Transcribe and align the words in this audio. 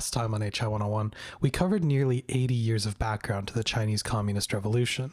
Last 0.00 0.14
time 0.14 0.32
on 0.32 0.40
HI 0.40 0.66
101, 0.66 1.12
we 1.42 1.50
covered 1.50 1.84
nearly 1.84 2.24
80 2.30 2.54
years 2.54 2.86
of 2.86 2.98
background 2.98 3.48
to 3.48 3.54
the 3.54 3.62
Chinese 3.62 4.02
Communist 4.02 4.54
Revolution. 4.54 5.12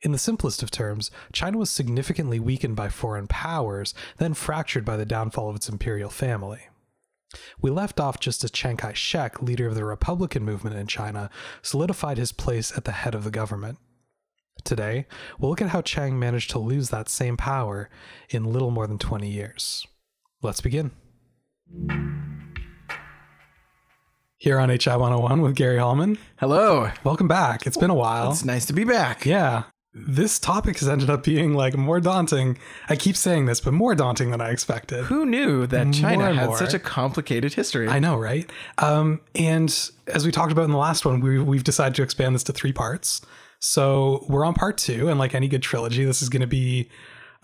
In 0.00 0.10
the 0.10 0.18
simplest 0.18 0.60
of 0.60 0.72
terms, 0.72 1.12
China 1.32 1.58
was 1.58 1.70
significantly 1.70 2.40
weakened 2.40 2.74
by 2.74 2.88
foreign 2.88 3.28
powers, 3.28 3.94
then 4.18 4.34
fractured 4.34 4.84
by 4.84 4.96
the 4.96 5.06
downfall 5.06 5.48
of 5.48 5.54
its 5.54 5.68
imperial 5.68 6.10
family. 6.10 6.62
We 7.60 7.70
left 7.70 8.00
off 8.00 8.18
just 8.18 8.42
as 8.42 8.50
Chiang 8.50 8.76
Kai 8.76 8.92
shek, 8.92 9.40
leader 9.40 9.68
of 9.68 9.76
the 9.76 9.84
Republican 9.84 10.44
movement 10.44 10.74
in 10.74 10.88
China, 10.88 11.30
solidified 11.62 12.18
his 12.18 12.32
place 12.32 12.76
at 12.76 12.84
the 12.84 12.90
head 12.90 13.14
of 13.14 13.22
the 13.22 13.30
government. 13.30 13.78
Today, 14.64 15.06
we'll 15.38 15.50
look 15.50 15.62
at 15.62 15.68
how 15.68 15.80
Chiang 15.80 16.18
managed 16.18 16.50
to 16.50 16.58
lose 16.58 16.90
that 16.90 17.08
same 17.08 17.36
power 17.36 17.88
in 18.30 18.52
little 18.52 18.72
more 18.72 18.88
than 18.88 18.98
20 18.98 19.30
years. 19.30 19.86
Let's 20.42 20.60
begin 20.60 20.90
here 24.42 24.58
on 24.58 24.70
HI 24.70 24.96
101 24.96 25.40
with 25.40 25.54
Gary 25.54 25.78
Hallman. 25.78 26.18
Hello. 26.36 26.90
Welcome 27.04 27.28
back. 27.28 27.64
It's 27.64 27.76
been 27.76 27.90
a 27.90 27.94
while. 27.94 28.32
It's 28.32 28.44
nice 28.44 28.66
to 28.66 28.72
be 28.72 28.82
back. 28.82 29.24
Yeah. 29.24 29.62
This 29.94 30.40
topic 30.40 30.80
has 30.80 30.88
ended 30.88 31.08
up 31.08 31.22
being 31.22 31.54
like 31.54 31.76
more 31.76 32.00
daunting. 32.00 32.58
I 32.88 32.96
keep 32.96 33.14
saying 33.16 33.46
this, 33.46 33.60
but 33.60 33.72
more 33.72 33.94
daunting 33.94 34.32
than 34.32 34.40
I 34.40 34.50
expected. 34.50 35.04
Who 35.04 35.24
knew 35.26 35.68
that 35.68 35.94
China 35.94 36.34
had 36.34 36.48
more. 36.48 36.58
such 36.58 36.74
a 36.74 36.80
complicated 36.80 37.54
history? 37.54 37.86
I 37.86 38.00
know, 38.00 38.16
right? 38.16 38.50
Um, 38.78 39.20
and 39.36 39.68
as 40.08 40.26
we 40.26 40.32
talked 40.32 40.50
about 40.50 40.64
in 40.64 40.72
the 40.72 40.76
last 40.76 41.06
one, 41.06 41.20
we, 41.20 41.40
we've 41.40 41.62
decided 41.62 41.94
to 41.94 42.02
expand 42.02 42.34
this 42.34 42.42
to 42.44 42.52
three 42.52 42.72
parts. 42.72 43.20
So 43.60 44.26
we're 44.28 44.44
on 44.44 44.54
part 44.54 44.76
two, 44.76 45.08
and 45.08 45.20
like 45.20 45.36
any 45.36 45.46
good 45.46 45.62
trilogy, 45.62 46.04
this 46.04 46.20
is 46.20 46.28
going 46.28 46.40
to 46.40 46.48
be 46.48 46.90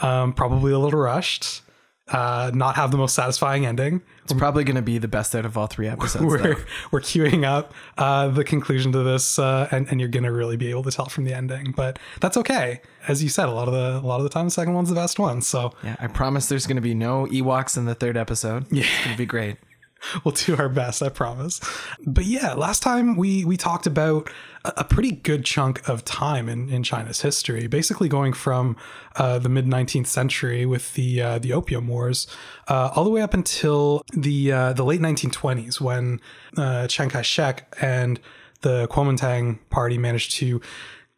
um, 0.00 0.32
probably 0.32 0.72
a 0.72 0.80
little 0.80 0.98
rushed 0.98 1.62
uh, 2.10 2.50
not 2.54 2.76
have 2.76 2.90
the 2.90 2.96
most 2.96 3.14
satisfying 3.14 3.66
ending. 3.66 4.02
It's 4.24 4.32
probably 4.32 4.64
going 4.64 4.76
to 4.76 4.82
be 4.82 4.98
the 4.98 5.08
best 5.08 5.34
out 5.34 5.46
of 5.46 5.56
all 5.56 5.66
three 5.66 5.88
episodes. 5.88 6.24
We're, 6.24 6.56
we're 6.90 7.00
queuing 7.00 7.44
up 7.44 7.72
uh, 7.96 8.28
the 8.28 8.44
conclusion 8.44 8.92
to 8.92 9.02
this, 9.02 9.38
uh, 9.38 9.68
and, 9.70 9.88
and 9.88 10.00
you're 10.00 10.08
going 10.10 10.24
to 10.24 10.32
really 10.32 10.56
be 10.56 10.70
able 10.70 10.82
to 10.82 10.90
tell 10.90 11.06
from 11.06 11.24
the 11.24 11.32
ending. 11.32 11.72
But 11.72 11.98
that's 12.20 12.36
okay. 12.36 12.82
As 13.06 13.22
you 13.22 13.28
said, 13.28 13.48
a 13.48 13.52
lot 13.52 13.68
of 13.68 13.74
the 13.74 14.04
a 14.04 14.06
lot 14.06 14.18
of 14.18 14.24
the 14.24 14.28
time, 14.28 14.46
the 14.46 14.50
second 14.50 14.74
one's 14.74 14.90
the 14.90 14.94
best 14.94 15.18
one. 15.18 15.40
So 15.40 15.72
yeah, 15.82 15.96
I 15.98 16.08
promise 16.08 16.48
there's 16.48 16.66
going 16.66 16.76
to 16.76 16.82
be 16.82 16.94
no 16.94 17.26
Ewoks 17.26 17.76
in 17.76 17.86
the 17.86 17.94
third 17.94 18.16
episode. 18.16 18.66
Yeah, 18.70 18.84
it's 18.84 19.04
going 19.04 19.14
to 19.14 19.18
be 19.18 19.26
great. 19.26 19.56
we'll 20.24 20.32
do 20.32 20.56
our 20.56 20.68
best, 20.68 21.02
I 21.02 21.08
promise. 21.08 21.60
But 22.06 22.24
yeah, 22.24 22.54
last 22.54 22.82
time 22.82 23.16
we 23.16 23.44
we 23.44 23.56
talked 23.56 23.86
about 23.86 24.30
a, 24.64 24.84
pretty 24.84 25.12
good 25.12 25.44
chunk 25.44 25.88
of 25.88 26.04
time 26.04 26.48
in, 26.48 26.68
in 26.68 26.82
China's 26.82 27.20
history, 27.20 27.66
basically 27.66 28.08
going 28.08 28.32
from 28.32 28.76
uh, 29.16 29.38
the 29.38 29.48
mid 29.48 29.66
19th 29.66 30.06
century 30.06 30.66
with 30.66 30.94
the 30.94 31.22
uh, 31.22 31.38
the 31.38 31.52
Opium 31.52 31.88
Wars, 31.88 32.26
uh, 32.68 32.90
all 32.94 33.04
the 33.04 33.10
way 33.10 33.20
up 33.20 33.34
until 33.34 34.02
the 34.12 34.52
uh, 34.52 34.72
the 34.72 34.84
late 34.84 35.00
1920s 35.00 35.80
when 35.80 36.20
uh, 36.56 36.86
Chiang 36.86 37.10
Kai-shek 37.10 37.76
and 37.80 38.20
the 38.62 38.88
Kuomintang 38.88 39.58
Party 39.70 39.98
managed 39.98 40.32
to 40.32 40.60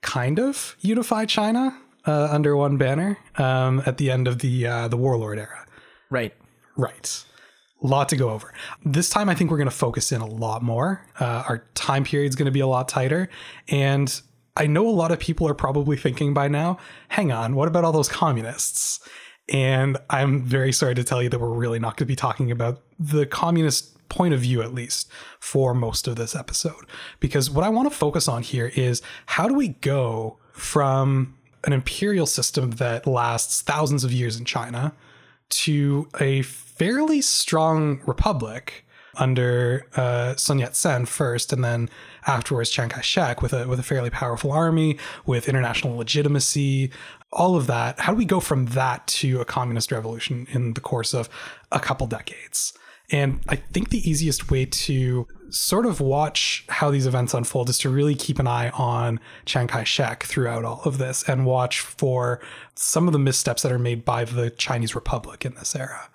kind 0.03 0.39
of 0.39 0.77
unify 0.81 1.25
China 1.25 1.77
uh, 2.07 2.29
under 2.31 2.57
one 2.57 2.77
banner 2.77 3.19
um, 3.37 3.83
at 3.87 3.99
the 3.99 4.11
end 4.11 4.29
of 4.29 4.41
the 4.41 4.65
the 4.89 4.97
warlord 4.97 5.39
era. 5.39 5.67
Right. 6.11 6.35
Right 6.77 7.25
lot 7.83 8.09
to 8.11 8.17
go 8.17 8.31
over. 8.31 8.53
This 8.85 9.09
time, 9.09 9.29
I 9.29 9.35
think 9.35 9.51
we're 9.51 9.57
going 9.57 9.69
to 9.69 9.75
focus 9.75 10.13
in 10.13 10.21
a 10.21 10.27
lot 10.27 10.63
more. 10.63 11.07
Uh, 11.19 11.45
our 11.49 11.67
time 11.75 12.05
period 12.05 12.29
is 12.29 12.37
going 12.37 12.47
to 12.47 12.53
be 12.53 12.61
a 12.61 12.67
lot 12.67 12.89
tighter. 12.89 13.29
And 13.69 14.21
I 14.57 14.67
know 14.67 14.89
a 14.89 14.91
lot 14.91 15.13
of 15.13 15.19
people 15.19 15.49
are 15.49 15.55
probably 15.55 15.97
thinking 15.97 16.35
by 16.35 16.49
now, 16.49 16.79
hang 17.09 17.33
on, 17.33 17.55
what 17.55 17.69
about 17.69 17.85
all 17.85 17.93
those 17.93 18.09
communists? 18.09 19.01
And 19.49 19.97
I'm 20.11 20.43
very 20.43 20.73
sorry 20.73 20.95
to 20.95 21.05
tell 21.05 21.23
you 21.23 21.29
that 21.29 21.41
we're 21.41 21.49
really 21.49 21.79
not 21.79 21.97
going 21.97 22.07
to 22.07 22.13
be 22.13 22.17
talking 22.17 22.51
about 22.51 22.83
the 22.99 23.27
communist 23.27 23.97
point 24.09 24.35
of 24.35 24.41
view, 24.41 24.61
at 24.61 24.75
least 24.75 25.11
for 25.39 25.73
most 25.73 26.07
of 26.07 26.17
this 26.17 26.37
episode. 26.37 26.85
Because 27.21 27.51
what 27.51 27.65
I 27.65 27.69
want 27.69 27.91
to 27.91 27.97
focus 27.97 28.29
on 28.29 28.43
here 28.43 28.71
is 28.75 29.03
how 29.27 29.49
do 29.49 29.55
we 29.55 29.69
go 29.69 30.39
from 30.53 31.37
an 31.65 31.73
imperial 31.73 32.27
system 32.27 32.73
that 32.73 33.07
lasts 33.07 33.63
thousands 33.63 34.05
of 34.05 34.13
years 34.13 34.39
in 34.39 34.45
China 34.45 34.93
to 35.51 36.09
a 36.21 36.43
fairly 36.43 37.21
strong 37.21 38.01
republic 38.07 38.85
under 39.17 39.87
uh, 39.97 40.35
Sun 40.37 40.61
Yat 40.61 40.77
sen 40.77 41.05
first, 41.05 41.53
and 41.53 41.63
then 41.63 41.91
afterwards 42.27 42.71
Chiang 42.71 42.89
Kai 42.89 43.01
shek 43.01 43.43
with 43.43 43.53
a 43.53 43.67
with 43.69 43.79
a 43.79 43.83
fairly 43.83 44.11
powerful 44.11 44.53
army, 44.53 44.99
with 45.27 45.49
international 45.49 45.97
legitimacy, 45.97 46.91
all 47.33 47.57
of 47.57 47.67
that. 47.67 48.01
How 48.01 48.13
do 48.13 48.19
we 48.19 48.25
go 48.25 48.41
from 48.41 48.67
that 48.67 49.07
to 49.09 49.41
a 49.41 49.45
communist 49.45 49.93
revolution 49.93 50.47
in 50.51 50.75
the 50.75 50.81
course 50.81 51.13
of 51.13 51.29
a 51.71 51.81
couple 51.81 52.07
decades? 52.07 52.73
And 53.13 53.41
I 53.49 53.57
think 53.57 53.91
the 53.91 54.09
easiest 54.09 54.51
way 54.51 54.67
to 54.67 55.27
sort 55.51 55.85
of 55.85 56.01
watch 56.01 56.65
how 56.69 56.91
these 56.91 57.07
events 57.07 57.35
unfold 57.35 57.69
is 57.69 57.79
to 57.79 57.91
really 57.91 58.15
keep 58.15 58.39
an 58.39 58.47
eye 58.47 58.71
on 58.71 59.19
Chiang 59.47 59.67
Kai 59.67 59.85
shek 59.85 60.23
throughout 60.23 60.65
all 60.65 60.83
of 60.85 60.99
this 60.99 61.29
and 61.29 61.45
watch 61.45 61.81
for 61.81 62.41
some 62.77 63.09
of 63.09 63.13
the 63.13 63.19
missteps 63.19 63.63
that 63.63 63.73
are 63.73 63.79
made 63.79 64.05
by 64.05 64.25
the 64.25 64.51
Chinese 64.51 64.95
Republic 64.95 65.45
in 65.45 65.55
this 65.55 65.75
era. 65.75 66.09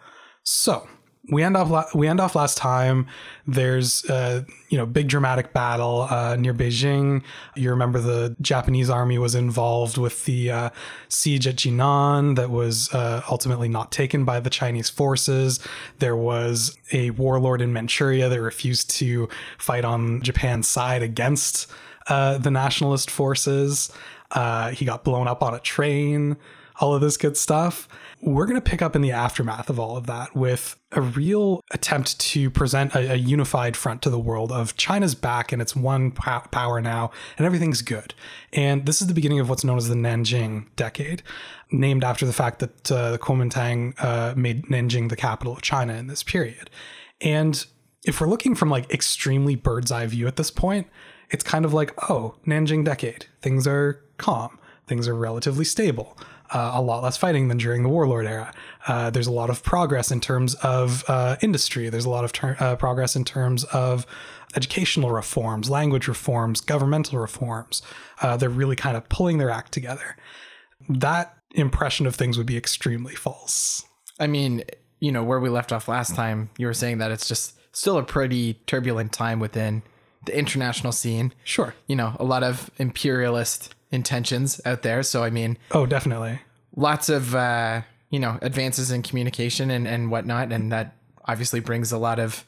So 0.43 0.87
we 1.29 1.41
end 1.43 1.57
off 1.57 1.93
we 1.95 2.07
end 2.07 2.19
off 2.19 2.35
last 2.35 2.57
time. 2.57 3.07
There's 3.47 4.07
a 4.09 4.45
you 4.69 4.77
know 4.77 4.85
big 4.85 5.07
dramatic 5.07 5.53
battle 5.53 6.07
uh, 6.09 6.35
near 6.35 6.53
Beijing. 6.53 7.23
You 7.55 7.69
remember 7.71 7.99
the 7.99 8.35
Japanese 8.41 8.89
army 8.89 9.17
was 9.17 9.35
involved 9.35 9.97
with 9.97 10.25
the 10.25 10.51
uh, 10.51 10.69
siege 11.09 11.47
at 11.47 11.55
Jinan 11.55 12.35
that 12.35 12.49
was 12.49 12.93
uh, 12.93 13.23
ultimately 13.29 13.69
not 13.69 13.91
taken 13.91 14.25
by 14.25 14.39
the 14.39 14.49
Chinese 14.49 14.89
forces. 14.89 15.59
There 15.99 16.15
was 16.15 16.77
a 16.91 17.09
warlord 17.11 17.61
in 17.61 17.73
Manchuria 17.73 18.29
that 18.29 18.41
refused 18.41 18.89
to 18.91 19.27
fight 19.57 19.85
on 19.85 20.21
Japan's 20.21 20.67
side 20.67 21.01
against 21.01 21.71
uh, 22.07 22.37
the 22.37 22.51
nationalist 22.51 23.09
forces. 23.09 23.91
Uh, 24.31 24.71
he 24.71 24.85
got 24.85 25.03
blown 25.03 25.27
up 25.27 25.41
on 25.41 25.53
a 25.53 25.59
train. 25.59 26.37
All 26.79 26.93
of 26.93 27.01
this 27.01 27.17
good 27.17 27.37
stuff. 27.37 27.87
We're 28.21 28.45
going 28.45 28.59
to 28.59 28.69
pick 28.69 28.81
up 28.81 28.95
in 28.95 29.01
the 29.01 29.11
aftermath 29.11 29.69
of 29.69 29.79
all 29.79 29.97
of 29.97 30.07
that 30.07 30.35
with 30.35 30.77
a 30.91 31.01
real 31.01 31.61
attempt 31.71 32.19
to 32.19 32.49
present 32.49 32.95
a, 32.95 33.13
a 33.13 33.15
unified 33.15 33.77
front 33.77 34.01
to 34.01 34.09
the 34.09 34.19
world 34.19 34.51
of 34.51 34.75
China's 34.77 35.15
back 35.15 35.51
and 35.51 35.61
it's 35.61 35.75
one 35.75 36.11
power 36.11 36.81
now 36.81 37.11
and 37.37 37.45
everything's 37.45 37.81
good. 37.81 38.13
And 38.53 38.85
this 38.85 39.01
is 39.01 39.07
the 39.07 39.13
beginning 39.13 39.39
of 39.39 39.49
what's 39.49 39.63
known 39.63 39.77
as 39.77 39.89
the 39.89 39.95
Nanjing 39.95 40.67
Decade, 40.75 41.23
named 41.71 42.03
after 42.03 42.25
the 42.25 42.33
fact 42.33 42.59
that 42.59 42.91
uh, 42.91 43.11
the 43.11 43.19
Kuomintang 43.19 43.93
uh, 44.03 44.33
made 44.35 44.65
Nanjing 44.65 45.09
the 45.09 45.15
capital 45.15 45.53
of 45.53 45.61
China 45.61 45.93
in 45.93 46.07
this 46.07 46.23
period. 46.23 46.69
And 47.21 47.65
if 48.05 48.21
we're 48.21 48.29
looking 48.29 48.55
from 48.55 48.69
like 48.69 48.91
extremely 48.91 49.55
bird's 49.55 49.91
eye 49.91 50.05
view 50.07 50.27
at 50.27 50.35
this 50.35 50.51
point, 50.51 50.87
it's 51.29 51.43
kind 51.43 51.65
of 51.65 51.73
like, 51.73 51.93
oh, 52.09 52.35
Nanjing 52.45 52.85
Decade, 52.85 53.25
things 53.41 53.67
are 53.67 54.01
calm, 54.17 54.59
things 54.87 55.07
are 55.07 55.15
relatively 55.15 55.65
stable 55.65 56.17
uh, 56.51 56.71
a 56.73 56.81
lot 56.81 57.03
less 57.03 57.17
fighting 57.17 57.47
than 57.47 57.57
during 57.57 57.83
the 57.83 57.89
warlord 57.89 58.25
era. 58.25 58.53
Uh, 58.87 59.09
there's 59.09 59.27
a 59.27 59.31
lot 59.31 59.49
of 59.49 59.63
progress 59.63 60.11
in 60.11 60.19
terms 60.19 60.55
of 60.55 61.03
uh, 61.07 61.35
industry. 61.41 61.89
There's 61.89 62.05
a 62.05 62.09
lot 62.09 62.25
of 62.25 62.31
ter- 62.33 62.57
uh, 62.59 62.75
progress 62.75 63.15
in 63.15 63.25
terms 63.25 63.63
of 63.65 64.05
educational 64.55 65.11
reforms, 65.11 65.69
language 65.69 66.07
reforms, 66.07 66.61
governmental 66.61 67.19
reforms. 67.19 67.81
Uh, 68.21 68.37
they're 68.37 68.49
really 68.49 68.75
kind 68.75 68.95
of 68.95 69.07
pulling 69.09 69.37
their 69.37 69.49
act 69.49 69.71
together. 69.71 70.15
That 70.87 71.35
impression 71.53 72.05
of 72.05 72.15
things 72.15 72.37
would 72.37 72.47
be 72.47 72.57
extremely 72.57 73.15
false. 73.15 73.83
I 74.19 74.27
mean, 74.27 74.63
you 74.99 75.11
know, 75.11 75.23
where 75.23 75.39
we 75.39 75.49
left 75.49 75.71
off 75.71 75.87
last 75.87 76.15
time, 76.15 76.49
you 76.57 76.67
were 76.67 76.73
saying 76.73 76.99
that 76.99 77.11
it's 77.11 77.27
just 77.27 77.59
still 77.75 77.97
a 77.97 78.03
pretty 78.03 78.55
turbulent 78.65 79.11
time 79.11 79.39
within 79.39 79.83
the 80.25 80.37
international 80.37 80.91
scene. 80.91 81.33
Sure. 81.43 81.75
You 81.87 81.95
know, 81.95 82.15
a 82.19 82.23
lot 82.23 82.43
of 82.43 82.71
imperialist 82.77 83.74
intentions 83.91 84.59
out 84.65 84.81
there. 84.81 85.03
So, 85.03 85.23
I 85.23 85.29
mean, 85.29 85.57
Oh, 85.71 85.85
definitely. 85.85 86.39
lots 86.75 87.09
of, 87.09 87.35
uh, 87.35 87.81
you 88.09 88.19
know, 88.19 88.37
advances 88.41 88.91
in 88.91 89.01
communication 89.03 89.69
and, 89.71 89.87
and 89.87 90.11
whatnot. 90.11 90.51
And 90.51 90.71
that 90.71 90.95
obviously 91.25 91.59
brings 91.59 91.91
a 91.91 91.97
lot 91.97 92.19
of 92.19 92.45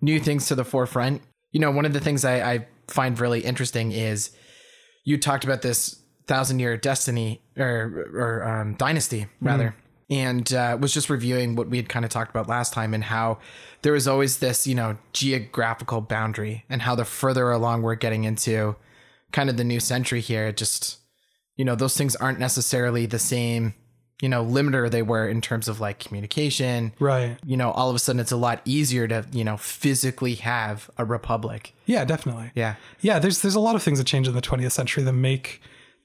new 0.00 0.18
things 0.20 0.46
to 0.48 0.54
the 0.54 0.64
forefront. 0.64 1.22
You 1.52 1.60
know, 1.60 1.70
one 1.70 1.84
of 1.84 1.92
the 1.92 2.00
things 2.00 2.24
I, 2.24 2.40
I 2.54 2.66
find 2.88 3.18
really 3.20 3.40
interesting 3.40 3.92
is 3.92 4.30
you 5.04 5.18
talked 5.18 5.44
about 5.44 5.62
this 5.62 6.00
thousand 6.26 6.60
year 6.60 6.76
destiny 6.76 7.42
or, 7.58 8.06
or 8.14 8.44
um, 8.48 8.74
dynasty, 8.74 9.26
rather. 9.40 9.74
And 10.08 10.52
uh, 10.52 10.76
was 10.80 10.92
just 10.92 11.08
reviewing 11.10 11.54
what 11.56 11.68
we 11.68 11.76
had 11.76 11.88
kind 11.88 12.04
of 12.04 12.10
talked 12.10 12.30
about 12.30 12.48
last 12.48 12.72
time 12.72 12.94
and 12.94 13.04
how 13.04 13.38
there 13.82 13.92
was 13.92 14.08
always 14.08 14.38
this, 14.38 14.66
you 14.66 14.74
know, 14.74 14.96
geographical 15.12 16.00
boundary 16.00 16.64
and 16.68 16.82
how 16.82 16.94
the 16.94 17.04
further 17.04 17.50
along 17.50 17.82
we're 17.82 17.94
getting 17.94 18.24
into 18.24 18.74
kind 19.32 19.50
of 19.50 19.56
the 19.56 19.64
new 19.64 19.80
century 19.80 20.20
here, 20.20 20.48
it 20.48 20.56
just, 20.56 20.98
you 21.56 21.64
know, 21.64 21.74
those 21.74 21.96
things 21.96 22.16
aren't 22.16 22.38
necessarily 22.38 23.06
the 23.06 23.18
same, 23.18 23.74
you 24.20 24.28
know, 24.28 24.44
limiter 24.44 24.90
they 24.90 25.02
were 25.02 25.28
in 25.28 25.40
terms 25.40 25.68
of 25.68 25.80
like 25.80 25.98
communication. 25.98 26.92
Right. 26.98 27.36
You 27.44 27.56
know, 27.56 27.70
all 27.72 27.90
of 27.90 27.96
a 27.96 27.98
sudden 27.98 28.20
it's 28.20 28.32
a 28.32 28.36
lot 28.36 28.60
easier 28.64 29.06
to, 29.08 29.26
you 29.32 29.44
know, 29.44 29.56
physically 29.56 30.34
have 30.36 30.90
a 30.98 31.04
republic. 31.04 31.74
Yeah, 31.86 32.04
definitely. 32.04 32.50
Yeah. 32.54 32.76
Yeah, 33.00 33.18
there's 33.18 33.42
there's 33.42 33.54
a 33.54 33.60
lot 33.60 33.76
of 33.76 33.82
things 33.82 33.98
that 33.98 34.06
change 34.06 34.28
in 34.28 34.34
the 34.34 34.42
20th 34.42 34.72
century 34.72 35.02
that 35.02 35.12
make 35.12 35.60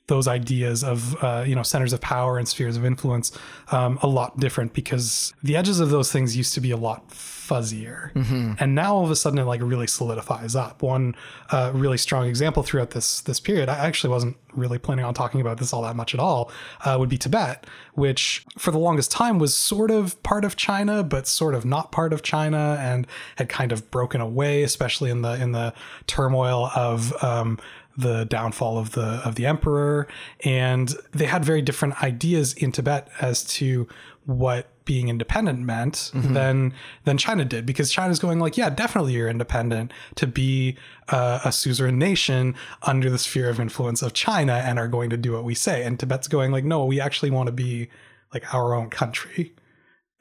those 0.07 0.27
ideas 0.27 0.83
of 0.83 1.16
uh, 1.24 1.44
you 1.45 1.56
know 1.56 1.63
centers 1.63 1.94
of 1.94 2.01
power 2.01 2.38
and 2.38 2.48
spheres 2.48 2.77
of 2.77 2.86
influence 2.86 3.31
um, 3.72 3.98
a 4.01 4.07
lot 4.07 4.39
different 4.39 4.74
because 4.74 5.33
the 5.42 5.56
edges 5.56 5.80
of 5.80 5.89
those 5.89 6.12
things 6.12 6.38
used 6.38 6.54
to 6.54 6.62
be 6.62 6.72
a 6.72 6.77
lot 6.77 7.12
fuzzier. 7.47 8.12
And 8.59 8.75
now 8.75 8.95
all 8.95 9.03
of 9.03 9.12
a 9.12 9.15
sudden 9.15 9.39
it 9.39 9.44
like 9.44 9.62
really 9.62 9.88
solidifies 9.88 10.56
up. 10.56 10.81
One 10.81 11.15
uh, 11.51 11.71
really 11.74 11.97
strong 11.97 12.27
example 12.27 12.63
throughout 12.63 12.92
this 12.92 13.21
this 13.21 13.39
period 13.39 13.69
i 13.69 13.75
actually 13.86 14.09
wasn't 14.09 14.36
really 14.53 14.80
planning 14.80 15.06
on 15.06 15.13
talking 15.13 15.42
about 15.42 15.57
this 15.57 15.74
all 15.74 15.81
that 15.81 15.95
much 15.95 16.13
at 16.13 16.19
all 16.19 16.51
uh, 16.83 16.95
would 16.97 17.09
be 17.09 17.18
tibet 17.18 17.65
which 17.94 18.45
for 18.57 18.71
the 18.71 18.80
longest 18.80 19.12
time 19.12 19.38
was 19.38 19.56
sort 19.56 19.92
of 19.92 20.21
part 20.24 20.45
of 20.45 20.56
china 20.56 21.03
but 21.03 21.27
sort 21.27 21.53
of 21.53 21.65
not 21.65 21.92
part 21.92 22.13
of 22.13 22.21
china 22.21 22.77
and 22.80 23.06
had 23.36 23.50
kind 23.50 23.71
of 23.71 23.89
broken 23.91 24.21
away 24.21 24.63
especially 24.63 25.09
in 25.09 25.21
the 25.21 25.41
in 25.41 25.51
the 25.51 25.74
turmoil 26.07 26.71
of 26.75 27.13
um, 27.24 27.59
the 27.98 28.25
downfall 28.25 28.77
of 28.77 28.91
the 28.91 29.21
of 29.24 29.36
the 29.36 29.45
emperor. 29.45 30.06
And 30.44 30.94
they 31.13 31.25
had 31.25 31.45
very 31.45 31.62
different 31.62 32.03
ideas 32.03 32.53
in 32.53 32.74
Tibet 32.74 33.07
as 33.21 33.45
to 33.56 33.88
what 34.25 34.69
being 34.86 35.10
independent 35.10 35.60
meant 35.60 36.12
than 36.14 36.74
than 37.04 37.18
China 37.18 37.44
did 37.44 37.66
because 37.66 37.92
China's 37.92 38.20
going 38.20 38.40
like 38.40 38.56
yeah 38.56 38.70
definitely 38.70 39.14
you're 39.14 39.28
independent 39.28 39.92
to 40.16 40.28
be 40.28 40.78
uh, 41.10 41.40
a 41.44 41.52
suzerain 41.52 41.98
nation 41.98 42.56
under 42.84 43.10
the 43.10 43.18
sphere 43.18 43.50
of 43.50 43.60
influence 43.60 44.02
of 44.02 44.14
China 44.14 44.54
and 44.54 44.80
are 44.80 44.88
going 44.88 45.10
to 45.10 45.18
do 45.18 45.34
what 45.34 45.44
we 45.44 45.56
say. 45.56 45.84
And 45.84 46.00
Tibet's 46.00 46.28
going 46.28 46.52
like 46.52 46.64
no 46.64 46.86
we 46.86 47.02
actually 47.02 47.32
want 47.32 47.48
to 47.48 47.52
be 47.52 47.90
like 48.34 48.54
our 48.54 48.74
own 48.76 48.90
country. 48.90 49.54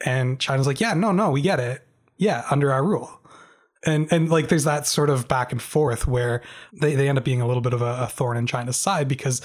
And 0.05 0.41
China's 0.41 0.67
like 0.67 0.81
yeah 0.81 0.95
no 0.95 1.13
no 1.13 1.31
we 1.31 1.43
get 1.43 1.61
it. 1.61 1.87
Yeah 2.17 2.45
under 2.51 2.73
our 2.73 2.83
rule 2.83 3.21
and 3.87 4.13
and 4.13 4.31
like 4.31 4.49
there's 4.49 4.65
that 4.65 4.87
sort 4.87 5.11
of 5.11 5.29
back 5.29 5.53
and 5.53 5.61
forth 5.61 6.07
where 6.07 6.43
they, 6.73 6.95
they 6.95 7.09
end 7.09 7.19
up 7.19 7.25
being 7.25 7.41
a 7.41 7.47
little 7.47 7.63
bit 7.63 7.73
of 7.73 7.83
a, 7.83 8.03
a 8.03 8.07
thorn 8.07 8.37
in 8.37 8.47
China's 8.47 8.77
side 8.77 9.09
because 9.09 9.41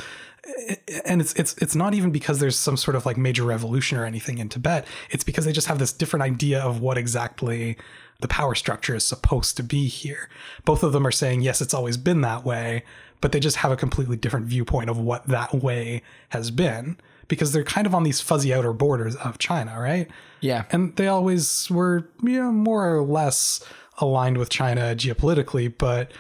and 1.06 1.22
it's 1.22 1.34
it's 1.34 1.56
it's 1.58 1.76
not 1.76 1.94
even 1.94 2.12
because 2.12 2.40
there's 2.40 2.56
some 2.56 2.78
sort 2.78 2.96
of 2.96 3.06
like 3.06 3.18
major 3.18 3.44
revolution 3.44 3.98
or 3.98 4.06
anything 4.06 4.38
in 4.38 4.50
Tibet. 4.50 4.86
It's 5.10 5.24
because 5.24 5.46
they 5.46 5.52
just 5.52 5.68
have 5.68 5.80
this 5.80 5.94
different 5.94 6.24
idea 6.24 6.60
of 6.62 6.82
what 6.82 6.98
exactly 6.98 7.78
the 8.22 8.28
power 8.28 8.56
structure 8.56 8.96
is 8.96 9.06
supposed 9.06 9.56
to 9.58 9.64
be 9.64 9.88
here. 9.88 10.30
Both 10.66 10.84
of 10.84 10.94
them 10.94 11.06
are 11.06 11.12
saying 11.12 11.42
yes 11.42 11.62
it's 11.62 11.74
always 11.74 11.98
been 11.98 12.22
that 12.22 12.44
way 12.44 12.84
but 13.22 13.32
they 13.32 13.40
just 13.40 13.58
have 13.58 13.72
a 13.72 13.76
completely 13.76 14.18
different 14.18 14.46
viewpoint 14.46 14.90
of 14.90 14.98
what 14.98 15.28
that 15.28 15.54
way 15.54 16.02
has 16.30 16.52
been 16.52 16.98
because 17.28 17.52
they're 17.52 17.64
kind 17.64 17.86
of 17.86 17.94
on 17.94 18.04
these 18.04 18.22
fuzzy 18.22 18.54
outer 18.54 18.74
borders 18.74 19.16
of 19.18 19.38
China 19.38 19.80
right? 19.80 20.08
Yeah. 20.42 20.66
and 20.72 20.96
they 20.96 21.08
always 21.08 21.70
were 21.70 22.08
you 22.24 22.42
know 22.42 22.52
more 22.52 22.96
or 22.96 23.02
less 23.02 23.64
aligned 24.00 24.38
with 24.38 24.50
China 24.50 24.96
geopolitically, 24.96 25.74
but 25.76 26.12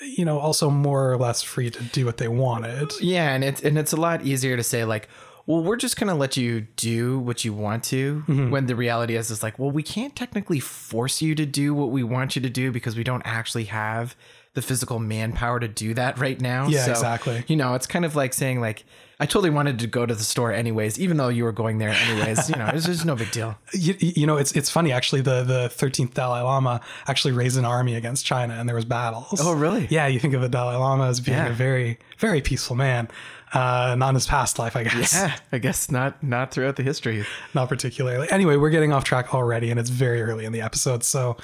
you 0.00 0.24
know 0.24 0.38
also 0.38 0.70
more 0.70 1.12
or 1.12 1.16
less 1.16 1.42
free 1.42 1.70
to 1.70 1.82
do 1.84 2.04
what 2.04 2.18
they 2.18 2.28
wanted. 2.28 2.92
Yeah, 3.00 3.32
and 3.32 3.44
it's 3.44 3.62
and 3.62 3.78
it's 3.78 3.92
a 3.92 3.96
lot 3.96 4.24
easier 4.24 4.56
to 4.56 4.62
say 4.62 4.84
like, 4.84 5.08
well, 5.46 5.62
we're 5.62 5.76
just 5.76 5.98
gonna 5.98 6.14
let 6.14 6.36
you 6.36 6.62
do 6.76 7.18
what 7.18 7.44
you 7.44 7.52
want 7.52 7.84
to. 7.84 8.24
Mm-hmm. 8.26 8.50
When 8.50 8.66
the 8.66 8.76
reality 8.76 9.16
is, 9.16 9.30
is 9.30 9.42
like, 9.42 9.58
well, 9.58 9.70
we 9.70 9.82
can't 9.82 10.14
technically 10.16 10.60
force 10.60 11.20
you 11.22 11.34
to 11.34 11.46
do 11.46 11.74
what 11.74 11.90
we 11.90 12.02
want 12.02 12.36
you 12.36 12.42
to 12.42 12.50
do 12.50 12.72
because 12.72 12.96
we 12.96 13.04
don't 13.04 13.22
actually 13.24 13.64
have 13.64 14.16
the 14.54 14.62
physical 14.62 14.98
manpower 14.98 15.60
to 15.60 15.68
do 15.68 15.94
that 15.94 16.18
right 16.18 16.40
now. 16.40 16.68
Yeah, 16.68 16.88
exactly. 16.88 17.44
You 17.48 17.56
know, 17.56 17.74
it's 17.74 17.86
kind 17.86 18.04
of 18.04 18.14
like 18.16 18.32
saying 18.32 18.60
like, 18.60 18.84
I 19.20 19.26
totally 19.26 19.50
wanted 19.50 19.78
to 19.80 19.86
go 19.86 20.06
to 20.06 20.14
the 20.14 20.22
store 20.24 20.52
anyways, 20.52 20.98
even 20.98 21.16
though 21.16 21.28
you 21.28 21.44
were 21.44 21.52
going 21.52 21.78
there 21.78 21.90
anyways. 21.90 22.48
you 22.50 22.56
know, 22.56 22.68
it's 22.72 22.86
just 22.86 23.04
no 23.04 23.14
big 23.16 23.30
deal. 23.30 23.56
You, 23.72 23.94
you 23.98 24.26
know, 24.26 24.36
it's 24.36 24.52
it's 24.52 24.70
funny 24.70 24.92
actually. 24.92 25.20
The 25.22 25.42
the 25.42 25.68
thirteenth 25.68 26.14
Dalai 26.14 26.40
Lama 26.42 26.80
actually 27.08 27.32
raised 27.32 27.56
an 27.58 27.64
army 27.64 27.94
against 27.96 28.24
China, 28.24 28.54
and 28.54 28.68
there 28.68 28.76
was 28.76 28.84
battles. 28.84 29.40
Oh, 29.42 29.52
really? 29.52 29.86
Yeah, 29.90 30.06
you 30.06 30.18
think 30.20 30.34
of 30.34 30.40
the 30.40 30.48
Dalai 30.48 30.76
Lama 30.76 31.08
as 31.08 31.20
being 31.20 31.36
Yeah. 31.38 31.48
a 31.48 31.52
very 31.52 31.98
very 32.18 32.40
peaceful 32.40 32.76
man. 32.76 33.08
Uh, 33.52 33.94
not 33.96 34.08
in 34.10 34.14
his 34.16 34.26
past 34.26 34.58
life, 34.58 34.74
I 34.74 34.82
guess. 34.84 35.14
Yeah, 35.14 35.36
I 35.52 35.58
guess 35.58 35.90
not 35.90 36.22
not 36.22 36.50
throughout 36.52 36.76
the 36.76 36.82
history. 36.82 37.24
Not 37.54 37.68
particularly. 37.68 38.28
Anyway, 38.30 38.56
we're 38.56 38.70
getting 38.70 38.92
off 38.92 39.04
track 39.04 39.32
already, 39.34 39.70
and 39.70 39.78
it's 39.78 39.90
very 39.90 40.22
early 40.22 40.44
in 40.44 40.52
the 40.52 40.60
episode, 40.60 41.04
so 41.04 41.36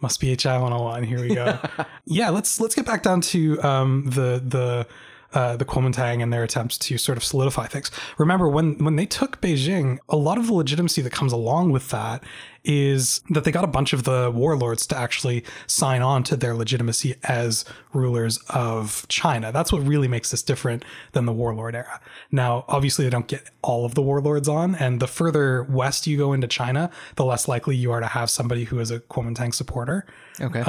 must 0.00 0.20
be 0.20 0.28
HI 0.28 0.58
101. 0.58 1.02
Here 1.04 1.20
we 1.20 1.34
go. 1.34 1.58
yeah, 2.04 2.30
let's 2.30 2.60
let's 2.60 2.74
get 2.74 2.86
back 2.86 3.02
down 3.02 3.20
to 3.22 3.62
um, 3.62 4.04
the 4.06 4.42
the 4.44 4.86
uh, 5.34 5.56
the 5.56 5.64
Kuomintang 5.64 6.22
and 6.22 6.32
their 6.32 6.44
attempts 6.44 6.78
to 6.78 6.96
sort 6.96 7.18
of 7.18 7.24
solidify 7.24 7.66
things. 7.66 7.90
Remember, 8.18 8.48
when 8.48 8.78
when 8.78 8.96
they 8.96 9.06
took 9.06 9.40
Beijing, 9.40 9.98
a 10.08 10.16
lot 10.16 10.38
of 10.38 10.46
the 10.46 10.54
legitimacy 10.54 11.02
that 11.02 11.12
comes 11.12 11.32
along 11.32 11.72
with 11.72 11.90
that 11.90 12.22
is 12.64 13.20
that 13.28 13.44
they 13.44 13.52
got 13.52 13.64
a 13.64 13.68
bunch 13.68 13.92
of 13.92 14.04
the 14.04 14.30
warlords 14.34 14.86
to 14.86 14.96
actually 14.96 15.44
sign 15.66 16.00
on 16.00 16.22
to 16.22 16.34
their 16.34 16.54
legitimacy 16.54 17.14
as 17.24 17.64
rulers 17.92 18.38
of 18.48 19.06
China. 19.08 19.52
That's 19.52 19.70
what 19.70 19.86
really 19.86 20.08
makes 20.08 20.30
this 20.30 20.42
different 20.42 20.82
than 21.12 21.26
the 21.26 21.32
warlord 21.32 21.74
era. 21.74 22.00
Now, 22.30 22.64
obviously, 22.68 23.04
they 23.04 23.10
don't 23.10 23.28
get 23.28 23.50
all 23.62 23.84
of 23.84 23.94
the 23.94 24.02
warlords 24.02 24.48
on, 24.48 24.74
and 24.76 24.98
the 24.98 25.06
further 25.06 25.64
west 25.64 26.06
you 26.06 26.16
go 26.16 26.32
into 26.32 26.46
China, 26.46 26.90
the 27.16 27.24
less 27.24 27.48
likely 27.48 27.76
you 27.76 27.92
are 27.92 28.00
to 28.00 28.06
have 28.06 28.30
somebody 28.30 28.64
who 28.64 28.78
is 28.78 28.90
a 28.90 29.00
Kuomintang 29.00 29.52
supporter. 29.52 30.06
Okay. 30.40 30.62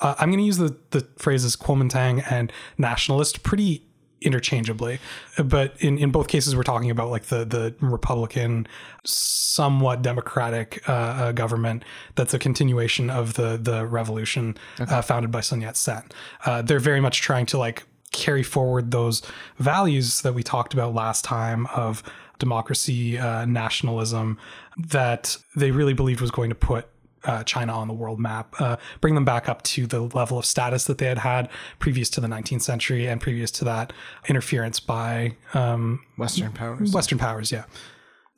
Uh, 0.00 0.14
I'm 0.18 0.30
going 0.30 0.38
to 0.38 0.44
use 0.44 0.58
the, 0.58 0.76
the 0.90 1.06
phrases 1.16 1.56
Kuomintang 1.56 2.30
and 2.30 2.52
nationalist 2.78 3.42
pretty 3.42 3.84
interchangeably, 4.22 4.98
but 5.42 5.74
in, 5.78 5.98
in 5.98 6.10
both 6.10 6.28
cases, 6.28 6.54
we're 6.54 6.62
talking 6.62 6.90
about 6.90 7.10
like 7.10 7.24
the 7.24 7.44
the 7.44 7.74
Republican, 7.80 8.66
somewhat 9.04 10.02
democratic 10.02 10.86
uh, 10.88 10.92
uh, 10.92 11.32
government 11.32 11.84
that's 12.14 12.34
a 12.34 12.38
continuation 12.38 13.10
of 13.10 13.34
the 13.34 13.58
the 13.60 13.86
revolution 13.86 14.56
uh, 14.78 15.02
founded 15.02 15.30
by 15.30 15.40
Sun 15.40 15.62
Yat 15.62 15.76
Sen. 15.76 16.02
Uh, 16.44 16.62
they're 16.62 16.78
very 16.80 17.00
much 17.00 17.20
trying 17.20 17.46
to 17.46 17.58
like 17.58 17.84
carry 18.12 18.42
forward 18.42 18.90
those 18.90 19.22
values 19.58 20.22
that 20.22 20.34
we 20.34 20.42
talked 20.42 20.74
about 20.74 20.94
last 20.94 21.24
time 21.24 21.66
of 21.68 22.02
democracy, 22.38 23.18
uh, 23.18 23.44
nationalism, 23.44 24.38
that 24.76 25.36
they 25.54 25.70
really 25.70 25.92
believed 25.92 26.20
was 26.20 26.30
going 26.30 26.48
to 26.48 26.56
put 26.56 26.88
uh, 27.24 27.44
China 27.44 27.72
on 27.72 27.88
the 27.88 27.94
world 27.94 28.18
map, 28.18 28.54
uh, 28.60 28.76
bring 29.00 29.14
them 29.14 29.24
back 29.24 29.48
up 29.48 29.62
to 29.62 29.86
the 29.86 30.00
level 30.00 30.38
of 30.38 30.46
status 30.46 30.84
that 30.84 30.98
they 30.98 31.06
had 31.06 31.18
had 31.18 31.48
previous 31.78 32.08
to 32.10 32.20
the 32.20 32.28
19th 32.28 32.62
century 32.62 33.06
and 33.06 33.20
previous 33.20 33.50
to 33.50 33.64
that 33.64 33.92
interference 34.28 34.80
by 34.80 35.34
um, 35.54 36.04
Western 36.16 36.52
powers. 36.52 36.92
Western 36.92 37.18
powers. 37.18 37.52
Yeah. 37.52 37.64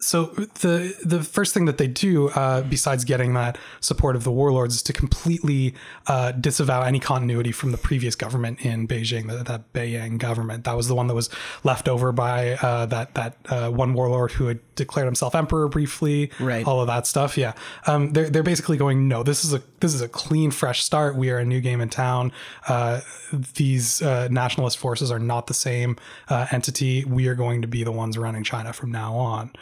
So 0.03 0.27
the 0.27 0.97
the 1.05 1.23
first 1.23 1.55
thing 1.55 1.67
that 1.67 1.79
they 1.79 1.87
do, 1.87 2.29
uh, 2.31 2.63
besides 2.63 3.05
getting 3.05 3.35
that 3.35 3.57
support 3.81 4.17
of 4.17 4.25
the 4.25 4.33
warlords, 4.33 4.75
is 4.75 4.83
to 4.83 4.93
completely 4.93 5.75
uh, 6.09 6.33
disavow 6.33 6.83
any 6.83 6.99
continuity 6.99 7.53
from 7.53 7.71
the 7.71 7.79
previous 7.79 8.17
government 8.17 8.67
in 8.67 8.89
Beijing, 8.89 9.29
that, 9.29 9.47
that 9.47 9.73
Beiyang 9.73 10.19
government. 10.19 10.65
That 10.65 10.77
was 10.77 10.89
the 10.89 10.97
one 10.97 11.07
that 11.07 11.15
was 11.15 11.31
left 11.63 11.89
over 11.89 12.11
by 12.11 12.55
uh, 12.55 12.87
that 12.87 13.15
that 13.15 13.37
uh, 13.49 13.71
one 13.71 13.95
warlord 13.95 14.33
who 14.33 14.47
had 14.47 14.59
declared 14.75 15.07
himself 15.07 15.37
emperor 15.37 15.69
briefly. 15.69 16.33
Right. 16.41 16.67
All 16.67 16.81
of 16.81 16.89
that 16.89 17.07
stuff. 17.07 17.39
Yeah. 17.39 17.53
Um, 17.87 18.13
they're 18.13 18.29
they're 18.29 18.43
basically 18.43 18.77
going, 18.77 19.07
no, 19.07 19.23
this 19.23 19.45
is 19.45 19.55
a 19.55 19.63
this 19.79 19.95
is 19.95 20.01
a 20.01 20.09
clean, 20.09 20.51
fresh 20.51 20.83
start. 20.83 21.15
We 21.15 21.31
are 21.31 21.39
a 21.39 21.45
new 21.45 21.61
game 21.61 21.81
in 21.81 21.89
town. 21.89 22.33
Uh, 22.67 23.03
these 23.55 24.03
uh, 24.03 24.27
nationalist 24.33 24.79
forces 24.79 25.13
are 25.13 25.21
not 25.21 25.47
the 25.47 25.55
same 25.55 25.97
uh, 26.29 26.49
entity. 26.51 27.05
We 27.05 27.29
are 27.29 27.37
going 27.37 27.63
to 27.63 27.69
be 27.69 27.85
the 27.85 27.93
ones 27.93 28.19
running 28.19 28.43
China 28.43 28.73
from 28.73 28.91
now 28.91 29.15
on. 29.15 29.53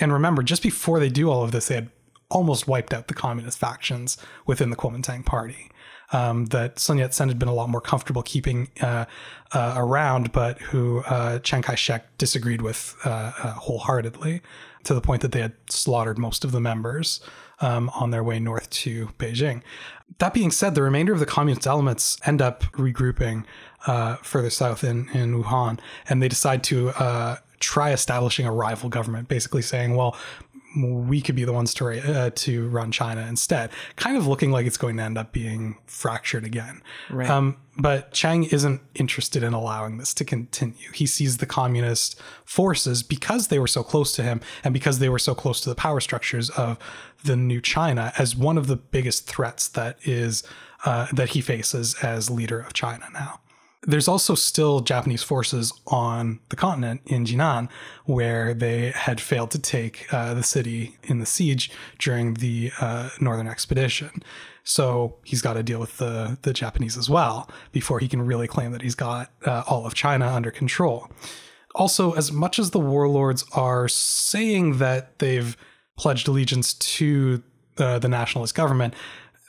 And 0.00 0.12
remember, 0.12 0.42
just 0.42 0.62
before 0.62 1.00
they 1.00 1.08
do 1.08 1.30
all 1.30 1.42
of 1.42 1.52
this, 1.52 1.68
they 1.68 1.74
had 1.74 1.90
almost 2.30 2.68
wiped 2.68 2.92
out 2.92 3.08
the 3.08 3.14
communist 3.14 3.58
factions 3.58 4.16
within 4.46 4.70
the 4.70 4.76
Kuomintang 4.76 5.24
party. 5.24 5.70
Um, 6.10 6.46
that 6.46 6.78
Sun 6.78 6.98
Yat 6.98 7.12
Sen 7.12 7.28
had 7.28 7.38
been 7.38 7.48
a 7.48 7.54
lot 7.54 7.68
more 7.68 7.82
comfortable 7.82 8.22
keeping 8.22 8.68
uh, 8.80 9.04
uh, 9.52 9.74
around, 9.76 10.32
but 10.32 10.58
who 10.58 11.00
uh, 11.00 11.38
Chiang 11.40 11.60
Kai 11.60 11.74
shek 11.74 12.16
disagreed 12.16 12.62
with 12.62 12.96
uh, 13.04 13.32
uh, 13.42 13.52
wholeheartedly. 13.52 14.40
to 14.84 14.94
the 14.94 15.00
point 15.02 15.20
that 15.20 15.32
they 15.32 15.40
had 15.40 15.52
slaughtered 15.68 16.16
most 16.16 16.44
of 16.44 16.52
the 16.52 16.60
members 16.60 17.20
um, 17.60 17.90
on 17.90 18.10
their 18.10 18.24
way 18.24 18.38
north 18.38 18.70
to 18.70 19.08
Beijing. 19.18 19.60
That 20.18 20.32
being 20.32 20.50
said, 20.50 20.74
the 20.74 20.82
remainder 20.82 21.12
of 21.12 21.18
the 21.18 21.26
communist 21.26 21.66
elements 21.66 22.16
end 22.24 22.40
up 22.40 22.62
regrouping 22.72 23.44
uh, 23.86 24.16
further 24.16 24.50
south 24.50 24.82
in, 24.82 25.10
in 25.10 25.42
Wuhan, 25.42 25.78
and 26.08 26.22
they 26.22 26.28
decide 26.28 26.64
to 26.64 26.88
try 27.60 27.92
establishing 27.92 28.46
a 28.46 28.52
rival 28.52 28.88
government, 28.88 29.28
basically 29.28 29.62
saying, 29.62 29.96
well, 29.96 30.16
we 30.76 31.20
could 31.20 31.34
be 31.34 31.44
the 31.44 31.52
ones 31.52 31.72
to 31.74 31.88
uh, 31.88 32.30
to 32.30 32.68
run 32.68 32.92
China 32.92 33.26
instead. 33.26 33.70
Kind 33.96 34.16
of 34.16 34.26
looking 34.26 34.50
like 34.50 34.66
it's 34.66 34.76
going 34.76 34.96
to 34.98 35.02
end 35.02 35.16
up 35.16 35.32
being 35.32 35.78
fractured 35.86 36.44
again. 36.44 36.82
Right. 37.10 37.28
Um, 37.28 37.56
but 37.78 38.12
Chiang 38.12 38.44
isn't 38.44 38.82
interested 38.94 39.42
in 39.42 39.54
allowing 39.54 39.98
this 39.98 40.12
to 40.14 40.24
continue. 40.24 40.92
He 40.92 41.06
sees 41.06 41.38
the 41.38 41.46
communist 41.46 42.20
forces 42.44 43.02
because 43.02 43.48
they 43.48 43.58
were 43.58 43.66
so 43.66 43.82
close 43.82 44.12
to 44.16 44.22
him 44.22 44.40
and 44.62 44.74
because 44.74 44.98
they 44.98 45.08
were 45.08 45.18
so 45.18 45.34
close 45.34 45.60
to 45.62 45.68
the 45.68 45.74
power 45.74 46.00
structures 46.00 46.50
of 46.50 46.78
the 47.24 47.36
new 47.36 47.60
China 47.60 48.12
as 48.18 48.36
one 48.36 48.58
of 48.58 48.66
the 48.66 48.76
biggest 48.76 49.26
threats 49.26 49.68
that 49.68 49.96
is 50.02 50.42
uh, 50.84 51.06
that 51.12 51.30
he 51.30 51.40
faces 51.40 51.94
as 52.02 52.30
leader 52.30 52.60
of 52.60 52.72
China 52.72 53.06
now. 53.12 53.40
There's 53.82 54.08
also 54.08 54.34
still 54.34 54.80
Japanese 54.80 55.22
forces 55.22 55.72
on 55.86 56.40
the 56.48 56.56
continent 56.56 57.00
in 57.06 57.24
Jinan, 57.24 57.68
where 58.06 58.52
they 58.52 58.90
had 58.90 59.20
failed 59.20 59.52
to 59.52 59.58
take 59.58 60.12
uh, 60.12 60.34
the 60.34 60.42
city 60.42 60.98
in 61.04 61.20
the 61.20 61.26
siege 61.26 61.70
during 61.98 62.34
the 62.34 62.72
uh, 62.80 63.10
Northern 63.20 63.46
Expedition. 63.46 64.22
So 64.64 65.16
he's 65.24 65.40
got 65.40 65.54
to 65.54 65.62
deal 65.62 65.78
with 65.78 65.96
the, 65.98 66.38
the 66.42 66.52
Japanese 66.52 66.98
as 66.98 67.08
well 67.08 67.48
before 67.72 68.00
he 68.00 68.08
can 68.08 68.20
really 68.20 68.48
claim 68.48 68.72
that 68.72 68.82
he's 68.82 68.96
got 68.96 69.30
uh, 69.46 69.62
all 69.66 69.86
of 69.86 69.94
China 69.94 70.26
under 70.26 70.50
control. 70.50 71.08
Also, 71.74 72.12
as 72.12 72.32
much 72.32 72.58
as 72.58 72.72
the 72.72 72.80
warlords 72.80 73.44
are 73.52 73.88
saying 73.88 74.78
that 74.78 75.20
they've 75.20 75.56
pledged 75.96 76.26
allegiance 76.26 76.74
to 76.74 77.42
uh, 77.78 77.98
the 77.98 78.08
nationalist 78.08 78.54
government, 78.54 78.92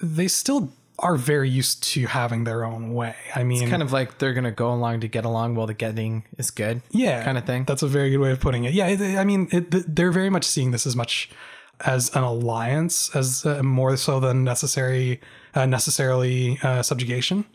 they 0.01 0.27
still 0.27 0.71
are 0.99 1.15
very 1.15 1.49
used 1.49 1.83
to 1.83 2.05
having 2.07 2.43
their 2.43 2.65
own 2.65 2.93
way. 2.93 3.15
I 3.35 3.43
mean, 3.43 3.63
it's 3.63 3.69
kind 3.69 3.81
of 3.81 3.91
like 3.91 4.17
they're 4.17 4.33
gonna 4.33 4.51
go 4.51 4.71
along 4.73 5.01
to 5.01 5.07
get 5.07 5.25
along 5.25 5.55
while 5.55 5.67
the 5.67 5.73
getting 5.73 6.23
is 6.37 6.51
good. 6.51 6.81
yeah, 6.91 7.23
kind 7.23 7.37
of 7.37 7.45
thing. 7.45 7.63
That's 7.65 7.83
a 7.83 7.87
very 7.87 8.09
good 8.11 8.19
way 8.19 8.31
of 8.31 8.39
putting 8.39 8.65
it. 8.65 8.73
Yeah, 8.73 8.87
it, 8.87 9.17
I 9.17 9.23
mean, 9.23 9.47
it, 9.51 9.95
they're 9.95 10.11
very 10.11 10.29
much 10.29 10.45
seeing 10.45 10.71
this 10.71 10.85
as 10.85 10.95
much 10.95 11.29
as 11.81 12.13
an 12.15 12.23
alliance, 12.23 13.15
as 13.15 13.45
uh, 13.45 13.63
more 13.63 13.95
so 13.95 14.19
than 14.19 14.43
necessary, 14.43 15.21
uh, 15.55 15.65
necessarily 15.65 16.59
uh, 16.61 16.81
subjugation. 16.81 17.45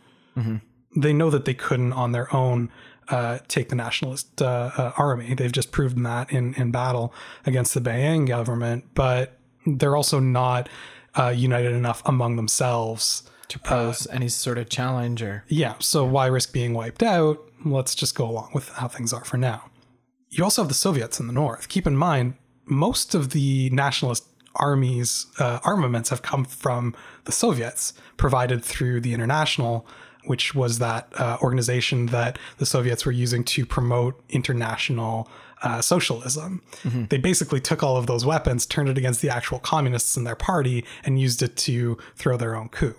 They 0.96 1.12
know 1.12 1.30
that 1.30 1.44
they 1.44 1.54
couldn't 1.54 1.92
on 1.92 2.12
their 2.12 2.34
own 2.34 2.70
uh, 3.08 3.38
take 3.48 3.68
the 3.68 3.76
nationalist 3.76 4.40
uh, 4.40 4.70
uh, 4.76 4.92
army. 4.96 5.34
They've 5.34 5.52
just 5.52 5.70
proven 5.72 6.02
that 6.04 6.32
in 6.32 6.54
in 6.54 6.70
battle 6.70 7.12
against 7.46 7.74
the 7.74 7.80
Beiyang 7.80 8.26
government, 8.26 8.84
but 8.94 9.38
they're 9.66 9.96
also 9.96 10.20
not 10.20 10.68
uh, 11.14 11.28
united 11.28 11.72
enough 11.72 12.02
among 12.06 12.36
themselves 12.36 13.22
to 13.48 13.58
pose 13.58 14.06
any 14.10 14.28
sort 14.28 14.58
of 14.58 14.68
challenge 14.68 15.22
or 15.22 15.44
yeah, 15.48 15.74
so 15.78 16.04
why 16.04 16.26
risk 16.26 16.52
being 16.52 16.74
wiped 16.74 17.02
out? 17.02 17.38
Let's 17.64 17.94
just 17.94 18.14
go 18.14 18.28
along 18.28 18.50
with 18.54 18.68
how 18.70 18.88
things 18.88 19.12
are 19.12 19.24
for 19.24 19.36
now. 19.36 19.70
You 20.30 20.44
also 20.44 20.62
have 20.62 20.68
the 20.68 20.74
Soviets 20.74 21.20
in 21.20 21.26
the 21.26 21.32
north. 21.32 21.68
Keep 21.68 21.86
in 21.86 21.96
mind, 21.96 22.34
most 22.66 23.14
of 23.14 23.30
the 23.30 23.70
nationalist 23.70 24.26
armies' 24.56 25.26
uh, 25.38 25.60
armaments 25.64 26.10
have 26.10 26.22
come 26.22 26.44
from 26.44 26.94
the 27.24 27.32
Soviets, 27.32 27.92
provided 28.16 28.64
through 28.64 29.00
the 29.00 29.14
International, 29.14 29.86
which 30.24 30.54
was 30.54 30.78
that 30.78 31.08
uh, 31.16 31.36
organization 31.42 32.06
that 32.06 32.38
the 32.58 32.66
Soviets 32.66 33.04
were 33.04 33.12
using 33.12 33.44
to 33.44 33.66
promote 33.66 34.22
international 34.30 35.28
uh, 35.62 35.80
socialism. 35.80 36.62
They 37.08 37.18
basically 37.18 37.60
took 37.60 37.82
all 37.82 37.96
of 37.96 38.06
those 38.06 38.24
weapons, 38.26 38.66
turned 38.66 38.88
it 38.88 38.98
against 38.98 39.22
the 39.22 39.30
actual 39.30 39.58
communists 39.58 40.16
in 40.16 40.24
their 40.24 40.36
party, 40.36 40.84
and 41.04 41.20
used 41.20 41.42
it 41.42 41.56
to 41.56 41.98
throw 42.16 42.36
their 42.36 42.54
own 42.54 42.68
coup. 42.68 42.96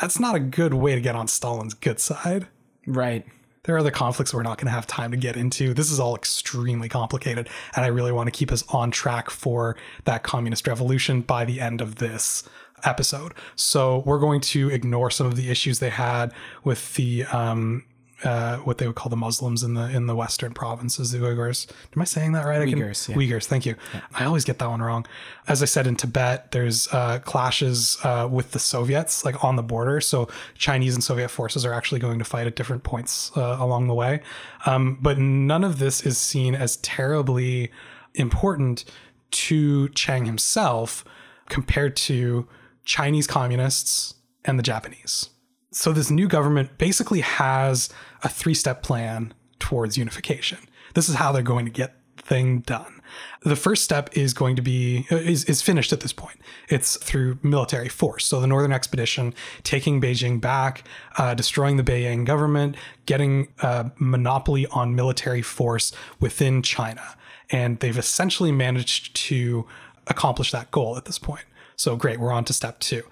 That's 0.00 0.18
not 0.18 0.34
a 0.34 0.40
good 0.40 0.74
way 0.74 0.94
to 0.94 1.00
get 1.00 1.16
on 1.16 1.28
Stalin's 1.28 1.74
good 1.74 2.00
side. 2.00 2.48
right. 2.86 3.24
There 3.64 3.76
are 3.76 3.78
other 3.78 3.92
conflicts 3.92 4.34
we're 4.34 4.42
not 4.42 4.58
going 4.58 4.66
to 4.66 4.72
have 4.72 4.88
time 4.88 5.12
to 5.12 5.16
get 5.16 5.36
into. 5.36 5.72
This 5.72 5.92
is 5.92 6.00
all 6.00 6.16
extremely 6.16 6.88
complicated, 6.88 7.48
and 7.76 7.84
I 7.84 7.88
really 7.88 8.10
want 8.10 8.26
to 8.26 8.32
keep 8.32 8.50
us 8.50 8.64
on 8.70 8.90
track 8.90 9.30
for 9.30 9.76
that 10.04 10.24
communist 10.24 10.66
revolution 10.66 11.20
by 11.20 11.44
the 11.44 11.60
end 11.60 11.80
of 11.80 11.96
this 11.96 12.42
episode. 12.82 13.34
So 13.54 14.02
we're 14.04 14.18
going 14.18 14.40
to 14.40 14.68
ignore 14.68 15.12
some 15.12 15.28
of 15.28 15.36
the 15.36 15.48
issues 15.48 15.78
they 15.78 15.90
had 15.90 16.32
with 16.64 16.94
the 16.96 17.24
um, 17.26 17.84
uh, 18.24 18.58
what 18.58 18.78
they 18.78 18.86
would 18.86 18.96
call 18.96 19.10
the 19.10 19.16
Muslims 19.16 19.62
in 19.62 19.74
the 19.74 19.88
in 19.90 20.06
the 20.06 20.14
western 20.14 20.52
provinces, 20.54 21.10
the 21.12 21.18
Uyghurs. 21.18 21.70
Am 21.96 22.02
I 22.02 22.04
saying 22.04 22.32
that 22.32 22.44
right? 22.46 22.60
I 22.62 22.66
can- 22.66 22.78
Uyghurs, 22.78 23.08
yeah. 23.08 23.16
Uyghurs. 23.16 23.46
Thank 23.46 23.66
you. 23.66 23.74
I 24.14 24.24
always 24.24 24.44
get 24.44 24.58
that 24.58 24.68
one 24.68 24.80
wrong. 24.82 25.06
As 25.48 25.62
I 25.62 25.66
said, 25.66 25.86
in 25.86 25.96
Tibet, 25.96 26.52
there's 26.52 26.88
uh, 26.92 27.18
clashes 27.20 27.98
uh, 28.04 28.28
with 28.30 28.52
the 28.52 28.58
Soviets, 28.58 29.24
like 29.24 29.42
on 29.44 29.56
the 29.56 29.62
border. 29.62 30.00
So 30.00 30.28
Chinese 30.56 30.94
and 30.94 31.02
Soviet 31.02 31.28
forces 31.28 31.64
are 31.64 31.72
actually 31.72 32.00
going 32.00 32.18
to 32.18 32.24
fight 32.24 32.46
at 32.46 32.56
different 32.56 32.82
points 32.84 33.30
uh, 33.36 33.56
along 33.58 33.88
the 33.88 33.94
way. 33.94 34.20
Um, 34.66 34.98
but 35.00 35.18
none 35.18 35.64
of 35.64 35.78
this 35.78 36.04
is 36.06 36.18
seen 36.18 36.54
as 36.54 36.76
terribly 36.78 37.70
important 38.14 38.84
to 39.32 39.88
Chiang 39.90 40.26
himself 40.26 41.04
compared 41.48 41.96
to 41.96 42.46
Chinese 42.84 43.26
communists 43.26 44.14
and 44.44 44.58
the 44.58 44.62
Japanese. 44.62 45.30
So 45.70 45.92
this 45.92 46.10
new 46.10 46.28
government 46.28 46.76
basically 46.76 47.20
has 47.20 47.88
a 48.22 48.28
three-step 48.28 48.82
plan 48.82 49.34
towards 49.58 49.96
unification. 49.96 50.58
This 50.94 51.08
is 51.08 51.16
how 51.16 51.32
they're 51.32 51.42
going 51.42 51.64
to 51.64 51.70
get 51.70 51.96
thing 52.16 52.60
done. 52.60 53.00
The 53.42 53.56
first 53.56 53.82
step 53.82 54.16
is 54.16 54.32
going 54.32 54.56
to 54.56 54.62
be 54.62 55.06
is, 55.10 55.44
is 55.44 55.60
finished 55.60 55.92
at 55.92 56.00
this 56.00 56.12
point. 56.12 56.38
It's 56.68 56.96
through 56.96 57.38
military 57.42 57.88
force. 57.88 58.24
So 58.24 58.40
the 58.40 58.46
Northern 58.46 58.72
Expedition 58.72 59.34
taking 59.64 60.00
Beijing 60.00 60.40
back, 60.40 60.84
uh, 61.18 61.34
destroying 61.34 61.76
the 61.76 61.82
Beiyang 61.82 62.24
government, 62.24 62.76
getting 63.06 63.48
a 63.60 63.90
monopoly 63.98 64.66
on 64.68 64.94
military 64.94 65.42
force 65.42 65.92
within 66.20 66.62
China, 66.62 67.02
and 67.50 67.80
they've 67.80 67.98
essentially 67.98 68.52
managed 68.52 69.14
to 69.16 69.66
accomplish 70.06 70.52
that 70.52 70.70
goal 70.70 70.96
at 70.96 71.04
this 71.04 71.18
point. 71.18 71.44
So 71.76 71.96
great, 71.96 72.20
we're 72.20 72.32
on 72.32 72.44
to 72.44 72.52
step 72.52 72.78
two. 72.78 73.02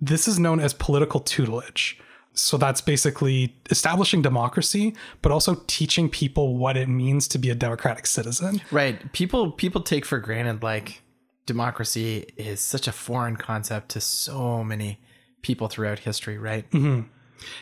This 0.00 0.28
is 0.28 0.38
known 0.38 0.60
as 0.60 0.74
political 0.74 1.20
tutelage. 1.20 1.98
So 2.34 2.56
that's 2.56 2.80
basically 2.80 3.54
establishing 3.70 4.20
democracy, 4.20 4.94
but 5.22 5.30
also 5.30 5.62
teaching 5.68 6.08
people 6.08 6.56
what 6.56 6.76
it 6.76 6.88
means 6.88 7.28
to 7.28 7.38
be 7.38 7.48
a 7.48 7.54
democratic 7.54 8.06
citizen. 8.06 8.60
Right. 8.70 9.12
People 9.12 9.52
people 9.52 9.80
take 9.80 10.04
for 10.04 10.18
granted 10.18 10.62
like 10.62 11.02
democracy 11.46 12.26
is 12.36 12.60
such 12.60 12.88
a 12.88 12.92
foreign 12.92 13.36
concept 13.36 13.90
to 13.90 14.00
so 14.00 14.64
many 14.64 14.98
people 15.42 15.68
throughout 15.68 16.00
history, 16.00 16.38
right? 16.38 16.68
Mm-hmm. 16.70 17.08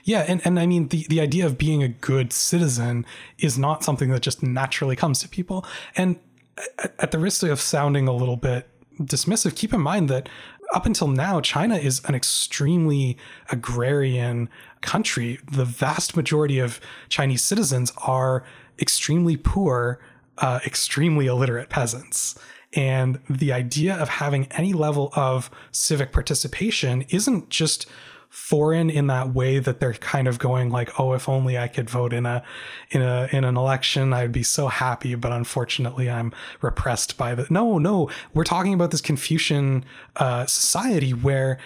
Yeah, 0.05 0.25
and, 0.29 0.41
and 0.45 0.59
I 0.59 0.67
mean 0.67 0.89
the, 0.89 1.07
the 1.09 1.21
idea 1.21 1.45
of 1.45 1.59
being 1.59 1.83
a 1.83 1.89
good 1.89 2.33
citizen 2.33 3.05
is 3.39 3.59
not 3.59 3.85
something 3.85 4.11
that 4.11 4.23
just 4.23 4.43
naturally 4.43 4.97
comes 4.97 5.21
to 5.21 5.29
people. 5.29 5.67
And 5.97 6.19
at, 6.79 6.95
at 6.99 7.11
the 7.11 7.19
risk 7.19 7.43
of 7.43 7.61
sounding 7.61 8.09
a 8.09 8.13
little 8.13 8.37
bit 8.37 8.69
dismissive, 9.01 9.57
keep 9.57 9.73
in 9.73 9.81
mind 9.81 10.09
that 10.11 10.29
up 10.73 10.87
until 10.87 11.09
now, 11.09 11.41
China 11.41 11.77
is 11.77 12.01
an 12.07 12.15
extremely 12.15 13.17
agrarian 13.51 14.49
country. 14.81 15.39
The 15.51 15.65
vast 15.65 16.17
majority 16.17 16.59
of 16.59 16.81
Chinese 17.09 17.45
citizens 17.45 17.93
are 17.99 18.45
extremely 18.81 19.37
poor, 19.37 20.01
uh, 20.39 20.61
extremely 20.67 21.27
illiterate 21.27 21.69
peasants. 21.69 22.39
And 22.75 23.21
the 23.29 23.53
idea 23.53 23.95
of 23.95 24.09
having 24.09 24.47
any 24.53 24.73
level 24.73 25.13
of 25.15 25.51
civic 25.73 26.11
participation 26.11 27.03
isn't 27.11 27.51
just 27.51 27.87
foreign 28.33 28.89
in 28.89 29.09
that 29.09 29.35
way 29.35 29.59
that 29.59 29.79
they're 29.79 29.93
kind 29.93 30.27
of 30.27 30.39
going 30.39 30.71
like 30.71 30.99
oh 30.99 31.13
if 31.13 31.29
only 31.29 31.59
i 31.59 31.69
could 31.69 31.91
vote 31.91 32.15
in 32.15 32.25
a 32.25 32.43
in 32.91 33.03
a 33.03 33.29
in 33.31 33.45
an 33.45 33.59
election 33.59 34.11
i'd 34.15 34.33
be 34.33 34.43
so 34.43 34.69
happy 34.69 35.15
but 35.15 35.31
unfortunately 35.33 36.09
i'm 36.09 36.33
repressed 36.63 37.19
by 37.19 37.35
the 37.35 37.47
no 37.51 37.77
no. 37.77 38.09
We're 38.33 38.45
talking 38.45 38.73
about 38.73 38.91
this 38.91 39.03
confucian 39.03 39.85
uh, 40.17 40.47
society 40.47 41.11
where 41.11 41.59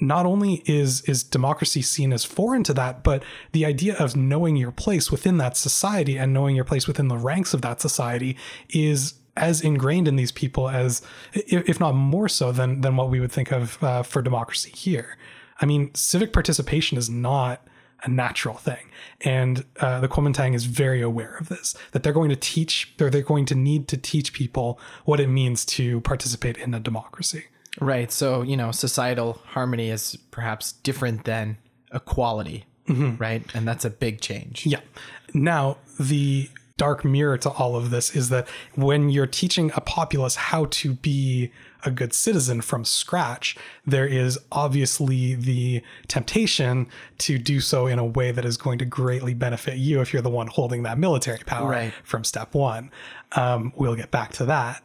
not 0.00 0.26
only 0.26 0.64
is 0.66 1.02
is 1.02 1.22
democracy 1.22 1.80
seen 1.80 2.12
as 2.12 2.24
foreign 2.24 2.64
to 2.64 2.74
that 2.74 3.04
but 3.04 3.22
the 3.52 3.64
idea 3.64 3.94
of 3.96 4.16
knowing 4.16 4.56
your 4.56 4.72
place 4.72 5.12
within 5.12 5.36
that 5.36 5.56
society 5.56 6.18
and 6.18 6.34
knowing 6.34 6.56
your 6.56 6.64
place 6.64 6.88
within 6.88 7.06
the 7.06 7.18
ranks 7.18 7.54
of 7.54 7.62
that 7.62 7.80
society 7.80 8.36
is 8.70 9.14
as 9.36 9.60
ingrained 9.60 10.08
in 10.08 10.16
these 10.16 10.32
people 10.32 10.68
as 10.68 11.02
if 11.34 11.78
not 11.78 11.94
more 11.94 12.28
so 12.28 12.50
than 12.50 12.80
than 12.80 12.96
what 12.96 13.10
we 13.10 13.20
would 13.20 13.30
think 13.30 13.52
of 13.52 13.80
uh, 13.84 14.02
for 14.02 14.22
democracy 14.22 14.72
here 14.74 15.16
I 15.60 15.66
mean, 15.66 15.94
civic 15.94 16.32
participation 16.32 16.98
is 16.98 17.08
not 17.10 17.66
a 18.02 18.08
natural 18.08 18.56
thing. 18.56 18.88
And 19.20 19.64
uh, 19.78 20.00
the 20.00 20.08
Kuomintang 20.08 20.54
is 20.54 20.64
very 20.64 21.02
aware 21.02 21.36
of 21.36 21.48
this, 21.48 21.74
that 21.92 22.02
they're 22.02 22.14
going 22.14 22.30
to 22.30 22.36
teach, 22.36 22.94
or 23.00 23.10
they're 23.10 23.22
going 23.22 23.44
to 23.46 23.54
need 23.54 23.88
to 23.88 23.96
teach 23.96 24.32
people 24.32 24.80
what 25.04 25.20
it 25.20 25.28
means 25.28 25.64
to 25.66 26.00
participate 26.00 26.56
in 26.56 26.72
a 26.72 26.80
democracy. 26.80 27.44
Right. 27.78 28.10
So, 28.10 28.42
you 28.42 28.56
know, 28.56 28.72
societal 28.72 29.40
harmony 29.44 29.90
is 29.90 30.16
perhaps 30.30 30.72
different 30.72 31.24
than 31.24 31.58
equality, 31.92 32.64
right? 33.18 33.42
And 33.54 33.68
that's 33.68 33.84
a 33.84 33.90
big 33.90 34.20
change. 34.20 34.66
Yeah. 34.66 34.80
Now, 35.34 35.76
the 35.98 36.50
dark 36.76 37.04
mirror 37.04 37.36
to 37.38 37.50
all 37.50 37.76
of 37.76 37.90
this 37.90 38.16
is 38.16 38.30
that 38.30 38.48
when 38.74 39.10
you're 39.10 39.26
teaching 39.26 39.70
a 39.76 39.80
populace 39.82 40.34
how 40.34 40.64
to 40.70 40.94
be 40.94 41.52
a 41.84 41.90
good 41.90 42.12
citizen 42.12 42.60
from 42.60 42.84
scratch, 42.84 43.56
there 43.86 44.06
is 44.06 44.38
obviously 44.52 45.34
the 45.34 45.82
temptation 46.08 46.86
to 47.18 47.38
do 47.38 47.60
so 47.60 47.86
in 47.86 47.98
a 47.98 48.04
way 48.04 48.32
that 48.32 48.44
is 48.44 48.56
going 48.56 48.78
to 48.78 48.84
greatly 48.84 49.34
benefit 49.34 49.76
you 49.76 50.00
if 50.00 50.12
you're 50.12 50.22
the 50.22 50.30
one 50.30 50.46
holding 50.46 50.82
that 50.84 50.98
military 50.98 51.38
power 51.46 51.68
Right. 51.70 51.92
from 52.04 52.24
step 52.24 52.54
one. 52.54 52.90
Um, 53.32 53.72
we'll 53.76 53.94
get 53.96 54.10
back 54.10 54.32
to 54.34 54.44
that. 54.46 54.82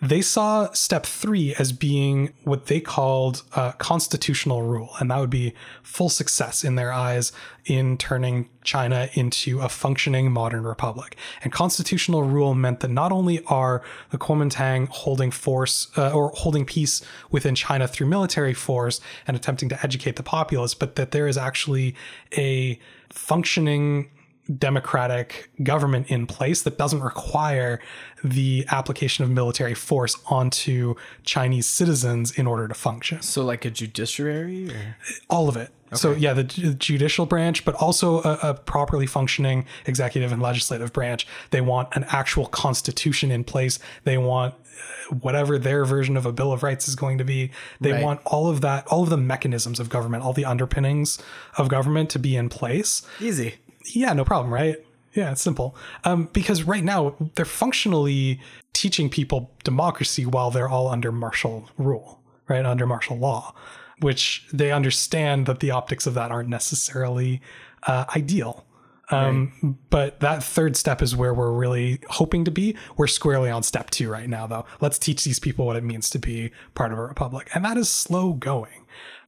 They 0.00 0.20
saw 0.20 0.70
step 0.72 1.06
three 1.06 1.54
as 1.54 1.72
being 1.72 2.34
what 2.44 2.66
they 2.66 2.80
called 2.80 3.42
uh, 3.54 3.72
constitutional 3.72 4.62
rule, 4.62 4.90
and 5.00 5.10
that 5.10 5.18
would 5.18 5.30
be 5.30 5.54
full 5.82 6.10
success 6.10 6.64
in 6.64 6.74
their 6.74 6.92
eyes 6.92 7.32
in 7.64 7.96
turning 7.96 8.50
China 8.62 9.08
into 9.14 9.60
a 9.60 9.70
functioning 9.70 10.30
modern 10.30 10.64
republic. 10.64 11.16
And 11.42 11.50
constitutional 11.50 12.24
rule 12.24 12.54
meant 12.54 12.80
that 12.80 12.90
not 12.90 13.10
only 13.10 13.42
are 13.46 13.82
the 14.10 14.18
Kuomintang 14.18 14.88
holding 14.88 15.30
force 15.30 15.88
uh, 15.96 16.10
or 16.10 16.28
holding 16.34 16.66
peace 16.66 17.02
within 17.30 17.54
China 17.54 17.88
through 17.88 18.08
military 18.08 18.54
force 18.54 19.00
and 19.26 19.34
attempting 19.34 19.70
to 19.70 19.82
educate 19.82 20.16
the 20.16 20.22
populace, 20.22 20.74
but 20.74 20.96
that 20.96 21.12
there 21.12 21.26
is 21.26 21.38
actually 21.38 21.94
a 22.36 22.78
functioning 23.08 24.10
democratic 24.58 25.50
government 25.62 26.08
in 26.08 26.26
place 26.26 26.62
that 26.62 26.78
doesn't 26.78 27.00
require 27.00 27.80
the 28.22 28.64
application 28.70 29.24
of 29.24 29.30
military 29.30 29.74
force 29.74 30.16
onto 30.26 30.94
Chinese 31.24 31.66
citizens 31.66 32.32
in 32.38 32.46
order 32.46 32.68
to 32.68 32.74
function. 32.74 33.22
So 33.22 33.44
like 33.44 33.64
a 33.64 33.70
judiciary 33.70 34.70
or 34.70 34.96
All 35.30 35.48
of 35.48 35.56
it. 35.56 35.70
So 35.92 36.12
yeah, 36.12 36.32
the 36.32 36.42
judicial 36.42 37.26
branch, 37.26 37.64
but 37.64 37.74
also 37.76 38.20
a, 38.22 38.38
a 38.42 38.54
properly 38.54 39.06
functioning 39.06 39.66
executive 39.86 40.32
and 40.32 40.42
legislative 40.42 40.92
branch. 40.92 41.26
They 41.50 41.60
want 41.60 41.88
an 41.92 42.04
actual 42.08 42.46
constitution 42.46 43.30
in 43.30 43.44
place. 43.44 43.78
They 44.02 44.18
want 44.18 44.54
uh, 44.54 45.14
whatever 45.14 45.58
their 45.58 45.84
version 45.84 46.16
of 46.16 46.26
a 46.26 46.32
bill 46.32 46.52
of 46.52 46.64
rights 46.64 46.88
is 46.88 46.96
going 46.96 47.18
to 47.18 47.24
be. 47.24 47.52
They 47.80 47.92
Right. 47.92 48.02
want 48.02 48.20
all 48.24 48.48
of 48.48 48.62
that, 48.62 48.86
all 48.88 49.04
of 49.04 49.10
the 49.10 49.16
mechanisms 49.16 49.78
of 49.78 49.88
government, 49.88 50.24
all 50.24 50.32
the 50.32 50.44
underpinnings 50.44 51.18
of 51.56 51.68
government 51.68 52.10
to 52.10 52.18
be 52.18 52.36
in 52.36 52.48
place 52.48 53.02
easy. 53.20 53.54
Yeah, 53.94 54.12
no 54.12 54.24
problem, 54.24 54.52
right? 54.52 54.76
Yeah, 55.14 55.32
it's 55.32 55.40
simple. 55.40 55.74
Um, 56.04 56.28
because 56.32 56.62
right 56.64 56.84
now 56.84 57.14
they're 57.34 57.44
functionally 57.44 58.40
teaching 58.74 59.08
people 59.08 59.50
democracy 59.64 60.26
while 60.26 60.50
they're 60.50 60.68
all 60.68 60.88
under 60.88 61.10
martial 61.10 61.70
rule, 61.78 62.20
right? 62.48 62.66
Under 62.66 62.86
martial 62.86 63.16
law, 63.16 63.54
which 64.00 64.46
they 64.52 64.70
understand 64.72 65.46
that 65.46 65.60
the 65.60 65.70
optics 65.70 66.06
of 66.06 66.14
that 66.14 66.30
aren't 66.30 66.50
necessarily 66.50 67.40
uh, 67.84 68.04
ideal. 68.14 68.66
Um, 69.08 69.78
But 69.88 70.20
that 70.20 70.42
third 70.42 70.76
step 70.76 71.00
is 71.00 71.14
where 71.14 71.32
we're 71.32 71.52
really 71.52 72.00
hoping 72.10 72.44
to 72.44 72.50
be. 72.50 72.76
We're 72.96 73.06
squarely 73.06 73.50
on 73.50 73.62
step 73.62 73.90
two 73.90 74.10
right 74.10 74.28
now, 74.28 74.46
though. 74.46 74.66
Let's 74.80 74.98
teach 74.98 75.24
these 75.24 75.38
people 75.38 75.64
what 75.64 75.76
it 75.76 75.84
means 75.84 76.10
to 76.10 76.18
be 76.18 76.50
part 76.74 76.92
of 76.92 76.98
a 76.98 77.04
republic. 77.04 77.48
And 77.54 77.64
that 77.64 77.76
is 77.76 77.88
slow 77.88 78.32
going. 78.32 78.84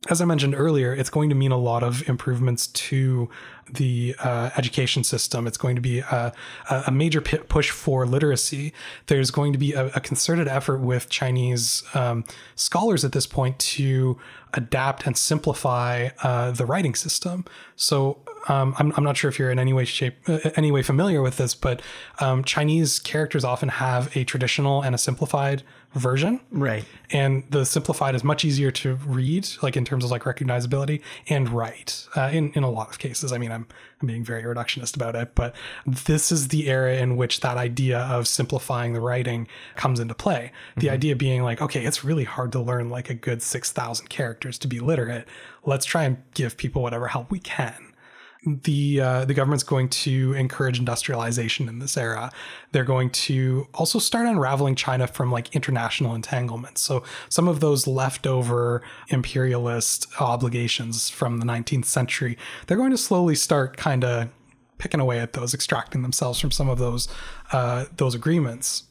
As 0.07 0.21
I 0.21 0.25
mentioned 0.25 0.55
earlier, 0.57 0.95
it's 0.95 1.11
going 1.11 1.28
to 1.28 1.35
mean 1.35 1.50
a 1.50 1.57
lot 1.57 1.83
of 1.83 2.09
improvements 2.09 2.69
to 2.69 3.28
the 3.69 4.14
uh, 4.21 4.50
education 4.57 5.02
system. 5.02 5.49
It's 5.49 5.57
going 5.57 5.75
to 5.75 5.83
be 5.83 5.99
a, 5.99 6.33
a 6.71 6.93
major 6.93 7.21
pi 7.21 7.38
push 7.38 7.71
for 7.71 8.07
literacy. 8.07 8.73
There's 9.07 9.33
going 9.33 9.52
to 9.55 9.59
be 9.59 9.73
a, 9.73 9.87
a 9.88 10.00
concerted 10.00 10.47
effort 10.47 10.78
with 10.78 11.09
Chinese 11.09 11.83
um, 11.95 12.25
scholars 12.55 13.05
at 13.05 13.11
this 13.11 13.26
point 13.26 13.59
to 13.59 14.17
adapt 14.55 15.05
and 15.05 15.17
simplify 15.17 16.11
uh, 16.23 16.52
the 16.52 16.64
writing 16.64 16.95
system. 16.95 17.45
So 17.75 18.19
um, 18.49 18.76
I'm, 18.78 18.93
I'm 18.97 19.05
not 19.05 19.17
sure 19.17 19.28
if 19.28 19.37
you're 19.37 19.50
in 19.50 19.59
any 19.59 19.73
way 19.73 19.85
shape 19.85 20.17
uh, 20.28 20.38
any 20.55 20.71
way 20.71 20.83
familiar 20.83 21.23
with 21.23 21.38
this, 21.38 21.57
but 21.57 21.83
um, 22.21 22.45
Chinese 22.45 23.00
characters 23.00 23.45
often 23.45 23.69
have 23.69 24.17
a 24.17 24.23
traditional 24.23 24.81
and 24.81 24.95
a 24.95 24.99
simplified 24.99 25.64
version. 25.95 26.40
Right. 26.50 26.85
and 27.11 27.45
the 27.50 27.64
simplified 27.64 28.14
is 28.14 28.23
much 28.23 28.45
easier 28.45 28.71
to 28.71 28.95
read 28.97 29.49
like 29.62 29.76
in 29.76 29.85
terms 29.85 30.04
of 30.04 30.11
like 30.11 30.23
recognizability 30.25 31.01
and 31.29 31.48
write 31.48 32.07
uh, 32.16 32.31
in 32.33 32.53
in 32.53 32.62
a 32.62 32.70
lot 32.70 32.88
of 32.88 32.98
cases. 32.98 33.33
I 33.33 33.38
mean 33.38 33.51
i'm 33.51 33.66
i'm 34.01 34.07
being 34.07 34.24
very 34.24 34.42
reductionist 34.42 34.94
about 34.94 35.16
it 35.16 35.35
but 35.35 35.55
this 35.87 36.31
is 36.31 36.48
the 36.48 36.68
era 36.68 36.96
in 36.96 37.16
which 37.16 37.40
that 37.40 37.57
idea 37.57 38.01
of 38.01 38.29
simplifying 38.29 38.92
the 38.92 39.01
writing 39.01 39.48
comes 39.77 39.98
into 40.01 40.14
play. 40.14 40.53
The 40.77 40.90
idea 40.90 41.16
being 41.16 41.42
like 41.42 41.61
okay 41.62 41.85
it's 41.85 42.05
really 42.05 42.24
hard 42.24 42.53
to 42.53 42.61
learn 42.61 42.90
like 42.90 43.11
a 43.11 43.14
good 43.14 43.42
6000 43.42 44.09
characters 44.09 44.59
to 44.59 44.68
be 44.68 44.81
literate. 44.81 45.27
Let's 45.64 45.87
try 45.87 46.05
and 46.05 46.18
give 46.35 46.57
people 46.57 46.83
whatever 46.83 47.09
help 47.09 47.31
we 47.31 47.40
can 47.40 47.88
the 48.57 49.01
uh, 49.01 49.25
the 49.25 49.35
government's 49.35 49.65
going 49.65 49.89
to 49.89 50.33
encourage 50.35 50.79
industrialization 50.79 51.69
in 51.69 51.79
this 51.79 51.97
era. 51.97 52.31
They're 52.73 52.85
going 52.85 53.11
to 53.11 53.67
also 53.75 53.99
start 53.99 54.27
unraveling 54.27 54.75
China 54.75 55.07
from 55.07 55.31
like 55.31 55.55
international 55.55 56.15
entanglements. 56.15 56.81
So 56.81 57.03
some 57.29 57.49
of 57.49 57.61
those 57.61 57.87
leftover 57.87 58.83
imperialist 59.09 60.07
obligations 60.21 61.11
from 61.11 61.39
the 61.39 61.47
19th 61.47 61.87
century, 61.87 62.37
they're 62.67 62.77
going 62.77 62.91
to 62.91 62.99
slowly 62.99 63.35
start 63.35 63.77
kind 63.77 64.05
of 64.05 64.29
picking 64.79 65.01
away 65.01 65.19
at 65.19 65.33
those, 65.35 65.55
extracting 65.55 66.03
themselves 66.03 66.41
from 66.41 66.51
some 66.51 66.69
of 66.69 66.79
those 66.79 67.09
uh, 67.53 67.87
those 67.97 68.15
agreements. 68.15 68.85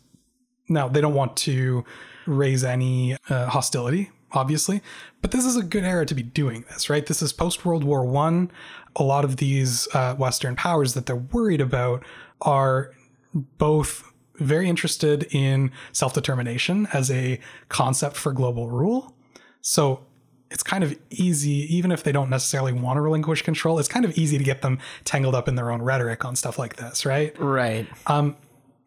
Now, 0.70 0.88
they 0.88 1.02
don't 1.02 1.14
want 1.14 1.38
to 1.38 1.86
raise 2.26 2.64
any 2.64 3.16
uh, 3.30 3.48
hostility, 3.48 4.12
obviously, 4.34 4.82
but 5.22 5.32
this 5.32 5.46
is 5.46 5.56
a 5.56 5.64
good 5.64 5.84
era 5.84 6.06
to 6.06 6.14
be 6.14 6.24
doing 6.24 6.66
this, 6.70 6.90
right? 6.90 7.06
This 7.06 7.22
is 7.22 7.32
post 7.32 7.66
World 7.66 7.84
War 7.84 8.06
One. 8.06 8.52
A 8.98 9.04
lot 9.04 9.24
of 9.24 9.38
these 9.38 9.88
uh, 9.94 10.16
Western 10.16 10.56
powers 10.56 10.94
that 10.94 11.06
they're 11.06 11.16
worried 11.16 11.62
about 11.62 12.04
are 12.42 12.92
both 13.34 14.04
very 14.36 14.70
interested 14.70 15.28
in 15.32 15.72
self 15.92 16.14
determination 16.14 16.88
as 16.94 17.10
a 17.10 17.40
concept 17.70 18.16
for 18.18 18.32
global 18.34 18.70
rule. 18.70 19.14
So 19.62 20.02
it's 20.50 20.64
kind 20.64 20.84
of 20.84 20.98
easy, 21.10 21.74
even 21.76 21.92
if 21.92 22.04
they 22.04 22.12
don't 22.12 22.30
necessarily 22.30 22.74
want 22.74 22.98
to 22.98 23.02
relinquish 23.02 23.42
control, 23.42 23.80
it's 23.80 23.88
kind 23.88 24.06
of 24.06 24.18
easy 24.18 24.38
to 24.38 24.44
get 24.44 24.62
them 24.62 24.80
tangled 25.04 25.36
up 25.36 25.48
in 25.48 25.56
their 25.56 25.72
own 25.72 25.82
rhetoric 25.82 26.24
on 26.24 26.36
stuff 26.36 26.58
like 26.58 26.78
this, 26.78 27.06
right? 27.06 27.38
Right. 27.40 27.88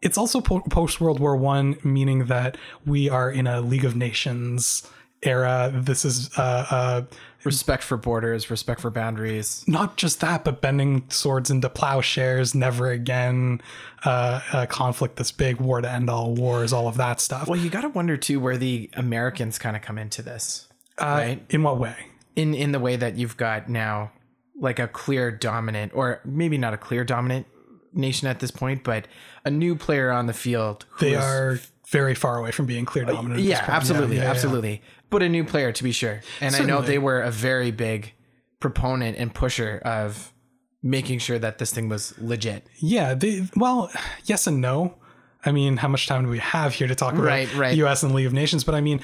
it's 0.01 0.17
also 0.17 0.41
po- 0.41 0.61
post 0.61 0.99
World 0.99 1.19
War 1.19 1.35
One, 1.35 1.77
meaning 1.83 2.25
that 2.25 2.57
we 2.85 3.09
are 3.09 3.29
in 3.29 3.45
a 3.45 3.61
League 3.61 3.85
of 3.85 3.95
Nations 3.95 4.89
era. 5.21 5.71
This 5.73 6.03
is 6.03 6.35
uh, 6.37 6.65
uh, 6.69 7.01
respect 7.43 7.83
for 7.83 7.97
borders, 7.97 8.49
respect 8.49 8.81
for 8.81 8.89
boundaries. 8.89 9.63
not 9.67 9.97
just 9.97 10.19
that, 10.21 10.43
but 10.43 10.61
bending 10.61 11.03
swords 11.09 11.49
into 11.49 11.69
plowshares, 11.69 12.53
never 12.55 12.89
again, 12.91 13.61
uh, 14.05 14.41
a 14.53 14.67
conflict 14.67 15.15
this 15.17 15.31
big, 15.31 15.59
war 15.59 15.81
to 15.81 15.91
end 15.91 16.09
all 16.09 16.33
wars, 16.33 16.71
all 16.73 16.87
of 16.87 16.97
that 16.97 17.19
stuff. 17.19 17.47
Well, 17.47 17.59
you 17.59 17.69
got 17.69 17.81
to 17.81 17.89
wonder 17.89 18.17
too 18.17 18.39
where 18.39 18.57
the 18.57 18.89
Americans 18.93 19.57
kind 19.59 19.75
of 19.75 19.81
come 19.81 19.97
into 19.97 20.21
this, 20.21 20.67
Uh, 20.97 21.05
right? 21.05 21.45
In 21.49 21.63
what 21.63 21.79
way? 21.79 21.95
In 22.35 22.53
in 22.53 22.71
the 22.71 22.79
way 22.79 22.95
that 22.95 23.15
you've 23.17 23.37
got 23.37 23.69
now, 23.69 24.11
like 24.59 24.79
a 24.79 24.87
clear 24.87 25.31
dominant, 25.31 25.91
or 25.95 26.21
maybe 26.23 26.57
not 26.57 26.73
a 26.73 26.77
clear 26.77 27.03
dominant 27.03 27.45
nation 27.93 28.27
at 28.27 28.39
this 28.39 28.51
point, 28.51 28.83
but 28.83 29.05
a 29.43 29.49
new 29.51 29.75
player 29.75 30.11
on 30.11 30.27
the 30.27 30.33
field. 30.33 30.85
who 30.91 31.05
They 31.07 31.13
is- 31.13 31.23
are 31.23 31.59
very 31.89 32.15
far 32.15 32.37
away 32.37 32.51
from 32.51 32.65
being 32.67 32.85
clear 32.85 33.03
dominant. 33.03 33.35
this 33.35 33.45
yeah, 33.49 33.65
absolutely, 33.67 34.15
yeah, 34.15 34.23
yeah. 34.23 34.29
absolutely. 34.29 34.81
But 35.11 35.21
a 35.21 35.29
new 35.29 35.43
player 35.43 35.71
to 35.71 35.83
be 35.83 35.91
sure. 35.91 36.21
And 36.39 36.55
I 36.55 36.63
know 36.63 36.81
they 36.81 36.97
were 36.97 37.21
a 37.21 37.29
very 37.29 37.69
big 37.69 38.13
proponent 38.59 39.17
and 39.17 39.33
pusher 39.33 39.79
of 39.85 40.33
making 40.81 41.19
sure 41.19 41.37
that 41.37 41.59
this 41.59 41.71
thing 41.71 41.89
was 41.89 42.17
legit. 42.17 42.65
Yeah, 42.77 43.13
they 43.13 43.47
well, 43.55 43.91
yes 44.25 44.47
and 44.47 44.61
no. 44.61 44.95
I 45.43 45.51
mean, 45.51 45.77
how 45.77 45.87
much 45.87 46.07
time 46.07 46.23
do 46.23 46.29
we 46.29 46.39
have 46.39 46.73
here 46.73 46.87
to 46.87 46.93
talk 46.93 47.13
about 47.13 47.25
Right, 47.25 47.55
right. 47.55 47.77
U.S. 47.77 48.03
and 48.03 48.13
League 48.13 48.27
of 48.27 48.33
Nations? 48.33 48.63
But 48.63 48.75
I 48.75 48.81
mean, 48.81 49.01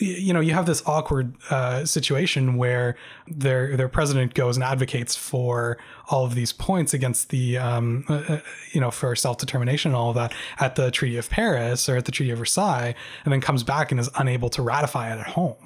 you 0.00 0.32
know, 0.32 0.40
you 0.40 0.52
have 0.52 0.66
this 0.66 0.82
awkward 0.86 1.34
uh, 1.50 1.84
situation 1.84 2.56
where 2.56 2.96
their 3.28 3.76
their 3.76 3.88
president 3.88 4.34
goes 4.34 4.56
and 4.56 4.64
advocates 4.64 5.14
for 5.14 5.78
all 6.08 6.24
of 6.24 6.34
these 6.34 6.52
points 6.52 6.94
against 6.94 7.30
the, 7.30 7.58
um, 7.58 8.04
uh, 8.08 8.22
uh, 8.28 8.40
you 8.72 8.80
know, 8.80 8.90
for 8.90 9.14
self 9.14 9.38
determination 9.38 9.90
and 9.90 9.96
all 9.96 10.10
of 10.10 10.16
that 10.16 10.32
at 10.58 10.74
the 10.74 10.90
Treaty 10.90 11.16
of 11.16 11.30
Paris 11.30 11.88
or 11.88 11.96
at 11.96 12.06
the 12.06 12.12
Treaty 12.12 12.32
of 12.32 12.38
Versailles, 12.38 12.94
and 13.24 13.32
then 13.32 13.40
comes 13.40 13.62
back 13.62 13.90
and 13.90 14.00
is 14.00 14.10
unable 14.18 14.50
to 14.50 14.62
ratify 14.62 15.14
it 15.14 15.18
at 15.18 15.28
home 15.28 15.56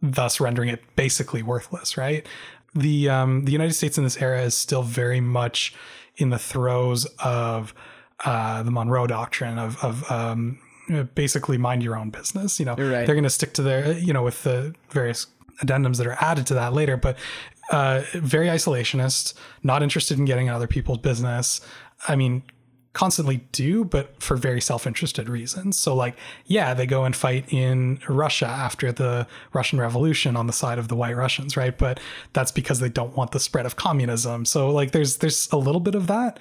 thus 0.00 0.40
rendering 0.40 0.68
it 0.68 0.80
basically 0.94 1.42
worthless, 1.42 1.96
right? 1.96 2.26
The 2.74 3.08
um, 3.08 3.44
the 3.44 3.52
United 3.52 3.72
States 3.72 3.98
in 3.98 4.04
this 4.04 4.16
era 4.18 4.42
is 4.42 4.56
still 4.56 4.82
very 4.82 5.20
much 5.20 5.74
in 6.16 6.30
the 6.30 6.38
throes 6.38 7.06
of 7.18 7.74
uh, 8.24 8.62
the 8.62 8.70
Monroe 8.70 9.06
Doctrine 9.06 9.58
of 9.58 9.82
of 9.84 10.10
um, 10.10 10.58
basically 11.14 11.58
mind 11.58 11.82
your 11.82 11.96
own 11.96 12.10
business. 12.10 12.58
You 12.58 12.66
know, 12.66 12.74
right. 12.74 13.06
they're 13.06 13.14
going 13.14 13.24
to 13.24 13.30
stick 13.30 13.54
to 13.54 13.62
their 13.62 13.92
you 13.92 14.12
know 14.12 14.22
with 14.22 14.42
the 14.42 14.74
various 14.90 15.26
addendums 15.62 15.96
that 15.96 16.06
are 16.06 16.16
added 16.20 16.46
to 16.46 16.54
that 16.54 16.72
later, 16.72 16.96
but 16.96 17.16
uh, 17.70 18.02
very 18.14 18.46
isolationist, 18.46 19.34
not 19.62 19.82
interested 19.82 20.18
in 20.18 20.24
getting 20.24 20.46
in 20.46 20.52
other 20.52 20.66
people's 20.66 20.98
business. 20.98 21.60
I 22.06 22.16
mean, 22.16 22.42
constantly 22.94 23.38
do, 23.52 23.84
but 23.84 24.20
for 24.22 24.36
very 24.36 24.60
self 24.60 24.86
interested 24.86 25.28
reasons. 25.28 25.78
So, 25.78 25.94
like, 25.94 26.16
yeah, 26.46 26.74
they 26.74 26.86
go 26.86 27.04
and 27.04 27.14
fight 27.14 27.52
in 27.52 28.00
Russia 28.08 28.46
after 28.46 28.90
the 28.92 29.26
Russian 29.52 29.78
Revolution 29.80 30.36
on 30.36 30.46
the 30.46 30.52
side 30.52 30.78
of 30.78 30.88
the 30.88 30.96
White 30.96 31.16
Russians, 31.16 31.56
right? 31.56 31.76
But 31.76 32.00
that's 32.32 32.50
because 32.50 32.80
they 32.80 32.88
don't 32.88 33.16
want 33.16 33.32
the 33.32 33.40
spread 33.40 33.66
of 33.66 33.76
communism. 33.76 34.44
So, 34.44 34.70
like, 34.70 34.92
there's 34.92 35.18
there's 35.18 35.48
a 35.52 35.56
little 35.56 35.80
bit 35.80 35.94
of 35.94 36.06
that, 36.08 36.40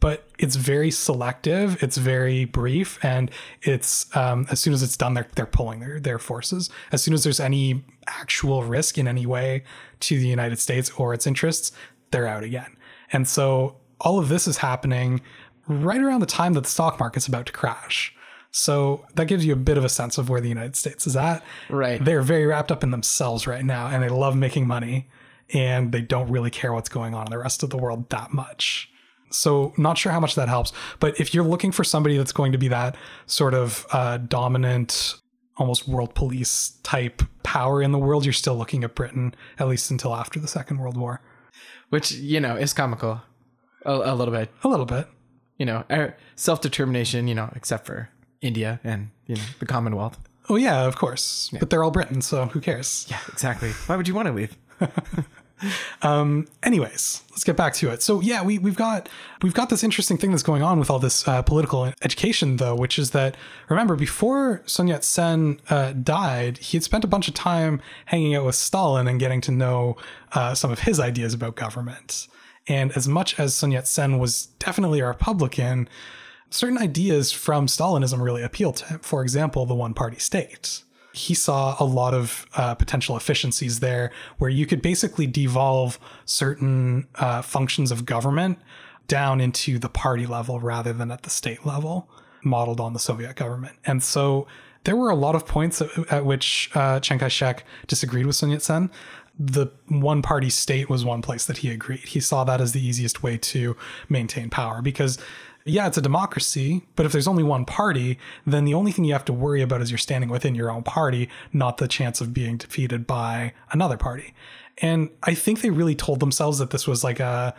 but 0.00 0.28
it's 0.38 0.56
very 0.56 0.90
selective. 0.90 1.82
It's 1.82 1.98
very 1.98 2.46
brief, 2.46 2.98
and 3.04 3.30
it's 3.62 4.14
um, 4.16 4.46
as 4.50 4.60
soon 4.60 4.72
as 4.72 4.82
it's 4.82 4.96
done, 4.96 5.14
they're 5.14 5.28
they're 5.36 5.46
pulling 5.46 5.80
their 5.80 6.00
their 6.00 6.18
forces. 6.18 6.70
As 6.90 7.02
soon 7.02 7.14
as 7.14 7.22
there's 7.22 7.40
any 7.40 7.84
actual 8.06 8.64
risk 8.64 8.98
in 8.98 9.06
any 9.06 9.26
way 9.26 9.62
to 10.00 10.18
the 10.18 10.26
United 10.26 10.58
States 10.58 10.90
or 10.96 11.14
its 11.14 11.26
interests, 11.26 11.70
they're 12.10 12.26
out 12.26 12.42
again. 12.42 12.76
And 13.12 13.28
so 13.28 13.76
all 14.00 14.18
of 14.18 14.28
this 14.28 14.48
is 14.48 14.58
happening 14.58 15.20
right 15.68 16.00
around 16.00 16.20
the 16.20 16.26
time 16.26 16.54
that 16.54 16.64
the 16.64 16.70
stock 16.70 16.98
market's 16.98 17.26
about 17.26 17.46
to 17.46 17.52
crash. 17.52 18.14
So 18.50 19.06
that 19.14 19.26
gives 19.26 19.46
you 19.46 19.54
a 19.54 19.56
bit 19.56 19.78
of 19.78 19.84
a 19.84 19.88
sense 19.88 20.18
of 20.18 20.28
where 20.28 20.40
the 20.40 20.48
United 20.48 20.76
States 20.76 21.06
is 21.06 21.16
at. 21.16 21.42
Right. 21.70 22.04
They're 22.04 22.22
very 22.22 22.46
wrapped 22.46 22.70
up 22.70 22.82
in 22.82 22.90
themselves 22.90 23.46
right 23.46 23.64
now 23.64 23.86
and 23.86 24.02
they 24.02 24.10
love 24.10 24.36
making 24.36 24.66
money 24.66 25.08
and 25.54 25.90
they 25.90 26.02
don't 26.02 26.30
really 26.30 26.50
care 26.50 26.72
what's 26.72 26.88
going 26.88 27.14
on 27.14 27.26
in 27.26 27.30
the 27.30 27.38
rest 27.38 27.62
of 27.62 27.70
the 27.70 27.78
world 27.78 28.10
that 28.10 28.32
much. 28.32 28.90
So 29.30 29.72
not 29.78 29.96
sure 29.96 30.12
how 30.12 30.20
much 30.20 30.34
that 30.34 30.48
helps, 30.48 30.72
but 31.00 31.18
if 31.18 31.32
you're 31.32 31.44
looking 31.44 31.72
for 31.72 31.84
somebody 31.84 32.18
that's 32.18 32.32
going 32.32 32.52
to 32.52 32.58
be 32.58 32.68
that 32.68 32.96
sort 33.24 33.54
of 33.54 33.86
uh, 33.90 34.18
dominant, 34.18 35.14
almost 35.56 35.88
world 35.88 36.14
police 36.14 36.76
type 36.82 37.22
power 37.42 37.82
in 37.82 37.92
the 37.92 37.98
world, 37.98 38.26
you're 38.26 38.34
still 38.34 38.56
looking 38.56 38.84
at 38.84 38.94
Britain 38.94 39.34
at 39.58 39.68
least 39.68 39.90
until 39.90 40.14
after 40.14 40.38
the 40.38 40.48
Second 40.48 40.78
World 40.78 40.98
War. 40.98 41.22
Which, 41.88 42.12
you 42.12 42.40
know, 42.40 42.56
is 42.56 42.74
comical 42.74 43.22
a, 43.84 43.92
a 43.92 44.14
little 44.14 44.32
bit. 44.32 44.50
A 44.64 44.68
little 44.68 44.86
bit. 44.86 45.06
You 45.62 45.66
know, 45.66 46.12
self 46.34 46.60
determination, 46.60 47.28
you 47.28 47.36
know, 47.36 47.48
except 47.54 47.86
for 47.86 48.08
India 48.40 48.80
and, 48.82 49.10
you 49.28 49.36
know, 49.36 49.42
the 49.60 49.66
Commonwealth. 49.66 50.18
Oh 50.48 50.56
yeah, 50.56 50.88
of 50.88 50.96
course. 50.96 51.50
But 51.56 51.70
they're 51.70 51.84
all 51.84 51.92
Britain, 51.92 52.20
so 52.20 52.46
who 52.46 52.60
cares? 52.60 53.06
Yeah, 53.08 53.20
exactly. 53.28 53.70
Why 53.86 53.94
would 53.94 54.08
you 54.08 54.14
want 54.14 54.26
to 54.26 54.34
leave? 54.34 54.56
Um, 56.02 56.48
anyways, 56.64 57.22
let's 57.30 57.44
get 57.44 57.56
back 57.56 57.74
to 57.74 57.90
it. 57.90 58.02
So 58.02 58.20
yeah, 58.20 58.42
we 58.42 58.58
we've 58.58 58.74
got 58.74 59.08
we've 59.42 59.54
got 59.54 59.70
this 59.70 59.84
interesting 59.84 60.18
thing 60.18 60.32
that's 60.32 60.42
going 60.42 60.62
on 60.62 60.80
with 60.80 60.90
all 60.90 60.98
this 60.98 61.26
uh, 61.28 61.42
political 61.42 61.92
education, 62.02 62.56
though, 62.56 62.74
which 62.74 62.98
is 62.98 63.12
that 63.12 63.36
remember 63.68 63.94
before 63.94 64.62
Sun 64.66 64.88
Yat 64.88 65.04
Sen 65.04 65.60
uh, 65.70 65.92
died, 65.92 66.58
he 66.58 66.76
had 66.76 66.82
spent 66.82 67.04
a 67.04 67.06
bunch 67.06 67.28
of 67.28 67.34
time 67.34 67.80
hanging 68.06 68.34
out 68.34 68.44
with 68.44 68.56
Stalin 68.56 69.06
and 69.06 69.20
getting 69.20 69.40
to 69.42 69.52
know 69.52 69.96
uh, 70.32 70.52
some 70.54 70.72
of 70.72 70.80
his 70.80 70.98
ideas 70.98 71.34
about 71.34 71.54
government. 71.54 72.26
And 72.68 72.92
as 72.96 73.08
much 73.08 73.38
as 73.38 73.54
Sun 73.54 73.72
Yat 73.72 73.88
Sen 73.88 74.18
was 74.18 74.46
definitely 74.58 75.00
a 75.00 75.06
Republican, 75.06 75.88
certain 76.50 76.78
ideas 76.78 77.32
from 77.32 77.66
Stalinism 77.66 78.22
really 78.22 78.42
appealed 78.42 78.76
to 78.76 78.86
him. 78.86 78.98
For 79.00 79.22
example, 79.22 79.66
the 79.66 79.74
one 79.74 79.94
party 79.94 80.18
state. 80.18 80.82
He 81.14 81.34
saw 81.34 81.76
a 81.78 81.84
lot 81.84 82.14
of 82.14 82.46
uh, 82.56 82.74
potential 82.74 83.16
efficiencies 83.16 83.80
there 83.80 84.12
where 84.38 84.48
you 84.48 84.64
could 84.64 84.80
basically 84.80 85.26
devolve 85.26 85.98
certain 86.24 87.06
uh, 87.16 87.42
functions 87.42 87.90
of 87.90 88.06
government 88.06 88.58
down 89.08 89.40
into 89.40 89.78
the 89.78 89.90
party 89.90 90.24
level 90.24 90.58
rather 90.60 90.92
than 90.92 91.10
at 91.10 91.22
the 91.22 91.30
state 91.30 91.66
level, 91.66 92.08
modeled 92.42 92.80
on 92.80 92.94
the 92.94 92.98
Soviet 92.98 93.36
government. 93.36 93.76
And 93.84 94.02
so 94.02 94.46
there 94.84 94.96
were 94.96 95.10
a 95.10 95.14
lot 95.14 95.34
of 95.34 95.46
points 95.46 95.82
at, 95.82 95.90
at 96.10 96.24
which 96.24 96.70
uh, 96.74 96.98
Chiang 97.00 97.18
Kai 97.18 97.28
shek 97.28 97.64
disagreed 97.86 98.24
with 98.24 98.36
Sun 98.36 98.50
Yat 98.50 98.62
sen 98.62 98.90
the 99.38 99.66
one 99.88 100.22
party 100.22 100.50
state 100.50 100.88
was 100.90 101.04
one 101.04 101.22
place 101.22 101.46
that 101.46 101.58
he 101.58 101.70
agreed. 101.70 102.00
He 102.00 102.20
saw 102.20 102.44
that 102.44 102.60
as 102.60 102.72
the 102.72 102.84
easiest 102.86 103.22
way 103.22 103.38
to 103.38 103.76
maintain 104.08 104.50
power 104.50 104.82
because 104.82 105.18
yeah, 105.64 105.86
it's 105.86 105.96
a 105.96 106.02
democracy, 106.02 106.82
but 106.96 107.06
if 107.06 107.12
there's 107.12 107.28
only 107.28 107.44
one 107.44 107.64
party, 107.64 108.18
then 108.44 108.64
the 108.64 108.74
only 108.74 108.90
thing 108.90 109.04
you 109.04 109.12
have 109.12 109.24
to 109.26 109.32
worry 109.32 109.62
about 109.62 109.80
is 109.80 109.90
you're 109.92 109.98
standing 109.98 110.28
within 110.28 110.56
your 110.56 110.70
own 110.72 110.82
party, 110.82 111.28
not 111.52 111.76
the 111.78 111.86
chance 111.86 112.20
of 112.20 112.34
being 112.34 112.56
defeated 112.56 113.06
by 113.06 113.52
another 113.70 113.96
party. 113.96 114.34
And 114.78 115.08
I 115.22 115.34
think 115.34 115.60
they 115.60 115.70
really 115.70 115.94
told 115.94 116.18
themselves 116.18 116.58
that 116.58 116.70
this 116.70 116.86
was 116.88 117.04
like 117.04 117.20
a 117.20 117.54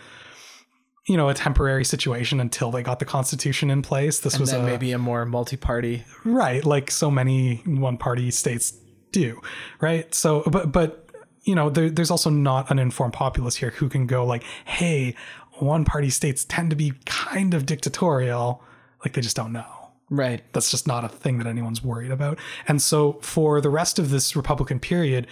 you 1.06 1.18
know, 1.18 1.28
a 1.28 1.34
temporary 1.34 1.84
situation 1.84 2.40
until 2.40 2.72
they 2.72 2.82
got 2.82 3.00
the 3.00 3.06
constitution 3.06 3.70
in 3.70 3.82
place. 3.82 4.20
This 4.22 4.36
And 4.36 4.42
was 4.42 4.52
then 4.52 4.62
a, 4.62 4.66
maybe 4.66 4.92
a 4.94 4.98
more 4.98 5.26
multi 5.26 5.58
party. 5.58 6.06
right 6.24 6.64
like 6.66 6.90
so 6.92 7.12
many 7.12 7.58
one 7.66 7.98
party 7.98 8.32
states 8.32 8.74
do 9.12 9.40
right 9.80 10.14
so 10.16 10.42
but 10.50 10.72
but 10.72 11.03
you 11.44 11.56
know 11.56 11.70
there, 11.70 11.90
there's 11.90 12.12
also 12.12 12.30
not 12.30 12.70
an 12.72 12.80
informed 12.80 13.14
populace 13.14 13.56
here 13.56 13.72
who 13.72 13.90
can 13.90 14.08
go 14.08 14.26
like 14.26 14.44
hey 14.66 15.16
one 15.60 15.86
party 15.86 16.10
states 16.10 16.46
tend 16.46 16.70
to 16.70 16.76
be 16.76 16.94
kind 17.06 17.54
of 17.54 17.66
dictatorial 17.66 18.64
like 19.04 19.14
they 19.14 19.22
just 19.22 19.36
don't 19.36 19.54
know 19.54 19.84
Right. 20.10 20.44
that's 20.54 20.70
just 20.70 20.86
not 20.86 21.04
a 21.04 21.10
thing 21.10 21.40
that 21.40 21.48
anyone's 21.48 21.84
worried 21.84 22.12
about. 22.12 22.38
And 22.68 22.80
so 22.80 23.14
for 23.22 23.62
the 23.62 23.70
rest 23.70 23.98
of 23.98 24.12
this 24.12 24.36
Republican 24.36 24.80
period, 24.80 25.26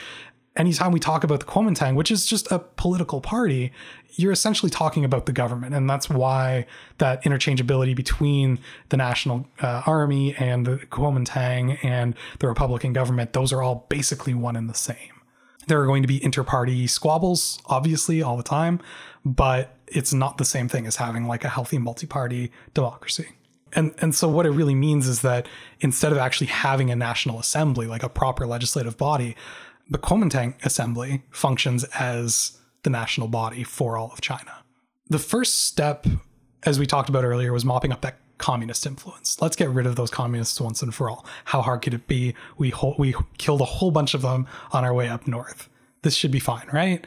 anytime 0.56 0.92
we 0.92 1.00
talk 1.00 1.24
about 1.24 1.40
the 1.40 1.46
Kuomintang, 1.46 1.96
which 1.96 2.10
is 2.10 2.26
just 2.26 2.52
a 2.52 2.60
political 2.60 3.22
party, 3.22 3.72
you're 4.16 4.32
essentially 4.32 4.70
talking 4.70 5.06
about 5.06 5.26
the 5.26 5.34
government. 5.34 5.76
And 5.76 5.90
that's 5.90 6.10
why 6.10 6.66
that 6.98 7.24
interchangeability 7.24 7.96
between 7.96 8.60
the 8.90 8.98
National 8.98 9.48
uh, 9.62 9.84
Army 9.86 10.36
and 10.36 10.66
the 10.66 10.78
Kuomintang 10.78 11.78
and 11.84 12.16
the 12.40 12.48
Republican 12.48 12.92
government, 12.94 13.34
those 13.34 13.54
are 13.54 13.62
all 13.62 13.86
basically 13.90 14.34
one 14.34 14.56
and 14.56 14.70
the 14.70 14.74
same. 14.74 15.21
There 15.68 15.82
are 15.82 15.86
going 15.86 16.02
to 16.02 16.08
be 16.08 16.24
inter-party 16.24 16.88
squabbles, 16.88 17.62
obviously, 17.68 18.22
all 18.22 18.38
the 18.38 18.44
time, 18.44 18.80
but 19.24 19.78
it's 19.88 20.14
not 20.14 20.38
the 20.38 20.46
same 20.46 20.68
thing 20.68 20.88
as 20.88 20.96
having 20.96 21.28
like 21.28 21.44
a 21.44 21.50
healthy 21.50 21.78
multi-party 21.78 22.52
democracy. 22.74 23.30
And 23.74 23.94
and 24.00 24.14
so 24.14 24.28
what 24.28 24.46
it 24.46 24.52
really 24.52 24.76
means 24.76 25.08
is 25.08 25.22
that 25.22 25.48
instead 25.80 26.12
of 26.12 26.18
actually 26.18 26.48
having 26.48 26.90
a 26.90 26.96
national 26.96 27.40
assembly, 27.40 27.88
like 27.88 28.04
a 28.04 28.10
proper 28.10 28.46
legislative 28.46 28.98
body, 28.98 29.36
the 29.90 29.98
Kuomintang 29.98 30.56
assembly 30.66 31.24
functions 31.30 31.84
as 31.96 32.58
the 32.84 32.90
national 32.90 33.28
body 33.28 33.64
for 33.64 33.98
all 33.98 34.12
of 34.12 34.22
China. 34.22 34.64
The 35.08 35.20
first 35.20 35.66
step, 35.68 36.08
as 36.64 36.80
we 36.80 36.86
talked 36.88 37.10
about 37.10 37.24
earlier, 37.24 37.54
was 37.54 37.66
mopping 37.66 37.92
up 37.92 38.02
that 38.02 38.18
communist 38.42 38.86
influence. 38.86 39.42
Let's 39.42 39.56
get 39.56 39.70
rid 39.70 39.86
of 39.86 39.96
those 39.96 40.10
communists 40.10 40.60
once 40.60 40.82
and 40.82 40.94
for 40.94 41.10
all. 41.10 41.26
How 41.46 41.62
hard 41.62 41.82
could 41.82 41.94
it 41.94 42.08
be? 42.08 42.36
We 42.58 42.72
ho- 42.72 42.96
we 42.98 43.16
killed 43.38 43.62
a 43.62 43.66
whole 43.66 43.92
bunch 43.92 44.14
of 44.14 44.22
them 44.22 44.48
on 44.72 44.84
our 44.84 44.94
way 44.94 45.08
up 45.08 45.28
north. 45.28 45.70
This 46.02 46.16
should 46.16 46.32
be 46.32 46.40
fine, 46.40 46.68
right? 46.74 47.06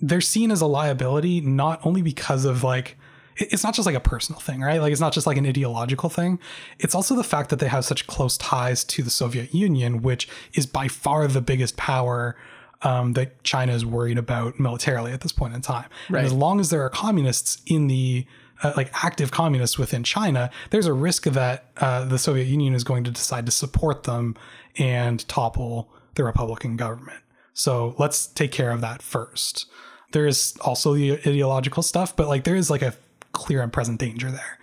They're 0.00 0.20
seen 0.20 0.50
as 0.50 0.60
a 0.60 0.66
liability 0.66 1.40
not 1.40 1.80
only 1.84 2.02
because 2.02 2.44
of 2.44 2.62
like 2.62 2.96
it's 3.36 3.64
not 3.64 3.74
just 3.74 3.86
like 3.86 3.94
a 3.94 4.00
personal 4.00 4.40
thing, 4.40 4.60
right? 4.60 4.80
Like 4.80 4.92
it's 4.92 5.00
not 5.00 5.12
just 5.12 5.26
like 5.26 5.38
an 5.38 5.46
ideological 5.46 6.10
thing. 6.10 6.38
It's 6.78 6.94
also 6.94 7.14
the 7.14 7.24
fact 7.24 7.50
that 7.50 7.58
they 7.58 7.68
have 7.68 7.84
such 7.84 8.06
close 8.06 8.36
ties 8.36 8.84
to 8.84 9.02
the 9.02 9.10
Soviet 9.10 9.54
Union, 9.54 10.02
which 10.02 10.28
is 10.54 10.66
by 10.66 10.88
far 10.88 11.26
the 11.26 11.40
biggest 11.40 11.76
power 11.76 12.36
um, 12.82 13.14
that 13.14 13.42
China 13.42 13.72
is 13.72 13.86
worried 13.86 14.18
about 14.18 14.58
militarily 14.60 15.12
at 15.12 15.22
this 15.22 15.32
point 15.32 15.54
in 15.54 15.62
time. 15.62 15.88
Right. 16.10 16.18
And 16.18 16.26
as 16.26 16.32
long 16.32 16.60
as 16.60 16.70
there 16.70 16.82
are 16.82 16.90
communists 16.90 17.62
in 17.66 17.86
the 17.86 18.26
uh, 18.62 18.72
like 18.76 18.90
active 19.04 19.30
communists 19.30 19.78
within 19.78 20.02
China, 20.02 20.50
there's 20.70 20.86
a 20.86 20.92
risk 20.92 21.24
that 21.24 21.66
uh, 21.78 22.04
the 22.04 22.18
Soviet 22.18 22.46
Union 22.46 22.74
is 22.74 22.84
going 22.84 23.04
to 23.04 23.10
decide 23.10 23.46
to 23.46 23.52
support 23.52 24.04
them 24.04 24.36
and 24.78 25.26
topple 25.28 25.90
the 26.14 26.24
Republican 26.24 26.76
government. 26.76 27.20
So 27.54 27.94
let's 27.98 28.26
take 28.26 28.52
care 28.52 28.70
of 28.70 28.80
that 28.80 29.02
first. 29.02 29.66
There 30.12 30.26
is 30.26 30.56
also 30.60 30.94
the 30.94 31.12
ideological 31.12 31.82
stuff, 31.82 32.14
but 32.14 32.28
like 32.28 32.44
there 32.44 32.56
is 32.56 32.70
like 32.70 32.82
a 32.82 32.94
clear 33.32 33.62
and 33.62 33.72
present 33.72 33.98
danger 33.98 34.30
there. 34.30 34.58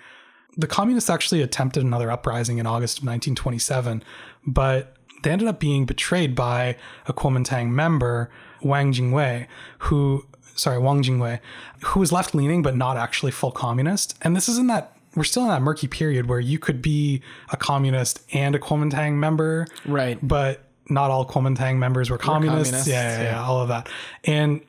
The 0.58 0.68
communists 0.68 1.10
actually 1.10 1.42
attempted 1.42 1.84
another 1.84 2.12
uprising 2.12 2.58
in 2.58 2.66
August 2.66 3.00
of 3.00 3.04
1927, 3.04 4.04
but 4.46 4.96
they 5.24 5.32
ended 5.32 5.48
up 5.48 5.60
being 5.60 5.86
betrayed 5.86 6.36
by 6.36 6.76
a 7.08 7.14
Kuomintang 7.14 7.70
member, 7.70 8.30
Wang 8.62 8.94
Jingwei, 8.94 9.48
who 9.80 10.26
sorry, 10.60 10.78
Wang 10.78 11.02
Jingwei, 11.02 11.40
who 11.86 12.00
was 12.00 12.12
left 12.12 12.36
leaning 12.36 12.62
but 12.62 12.76
not 12.76 12.98
actually 12.98 13.32
full 13.32 13.52
communist. 13.52 14.18
And 14.22 14.36
this 14.36 14.48
is 14.50 14.58
in 14.58 14.68
that 14.68 14.96
we're 15.16 15.24
still 15.24 15.44
in 15.44 15.50
that 15.50 15.62
murky 15.64 15.88
period 15.88 16.28
where 16.28 16.40
you 16.40 16.60
could 16.60 16.82
be 16.82 17.22
a 17.52 17.58
communist 17.58 18.22
and 18.32 18.54
a 18.56 18.60
Kuomintang 18.60 19.14
member, 19.16 19.66
Right. 19.86 20.20
but 20.22 20.66
not 20.88 21.10
all 21.10 21.26
Kuomintang 21.26 21.78
members 21.78 22.10
were 22.12 22.18
communists. 22.20 22.70
communists, 22.70 22.88
yeah, 22.88 23.18
yeah, 23.18 23.24
yeah, 23.24 23.32
yeah. 23.32 23.44
all 23.44 23.60
of 23.62 23.70
that. 23.70 23.90
And 24.26 24.62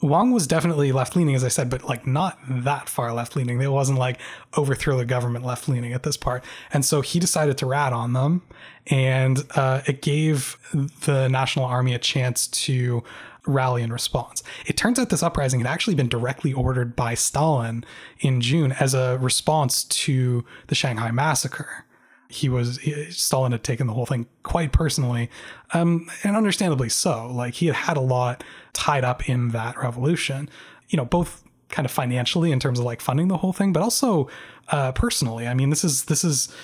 Wang 0.00 0.30
was 0.30 0.46
definitely 0.46 0.92
left 0.92 1.16
leaning, 1.16 1.34
as 1.34 1.42
I 1.42 1.48
said, 1.48 1.70
but 1.70 1.84
like 1.84 2.06
not 2.06 2.38
that 2.48 2.88
far 2.88 3.12
left 3.12 3.34
leaning. 3.34 3.60
It 3.60 3.72
wasn't 3.72 3.98
like 3.98 4.20
overthrow 4.56 4.96
the 4.96 5.04
government 5.04 5.44
left 5.44 5.68
leaning 5.68 5.92
at 5.92 6.04
this 6.04 6.16
part. 6.16 6.44
And 6.72 6.84
so 6.84 7.00
he 7.00 7.18
decided 7.18 7.58
to 7.58 7.66
rat 7.66 7.92
on 7.92 8.12
them, 8.12 8.42
and 8.88 9.42
uh, 9.56 9.80
it 9.86 10.00
gave 10.02 10.56
the 11.04 11.28
National 11.28 11.64
Army 11.64 11.94
a 11.94 11.98
chance 11.98 12.46
to 12.46 13.02
rally 13.46 13.82
in 13.82 13.92
response. 13.92 14.42
It 14.66 14.76
turns 14.76 14.98
out 14.98 15.08
this 15.10 15.22
uprising 15.22 15.60
had 15.60 15.66
actually 15.66 15.94
been 15.94 16.08
directly 16.08 16.52
ordered 16.52 16.94
by 16.94 17.14
Stalin 17.14 17.84
in 18.20 18.40
June 18.40 18.72
as 18.72 18.94
a 18.94 19.18
response 19.18 19.84
to 19.84 20.44
the 20.66 20.74
Shanghai 20.74 21.10
massacre 21.10 21.84
he 22.28 22.48
was 22.48 22.78
Stalin 23.10 23.52
had 23.52 23.64
taken 23.64 23.86
the 23.86 23.94
whole 23.94 24.06
thing 24.06 24.26
quite 24.42 24.72
personally, 24.72 25.30
um, 25.72 26.08
and 26.22 26.36
understandably 26.36 26.88
so. 26.88 27.26
Like 27.26 27.54
he 27.54 27.66
had 27.66 27.74
had 27.74 27.96
a 27.96 28.02
lot 28.02 28.44
tied 28.74 29.02
up 29.02 29.28
in 29.28 29.48
that 29.50 29.78
revolution, 29.78 30.50
you 30.90 30.96
know, 30.98 31.06
both 31.06 31.42
kind 31.70 31.86
of 31.86 31.92
financially 31.92 32.52
in 32.52 32.60
terms 32.60 32.78
of 32.78 32.84
like 32.84 33.00
funding 33.00 33.28
the 33.28 33.38
whole 33.38 33.52
thing, 33.52 33.72
but 33.72 33.82
also 33.82 34.28
uh, 34.68 34.92
personally. 34.92 35.46
I 35.46 35.54
mean, 35.54 35.70
this 35.70 35.84
is 35.84 36.04
this 36.04 36.22
is 36.22 36.54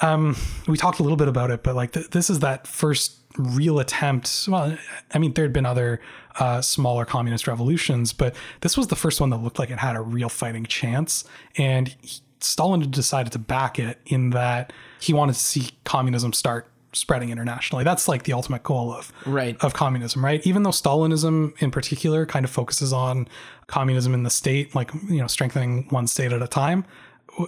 um, 0.00 0.36
we 0.68 0.76
talked 0.76 0.98
a 0.98 1.02
little 1.02 1.16
bit 1.16 1.28
about 1.28 1.50
it, 1.50 1.62
but 1.62 1.74
like 1.74 1.92
th- 1.92 2.10
this 2.10 2.28
is 2.28 2.40
that 2.40 2.66
first 2.66 3.25
real 3.38 3.78
attempt. 3.78 4.46
Well, 4.48 4.76
I 5.12 5.18
mean, 5.18 5.32
there 5.34 5.44
had 5.44 5.52
been 5.52 5.66
other 5.66 6.00
uh, 6.38 6.60
smaller 6.60 7.04
communist 7.04 7.46
revolutions, 7.46 8.12
but 8.12 8.34
this 8.60 8.76
was 8.76 8.88
the 8.88 8.96
first 8.96 9.20
one 9.20 9.30
that 9.30 9.38
looked 9.38 9.58
like 9.58 9.70
it 9.70 9.78
had 9.78 9.96
a 9.96 10.00
real 10.00 10.28
fighting 10.28 10.64
chance. 10.66 11.24
And 11.56 11.94
he, 12.00 12.20
Stalin 12.40 12.90
decided 12.90 13.32
to 13.32 13.38
back 13.38 13.78
it 13.78 13.98
in 14.06 14.30
that 14.30 14.72
he 15.00 15.12
wanted 15.14 15.32
to 15.32 15.38
see 15.40 15.70
communism 15.84 16.32
start 16.32 16.68
spreading 16.92 17.30
internationally. 17.30 17.82
That's 17.84 18.08
like 18.08 18.22
the 18.24 18.32
ultimate 18.32 18.62
goal 18.62 18.92
of 18.92 19.12
Right. 19.26 19.56
of 19.62 19.74
communism, 19.74 20.24
right? 20.24 20.46
Even 20.46 20.62
though 20.62 20.70
Stalinism 20.70 21.52
in 21.60 21.70
particular 21.70 22.24
kind 22.26 22.44
of 22.44 22.50
focuses 22.50 22.92
on 22.92 23.28
communism 23.66 24.14
in 24.14 24.22
the 24.22 24.30
state, 24.30 24.74
like 24.74 24.92
you 25.08 25.18
know, 25.18 25.26
strengthening 25.26 25.86
one 25.90 26.06
state 26.06 26.32
at 26.32 26.42
a 26.42 26.46
time, 26.48 26.84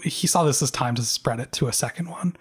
he 0.03 0.27
saw 0.27 0.43
this 0.43 0.61
as 0.63 0.71
time 0.71 0.95
to 0.97 1.03
spread 1.03 1.41
it 1.41 1.53
to 1.53 1.67
a 1.69 1.73
second 1.73 2.09
one. 2.11 2.37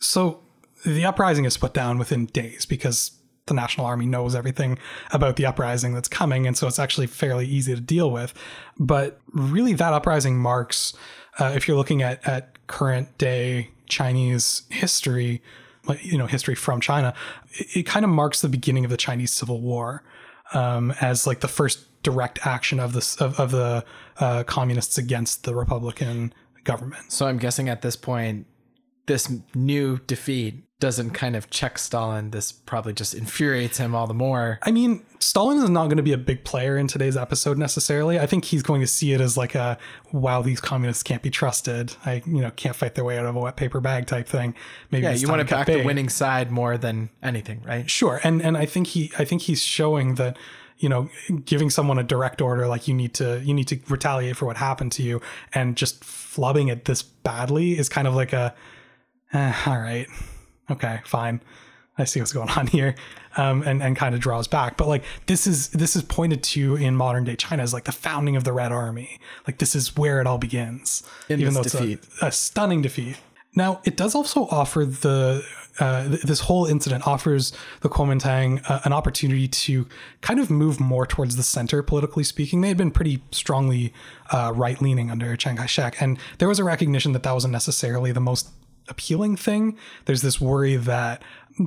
So 0.00 0.40
the 0.84 1.04
uprising 1.04 1.44
is 1.44 1.56
put 1.56 1.74
down 1.74 1.98
within 1.98 2.26
days 2.26 2.66
because 2.66 3.12
the 3.46 3.54
National 3.54 3.86
Army 3.86 4.06
knows 4.06 4.34
everything 4.34 4.78
about 5.12 5.36
the 5.36 5.46
uprising 5.46 5.94
that's 5.94 6.08
coming, 6.08 6.46
and 6.46 6.56
so 6.56 6.66
it's 6.66 6.78
actually 6.78 7.06
fairly 7.06 7.46
easy 7.46 7.74
to 7.74 7.80
deal 7.80 8.10
with. 8.10 8.34
But 8.78 9.20
really, 9.32 9.72
that 9.74 9.92
uprising 9.92 10.38
marks, 10.38 10.94
uh, 11.38 11.52
if 11.54 11.66
you're 11.66 11.76
looking 11.76 12.02
at 12.02 12.26
at 12.26 12.66
current 12.66 13.16
day 13.18 13.70
Chinese 13.86 14.62
history, 14.70 15.42
like 15.86 16.04
you 16.04 16.18
know, 16.18 16.26
history 16.26 16.54
from 16.54 16.80
China, 16.80 17.14
it, 17.52 17.78
it 17.78 17.82
kind 17.84 18.04
of 18.04 18.10
marks 18.10 18.40
the 18.40 18.48
beginning 18.48 18.84
of 18.84 18.90
the 18.90 18.96
Chinese 18.96 19.32
Civil 19.32 19.60
War 19.60 20.02
um, 20.52 20.94
as 21.00 21.26
like 21.26 21.40
the 21.40 21.48
first 21.48 21.84
direct 22.02 22.46
action 22.46 22.78
of 22.78 22.92
this 22.92 23.16
of, 23.16 23.38
of 23.40 23.50
the 23.50 23.84
uh, 24.18 24.44
communists 24.44 24.98
against 24.98 25.44
the 25.44 25.54
Republican 25.54 26.32
government. 26.64 27.10
So 27.10 27.26
I'm 27.26 27.38
guessing 27.38 27.68
at 27.68 27.82
this 27.82 27.96
point, 27.96 28.46
this 29.08 29.32
new 29.54 29.98
defeat 30.06 30.64
doesn't 30.80 31.10
kind 31.10 31.34
of 31.34 31.50
check 31.50 31.76
Stalin. 31.76 32.30
This 32.30 32.52
probably 32.52 32.92
just 32.92 33.12
infuriates 33.12 33.78
him 33.78 33.96
all 33.96 34.06
the 34.06 34.14
more. 34.14 34.60
I 34.62 34.70
mean, 34.70 35.04
Stalin 35.18 35.58
is 35.58 35.68
not 35.68 35.86
going 35.86 35.96
to 35.96 36.04
be 36.04 36.12
a 36.12 36.18
big 36.18 36.44
player 36.44 36.76
in 36.76 36.86
today's 36.86 37.16
episode 37.16 37.58
necessarily. 37.58 38.20
I 38.20 38.26
think 38.26 38.44
he's 38.44 38.62
going 38.62 38.80
to 38.82 38.86
see 38.86 39.12
it 39.12 39.20
as 39.20 39.36
like 39.36 39.56
a 39.56 39.76
wow, 40.12 40.40
these 40.40 40.60
communists 40.60 41.02
can't 41.02 41.22
be 41.22 41.30
trusted. 41.30 41.94
I 42.06 42.22
you 42.24 42.40
know 42.40 42.52
can't 42.52 42.76
fight 42.76 42.94
their 42.94 43.04
way 43.04 43.18
out 43.18 43.26
of 43.26 43.34
a 43.34 43.40
wet 43.40 43.56
paper 43.56 43.80
bag 43.80 44.06
type 44.06 44.28
thing. 44.28 44.54
Maybe 44.92 45.02
Yeah, 45.02 45.14
you 45.14 45.26
want 45.26 45.40
to 45.40 45.52
back 45.52 45.66
the 45.66 45.82
winning 45.82 46.08
side 46.08 46.52
more 46.52 46.78
than 46.78 47.10
anything, 47.24 47.62
right? 47.66 47.90
Sure, 47.90 48.20
and 48.22 48.40
and 48.40 48.56
I 48.56 48.66
think 48.66 48.88
he 48.88 49.10
I 49.18 49.24
think 49.24 49.42
he's 49.42 49.62
showing 49.62 50.14
that 50.14 50.36
you 50.78 50.88
know 50.88 51.08
giving 51.44 51.70
someone 51.70 51.98
a 51.98 52.04
direct 52.04 52.40
order 52.40 52.68
like 52.68 52.86
you 52.86 52.94
need 52.94 53.14
to 53.14 53.42
you 53.44 53.52
need 53.52 53.66
to 53.66 53.80
retaliate 53.88 54.36
for 54.36 54.46
what 54.46 54.56
happened 54.56 54.92
to 54.92 55.02
you 55.02 55.20
and 55.52 55.76
just 55.76 56.02
flubbing 56.02 56.70
it 56.70 56.84
this 56.84 57.02
badly 57.02 57.76
is 57.76 57.88
kind 57.88 58.06
of 58.06 58.14
like 58.14 58.32
a 58.32 58.54
eh, 59.32 59.52
all 59.66 59.78
right 59.78 60.06
okay 60.70 61.00
fine 61.04 61.40
I 61.96 62.04
see 62.04 62.20
what's 62.20 62.32
going 62.32 62.50
on 62.50 62.66
here 62.78 62.94
um, 63.36 63.62
and 63.62 63.82
and 63.82 63.96
kind 63.96 64.14
of 64.14 64.20
draws 64.20 64.46
back 64.48 64.76
but 64.76 64.88
like 64.88 65.04
this 65.26 65.46
is 65.46 65.68
this 65.70 65.96
is 65.96 66.02
pointed 66.02 66.42
to 66.44 66.76
in 66.76 66.94
modern 66.96 67.24
day 67.24 67.36
China 67.36 67.62
as 67.62 67.72
like 67.72 67.84
the 67.84 67.92
founding 67.92 68.36
of 68.36 68.44
the 68.44 68.52
Red 68.52 68.72
Army 68.72 69.18
like 69.46 69.58
this 69.58 69.74
is 69.74 69.96
where 69.96 70.20
it 70.20 70.26
all 70.26 70.38
begins 70.38 71.02
In 71.28 71.40
even 71.40 71.54
though 71.54 71.60
it's 71.60 71.74
a- 71.74 71.98
a 72.22 72.32
stunning 72.32 72.82
defeat. 72.82 73.16
Now, 73.54 73.80
it 73.84 73.96
does 73.96 74.14
also 74.14 74.46
offer 74.50 74.84
the 74.84 75.42
uh, 75.80 76.06
th- 76.06 76.22
this 76.22 76.40
whole 76.40 76.66
incident 76.66 77.06
offers 77.08 77.52
the 77.80 77.88
Kuomintang 77.88 78.62
uh, 78.70 78.80
an 78.84 78.92
opportunity 78.92 79.48
to 79.48 79.86
kind 80.20 80.38
of 80.38 80.50
move 80.50 80.78
more 80.78 81.06
towards 81.06 81.34
the 81.36 81.42
center, 81.42 81.82
politically 81.82 82.22
speaking. 82.24 82.60
They 82.60 82.68
had 82.68 82.76
been 82.76 82.90
pretty 82.92 83.22
strongly 83.32 83.92
uh, 84.30 84.52
right 84.54 84.80
leaning 84.82 85.10
under 85.10 85.34
Chiang 85.34 85.56
Kai 85.56 85.66
shek, 85.66 86.00
and 86.00 86.18
there 86.38 86.46
was 86.46 86.58
a 86.60 86.64
recognition 86.64 87.12
that 87.12 87.22
that 87.24 87.32
wasn't 87.32 87.52
necessarily 87.52 88.12
the 88.12 88.20
most 88.20 88.48
appealing 88.88 89.36
thing. 89.36 89.76
There's 90.04 90.22
this 90.22 90.40
worry 90.40 90.76
that 90.76 91.22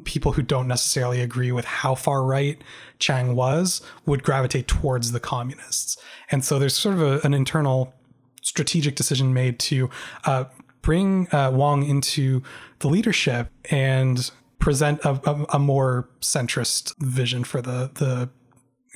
people 0.06 0.34
who 0.34 0.42
don't 0.42 0.68
necessarily 0.68 1.22
agree 1.22 1.52
with 1.52 1.66
how 1.66 1.96
far 1.96 2.24
right 2.24 2.62
Chiang 3.00 3.36
was 3.36 3.82
would 4.06 4.24
gravitate 4.24 4.68
towards 4.68 5.12
the 5.12 5.20
communists. 5.20 5.98
And 6.30 6.46
so 6.46 6.60
there's 6.60 6.76
sort 6.76 6.96
of 6.96 7.02
a, 7.02 7.26
an 7.26 7.34
internal 7.34 7.94
strategic 8.42 8.96
decision 8.96 9.34
made 9.34 9.60
to 9.60 9.90
uh, 10.26 10.46
bring 10.82 11.28
uh, 11.34 11.52
Wang 11.52 11.84
into 11.84 12.42
the 12.80 12.88
leadership 12.88 13.50
and 13.70 14.32
present 14.60 15.04
a, 15.04 15.20
a, 15.30 15.46
a 15.54 15.60
more 15.60 16.10
centrist 16.22 16.98
vision 17.00 17.44
for 17.44 17.62
the 17.62 17.92
the 17.96 18.30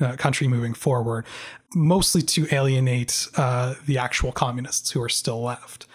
uh, 0.05 0.15
country 0.17 0.47
moving 0.47 0.73
forward, 0.73 1.25
mostly 1.73 2.21
to 2.21 2.47
alienate 2.53 3.27
uh, 3.37 3.75
the 3.85 3.97
actual 3.97 4.31
communists 4.31 4.91
who 4.91 5.01
are 5.01 5.09
still 5.09 5.41
left. 5.41 5.85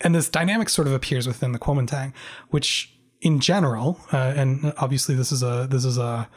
And 0.00 0.14
this 0.14 0.28
dynamic 0.28 0.68
sort 0.68 0.86
of 0.86 0.94
appears 0.94 1.26
within 1.26 1.52
the 1.52 1.58
Kuomintang, 1.58 2.12
which 2.50 2.94
in 3.20 3.40
general, 3.40 4.00
uh, 4.12 4.34
and 4.36 4.72
obviously 4.76 5.14
this 5.14 5.32
is 5.32 5.42
a 5.42 5.66
this 5.70 5.84
is 5.84 5.98
a, 5.98 6.28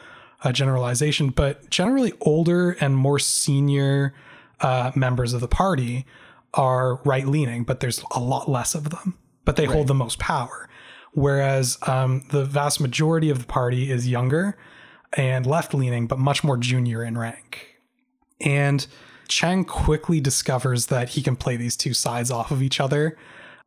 a 0.43 0.53
generalization, 0.53 1.29
but 1.29 1.69
generally 1.69 2.13
older 2.21 2.71
and 2.79 2.95
more 2.95 3.19
senior 3.19 4.13
uh, 4.61 4.91
members 4.95 5.33
of 5.33 5.41
the 5.41 5.47
party 5.47 6.05
are 6.53 6.95
right 7.03 7.27
leaning, 7.27 7.63
but 7.63 7.81
there's 7.81 8.03
a 8.11 8.19
lot 8.19 8.49
less 8.49 8.73
of 8.73 8.89
them, 8.89 9.17
but 9.45 9.55
they 9.55 9.65
hold 9.65 9.87
the 9.87 9.93
most 9.93 10.17
power. 10.17 10.69
Whereas 11.13 11.77
um, 11.87 12.23
the 12.29 12.45
vast 12.45 12.79
majority 12.79 13.29
of 13.29 13.39
the 13.39 13.45
party 13.45 13.91
is 13.91 14.07
younger 14.07 14.57
and 15.13 15.45
left 15.45 15.73
leaning, 15.73 16.07
but 16.07 16.19
much 16.19 16.43
more 16.43 16.57
junior 16.57 17.03
in 17.03 17.17
rank. 17.17 17.79
And 18.39 18.85
Chiang 19.27 19.65
quickly 19.65 20.21
discovers 20.21 20.87
that 20.87 21.09
he 21.09 21.21
can 21.21 21.35
play 21.35 21.57
these 21.57 21.75
two 21.75 21.93
sides 21.93 22.31
off 22.31 22.51
of 22.51 22.61
each 22.61 22.79
other 22.79 23.17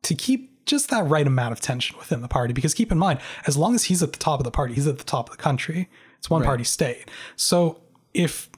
to 0.03 0.15
keep 0.15 0.65
just 0.65 0.89
that 0.89 1.05
right 1.07 1.25
amount 1.25 1.51
of 1.51 1.61
tension 1.61 1.97
within 1.97 2.21
the 2.21 2.27
party. 2.27 2.53
Because 2.53 2.73
keep 2.73 2.91
in 2.91 2.97
mind, 2.97 3.19
as 3.47 3.57
long 3.57 3.75
as 3.75 3.85
he's 3.85 4.01
at 4.03 4.13
the 4.13 4.19
top 4.19 4.39
of 4.39 4.43
the 4.43 4.51
party, 4.51 4.73
he's 4.73 4.87
at 4.87 4.97
the 4.97 5.03
top 5.03 5.29
of 5.29 5.37
the 5.37 5.41
country. 5.41 5.89
It's 6.17 6.29
one 6.29 6.43
party 6.43 6.63
state. 6.63 7.09
So 7.35 7.81
if 8.13 8.49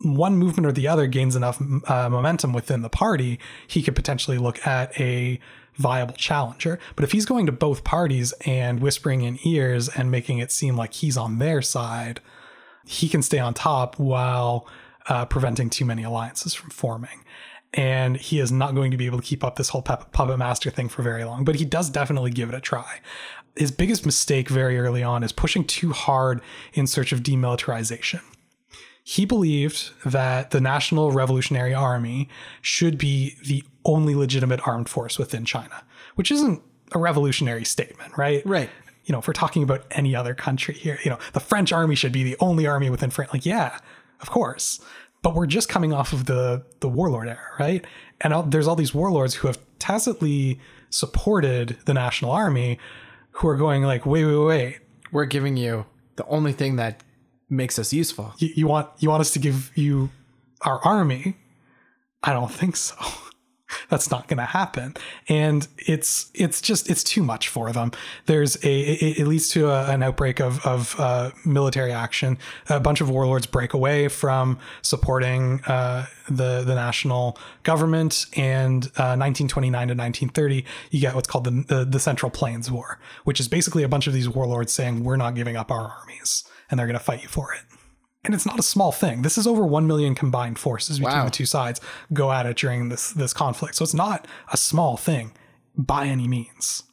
one 0.00 0.36
movement 0.36 0.66
or 0.66 0.72
the 0.72 0.88
other 0.88 1.06
gains 1.06 1.36
enough 1.36 1.60
uh, 1.88 2.08
momentum 2.10 2.52
within 2.52 2.82
the 2.82 2.90
party, 2.90 3.38
he 3.66 3.82
could 3.82 3.96
potentially 3.96 4.36
look 4.36 4.66
at 4.66 4.98
a 5.00 5.40
viable 5.76 6.14
challenger. 6.14 6.78
But 6.96 7.04
if 7.04 7.12
he's 7.12 7.24
going 7.24 7.46
to 7.46 7.52
both 7.52 7.82
parties 7.82 8.32
and 8.44 8.80
whispering 8.80 9.22
in 9.22 9.38
ears 9.44 9.88
and 9.88 10.10
making 10.10 10.38
it 10.38 10.52
seem 10.52 10.76
like 10.76 10.92
he's 10.92 11.16
on 11.16 11.38
their 11.38 11.62
side, 11.62 12.20
he 12.84 13.08
can 13.08 13.22
stay 13.22 13.38
on 13.38 13.54
top 13.54 13.98
while 13.98 14.66
uh, 15.08 15.24
preventing 15.24 15.70
too 15.70 15.84
many 15.84 16.02
alliances 16.02 16.52
from 16.52 16.70
forming. 16.70 17.21
And 17.74 18.16
he 18.16 18.38
is 18.38 18.52
not 18.52 18.74
going 18.74 18.90
to 18.90 18.96
be 18.96 19.06
able 19.06 19.18
to 19.18 19.24
keep 19.24 19.42
up 19.42 19.56
this 19.56 19.70
whole 19.70 19.82
puppet 19.82 20.38
master 20.38 20.70
thing 20.70 20.88
for 20.88 21.02
very 21.02 21.24
long, 21.24 21.44
but 21.44 21.56
he 21.56 21.64
does 21.64 21.88
definitely 21.88 22.30
give 22.30 22.50
it 22.50 22.54
a 22.54 22.60
try. 22.60 23.00
His 23.56 23.70
biggest 23.70 24.04
mistake 24.04 24.48
very 24.48 24.78
early 24.78 25.02
on 25.02 25.22
is 25.22 25.32
pushing 25.32 25.64
too 25.64 25.92
hard 25.92 26.42
in 26.74 26.86
search 26.86 27.12
of 27.12 27.20
demilitarization 27.20 28.20
he 29.04 29.24
believed 29.24 29.90
that 30.04 30.50
the 30.50 30.60
National 30.60 31.10
Revolutionary 31.10 31.74
Army 31.74 32.28
should 32.60 32.98
be 32.98 33.36
the 33.44 33.64
only 33.84 34.14
legitimate 34.14 34.66
armed 34.66 34.88
force 34.88 35.18
within 35.18 35.44
China, 35.44 35.82
which 36.14 36.30
isn't 36.30 36.62
a 36.92 36.98
revolutionary 36.98 37.64
statement, 37.64 38.16
right? 38.16 38.44
Right. 38.46 38.70
You 39.04 39.12
know, 39.12 39.18
if 39.18 39.26
we're 39.26 39.32
talking 39.32 39.64
about 39.64 39.84
any 39.90 40.14
other 40.14 40.34
country 40.34 40.74
here, 40.74 40.98
you 41.02 41.10
know, 41.10 41.18
the 41.32 41.40
French 41.40 41.72
army 41.72 41.96
should 41.96 42.12
be 42.12 42.22
the 42.22 42.36
only 42.38 42.66
army 42.66 42.90
within 42.90 43.10
France. 43.10 43.32
Like, 43.32 43.44
yeah, 43.44 43.76
of 44.20 44.30
course. 44.30 44.80
But 45.22 45.34
we're 45.34 45.46
just 45.46 45.68
coming 45.68 45.92
off 45.92 46.12
of 46.12 46.26
the 46.26 46.64
the 46.80 46.88
warlord 46.88 47.28
era, 47.28 47.38
right? 47.58 47.84
And 48.20 48.32
all, 48.34 48.42
there's 48.42 48.66
all 48.68 48.76
these 48.76 48.92
warlords 48.94 49.34
who 49.36 49.46
have 49.48 49.58
tacitly 49.78 50.60
supported 50.90 51.78
the 51.86 51.94
national 51.94 52.30
army, 52.32 52.78
who 53.32 53.48
are 53.48 53.56
going 53.56 53.82
like, 53.82 54.04
wait, 54.06 54.24
wait, 54.24 54.36
wait, 54.36 54.78
We're 55.10 55.24
giving 55.24 55.56
you 55.56 55.86
the 56.16 56.26
only 56.26 56.52
thing 56.52 56.76
that 56.76 57.02
makes 57.48 57.78
us 57.78 57.92
useful. 57.92 58.32
you, 58.38 58.50
you 58.54 58.66
want 58.66 58.88
you 58.98 59.08
want 59.10 59.20
us 59.20 59.30
to 59.32 59.38
give 59.38 59.70
you 59.76 60.08
our 60.62 60.78
army 60.84 61.36
i 62.22 62.32
don't 62.32 62.50
think 62.50 62.76
so 62.76 62.94
that's 63.88 64.10
not 64.10 64.28
going 64.28 64.38
to 64.38 64.44
happen. 64.44 64.94
And 65.28 65.66
it's 65.78 66.30
it's 66.34 66.60
just 66.60 66.90
it's 66.90 67.04
too 67.04 67.22
much 67.22 67.48
for 67.48 67.72
them. 67.72 67.92
There's 68.26 68.56
a 68.64 68.80
it, 68.80 69.18
it 69.20 69.26
leads 69.26 69.48
to 69.50 69.68
a, 69.70 69.90
an 69.90 70.02
outbreak 70.02 70.40
of 70.40 70.64
of 70.66 70.98
uh, 70.98 71.30
military 71.44 71.92
action. 71.92 72.38
A 72.68 72.80
bunch 72.80 73.00
of 73.00 73.10
warlords 73.10 73.46
break 73.46 73.74
away 73.74 74.08
from 74.08 74.58
supporting 74.82 75.62
uh, 75.66 76.06
the 76.28 76.62
the 76.62 76.74
national 76.74 77.38
government. 77.62 78.26
And 78.36 78.84
uh, 78.96 79.16
1929 79.16 79.88
to 79.88 79.94
1930 79.94 80.64
you 80.90 81.00
get 81.00 81.14
what's 81.14 81.28
called 81.28 81.44
the, 81.44 81.64
the 81.68 81.84
the 81.84 82.00
central 82.00 82.30
plains 82.30 82.70
war 82.70 82.98
which 83.24 83.40
is 83.40 83.48
basically 83.48 83.82
a 83.82 83.88
bunch 83.88 84.06
of 84.06 84.12
these 84.12 84.28
warlords 84.28 84.72
saying 84.72 85.04
we're 85.04 85.16
not 85.16 85.34
giving 85.34 85.56
up 85.56 85.70
our 85.70 85.94
armies 86.00 86.44
and 86.70 86.78
they're 86.78 86.86
going 86.86 86.98
to 86.98 87.04
fight 87.04 87.22
you 87.22 87.28
for 87.28 87.52
it 87.52 87.60
and 88.24 88.34
it's 88.34 88.46
not 88.46 88.58
a 88.58 88.62
small 88.62 88.92
thing. 88.92 89.22
This 89.22 89.36
is 89.36 89.46
over 89.46 89.64
one 89.66 89.86
million 89.86 90.14
combined 90.14 90.58
forces 90.58 90.98
between 90.98 91.16
Wow. 91.18 91.24
the 91.24 91.30
two 91.30 91.46
sides 91.46 91.80
go 92.12 92.30
at 92.32 92.46
it 92.46 92.56
during 92.56 92.88
this 92.88 93.10
this 93.12 93.32
conflict. 93.32 93.74
So 93.76 93.82
it's 93.84 93.94
not 93.94 94.26
a 94.52 94.56
small 94.56 94.96
thing 94.96 95.32
by 95.76 96.06
any 96.06 96.28
means. 96.28 96.84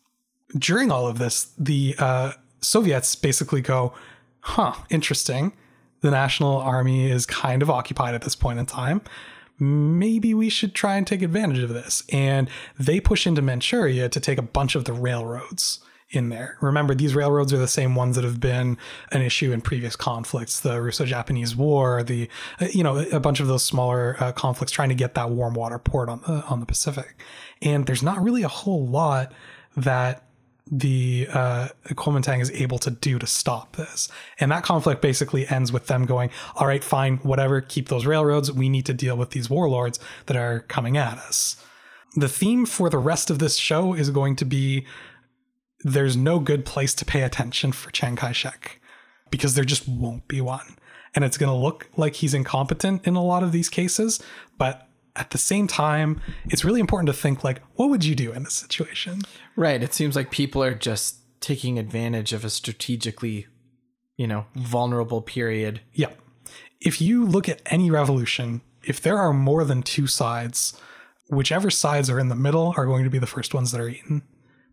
During 0.58 0.92
all 0.92 1.08
of 1.08 1.20
this, 1.20 1.52
the 1.58 1.96
uh, 2.00 2.32
Soviets 2.62 3.16
basically 3.16 3.62
go, 3.62 3.94
"Huh, 4.42 4.74
interesting. 4.90 5.54
The 6.02 6.12
national 6.12 6.58
army 6.58 7.10
is 7.12 7.26
kind 7.26 7.62
of 7.62 7.70
occupied 7.70 8.16
at 8.16 8.22
this 8.24 8.36
point 8.36 8.60
in 8.60 8.66
time. 8.66 9.02
maybe 9.62 10.34
we 10.34 10.48
should 10.50 10.74
try 10.74 10.96
and 10.96 11.06
take 11.06 11.22
advantage 11.22 11.60
of 11.60 11.68
this. 11.70 12.02
And 12.14 12.50
they 12.80 13.02
push 13.02 13.28
into 13.28 13.42
Manchuria 13.42 14.08
to 14.08 14.20
take 14.22 14.38
a 14.38 14.42
bunch 14.42 14.74
of 14.74 14.86
the 14.86 14.94
railroads 14.94 15.80
in 16.12 16.30
there. 16.30 16.58
Remember, 16.60 16.96
these 16.96 17.14
railroads 17.14 17.54
are 17.54 17.58
the 17.58 17.68
same 17.68 17.96
ones 17.96 18.16
that 18.16 18.24
have 18.24 18.40
been 18.40 18.78
an 19.12 19.22
issue 19.22 19.52
in 19.52 19.62
previous 19.62 19.96
conflicts, 19.96 20.60
the 20.60 20.82
Russo-Japanese 20.82 21.56
War, 21.56 22.04
the 22.04 22.28
uh, 22.60 22.68
you 22.72 22.84
know 22.84 22.98
a 23.12 23.20
bunch 23.20 23.40
of 23.40 23.48
those 23.48 23.64
smaller 23.64 24.16
uh, 24.20 24.32
conflicts 24.32 24.72
trying 24.72 24.90
to 24.90 24.96
get 24.96 25.14
that 25.14 25.30
warm 25.30 25.54
water 25.54 25.78
port 25.78 26.10
on 26.10 26.22
the 26.22 26.44
on 26.46 26.60
the 26.60 26.66
Pacific. 26.66 27.16
And 27.62 27.86
there's 27.86 28.04
not 28.04 28.22
really 28.24 28.44
a 28.44 28.48
whole 28.48 28.88
lot 28.88 29.32
that 29.78 30.24
the 30.72 31.28
uh, 31.32 31.68
Kuomintang 31.90 32.42
is 32.42 32.52
able 32.52 32.78
to 32.80 32.92
do 32.92 33.18
to 33.18 33.26
stop 33.26 33.76
this. 33.76 34.08
And 34.40 34.52
that 34.52 34.64
conflict 34.64 35.02
basically 35.02 35.48
ends 35.48 35.72
with 35.72 35.88
them 35.88 36.06
going, 36.06 36.30
all 36.56 36.68
right, 36.68 36.84
fine, 36.84 37.18
whatever, 37.18 37.60
keep 37.60 37.90
those 37.90 38.06
railroads. 38.06 38.52
We 38.52 38.70
need 38.70 38.86
to 38.86 38.94
deal 38.94 39.18
with 39.18 39.32
these 39.32 39.50
warlords 39.50 40.00
that 40.28 40.38
are 40.38 40.60
coming 40.62 40.96
at 40.96 41.18
us. 41.18 41.56
The 42.16 42.30
theme 42.30 42.66
for 42.66 42.90
the 42.90 42.98
rest 42.98 43.30
of 43.30 43.40
this 43.40 43.58
show 43.58 43.94
is 43.94 44.10
going 44.10 44.36
to 44.38 44.46
be 44.46 44.86
there's 45.82 46.18
no 46.18 46.40
good 46.40 46.66
place 46.66 46.94
to 46.96 47.06
pay 47.06 47.22
attention 47.22 47.72
for 47.72 47.92
Chiang 47.92 48.16
Kai 48.16 48.32
shek 48.32 48.82
because 49.30 49.56
there 49.56 49.64
just 49.64 49.88
won't 49.88 50.28
be 50.28 50.42
one. 50.42 50.76
And 51.16 51.24
it's 51.24 51.38
going 51.38 51.50
to 51.50 51.56
look 51.56 51.88
like 51.98 52.16
he's 52.16 52.34
incompetent 52.34 53.06
in 53.08 53.16
a 53.16 53.24
lot 53.24 53.44
of 53.44 53.52
these 53.52 53.70
cases, 53.70 54.22
but 54.58 54.88
at 55.16 55.32
the 55.32 55.38
same 55.38 55.68
time, 55.68 56.22
it's 56.46 56.64
really 56.64 56.80
important 56.80 57.08
to 57.08 57.14
think 57.14 57.44
like, 57.44 57.62
what 57.76 57.90
would 57.90 58.06
you 58.06 58.16
do 58.16 58.32
in 58.32 58.44
this 58.44 58.54
situation? 58.54 59.22
Right. 59.56 59.82
It 59.82 59.94
seems 59.94 60.16
like 60.16 60.32
people 60.32 60.64
are 60.64 60.74
just 60.74 61.18
taking 61.42 61.80
advantage 61.80 62.32
of 62.32 62.46
a 62.46 62.50
strategically, 62.50 63.48
you 64.18 64.28
know, 64.28 64.46
vulnerable 64.56 65.22
period. 65.22 65.82
Yeah. 65.94 66.12
If 66.80 67.02
you 67.02 67.26
look 67.26 67.50
at 67.50 67.62
any 67.66 67.90
revolution, 67.90 68.62
if 68.84 69.02
there 69.02 69.18
are 69.18 69.34
more 69.34 69.64
than 69.64 69.84
two 69.84 70.08
sides, 70.08 70.80
whichever 71.30 71.70
sides 71.70 72.10
are 72.10 72.20
in 72.20 72.30
the 72.30 72.36
middle 72.36 72.74
are 72.78 72.86
going 72.86 73.04
to 73.04 73.10
be 73.10 73.20
the 73.20 73.28
first 73.28 73.54
ones 73.54 73.72
that 73.72 73.82
are 73.82 73.90
eaten. 73.90 74.22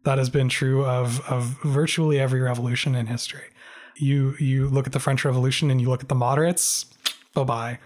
That 0.07 0.19
has 0.19 0.31
been 0.31 0.49
true 0.49 0.85
of, 0.85 1.21
of 1.29 1.59
virtually 1.65 2.21
every 2.21 2.41
revolution 2.41 2.95
in 2.95 3.07
history. 3.09 3.49
You 3.97 4.37
you 4.39 4.69
look 4.69 4.87
at 4.87 4.93
the 4.93 5.01
French 5.01 5.25
Revolution 5.25 5.69
and 5.69 5.81
you 5.81 5.89
look 5.89 6.01
at 6.01 6.09
the 6.09 6.15
moderates, 6.15 6.87
bye 7.35 7.43
bye. 7.43 7.79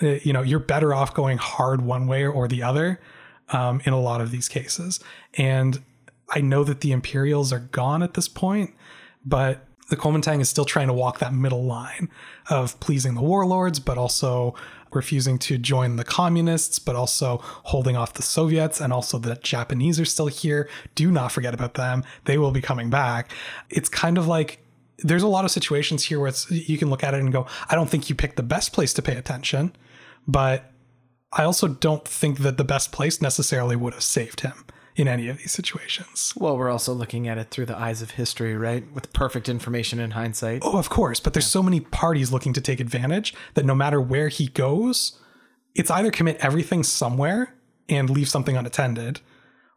Uh, 0.00 0.18
you 0.22 0.32
know, 0.32 0.42
you're 0.42 0.60
better 0.60 0.94
off 0.94 1.12
going 1.14 1.36
hard 1.36 1.80
one 1.80 2.06
way 2.06 2.24
or 2.24 2.46
the 2.46 2.62
other 2.62 3.00
um, 3.48 3.80
in 3.84 3.92
a 3.92 4.00
lot 4.00 4.20
of 4.20 4.30
these 4.30 4.48
cases. 4.48 5.00
And 5.36 5.82
I 6.30 6.42
know 6.42 6.62
that 6.62 6.80
the 6.80 6.92
Imperials 6.92 7.52
are 7.52 7.58
gone 7.58 8.04
at 8.04 8.14
this 8.14 8.28
point, 8.28 8.72
but 9.26 9.66
the 9.90 9.96
Kuomintang 9.96 10.40
is 10.40 10.48
still 10.48 10.64
trying 10.64 10.86
to 10.86 10.94
walk 10.94 11.18
that 11.18 11.34
middle 11.34 11.64
line 11.64 12.08
of 12.50 12.78
pleasing 12.78 13.14
the 13.14 13.20
warlords, 13.20 13.80
but 13.80 13.98
also 13.98 14.54
refusing 14.94 15.38
to 15.40 15.58
join 15.58 15.96
the 15.96 16.04
communists, 16.04 16.78
but 16.78 16.96
also 16.96 17.38
holding 17.42 17.96
off 17.96 18.14
the 18.14 18.22
Soviets, 18.22 18.80
and 18.80 18.92
also 18.92 19.18
the 19.18 19.36
Japanese 19.36 19.98
are 20.00 20.04
still 20.04 20.26
here. 20.26 20.68
Do 20.94 21.10
not 21.10 21.32
forget 21.32 21.54
about 21.54 21.74
them. 21.74 22.04
They 22.24 22.38
will 22.38 22.50
be 22.50 22.60
coming 22.60 22.90
back. 22.90 23.32
It's 23.70 23.88
kind 23.88 24.18
of 24.18 24.26
like 24.26 24.60
there's 24.98 25.22
a 25.22 25.28
lot 25.28 25.44
of 25.44 25.50
situations 25.50 26.04
here 26.04 26.20
where 26.20 26.28
it's, 26.28 26.50
you 26.50 26.78
can 26.78 26.88
look 26.88 27.02
at 27.02 27.14
it 27.14 27.20
and 27.20 27.32
go, 27.32 27.46
I 27.68 27.74
don't 27.74 27.90
think 27.90 28.08
you 28.08 28.14
picked 28.14 28.36
the 28.36 28.42
best 28.42 28.72
place 28.72 28.92
to 28.94 29.02
pay 29.02 29.16
attention, 29.16 29.74
but 30.26 30.70
I 31.32 31.44
also 31.44 31.66
don't 31.68 32.06
think 32.06 32.38
that 32.38 32.56
the 32.56 32.64
best 32.64 32.92
place 32.92 33.20
necessarily 33.20 33.74
would 33.74 33.92
have 33.92 34.04
saved 34.04 34.40
him 34.40 34.64
in 34.96 35.08
any 35.08 35.28
of 35.28 35.38
these 35.38 35.52
situations. 35.52 36.32
Well, 36.36 36.56
we're 36.56 36.70
also 36.70 36.92
looking 36.92 37.26
at 37.26 37.38
it 37.38 37.50
through 37.50 37.66
the 37.66 37.76
eyes 37.76 38.00
of 38.02 38.12
history, 38.12 38.56
right? 38.56 38.84
With 38.92 39.12
perfect 39.12 39.48
information 39.48 39.98
in 39.98 40.12
hindsight. 40.12 40.62
Oh, 40.64 40.78
of 40.78 40.88
course, 40.88 41.20
but 41.20 41.32
there's 41.34 41.46
so 41.46 41.62
many 41.62 41.80
parties 41.80 42.32
looking 42.32 42.52
to 42.52 42.60
take 42.60 42.80
advantage 42.80 43.34
that 43.54 43.64
no 43.64 43.74
matter 43.74 44.00
where 44.00 44.28
he 44.28 44.46
goes, 44.46 45.18
it's 45.74 45.90
either 45.90 46.10
commit 46.10 46.36
everything 46.38 46.82
somewhere 46.84 47.54
and 47.88 48.08
leave 48.08 48.28
something 48.28 48.56
unattended, 48.56 49.20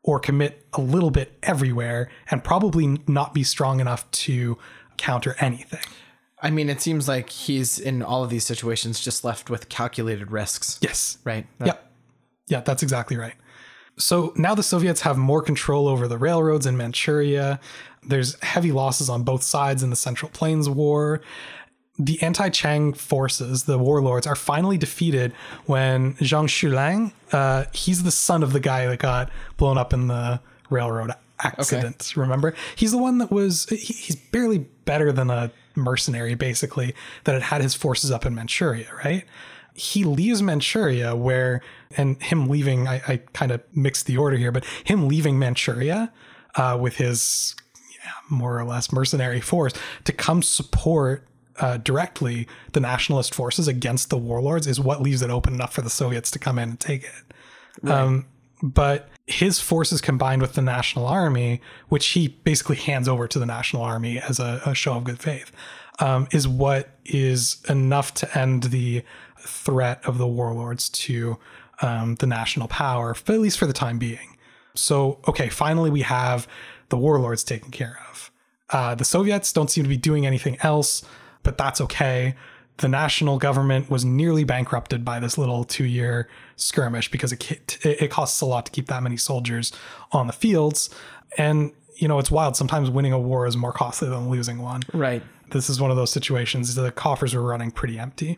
or 0.03 0.19
commit 0.19 0.65
a 0.71 0.79
little 0.79 1.11
bit 1.11 1.37
everywhere 1.43 2.09
and 2.31 2.41
probably 2.41 3.01
not 3.07 3.33
be 3.33 3.43
strong 3.43 3.81
enough 3.81 4.09
to 4.11 4.57
counter 4.95 5.35
anything. 5.39 5.83
I 6.41 6.49
mean, 6.49 6.69
it 6.69 6.79
seems 6.79 7.09
like 7.09 7.29
he's 7.29 7.77
in 7.77 8.01
all 8.01 8.23
of 8.23 8.29
these 8.29 8.45
situations 8.45 9.01
just 9.01 9.25
left 9.25 9.49
with 9.49 9.67
calculated 9.67 10.31
risks. 10.31 10.79
Yes. 10.81 11.17
Right? 11.25 11.45
Yep. 11.65 11.91
Yeah, 12.47 12.61
that's 12.61 12.83
exactly 12.83 13.17
right. 13.17 13.33
So 13.97 14.33
now 14.35 14.53
the 14.55 14.63
Soviets 14.63 15.01
have 15.01 15.17
more 15.17 15.41
control 15.41 15.87
over 15.87 16.07
the 16.07 16.17
railroads 16.17 16.65
in 16.65 16.77
Manchuria. 16.77 17.59
There's 18.03 18.41
heavy 18.41 18.71
losses 18.71 19.09
on 19.09 19.23
both 19.23 19.43
sides 19.43 19.83
in 19.83 19.89
the 19.89 19.95
Central 19.95 20.29
Plains 20.31 20.69
War. 20.69 21.21
The 21.99 22.21
anti 22.21 22.49
Chiang 22.49 22.93
forces, 22.93 23.63
the 23.63 23.79
warlords, 23.79 24.27
are 24.27 24.35
finally 24.35 24.77
defeated 24.77 25.33
when 25.65 26.13
Zhang 26.15 26.45
Xueliang, 26.45 27.11
uh, 27.31 27.65
he's 27.73 28.03
the 28.03 28.11
son 28.11 28.43
of 28.43 28.53
the 28.53 28.59
guy 28.59 28.85
that 28.85 28.99
got 28.99 29.31
blown 29.57 29.79
up 29.79 29.93
in 29.93 30.07
the 30.07 30.39
railroad 30.69 31.11
accident. 31.39 32.13
Remember? 32.15 32.53
He's 32.75 32.91
the 32.91 32.99
one 32.99 33.17
that 33.17 33.31
was, 33.31 33.65
he, 33.65 33.77
he's 33.77 34.15
barely 34.15 34.59
better 34.85 35.11
than 35.11 35.31
a 35.31 35.51
mercenary, 35.75 36.35
basically, 36.35 36.93
that 37.23 37.33
had 37.33 37.41
had 37.41 37.61
his 37.61 37.73
forces 37.73 38.11
up 38.11 38.27
in 38.27 38.35
Manchuria, 38.35 38.87
right? 39.03 39.25
He 39.77 40.03
leaves 40.03 40.41
Manchuria, 40.41 41.15
where, 41.15 41.61
and 41.95 42.21
him 42.21 42.49
leaving, 42.49 42.87
I, 42.87 42.95
I 43.07 43.17
kind 43.33 43.51
of 43.51 43.61
mixed 43.75 44.07
the 44.07 44.17
order 44.17 44.35
here, 44.35 44.51
but 44.51 44.65
him 44.83 45.07
leaving 45.07 45.37
Manchuria 45.37 46.11
uh, 46.55 46.77
with 46.81 46.97
his 46.97 47.55
yeah, 48.03 48.11
more 48.29 48.59
or 48.59 48.65
less 48.65 48.91
mercenary 48.91 49.39
force 49.39 49.73
to 50.05 50.11
come 50.11 50.41
support 50.41 51.27
uh, 51.59 51.77
directly 51.77 52.47
the 52.73 52.79
nationalist 52.79 53.33
forces 53.35 53.67
against 53.67 54.09
the 54.09 54.17
warlords 54.17 54.65
is 54.65 54.79
what 54.79 55.01
leaves 55.01 55.21
it 55.21 55.29
open 55.29 55.53
enough 55.53 55.73
for 55.73 55.81
the 55.81 55.89
Soviets 55.89 56.31
to 56.31 56.39
come 56.39 56.57
in 56.57 56.69
and 56.69 56.79
take 56.79 57.03
it. 57.03 57.33
Right. 57.83 57.99
Um, 57.99 58.25
but 58.63 59.09
his 59.27 59.59
forces 59.59 60.01
combined 60.01 60.41
with 60.41 60.53
the 60.53 60.61
National 60.63 61.05
Army, 61.05 61.61
which 61.89 62.07
he 62.07 62.29
basically 62.29 62.77
hands 62.77 63.07
over 63.07 63.27
to 63.27 63.37
the 63.37 63.45
National 63.45 63.83
Army 63.83 64.19
as 64.19 64.39
a, 64.39 64.61
a 64.65 64.73
show 64.73 64.93
of 64.93 65.03
good 65.03 65.19
faith, 65.19 65.51
um, 65.99 66.27
is 66.31 66.47
what 66.47 66.89
is 67.05 67.57
enough 67.69 68.13
to 68.15 68.37
end 68.37 68.63
the 68.63 69.03
threat 69.41 70.01
of 70.05 70.17
the 70.17 70.27
warlords 70.27 70.89
to 70.89 71.37
um, 71.81 72.15
the 72.15 72.27
national 72.27 72.67
power, 72.67 73.11
at 73.11 73.29
least 73.39 73.57
for 73.57 73.67
the 73.67 73.73
time 73.73 73.97
being. 73.99 74.37
So, 74.75 75.19
okay, 75.27 75.49
finally 75.49 75.89
we 75.89 76.01
have 76.01 76.47
the 76.89 76.97
warlords 76.97 77.43
taken 77.43 77.71
care 77.71 77.99
of. 78.09 78.31
Uh, 78.69 78.95
the 78.95 79.05
Soviets 79.05 79.53
don't 79.53 79.71
seem 79.71 79.83
to 79.83 79.89
be 79.89 79.97
doing 79.97 80.25
anything 80.25 80.57
else, 80.61 81.03
but 81.43 81.57
that's 81.57 81.79
okay. 81.81 82.35
The 82.77 82.87
national 82.87 83.37
government 83.39 83.89
was 83.89 84.05
nearly 84.05 84.43
bankrupted 84.43 85.03
by 85.03 85.19
this 85.19 85.37
little 85.37 85.63
two-year 85.63 86.29
skirmish 86.57 87.09
because 87.09 87.31
it 87.31 87.79
it 87.83 88.11
costs 88.11 88.39
a 88.41 88.45
lot 88.45 88.65
to 88.67 88.71
keep 88.71 88.87
that 88.87 89.01
many 89.01 89.17
soldiers 89.17 89.71
on 90.11 90.27
the 90.27 90.33
fields, 90.33 90.89
and 91.37 91.71
you 91.95 92.07
know 92.07 92.19
it's 92.19 92.29
wild. 92.29 92.55
Sometimes 92.55 92.89
winning 92.91 93.13
a 93.13 93.19
war 93.19 93.47
is 93.47 93.57
more 93.57 93.71
costly 93.71 94.09
than 94.09 94.29
losing 94.29 94.59
one. 94.59 94.83
Right. 94.93 95.23
This 95.49 95.69
is 95.69 95.81
one 95.81 95.89
of 95.89 95.97
those 95.97 96.11
situations. 96.11 96.75
The 96.75 96.91
coffers 96.91 97.33
were 97.33 97.41
running 97.41 97.71
pretty 97.71 97.97
empty. 97.97 98.37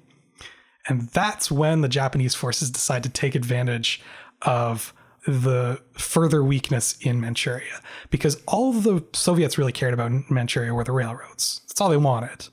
And 0.89 1.07
that's 1.09 1.49
when 1.49 1.81
the 1.81 1.87
Japanese 1.87 2.35
forces 2.35 2.69
decide 2.69 3.03
to 3.03 3.09
take 3.09 3.35
advantage 3.35 4.01
of 4.41 4.93
the 5.27 5.79
further 5.93 6.43
weakness 6.43 6.97
in 7.01 7.21
Manchuria 7.21 7.81
because 8.09 8.41
all 8.47 8.73
the 8.73 9.05
Soviets 9.13 9.57
really 9.57 9.71
cared 9.71 9.93
about 9.93 10.11
in 10.11 10.25
Manchuria 10.29 10.73
were 10.73 10.83
the 10.83 10.91
railroads. 10.91 11.61
That's 11.67 11.79
all 11.79 11.89
they 11.89 11.97
wanted. 11.97 12.47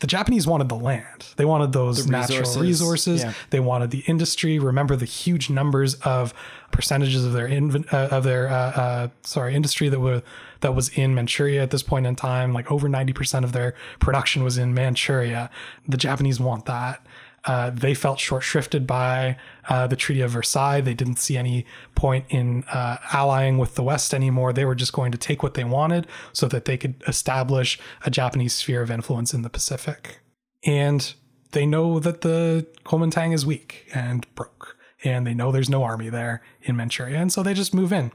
The 0.00 0.08
Japanese 0.08 0.48
wanted 0.48 0.68
the 0.68 0.74
land. 0.74 1.28
They 1.36 1.44
wanted 1.44 1.72
those 1.72 2.04
the 2.04 2.10
natural 2.10 2.40
resources. 2.40 2.60
resources. 2.60 3.22
Yeah. 3.22 3.32
They 3.50 3.60
wanted 3.60 3.92
the 3.92 4.02
industry. 4.08 4.58
Remember 4.58 4.96
the 4.96 5.04
huge 5.04 5.48
numbers 5.48 5.94
of 5.94 6.34
percentages 6.72 7.24
of 7.24 7.32
their 7.32 7.46
uh, 7.48 8.08
of 8.08 8.24
their 8.24 8.48
uh, 8.48 8.52
uh, 8.52 9.08
sorry 9.22 9.54
industry 9.54 9.88
that 9.88 10.00
were 10.00 10.22
that 10.60 10.74
was 10.74 10.88
in 10.88 11.14
Manchuria 11.14 11.62
at 11.62 11.70
this 11.70 11.84
point 11.84 12.06
in 12.06 12.16
time. 12.16 12.52
Like 12.52 12.68
over 12.68 12.88
ninety 12.88 13.12
percent 13.12 13.44
of 13.44 13.52
their 13.52 13.74
production 14.00 14.42
was 14.42 14.58
in 14.58 14.74
Manchuria. 14.74 15.48
The 15.86 15.96
Japanese 15.96 16.40
want 16.40 16.66
that. 16.66 17.06
Uh, 17.44 17.70
they 17.70 17.92
felt 17.92 18.20
short 18.20 18.42
shrifted 18.42 18.86
by 18.86 19.36
uh, 19.68 19.86
the 19.86 19.96
Treaty 19.96 20.20
of 20.20 20.30
Versailles. 20.30 20.80
They 20.80 20.94
didn't 20.94 21.16
see 21.16 21.36
any 21.36 21.66
point 21.94 22.24
in 22.28 22.62
uh, 22.64 22.98
allying 23.12 23.58
with 23.58 23.74
the 23.74 23.82
West 23.82 24.14
anymore. 24.14 24.52
They 24.52 24.64
were 24.64 24.76
just 24.76 24.92
going 24.92 25.10
to 25.12 25.18
take 25.18 25.42
what 25.42 25.54
they 25.54 25.64
wanted 25.64 26.06
so 26.32 26.46
that 26.48 26.66
they 26.66 26.76
could 26.76 27.02
establish 27.08 27.80
a 28.06 28.10
Japanese 28.10 28.54
sphere 28.54 28.82
of 28.82 28.90
influence 28.90 29.34
in 29.34 29.42
the 29.42 29.50
Pacific. 29.50 30.20
And 30.64 31.12
they 31.50 31.66
know 31.66 31.98
that 31.98 32.20
the 32.20 32.66
Kuomintang 32.84 33.34
is 33.34 33.44
weak 33.44 33.88
and 33.92 34.26
broke, 34.34 34.76
and 35.02 35.26
they 35.26 35.34
know 35.34 35.50
there's 35.50 35.70
no 35.70 35.82
army 35.82 36.10
there 36.10 36.42
in 36.62 36.76
Manchuria, 36.76 37.18
and 37.18 37.32
so 37.32 37.42
they 37.42 37.54
just 37.54 37.74
move 37.74 37.92
in. 37.92 38.12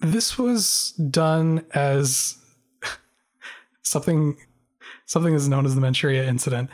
This 0.00 0.38
was 0.38 0.92
done 1.10 1.64
as 1.74 2.36
something 3.82 4.36
something 5.06 5.34
is 5.34 5.48
known 5.48 5.64
as 5.64 5.74
the 5.74 5.80
Manchuria 5.80 6.24
incident. 6.24 6.70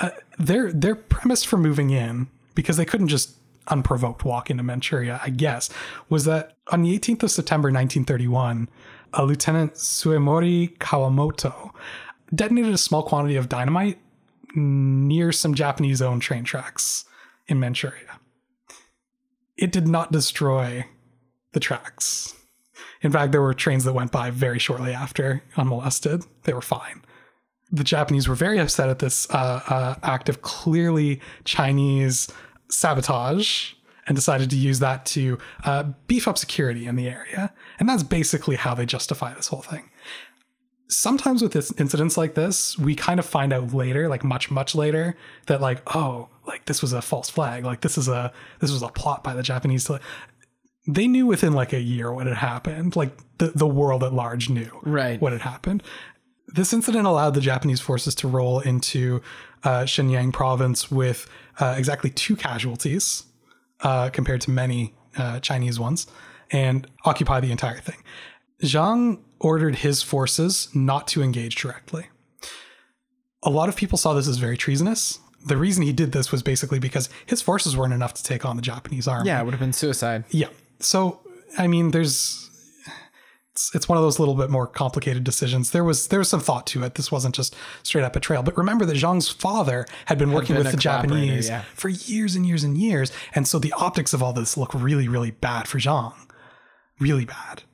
Uh, 0.00 0.10
their 0.38 0.72
their 0.72 0.94
premise 0.94 1.44
for 1.44 1.56
moving 1.56 1.90
in 1.90 2.28
because 2.54 2.76
they 2.76 2.84
couldn't 2.84 3.08
just 3.08 3.34
unprovoked 3.68 4.24
walk 4.24 4.50
into 4.50 4.62
Manchuria, 4.62 5.20
I 5.22 5.30
guess, 5.30 5.70
was 6.08 6.24
that 6.24 6.56
on 6.72 6.82
the 6.82 6.98
18th 6.98 7.24
of 7.24 7.30
September 7.30 7.68
1931, 7.68 8.68
a 9.12 9.24
Lieutenant 9.24 9.74
Suemori 9.74 10.76
Kawamoto 10.78 11.70
detonated 12.34 12.72
a 12.74 12.78
small 12.78 13.02
quantity 13.02 13.36
of 13.36 13.48
dynamite 13.48 13.98
near 14.54 15.32
some 15.32 15.54
Japanese 15.54 16.00
owned 16.02 16.22
train 16.22 16.44
tracks 16.44 17.04
in 17.46 17.60
Manchuria. 17.60 18.18
it 19.56 19.72
did 19.72 19.88
not 19.88 20.12
destroy 20.12 20.86
the 21.52 21.60
tracks. 21.60 22.34
In 23.02 23.12
fact, 23.12 23.32
there 23.32 23.42
were 23.42 23.54
trains 23.54 23.84
that 23.84 23.92
went 23.92 24.12
by 24.12 24.30
very 24.30 24.58
shortly 24.58 24.92
after 24.92 25.42
unmolested. 25.56 26.24
They 26.44 26.52
were 26.52 26.60
fine. 26.62 27.02
The 27.70 27.84
Japanese 27.84 28.28
were 28.28 28.34
very 28.34 28.58
upset 28.58 28.88
at 28.88 28.98
this 28.98 29.28
uh, 29.30 29.60
uh, 29.68 29.94
act 30.02 30.28
of 30.28 30.42
clearly 30.42 31.20
Chinese 31.44 32.28
sabotage 32.70 33.74
and 34.06 34.16
decided 34.16 34.48
to 34.50 34.56
use 34.56 34.78
that 34.78 35.04
to 35.06 35.38
uh, 35.64 35.84
beef 36.06 36.26
up 36.26 36.38
security 36.38 36.86
in 36.86 36.96
the 36.96 37.08
area. 37.08 37.52
And 37.78 37.88
that's 37.88 38.02
basically 38.02 38.56
how 38.56 38.74
they 38.74 38.86
justify 38.86 39.34
this 39.34 39.48
whole 39.48 39.60
thing. 39.62 39.90
Sometimes 40.90 41.42
with 41.42 41.52
this 41.52 41.70
incidents 41.78 42.16
like 42.16 42.34
this, 42.34 42.78
we 42.78 42.94
kind 42.94 43.20
of 43.20 43.26
find 43.26 43.52
out 43.52 43.74
later, 43.74 44.08
like 44.08 44.24
much, 44.24 44.50
much 44.50 44.74
later, 44.74 45.16
that 45.46 45.60
like, 45.60 45.82
oh, 45.94 46.30
like 46.46 46.64
this 46.64 46.80
was 46.80 46.94
a 46.94 47.02
false 47.02 47.28
flag, 47.28 47.64
like 47.64 47.82
this 47.82 47.98
is 47.98 48.08
a 48.08 48.32
this 48.60 48.72
was 48.72 48.80
a 48.80 48.88
plot 48.88 49.22
by 49.22 49.34
the 49.34 49.42
Japanese 49.42 49.84
to 49.84 50.00
they 50.86 51.06
knew 51.06 51.26
within 51.26 51.52
like 51.52 51.74
a 51.74 51.80
year 51.80 52.10
what 52.10 52.26
had 52.26 52.36
happened. 52.38 52.96
Like 52.96 53.12
the, 53.36 53.48
the 53.48 53.66
world 53.66 54.02
at 54.02 54.14
large 54.14 54.48
knew 54.48 54.70
Right. 54.82 55.20
what 55.20 55.32
had 55.32 55.42
happened. 55.42 55.82
This 56.48 56.72
incident 56.72 57.06
allowed 57.06 57.34
the 57.34 57.40
Japanese 57.40 57.80
forces 57.80 58.14
to 58.16 58.28
roll 58.28 58.60
into 58.60 59.20
uh, 59.64 59.82
Shenyang 59.82 60.32
province 60.32 60.90
with 60.90 61.28
uh, 61.60 61.74
exactly 61.76 62.10
two 62.10 62.36
casualties 62.36 63.24
uh, 63.80 64.10
compared 64.10 64.40
to 64.42 64.50
many 64.50 64.94
uh, 65.16 65.40
Chinese 65.40 65.78
ones 65.78 66.06
and 66.50 66.86
occupy 67.04 67.40
the 67.40 67.52
entire 67.52 67.78
thing. 67.78 68.02
Zhang 68.62 69.20
ordered 69.40 69.76
his 69.76 70.02
forces 70.02 70.68
not 70.74 71.06
to 71.08 71.22
engage 71.22 71.56
directly. 71.56 72.06
A 73.42 73.50
lot 73.50 73.68
of 73.68 73.76
people 73.76 73.98
saw 73.98 74.14
this 74.14 74.26
as 74.26 74.38
very 74.38 74.56
treasonous. 74.56 75.20
The 75.46 75.56
reason 75.56 75.84
he 75.84 75.92
did 75.92 76.12
this 76.12 76.32
was 76.32 76.42
basically 76.42 76.80
because 76.80 77.08
his 77.26 77.40
forces 77.40 77.76
weren't 77.76 77.92
enough 77.92 78.14
to 78.14 78.22
take 78.24 78.44
on 78.44 78.56
the 78.56 78.62
Japanese 78.62 79.06
army. 79.06 79.28
Yeah, 79.28 79.40
it 79.40 79.44
would 79.44 79.54
have 79.54 79.60
been 79.60 79.72
suicide. 79.72 80.24
Yeah. 80.30 80.48
So 80.80 81.20
I 81.56 81.66
mean, 81.66 81.92
there's 81.92 82.47
it's, 83.58 83.74
it's 83.74 83.88
one 83.88 83.98
of 83.98 84.04
those 84.04 84.20
little 84.20 84.36
bit 84.36 84.50
more 84.50 84.68
complicated 84.68 85.24
decisions. 85.24 85.72
There 85.72 85.82
was 85.82 86.08
there 86.08 86.20
was 86.20 86.28
some 86.28 86.38
thought 86.38 86.64
to 86.68 86.84
it. 86.84 86.94
This 86.94 87.10
wasn't 87.10 87.34
just 87.34 87.56
straight 87.82 88.04
up 88.04 88.12
betrayal. 88.12 88.44
But 88.44 88.56
remember 88.56 88.84
that 88.84 88.96
Zhang's 88.96 89.28
father 89.28 89.84
had 90.06 90.16
been 90.16 90.30
working 90.30 90.54
been 90.54 90.64
with 90.64 90.72
the 90.72 90.78
Japanese 90.78 91.48
yeah. 91.48 91.62
for 91.74 91.88
years 91.88 92.36
and 92.36 92.46
years 92.46 92.62
and 92.62 92.78
years, 92.78 93.10
and 93.34 93.48
so 93.48 93.58
the 93.58 93.72
optics 93.72 94.14
of 94.14 94.22
all 94.22 94.32
this 94.32 94.56
look 94.56 94.72
really 94.74 95.08
really 95.08 95.32
bad 95.32 95.66
for 95.66 95.78
Zhang, 95.78 96.14
really 97.00 97.24
bad. 97.24 97.64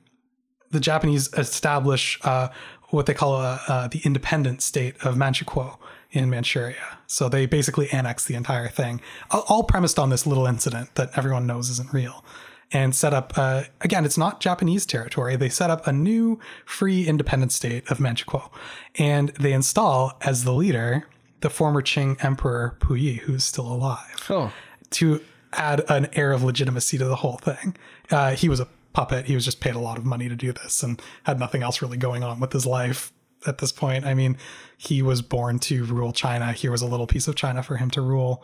The 0.71 0.79
Japanese 0.79 1.31
establish 1.33 2.19
uh, 2.23 2.49
what 2.89 3.05
they 3.05 3.13
call 3.13 3.35
a, 3.35 3.61
uh, 3.67 3.87
the 3.87 4.01
independent 4.03 4.63
state 4.63 4.95
of 5.03 5.15
Manchukuo 5.15 5.77
in 6.09 6.31
Manchuria. 6.31 6.97
So 7.05 7.29
they 7.29 7.45
basically 7.45 7.91
annex 7.91 8.25
the 8.25 8.33
entire 8.33 8.69
thing, 8.69 9.01
all 9.29 9.63
premised 9.63 9.99
on 9.99 10.09
this 10.09 10.25
little 10.25 10.47
incident 10.47 10.95
that 10.95 11.11
everyone 11.15 11.45
knows 11.45 11.69
isn't 11.69 11.93
real, 11.93 12.25
and 12.71 12.95
set 12.95 13.13
up. 13.13 13.33
Uh, 13.37 13.63
again, 13.81 14.05
it's 14.05 14.17
not 14.17 14.39
Japanese 14.39 14.85
territory. 14.85 15.35
They 15.35 15.49
set 15.49 15.69
up 15.69 15.87
a 15.87 15.91
new, 15.91 16.39
free, 16.65 17.07
independent 17.07 17.51
state 17.51 17.89
of 17.89 17.99
Manchukuo, 17.99 18.49
and 18.97 19.29
they 19.39 19.53
install 19.53 20.17
as 20.21 20.43
the 20.43 20.53
leader 20.53 21.07
the 21.41 21.49
former 21.49 21.81
Qing 21.81 22.23
Emperor 22.23 22.75
Puyi, 22.79 23.19
who's 23.19 23.43
still 23.43 23.67
alive 23.67 24.25
Oh, 24.29 24.51
to 24.91 25.21
add 25.53 25.83
an 25.89 26.07
air 26.13 26.31
of 26.31 26.43
legitimacy 26.43 26.97
to 26.97 27.05
the 27.05 27.17
whole 27.17 27.37
thing. 27.37 27.75
Uh, 28.09 28.31
he 28.31 28.49
was 28.49 28.59
a 28.59 28.67
puppet. 28.93 29.25
He 29.25 29.35
was 29.35 29.45
just 29.45 29.59
paid 29.59 29.75
a 29.75 29.79
lot 29.79 29.97
of 29.97 30.05
money 30.05 30.27
to 30.27 30.35
do 30.35 30.51
this 30.51 30.81
and 30.81 31.01
had 31.23 31.37
nothing 31.39 31.61
else 31.61 31.81
really 31.81 31.97
going 31.97 32.23
on 32.23 32.39
with 32.39 32.51
his 32.51 32.65
life 32.65 33.11
at 33.45 33.59
this 33.59 33.71
point. 33.71 34.05
I 34.05 34.13
mean, 34.13 34.37
he 34.77 35.01
was 35.01 35.21
born 35.21 35.59
to 35.59 35.83
rule 35.85 36.11
China. 36.13 36.51
Here 36.51 36.71
was 36.71 36.81
a 36.81 36.87
little 36.87 37.05
piece 37.07 37.27
of 37.27 37.35
China 37.35 37.61
for 37.61 37.77
him 37.77 37.91
to 37.91 38.01
rule. 38.01 38.43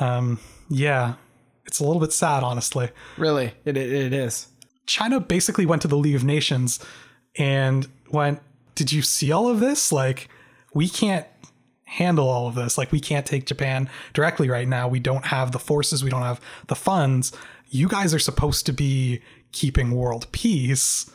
Um, 0.00 0.40
yeah, 0.68 1.14
it's 1.66 1.80
a 1.80 1.84
little 1.84 2.00
bit 2.00 2.12
sad, 2.12 2.42
honestly. 2.42 2.90
really? 3.16 3.52
It, 3.64 3.76
it, 3.76 3.92
it 3.92 4.12
is. 4.12 4.48
China 4.86 5.20
basically 5.20 5.66
went 5.66 5.82
to 5.82 5.88
the 5.88 5.96
League 5.96 6.14
of 6.16 6.24
Nations 6.24 6.80
and 7.38 7.86
went, 8.10 8.40
Did 8.74 8.92
you 8.92 9.02
see 9.02 9.32
all 9.32 9.48
of 9.48 9.60
this? 9.60 9.92
Like, 9.92 10.28
we 10.74 10.88
can't 10.88 11.26
handle 11.84 12.28
all 12.28 12.48
of 12.48 12.54
this. 12.54 12.78
Like, 12.78 12.90
we 12.90 13.00
can't 13.00 13.26
take 13.26 13.46
Japan 13.46 13.88
directly 14.12 14.48
right 14.48 14.66
now. 14.66 14.88
We 14.88 15.00
don't 15.00 15.26
have 15.26 15.52
the 15.52 15.58
forces, 15.58 16.02
we 16.02 16.10
don't 16.10 16.22
have 16.22 16.40
the 16.68 16.74
funds. 16.74 17.32
You 17.68 17.88
guys 17.88 18.12
are 18.12 18.18
supposed 18.18 18.66
to 18.66 18.72
be 18.72 19.22
keeping 19.52 19.92
world 19.92 20.30
peace. 20.32 21.10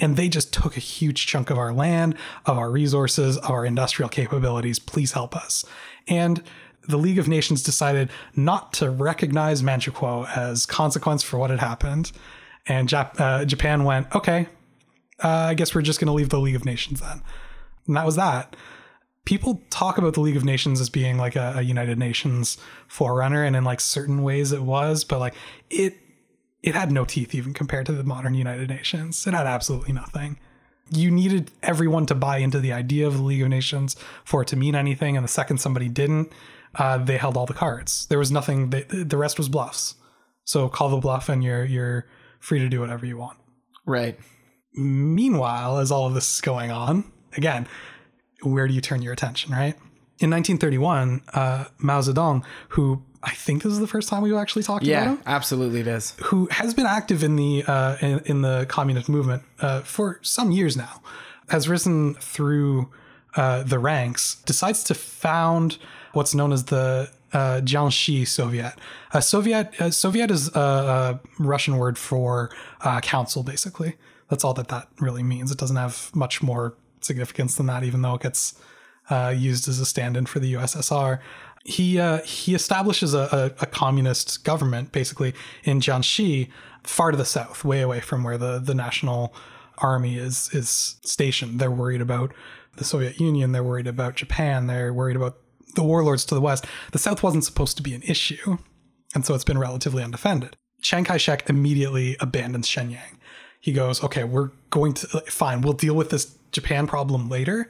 And 0.00 0.16
they 0.16 0.28
just 0.28 0.52
took 0.52 0.76
a 0.76 0.80
huge 0.80 1.24
chunk 1.26 1.50
of 1.50 1.58
our 1.58 1.72
land, 1.72 2.16
of 2.46 2.58
our 2.58 2.68
resources, 2.68 3.36
of 3.36 3.50
our 3.50 3.64
industrial 3.64 4.08
capabilities. 4.08 4.80
Please 4.80 5.12
help 5.12 5.36
us. 5.36 5.64
And 6.08 6.42
the 6.88 6.96
League 6.96 7.18
of 7.18 7.28
Nations 7.28 7.62
decided 7.62 8.10
not 8.36 8.72
to 8.74 8.90
recognize 8.90 9.62
Manchukuo 9.62 10.28
as 10.36 10.66
consequence 10.66 11.22
for 11.22 11.38
what 11.38 11.50
had 11.50 11.60
happened. 11.60 12.12
And 12.66 12.88
Jap- 12.88 13.20
uh, 13.20 13.44
Japan 13.44 13.84
went, 13.84 14.14
okay, 14.14 14.48
uh, 15.22 15.28
I 15.28 15.54
guess 15.54 15.74
we're 15.74 15.82
just 15.82 16.00
going 16.00 16.06
to 16.06 16.12
leave 16.12 16.30
the 16.30 16.40
League 16.40 16.56
of 16.56 16.64
Nations 16.64 17.00
then. 17.00 17.22
And 17.86 17.96
that 17.96 18.06
was 18.06 18.16
that. 18.16 18.56
People 19.24 19.62
talk 19.70 19.96
about 19.96 20.14
the 20.14 20.20
League 20.20 20.36
of 20.36 20.44
Nations 20.44 20.80
as 20.80 20.90
being 20.90 21.16
like 21.16 21.36
a, 21.36 21.54
a 21.56 21.62
United 21.62 21.98
Nations 21.98 22.58
forerunner, 22.88 23.42
and 23.42 23.56
in 23.56 23.64
like 23.64 23.80
certain 23.80 24.22
ways 24.22 24.52
it 24.52 24.62
was, 24.62 25.04
but 25.04 25.18
like 25.18 25.34
it 25.70 25.96
it 26.62 26.74
had 26.74 26.90
no 26.90 27.04
teeth 27.04 27.34
even 27.34 27.52
compared 27.52 27.86
to 27.86 27.92
the 27.92 28.04
modern 28.04 28.34
United 28.34 28.68
Nations. 28.68 29.26
It 29.26 29.34
had 29.34 29.46
absolutely 29.46 29.92
nothing. 29.92 30.38
You 30.90 31.10
needed 31.10 31.50
everyone 31.62 32.06
to 32.06 32.14
buy 32.14 32.38
into 32.38 32.58
the 32.58 32.72
idea 32.72 33.06
of 33.06 33.16
the 33.16 33.22
League 33.22 33.42
of 33.42 33.48
Nations 33.48 33.96
for 34.24 34.42
it 34.42 34.48
to 34.48 34.56
mean 34.56 34.74
anything, 34.74 35.16
and 35.16 35.24
the 35.24 35.28
second 35.28 35.58
somebody 35.58 35.88
didn't, 35.88 36.32
uh, 36.76 36.98
they 36.98 37.16
held 37.16 37.36
all 37.36 37.46
the 37.46 37.54
cards. 37.54 38.06
There 38.06 38.18
was 38.18 38.30
nothing. 38.30 38.70
They, 38.70 38.82
the 38.82 39.16
rest 39.16 39.38
was 39.38 39.48
bluffs. 39.48 39.94
So 40.44 40.68
call 40.68 40.90
the 40.90 40.98
bluff, 40.98 41.28
and 41.28 41.42
you're 41.42 41.64
you're 41.64 42.06
free 42.40 42.58
to 42.58 42.68
do 42.68 42.80
whatever 42.80 43.06
you 43.06 43.16
want. 43.16 43.38
Right. 43.86 44.18
Meanwhile, 44.74 45.78
as 45.78 45.90
all 45.90 46.06
of 46.06 46.14
this 46.14 46.34
is 46.34 46.40
going 46.40 46.70
on, 46.70 47.04
again, 47.36 47.66
where 48.42 48.66
do 48.66 48.74
you 48.74 48.80
turn 48.80 49.02
your 49.02 49.12
attention, 49.12 49.52
right? 49.52 49.74
In 50.18 50.30
1931, 50.30 51.22
uh, 51.32 51.64
Mao 51.78 52.00
Zedong, 52.00 52.44
who 52.70 53.02
I 53.22 53.30
think 53.30 53.62
this 53.62 53.72
is 53.72 53.78
the 53.80 53.86
first 53.86 54.08
time 54.08 54.22
we've 54.22 54.34
actually 54.34 54.62
talked 54.64 54.84
about 54.84 54.90
Yeah, 54.90 55.04
him, 55.14 55.22
absolutely 55.26 55.80
it 55.80 55.86
is. 55.86 56.14
who 56.24 56.46
has 56.50 56.74
been 56.74 56.86
active 56.86 57.22
in 57.24 57.36
the 57.36 57.64
uh, 57.66 57.96
in, 58.00 58.18
in 58.26 58.42
the 58.42 58.66
communist 58.68 59.08
movement 59.08 59.42
uh, 59.60 59.80
for 59.80 60.18
some 60.22 60.50
years 60.50 60.76
now, 60.76 61.00
has 61.48 61.68
risen 61.68 62.14
through 62.14 62.90
uh, 63.36 63.62
the 63.64 63.78
ranks, 63.78 64.36
decides 64.46 64.84
to 64.84 64.94
found 64.94 65.78
what's 66.14 66.34
known 66.34 66.52
as 66.52 66.64
the 66.64 67.10
uh, 67.32 67.60
Jiangxi 67.62 68.26
Soviet. 68.26 68.74
A 69.12 69.20
Soviet 69.20 69.80
uh, 69.80 69.90
Soviet 69.90 70.30
is 70.30 70.48
a, 70.54 70.60
a 70.60 71.20
Russian 71.38 71.76
word 71.76 71.98
for 71.98 72.50
uh, 72.80 73.00
council, 73.00 73.42
basically. 73.42 73.96
That's 74.28 74.44
all 74.44 74.54
that 74.54 74.68
that 74.68 74.88
really 75.00 75.22
means. 75.22 75.50
It 75.50 75.58
doesn't 75.58 75.76
have 75.76 76.14
much 76.14 76.42
more 76.42 76.74
significance 77.00 77.56
than 77.56 77.66
that, 77.66 77.84
even 77.84 78.02
though 78.02 78.14
it 78.14 78.22
gets 78.22 78.54
uh, 79.10 79.34
used 79.36 79.68
as 79.68 79.80
a 79.80 79.86
stand-in 79.86 80.26
for 80.26 80.38
the 80.38 80.54
USSR. 80.54 81.20
He 81.64 81.98
uh, 81.98 82.22
he 82.22 82.54
establishes 82.54 83.14
a, 83.14 83.52
a, 83.58 83.62
a 83.62 83.66
communist 83.66 84.44
government 84.44 84.92
basically 84.92 85.34
in 85.64 85.80
Jiangxi, 85.80 86.50
far 86.82 87.10
to 87.10 87.16
the 87.16 87.24
south, 87.24 87.64
way 87.64 87.80
away 87.80 88.00
from 88.00 88.22
where 88.22 88.38
the, 88.38 88.58
the 88.58 88.74
national 88.74 89.34
army 89.78 90.16
is 90.16 90.50
is 90.52 90.96
stationed. 91.02 91.58
They're 91.58 91.70
worried 91.70 92.00
about 92.00 92.32
the 92.76 92.84
Soviet 92.84 93.18
Union. 93.18 93.52
They're 93.52 93.64
worried 93.64 93.86
about 93.86 94.16
Japan. 94.16 94.66
They're 94.66 94.92
worried 94.92 95.16
about 95.16 95.38
the 95.74 95.82
warlords 95.82 96.24
to 96.26 96.34
the 96.34 96.40
west. 96.40 96.66
The 96.92 96.98
south 96.98 97.22
wasn't 97.22 97.44
supposed 97.44 97.76
to 97.76 97.82
be 97.82 97.94
an 97.94 98.02
issue, 98.02 98.58
and 99.14 99.24
so 99.24 99.34
it's 99.34 99.44
been 99.44 99.58
relatively 99.58 100.02
undefended. 100.02 100.56
Chiang 100.82 101.04
Kai-shek 101.04 101.48
immediately 101.48 102.16
abandons 102.20 102.68
Shenyang. 102.68 103.18
He 103.60 103.72
goes, 103.72 104.02
"Okay, 104.02 104.24
we're 104.24 104.50
going 104.70 104.92
to 104.94 105.06
fine. 105.28 105.62
We'll 105.62 105.72
deal 105.72 105.94
with 105.94 106.10
this 106.10 106.36
Japan 106.52 106.86
problem 106.86 107.28
later." 107.28 107.68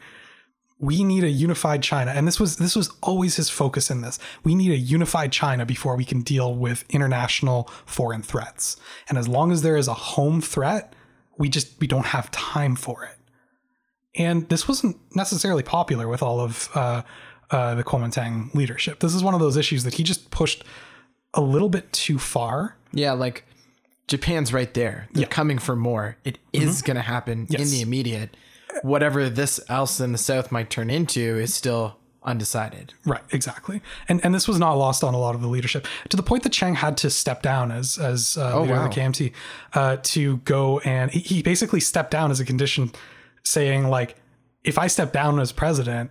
we 0.78 1.04
need 1.04 1.24
a 1.24 1.30
unified 1.30 1.82
China. 1.82 2.10
And 2.10 2.26
this 2.26 2.40
was 2.40 2.56
this 2.56 2.76
was 2.76 2.90
always 3.02 3.36
his 3.36 3.48
focus 3.48 3.90
in 3.90 4.00
this. 4.00 4.18
We 4.42 4.54
need 4.54 4.72
a 4.72 4.76
unified 4.76 5.32
China 5.32 5.64
before 5.64 5.96
we 5.96 6.04
can 6.04 6.22
deal 6.22 6.54
with 6.54 6.84
international 6.90 7.70
foreign 7.86 8.22
threats. 8.22 8.76
And 9.08 9.16
as 9.16 9.28
long 9.28 9.52
as 9.52 9.62
there 9.62 9.76
is 9.76 9.88
a 9.88 9.94
home 9.94 10.40
threat, 10.40 10.94
we 11.38 11.48
just 11.48 11.80
we 11.80 11.86
don't 11.86 12.06
have 12.06 12.30
time 12.30 12.76
for 12.76 13.04
it. 13.04 13.16
And 14.16 14.48
this 14.48 14.68
wasn't 14.68 14.96
necessarily 15.14 15.62
popular 15.62 16.06
with 16.06 16.22
all 16.22 16.40
of 16.40 16.68
uh, 16.74 17.02
uh, 17.50 17.74
the 17.74 17.84
Kuomintang 17.84 18.54
leadership. 18.54 19.00
This 19.00 19.14
is 19.14 19.22
one 19.22 19.34
of 19.34 19.40
those 19.40 19.56
issues 19.56 19.84
that 19.84 19.94
he 19.94 20.02
just 20.02 20.30
pushed 20.30 20.64
a 21.34 21.40
little 21.40 21.68
bit 21.68 21.92
too 21.92 22.18
far. 22.18 22.76
Yeah, 22.92 23.12
like 23.12 23.44
Japan's 24.08 24.52
right 24.52 24.72
there. 24.74 25.08
They're 25.12 25.22
Yeah. 25.22 25.28
coming 25.28 25.58
for 25.58 25.76
more. 25.76 26.16
It 26.24 26.38
is 26.52 26.82
going 26.82 26.96
to 26.96 27.02
happen 27.02 27.46
in 27.50 27.70
the 27.70 27.80
immediate. 27.80 28.36
Whatever 28.82 29.28
this 29.28 29.60
else 29.68 30.00
in 30.00 30.12
the 30.12 30.18
south 30.18 30.50
might 30.50 30.68
turn 30.70 30.90
into 30.90 31.20
is 31.38 31.54
still 31.54 31.96
undecided. 32.24 32.92
Right, 33.04 33.22
exactly, 33.30 33.82
and 34.08 34.24
and 34.24 34.34
this 34.34 34.48
was 34.48 34.58
not 34.58 34.74
lost 34.74 35.04
on 35.04 35.14
a 35.14 35.18
lot 35.18 35.34
of 35.34 35.42
the 35.42 35.46
leadership 35.48 35.86
to 36.08 36.16
the 36.16 36.22
point 36.22 36.42
that 36.42 36.52
Chiang 36.52 36.74
had 36.74 36.96
to 36.98 37.10
step 37.10 37.42
down 37.42 37.70
as 37.70 37.98
as 37.98 38.36
uh, 38.36 38.60
leader 38.60 38.74
wow. 38.74 38.86
of 38.86 38.94
the 38.94 39.00
KMT 39.00 39.32
uh, 39.74 39.96
to 40.02 40.38
go 40.38 40.78
and 40.80 41.10
he, 41.10 41.20
he 41.20 41.42
basically 41.42 41.80
stepped 41.80 42.10
down 42.10 42.30
as 42.30 42.40
a 42.40 42.44
condition, 42.44 42.90
saying 43.44 43.88
like, 43.88 44.16
if 44.64 44.78
I 44.78 44.86
step 44.88 45.12
down 45.12 45.38
as 45.38 45.52
president, 45.52 46.10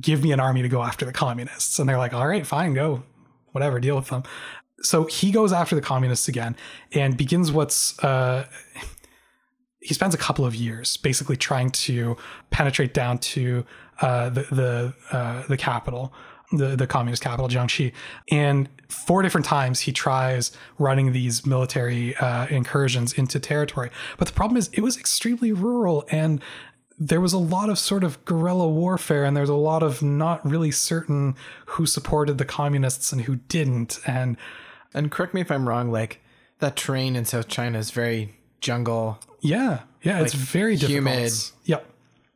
give 0.00 0.22
me 0.22 0.32
an 0.32 0.40
army 0.40 0.62
to 0.62 0.68
go 0.68 0.82
after 0.82 1.04
the 1.04 1.12
communists, 1.12 1.78
and 1.78 1.88
they're 1.88 1.98
like, 1.98 2.12
all 2.14 2.26
right, 2.26 2.46
fine, 2.46 2.74
go, 2.74 3.02
whatever, 3.52 3.80
deal 3.80 3.96
with 3.96 4.08
them. 4.08 4.22
so 4.82 5.04
he 5.04 5.30
goes 5.30 5.52
after 5.52 5.74
the 5.74 5.80
communists 5.80 6.28
again 6.28 6.56
and 6.92 7.16
begins 7.16 7.50
what's 7.52 7.98
uh, 8.00 8.46
he 9.84 9.92
spends 9.92 10.14
a 10.14 10.18
couple 10.18 10.46
of 10.46 10.54
years 10.54 10.96
basically 10.96 11.36
trying 11.36 11.70
to 11.70 12.16
penetrate 12.50 12.94
down 12.94 13.18
to 13.18 13.64
uh, 14.00 14.30
the 14.30 14.42
the 14.50 14.94
uh, 15.12 15.42
the 15.46 15.56
capital, 15.56 16.12
the 16.52 16.74
the 16.74 16.86
communist 16.86 17.22
capital, 17.22 17.48
Jiangxi, 17.48 17.92
and 18.30 18.68
four 18.88 19.22
different 19.22 19.44
times 19.44 19.80
he 19.80 19.92
tries 19.92 20.52
running 20.78 21.12
these 21.12 21.46
military 21.46 22.16
uh, 22.16 22.46
incursions 22.46 23.12
into 23.12 23.38
territory. 23.38 23.90
But 24.18 24.28
the 24.28 24.34
problem 24.34 24.56
is, 24.56 24.68
it 24.72 24.80
was 24.80 24.96
extremely 24.98 25.52
rural 25.52 26.04
and 26.10 26.42
there 26.98 27.20
was 27.20 27.32
a 27.32 27.38
lot 27.38 27.68
of 27.70 27.78
sort 27.78 28.04
of 28.04 28.24
guerrilla 28.24 28.68
warfare 28.68 29.24
and 29.24 29.36
there's 29.36 29.48
a 29.48 29.54
lot 29.54 29.82
of 29.82 30.00
not 30.02 30.44
really 30.48 30.70
certain 30.70 31.34
who 31.66 31.86
supported 31.86 32.38
the 32.38 32.44
communists 32.44 33.12
and 33.12 33.22
who 33.22 33.36
didn't 33.48 33.98
and 34.06 34.36
And 34.94 35.10
correct 35.10 35.34
me 35.34 35.40
if 35.40 35.50
I'm 35.50 35.68
wrong, 35.68 35.90
like 35.90 36.20
that 36.60 36.76
terrain 36.76 37.16
in 37.16 37.24
South 37.24 37.48
China 37.48 37.78
is 37.78 37.90
very 37.90 38.36
jungle. 38.60 39.18
yeah 39.40 39.80
yeah 40.02 40.20
it's 40.20 40.32
very 40.34 40.76
difficult 40.76 41.14
humid. 41.14 41.32
yep 41.64 41.84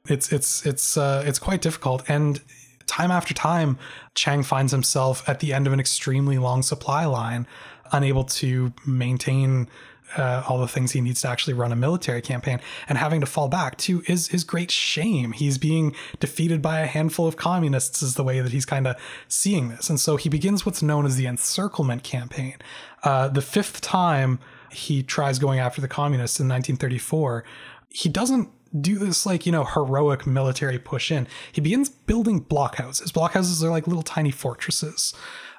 it's 0.07 0.31
it's 0.33 0.67
it's 0.67 0.97
uh 0.97 1.23
it's 1.27 1.39
quite 1.39 1.63
difficult 1.63 2.03
and 2.09 2.41
time 2.87 3.11
after 3.11 3.33
time 3.33 3.79
chiang 4.15 4.43
finds 4.43 4.73
himself 4.73 5.27
at 5.29 5.41
the 5.41 5.53
end 5.55 5.67
of 5.67 5.73
an 5.73 5.81
extremely 5.81 6.37
long 6.39 6.63
supply 6.63 7.05
line 7.07 7.47
unable 7.93 8.25
to 8.25 8.73
maintain 8.87 9.69
uh, 10.17 10.43
all 10.49 10.59
the 10.59 10.69
things 10.69 10.93
he 10.93 11.01
needs 11.01 11.21
to 11.23 11.29
actually 11.29 11.55
run 11.55 11.73
a 11.73 11.77
military 11.77 12.23
campaign 12.23 12.61
and 12.89 12.99
having 12.99 13.21
to 13.21 13.27
fall 13.27 13.49
back 13.49 13.77
to 13.79 14.03
is 14.07 14.29
his 14.29 14.45
great 14.45 14.71
shame. 14.71 15.33
He's 15.33 15.59
being 15.59 15.95
defeated 16.21 16.63
by 16.63 16.81
a 16.81 16.87
handful 16.87 17.27
of 17.27 17.37
communists, 17.37 18.03
is 18.03 18.15
the 18.15 18.25
way 18.25 18.41
that 18.41 18.53
he's 18.53 18.65
kind 18.65 18.87
of 18.87 18.97
seeing 19.29 19.69
this. 19.69 19.91
And 19.91 20.01
so 20.01 20.17
he 20.17 20.29
begins 20.29 20.65
what's 20.65 20.83
known 20.83 21.05
as 21.05 21.17
the 21.17 21.27
encirclement 21.27 22.03
campaign. 22.03 22.57
Uh, 23.03 23.29
the 23.29 23.43
fifth 23.43 23.81
time 23.81 24.39
he 24.71 25.03
tries 25.03 25.39
going 25.39 25.59
after 25.59 25.81
the 25.81 25.89
communists 25.89 26.41
in 26.41 26.49
1934, 26.49 27.45
he 27.91 28.09
doesn't 28.09 28.51
do 28.79 28.99
this 28.99 29.25
like 29.25 29.47
you 29.47 29.53
know 29.53 29.65
heroic 29.65 30.27
military 30.27 30.79
push 30.79 31.11
in 31.11 31.27
he 31.51 31.59
begins 31.59 31.89
building 31.89 32.45
blockhouses 32.45 33.11
blockhouses 33.11 33.63
are 33.63 33.71
like 33.71 33.87
little 33.87 34.03
tiny 34.03 34.31
fortresses 34.31 35.15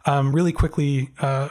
um, 0.05 0.31
really 0.31 0.51
quickly 0.51 1.09
uh, 1.19 1.49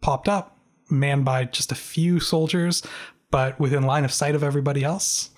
popped 0.00 0.28
up 0.28 0.59
manned 0.90 1.24
by 1.24 1.44
just 1.44 1.72
a 1.72 1.74
few 1.76 2.20
soldiers 2.20 2.82
but 3.30 3.58
within 3.60 3.82
line 3.82 4.04
of 4.04 4.12
sight 4.12 4.34
of 4.34 4.42
everybody 4.42 4.82
else 4.84 5.30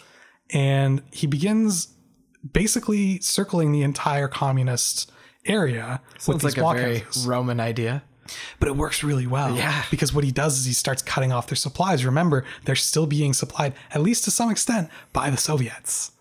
and 0.50 1.02
he 1.12 1.26
begins 1.26 1.88
basically 2.52 3.20
circling 3.20 3.72
the 3.72 3.82
entire 3.82 4.28
communist 4.28 5.10
area 5.46 6.00
with 6.14 6.22
Sounds 6.22 6.42
these 6.42 6.56
like 6.56 6.76
a 6.76 6.80
very 6.80 7.04
Roman 7.26 7.60
idea. 7.60 8.02
but 8.60 8.68
it 8.68 8.76
works 8.76 9.02
really 9.02 9.26
well. 9.26 9.56
Yeah. 9.56 9.84
Because 9.90 10.12
what 10.12 10.24
he 10.24 10.30
does 10.30 10.58
is 10.58 10.64
he 10.64 10.72
starts 10.72 11.02
cutting 11.02 11.32
off 11.32 11.48
their 11.48 11.56
supplies. 11.56 12.04
Remember, 12.04 12.44
they're 12.64 12.74
still 12.76 13.06
being 13.06 13.32
supplied, 13.32 13.74
at 13.92 14.02
least 14.02 14.24
to 14.24 14.30
some 14.30 14.50
extent, 14.50 14.88
by 15.12 15.30
the 15.30 15.36
Soviets. 15.36 16.12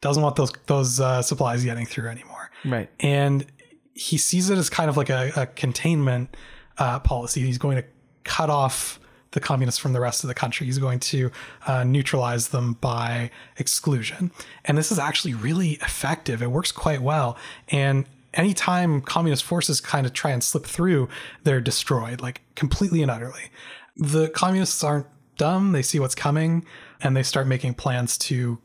Doesn't 0.00 0.22
want 0.22 0.36
those 0.36 0.52
those 0.66 1.00
uh, 1.00 1.22
supplies 1.22 1.64
getting 1.64 1.86
through 1.86 2.08
anymore. 2.08 2.50
Right. 2.64 2.90
And 3.00 3.46
he 3.94 4.18
sees 4.18 4.50
it 4.50 4.58
as 4.58 4.68
kind 4.68 4.90
of 4.90 4.96
like 4.96 5.08
a, 5.08 5.32
a 5.36 5.46
containment 5.46 6.36
uh, 6.78 7.00
policy. 7.00 7.40
He's 7.40 7.58
going 7.58 7.76
to 7.78 7.84
cut 8.26 8.50
off 8.50 9.00
the 9.30 9.40
communists 9.40 9.78
from 9.78 9.92
the 9.92 10.00
rest 10.00 10.24
of 10.24 10.28
the 10.28 10.34
country. 10.34 10.66
He's 10.66 10.78
going 10.78 11.00
to 11.00 11.30
uh, 11.66 11.84
neutralize 11.84 12.48
them 12.48 12.74
by 12.74 13.30
exclusion. 13.58 14.30
And 14.64 14.78
this 14.78 14.90
is 14.90 14.98
actually 14.98 15.34
really 15.34 15.72
effective. 15.72 16.42
It 16.42 16.50
works 16.50 16.72
quite 16.72 17.02
well. 17.02 17.36
And 17.68 18.06
anytime 18.34 19.00
communist 19.00 19.44
forces 19.44 19.80
kind 19.80 20.06
of 20.06 20.12
try 20.12 20.30
and 20.30 20.42
slip 20.42 20.64
through, 20.64 21.08
they're 21.44 21.60
destroyed, 21.60 22.20
like 22.20 22.42
completely 22.54 23.02
and 23.02 23.10
utterly. 23.10 23.50
The 23.96 24.28
communists 24.28 24.82
aren't 24.82 25.06
dumb. 25.36 25.72
They 25.72 25.82
see 25.82 26.00
what's 26.00 26.14
coming 26.14 26.64
and 27.00 27.16
they 27.16 27.22
start 27.22 27.46
making 27.46 27.74
plans 27.74 28.16
to 28.18 28.58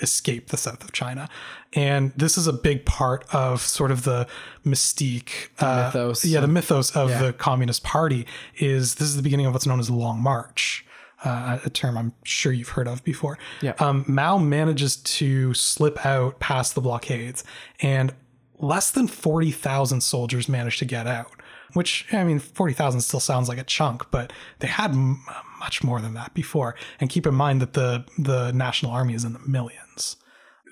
escape 0.00 0.48
the 0.48 0.56
south 0.56 0.82
of 0.84 0.92
China. 0.92 1.28
And 1.74 2.12
this 2.16 2.38
is 2.38 2.46
a 2.46 2.52
big 2.52 2.84
part 2.84 3.24
of 3.32 3.60
sort 3.60 3.90
of 3.90 4.04
the 4.04 4.26
mystique, 4.64 5.48
uh, 5.58 5.90
mythos. 5.92 6.24
Yeah, 6.24 6.40
the 6.40 6.48
mythos 6.48 6.94
of 6.96 7.10
the 7.18 7.32
Communist 7.32 7.82
Party 7.84 8.26
is 8.56 8.96
this 8.96 9.08
is 9.08 9.16
the 9.16 9.22
beginning 9.22 9.46
of 9.46 9.52
what's 9.52 9.66
known 9.66 9.80
as 9.80 9.88
the 9.88 9.94
Long 9.94 10.20
March. 10.20 10.84
Uh, 11.24 11.58
a 11.64 11.70
term 11.70 11.98
I'm 11.98 12.12
sure 12.22 12.52
you've 12.52 12.68
heard 12.68 12.86
of 12.86 13.02
before. 13.02 13.38
Yeah. 13.60 13.72
Um, 13.80 14.04
Mao 14.06 14.38
manages 14.38 14.96
to 14.96 15.52
slip 15.52 16.06
out 16.06 16.38
past 16.38 16.76
the 16.76 16.80
blockades, 16.80 17.42
and 17.80 18.14
less 18.60 18.92
than 18.92 19.08
40,000 19.08 20.00
soldiers 20.00 20.48
managed 20.48 20.78
to 20.78 20.84
get 20.84 21.06
out. 21.08 21.32
Which, 21.74 22.06
I 22.12 22.24
mean, 22.24 22.38
40,000 22.38 23.02
still 23.02 23.20
sounds 23.20 23.46
like 23.48 23.58
a 23.58 23.64
chunk, 23.64 24.10
but 24.10 24.32
they 24.60 24.68
had 24.68 24.92
m- 24.92 25.22
much 25.60 25.84
more 25.84 26.00
than 26.00 26.14
that 26.14 26.32
before. 26.32 26.74
And 26.98 27.10
keep 27.10 27.26
in 27.26 27.34
mind 27.34 27.60
that 27.60 27.74
the, 27.74 28.06
the 28.16 28.52
National 28.52 28.90
Army 28.92 29.12
is 29.12 29.22
in 29.24 29.34
the 29.34 29.38
millions. 29.40 29.82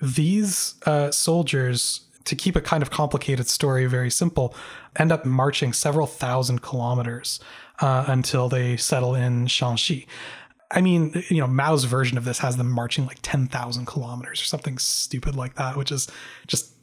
These 0.01 0.75
uh, 0.85 1.11
soldiers, 1.11 2.01
to 2.25 2.35
keep 2.35 2.55
a 2.55 2.61
kind 2.61 2.83
of 2.83 2.89
complicated 2.91 3.47
story 3.47 3.85
very 3.85 4.11
simple, 4.11 4.53
end 4.97 5.11
up 5.11 5.25
marching 5.25 5.73
several 5.73 6.07
thousand 6.07 6.61
kilometers 6.61 7.39
uh, 7.79 8.05
until 8.07 8.49
they 8.49 8.77
settle 8.77 9.15
in 9.15 9.47
Shanxi. 9.47 10.07
I 10.69 10.81
mean, 10.81 11.23
you 11.29 11.39
know, 11.39 11.47
Mao's 11.47 11.85
version 11.85 12.17
of 12.17 12.25
this 12.25 12.39
has 12.39 12.57
them 12.57 12.69
marching 12.69 13.05
like 13.05 13.19
10,000 13.21 13.85
kilometers 13.85 14.41
or 14.41 14.45
something 14.45 14.77
stupid 14.77 15.35
like 15.35 15.55
that, 15.55 15.77
which 15.77 15.91
is 15.91 16.07
just 16.47 16.73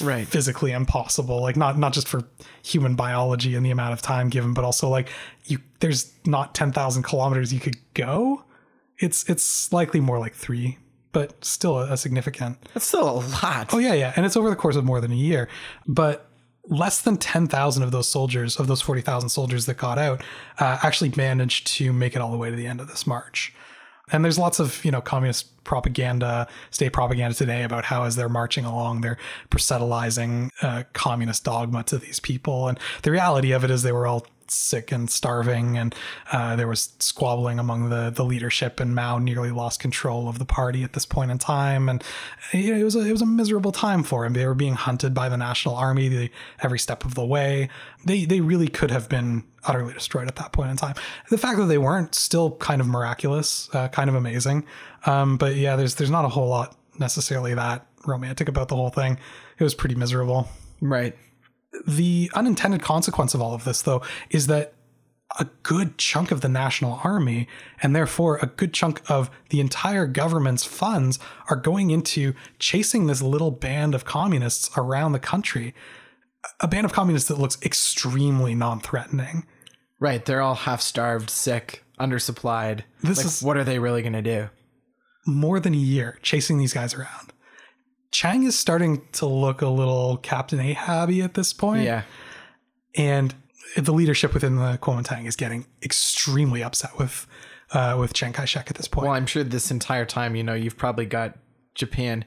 Right. 0.00 0.26
physically 0.26 0.72
impossible 0.72 1.42
like 1.42 1.54
not 1.54 1.78
not 1.78 1.92
just 1.92 2.08
for 2.08 2.22
human 2.64 2.94
biology 2.94 3.54
and 3.54 3.66
the 3.66 3.70
amount 3.70 3.92
of 3.92 4.00
time 4.00 4.30
given 4.30 4.54
but 4.54 4.64
also 4.64 4.88
like 4.88 5.10
you 5.44 5.58
there's 5.80 6.10
not 6.24 6.54
10,000 6.54 7.02
kilometers 7.02 7.52
you 7.52 7.60
could 7.60 7.76
go 7.92 8.42
it's 8.96 9.28
it's 9.28 9.70
likely 9.70 10.00
more 10.00 10.18
like 10.18 10.34
3 10.34 10.78
but 11.12 11.44
still 11.44 11.78
a, 11.78 11.92
a 11.92 11.96
significant 11.96 12.58
That's 12.74 12.86
still 12.86 13.08
a 13.08 13.20
lot. 13.42 13.72
Oh 13.72 13.78
yeah, 13.78 13.94
yeah, 13.94 14.12
and 14.16 14.26
it's 14.26 14.36
over 14.36 14.50
the 14.50 14.56
course 14.56 14.76
of 14.76 14.84
more 14.84 15.00
than 15.00 15.12
a 15.12 15.16
year. 15.16 15.48
But 15.86 16.28
less 16.68 17.00
than 17.00 17.16
ten 17.16 17.46
thousand 17.46 17.82
of 17.82 17.90
those 17.90 18.08
soldiers, 18.08 18.56
of 18.56 18.66
those 18.66 18.80
forty 18.82 19.02
thousand 19.02 19.28
soldiers 19.28 19.66
that 19.66 19.76
got 19.76 19.98
out, 19.98 20.22
uh, 20.58 20.78
actually 20.82 21.12
managed 21.16 21.66
to 21.68 21.92
make 21.92 22.16
it 22.16 22.22
all 22.22 22.30
the 22.30 22.38
way 22.38 22.50
to 22.50 22.56
the 22.56 22.66
end 22.66 22.80
of 22.80 22.88
this 22.88 23.06
march. 23.06 23.54
And 24.10 24.24
there's 24.24 24.38
lots 24.38 24.58
of 24.58 24.84
you 24.84 24.90
know 24.90 25.00
communist 25.00 25.62
propaganda, 25.64 26.48
state 26.70 26.92
propaganda 26.92 27.34
today 27.34 27.62
about 27.62 27.84
how 27.84 28.04
as 28.04 28.16
they're 28.16 28.28
marching 28.28 28.64
along, 28.64 29.00
they're 29.00 29.18
proselytizing 29.50 30.50
uh, 30.60 30.82
communist 30.92 31.44
dogma 31.44 31.84
to 31.84 31.98
these 31.98 32.20
people. 32.20 32.68
And 32.68 32.78
the 33.02 33.10
reality 33.10 33.52
of 33.52 33.64
it 33.64 33.70
is 33.70 33.82
they 33.82 33.92
were 33.92 34.06
all 34.06 34.26
sick 34.52 34.92
and 34.92 35.10
starving, 35.10 35.78
and 35.78 35.94
uh, 36.32 36.56
there 36.56 36.68
was 36.68 36.92
squabbling 36.98 37.58
among 37.58 37.90
the 37.90 38.10
the 38.10 38.24
leadership, 38.24 38.80
and 38.80 38.94
Mao 38.94 39.18
nearly 39.18 39.50
lost 39.50 39.80
control 39.80 40.28
of 40.28 40.38
the 40.38 40.44
party 40.44 40.82
at 40.82 40.92
this 40.92 41.06
point 41.06 41.30
in 41.30 41.38
time, 41.38 41.88
and 41.88 42.02
it 42.52 42.84
was 42.84 42.96
a, 42.96 43.00
it 43.00 43.12
was 43.12 43.22
a 43.22 43.26
miserable 43.26 43.72
time 43.72 44.02
for 44.02 44.24
him. 44.24 44.32
They 44.32 44.46
were 44.46 44.54
being 44.54 44.74
hunted 44.74 45.14
by 45.14 45.28
the 45.28 45.36
National 45.36 45.74
Army 45.74 46.30
every 46.62 46.78
step 46.78 47.04
of 47.04 47.14
the 47.14 47.24
way. 47.24 47.68
They 48.04 48.24
they 48.24 48.40
really 48.40 48.68
could 48.68 48.90
have 48.90 49.08
been 49.08 49.44
utterly 49.64 49.94
destroyed 49.94 50.28
at 50.28 50.36
that 50.36 50.52
point 50.52 50.70
in 50.70 50.76
time. 50.76 50.94
The 51.30 51.38
fact 51.38 51.58
that 51.58 51.66
they 51.66 51.78
weren't 51.78 52.14
still 52.14 52.52
kind 52.56 52.80
of 52.80 52.86
miraculous, 52.86 53.68
uh, 53.72 53.88
kind 53.88 54.10
of 54.10 54.16
amazing. 54.16 54.66
Um, 55.06 55.36
but 55.36 55.56
yeah, 55.56 55.76
there's 55.76 55.96
there's 55.96 56.10
not 56.10 56.24
a 56.24 56.28
whole 56.28 56.48
lot 56.48 56.76
necessarily 56.98 57.54
that 57.54 57.86
romantic 58.06 58.48
about 58.48 58.68
the 58.68 58.76
whole 58.76 58.90
thing. 58.90 59.18
It 59.58 59.64
was 59.64 59.74
pretty 59.74 59.94
miserable 59.94 60.48
Right. 60.82 61.16
The 61.86 62.30
unintended 62.34 62.82
consequence 62.82 63.34
of 63.34 63.40
all 63.40 63.54
of 63.54 63.64
this, 63.64 63.82
though, 63.82 64.02
is 64.30 64.46
that 64.46 64.74
a 65.38 65.46
good 65.62 65.96
chunk 65.96 66.30
of 66.30 66.42
the 66.42 66.48
national 66.48 67.00
army, 67.02 67.48
and 67.82 67.96
therefore 67.96 68.38
a 68.42 68.46
good 68.46 68.74
chunk 68.74 69.00
of 69.08 69.30
the 69.48 69.60
entire 69.60 70.06
government's 70.06 70.64
funds, 70.64 71.18
are 71.48 71.56
going 71.56 71.90
into 71.90 72.34
chasing 72.58 73.06
this 73.06 73.22
little 73.22 73.50
band 73.50 73.94
of 73.94 74.04
communists 74.04 74.70
around 74.76 75.12
the 75.12 75.18
country. 75.18 75.74
A 76.60 76.68
band 76.68 76.84
of 76.84 76.92
communists 76.92 77.28
that 77.28 77.38
looks 77.38 77.56
extremely 77.62 78.54
non 78.54 78.80
threatening. 78.80 79.46
Right. 80.00 80.24
They're 80.24 80.42
all 80.42 80.56
half 80.56 80.82
starved, 80.82 81.30
sick, 81.30 81.84
undersupplied. 81.98 82.82
This 83.02 83.18
like, 83.18 83.26
is- 83.26 83.42
what 83.42 83.56
are 83.56 83.64
they 83.64 83.78
really 83.78 84.02
going 84.02 84.12
to 84.14 84.22
do? 84.22 84.50
More 85.26 85.60
than 85.60 85.72
a 85.72 85.78
year 85.78 86.18
chasing 86.22 86.58
these 86.58 86.74
guys 86.74 86.94
around. 86.94 87.31
Chiang 88.12 88.44
is 88.44 88.58
starting 88.58 89.02
to 89.12 89.26
look 89.26 89.62
a 89.62 89.68
little 89.68 90.18
Captain 90.18 90.58
Ahaby 90.58 91.24
at 91.24 91.34
this 91.34 91.52
point. 91.52 91.84
Yeah. 91.84 92.02
and 92.94 93.34
the 93.76 93.92
leadership 93.92 94.34
within 94.34 94.56
the 94.56 94.78
Kuomintang 94.82 95.26
is 95.26 95.34
getting 95.34 95.64
extremely 95.82 96.62
upset 96.62 96.98
with 96.98 97.26
uh, 97.72 97.96
with 97.98 98.12
Chiang 98.12 98.34
Kai-shek 98.34 98.70
at 98.70 98.76
this 98.76 98.86
point. 98.86 99.06
Well, 99.06 99.14
I'm 99.16 99.24
sure 99.24 99.42
this 99.42 99.70
entire 99.70 100.04
time, 100.04 100.36
you 100.36 100.42
know, 100.42 100.52
you've 100.52 100.76
probably 100.76 101.06
got 101.06 101.38
Japan 101.74 102.26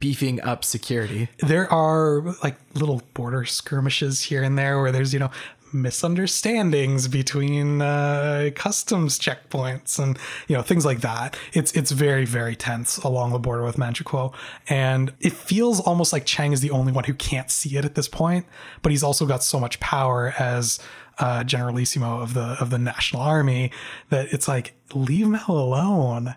beefing 0.00 0.38
up 0.42 0.64
security. 0.64 1.30
There 1.38 1.72
are 1.72 2.20
like 2.42 2.56
little 2.74 3.00
border 3.14 3.46
skirmishes 3.46 4.20
here 4.24 4.42
and 4.42 4.58
there 4.58 4.82
where 4.82 4.92
there's 4.92 5.14
you 5.14 5.18
know 5.20 5.30
misunderstandings 5.72 7.08
between 7.08 7.82
uh, 7.82 8.50
customs 8.54 9.18
checkpoints 9.18 9.98
and 9.98 10.18
you 10.48 10.56
know 10.56 10.62
things 10.62 10.84
like 10.84 11.00
that. 11.00 11.36
It's 11.52 11.72
it's 11.72 11.90
very 11.90 12.24
very 12.24 12.56
tense 12.56 12.98
along 12.98 13.32
the 13.32 13.38
border 13.38 13.64
with 13.64 13.76
Manchukuo, 13.76 14.34
and 14.68 15.12
it 15.20 15.32
feels 15.32 15.80
almost 15.80 16.12
like 16.12 16.26
Chiang 16.26 16.52
is 16.52 16.60
the 16.60 16.70
only 16.70 16.92
one 16.92 17.04
who 17.04 17.14
can't 17.14 17.50
see 17.50 17.76
it 17.76 17.84
at 17.84 17.94
this 17.94 18.08
point. 18.08 18.46
But 18.82 18.90
he's 18.90 19.02
also 19.02 19.26
got 19.26 19.42
so 19.42 19.58
much 19.58 19.80
power 19.80 20.34
as 20.38 20.78
uh, 21.18 21.44
Generalissimo 21.44 22.20
of 22.20 22.34
the 22.34 22.56
of 22.60 22.70
the 22.70 22.78
National 22.78 23.22
Army 23.22 23.70
that 24.10 24.32
it's 24.32 24.48
like 24.48 24.74
leave 24.94 25.28
Mao 25.28 25.44
alone. 25.48 26.36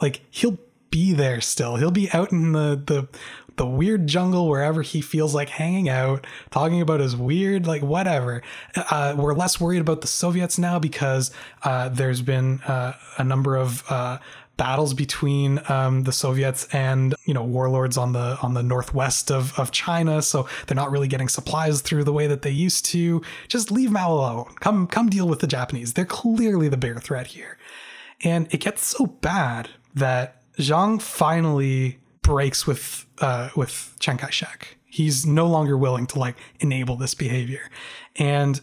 Like 0.00 0.20
he'll 0.30 0.58
be 0.90 1.12
there 1.12 1.40
still. 1.40 1.76
He'll 1.76 1.90
be 1.90 2.10
out 2.12 2.32
in 2.32 2.52
the 2.52 2.80
the 2.84 3.08
the 3.56 3.66
weird 3.66 4.06
jungle 4.06 4.48
wherever 4.48 4.82
he 4.82 5.00
feels 5.00 5.34
like 5.34 5.48
hanging 5.48 5.88
out, 5.88 6.26
talking 6.50 6.80
about 6.80 7.00
his 7.00 7.16
weird 7.16 7.66
like 7.66 7.82
whatever. 7.82 8.42
Uh, 8.74 9.14
we're 9.16 9.34
less 9.34 9.60
worried 9.60 9.80
about 9.80 10.00
the 10.00 10.06
Soviets 10.06 10.58
now 10.58 10.78
because 10.78 11.30
uh, 11.62 11.88
there's 11.88 12.22
been 12.22 12.60
uh, 12.62 12.94
a 13.18 13.24
number 13.24 13.56
of 13.56 13.82
uh, 13.90 14.18
battles 14.56 14.94
between 14.94 15.60
um, 15.68 16.04
the 16.04 16.12
Soviets 16.12 16.66
and 16.72 17.14
you 17.24 17.34
know 17.34 17.44
warlords 17.44 17.96
on 17.96 18.12
the 18.12 18.38
on 18.42 18.54
the 18.54 18.62
northwest 18.62 19.30
of, 19.30 19.58
of 19.58 19.70
China, 19.70 20.22
so 20.22 20.48
they're 20.66 20.76
not 20.76 20.90
really 20.90 21.08
getting 21.08 21.28
supplies 21.28 21.80
through 21.80 22.04
the 22.04 22.12
way 22.12 22.26
that 22.26 22.42
they 22.42 22.50
used 22.50 22.84
to. 22.86 23.22
Just 23.48 23.70
leave 23.70 23.90
Mao 23.90 24.12
alone. 24.12 24.54
Come 24.60 24.86
come 24.86 25.08
deal 25.08 25.28
with 25.28 25.40
the 25.40 25.46
Japanese. 25.46 25.94
They're 25.94 26.04
clearly 26.04 26.68
the 26.68 26.76
bigger 26.76 27.00
threat 27.00 27.28
here, 27.28 27.58
and 28.22 28.52
it 28.52 28.58
gets 28.58 28.84
so 28.84 29.06
bad 29.06 29.70
that 29.94 30.42
Zhang 30.58 31.00
finally 31.00 31.98
breaks 32.26 32.66
with 32.66 33.06
uh, 33.20 33.50
with 33.56 33.96
Chiang 34.00 34.18
Kai-shek. 34.18 34.76
He's 34.84 35.24
no 35.24 35.46
longer 35.46 35.76
willing 35.76 36.06
to 36.08 36.18
like 36.18 36.36
enable 36.60 36.96
this 36.96 37.14
behavior, 37.14 37.70
and 38.16 38.60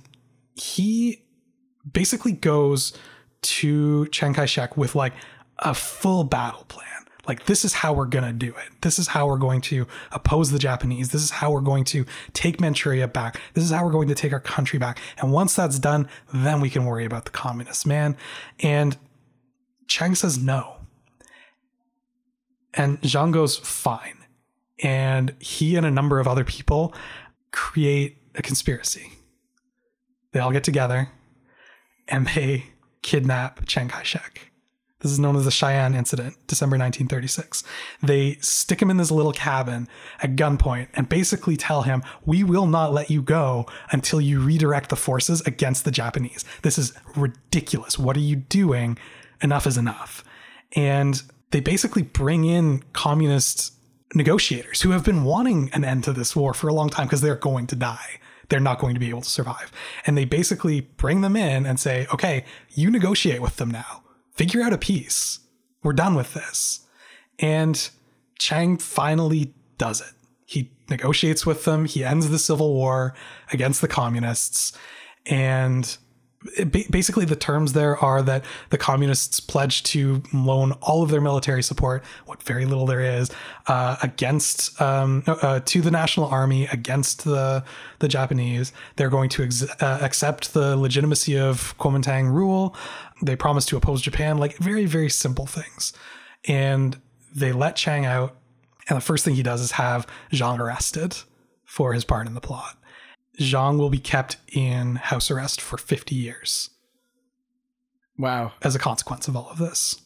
he 0.55 1.23
basically 1.91 2.33
goes 2.33 2.93
to 3.41 4.07
Chiang 4.07 4.33
Kai-shek 4.33 4.77
with 4.77 4.95
like 4.95 5.13
a 5.59 5.73
full 5.73 6.23
battle 6.23 6.65
plan. 6.65 6.87
Like 7.25 7.45
this 7.45 7.63
is 7.63 7.73
how 7.73 7.93
we're 7.93 8.05
gonna 8.05 8.33
do 8.33 8.49
it. 8.49 8.81
This 8.81 8.99
is 8.99 9.07
how 9.07 9.27
we're 9.27 9.37
going 9.37 9.61
to 9.61 9.87
oppose 10.11 10.51
the 10.51 10.59
Japanese. 10.59 11.09
This 11.09 11.23
is 11.23 11.31
how 11.31 11.51
we're 11.51 11.61
going 11.61 11.85
to 11.85 12.05
take 12.33 12.59
Manchuria 12.59 13.07
back. 13.07 13.39
This 13.53 13.63
is 13.63 13.71
how 13.71 13.85
we're 13.85 13.91
going 13.91 14.09
to 14.09 14.15
take 14.15 14.33
our 14.33 14.41
country 14.41 14.77
back. 14.77 14.99
And 15.19 15.31
once 15.31 15.55
that's 15.55 15.79
done, 15.79 16.09
then 16.33 16.59
we 16.59 16.69
can 16.69 16.85
worry 16.85 17.05
about 17.05 17.23
the 17.23 17.31
communists, 17.31 17.85
man. 17.85 18.17
And 18.59 18.97
Chiang 19.87 20.15
says 20.15 20.37
no. 20.37 20.72
And 22.73 23.01
Zhang 23.01 23.31
goes, 23.31 23.57
fine. 23.57 24.17
And 24.81 25.35
he 25.39 25.75
and 25.75 25.85
a 25.85 25.91
number 25.91 26.19
of 26.19 26.27
other 26.27 26.43
people 26.43 26.93
create 27.51 28.17
a 28.35 28.41
conspiracy. 28.41 29.11
They 30.31 30.39
all 30.39 30.51
get 30.51 30.63
together 30.63 31.09
and 32.07 32.27
they 32.29 32.65
kidnap 33.01 33.65
Chiang 33.67 33.89
Kai 33.89 34.03
shek. 34.03 34.53
This 35.03 35.11
is 35.11 35.19
known 35.19 35.35
as 35.35 35.43
the 35.43 35.51
Xi'an 35.51 35.93
Incident, 35.93 36.37
December 36.47 36.75
1936. 36.77 37.65
They 38.01 38.35
stick 38.35 38.81
him 38.81 38.89
in 38.89 38.95
this 38.95 39.11
little 39.11 39.33
cabin 39.33 39.89
at 40.21 40.37
gunpoint 40.37 40.87
and 40.93 41.09
basically 41.09 41.57
tell 41.57 41.81
him, 41.81 42.03
We 42.25 42.45
will 42.45 42.67
not 42.67 42.93
let 42.93 43.09
you 43.11 43.21
go 43.21 43.65
until 43.91 44.21
you 44.21 44.39
redirect 44.39 44.89
the 44.89 44.95
forces 44.95 45.41
against 45.41 45.83
the 45.83 45.91
Japanese. 45.91 46.45
This 46.61 46.77
is 46.77 46.93
ridiculous. 47.17 47.99
What 47.99 48.15
are 48.15 48.21
you 48.21 48.37
doing? 48.37 48.97
Enough 49.41 49.67
is 49.67 49.77
enough. 49.77 50.23
And 50.73 51.21
they 51.53 51.59
basically 51.59 52.01
bring 52.01 52.45
in 52.45 52.81
communist 52.93 53.73
negotiators 54.15 54.81
who 54.81 54.89
have 54.89 55.05
been 55.05 55.23
wanting 55.23 55.69
an 55.71 55.85
end 55.85 56.03
to 56.03 56.11
this 56.11 56.35
war 56.35 56.51
for 56.51 56.67
a 56.67 56.73
long 56.73 56.89
time 56.89 57.05
because 57.05 57.21
they're 57.21 57.35
going 57.35 57.67
to 57.67 57.75
die. 57.75 58.19
They're 58.49 58.59
not 58.59 58.79
going 58.79 58.95
to 58.95 58.99
be 58.99 59.09
able 59.09 59.21
to 59.21 59.29
survive. 59.29 59.71
And 60.07 60.17
they 60.17 60.25
basically 60.25 60.81
bring 60.81 61.21
them 61.21 61.35
in 61.35 61.67
and 61.67 61.79
say, 61.79 62.07
okay, 62.11 62.43
you 62.71 62.89
negotiate 62.89 63.39
with 63.39 63.57
them 63.57 63.69
now. 63.69 64.01
Figure 64.31 64.63
out 64.63 64.73
a 64.73 64.79
peace. 64.79 65.41
We're 65.83 65.93
done 65.93 66.15
with 66.15 66.33
this. 66.33 66.87
And 67.37 67.87
Chiang 68.39 68.79
finally 68.79 69.53
does 69.77 70.01
it. 70.01 70.13
He 70.47 70.71
negotiates 70.89 71.45
with 71.45 71.65
them. 71.65 71.85
He 71.85 72.03
ends 72.03 72.31
the 72.31 72.39
civil 72.39 72.73
war 72.73 73.13
against 73.51 73.79
the 73.79 73.87
communists. 73.87 74.75
And 75.27 75.97
basically 76.69 77.25
the 77.25 77.35
terms 77.35 77.73
there 77.73 77.97
are 77.97 78.21
that 78.21 78.43
the 78.69 78.77
communists 78.77 79.39
pledge 79.39 79.83
to 79.83 80.21
loan 80.33 80.73
all 80.81 81.03
of 81.03 81.09
their 81.09 81.21
military 81.21 81.63
support 81.63 82.03
what 82.25 82.41
very 82.43 82.65
little 82.65 82.85
there 82.85 82.99
is 82.99 83.31
uh, 83.67 83.95
against 84.03 84.79
um, 84.81 85.23
uh, 85.27 85.59
to 85.65 85.81
the 85.81 85.91
national 85.91 86.27
army 86.27 86.67
against 86.71 87.23
the 87.23 87.63
the 87.99 88.07
japanese. 88.07 88.73
They're 88.95 89.09
going 89.09 89.29
to 89.29 89.43
ex- 89.43 89.63
uh, 89.81 89.99
accept 90.01 90.53
the 90.53 90.75
legitimacy 90.75 91.37
of 91.37 91.77
kuomintang 91.77 92.31
rule. 92.31 92.75
They 93.21 93.35
promise 93.35 93.65
to 93.67 93.77
oppose 93.77 94.01
japan 94.01 94.37
like 94.37 94.57
very 94.57 94.85
very 94.85 95.09
simple 95.09 95.45
things. 95.45 95.93
And 96.47 96.99
they 97.33 97.51
let 97.51 97.75
chiang 97.75 98.05
out 98.05 98.35
and 98.89 98.97
the 98.97 99.01
first 99.01 99.23
thing 99.23 99.35
he 99.35 99.43
does 99.43 99.61
is 99.61 99.71
have 99.71 100.05
zhang 100.31 100.59
arrested 100.59 101.17
for 101.63 101.93
his 101.93 102.03
part 102.03 102.27
in 102.27 102.33
the 102.33 102.41
plot 102.41 102.77
Zhang 103.39 103.77
will 103.77 103.89
be 103.89 103.99
kept 103.99 104.37
in 104.51 104.95
house 104.95 105.31
arrest 105.31 105.59
for 105.59 105.77
50 105.77 106.15
years. 106.15 106.69
Wow. 108.17 108.53
As 108.61 108.75
a 108.75 108.79
consequence 108.79 109.27
of 109.27 109.35
all 109.35 109.49
of 109.49 109.57
this. 109.57 110.01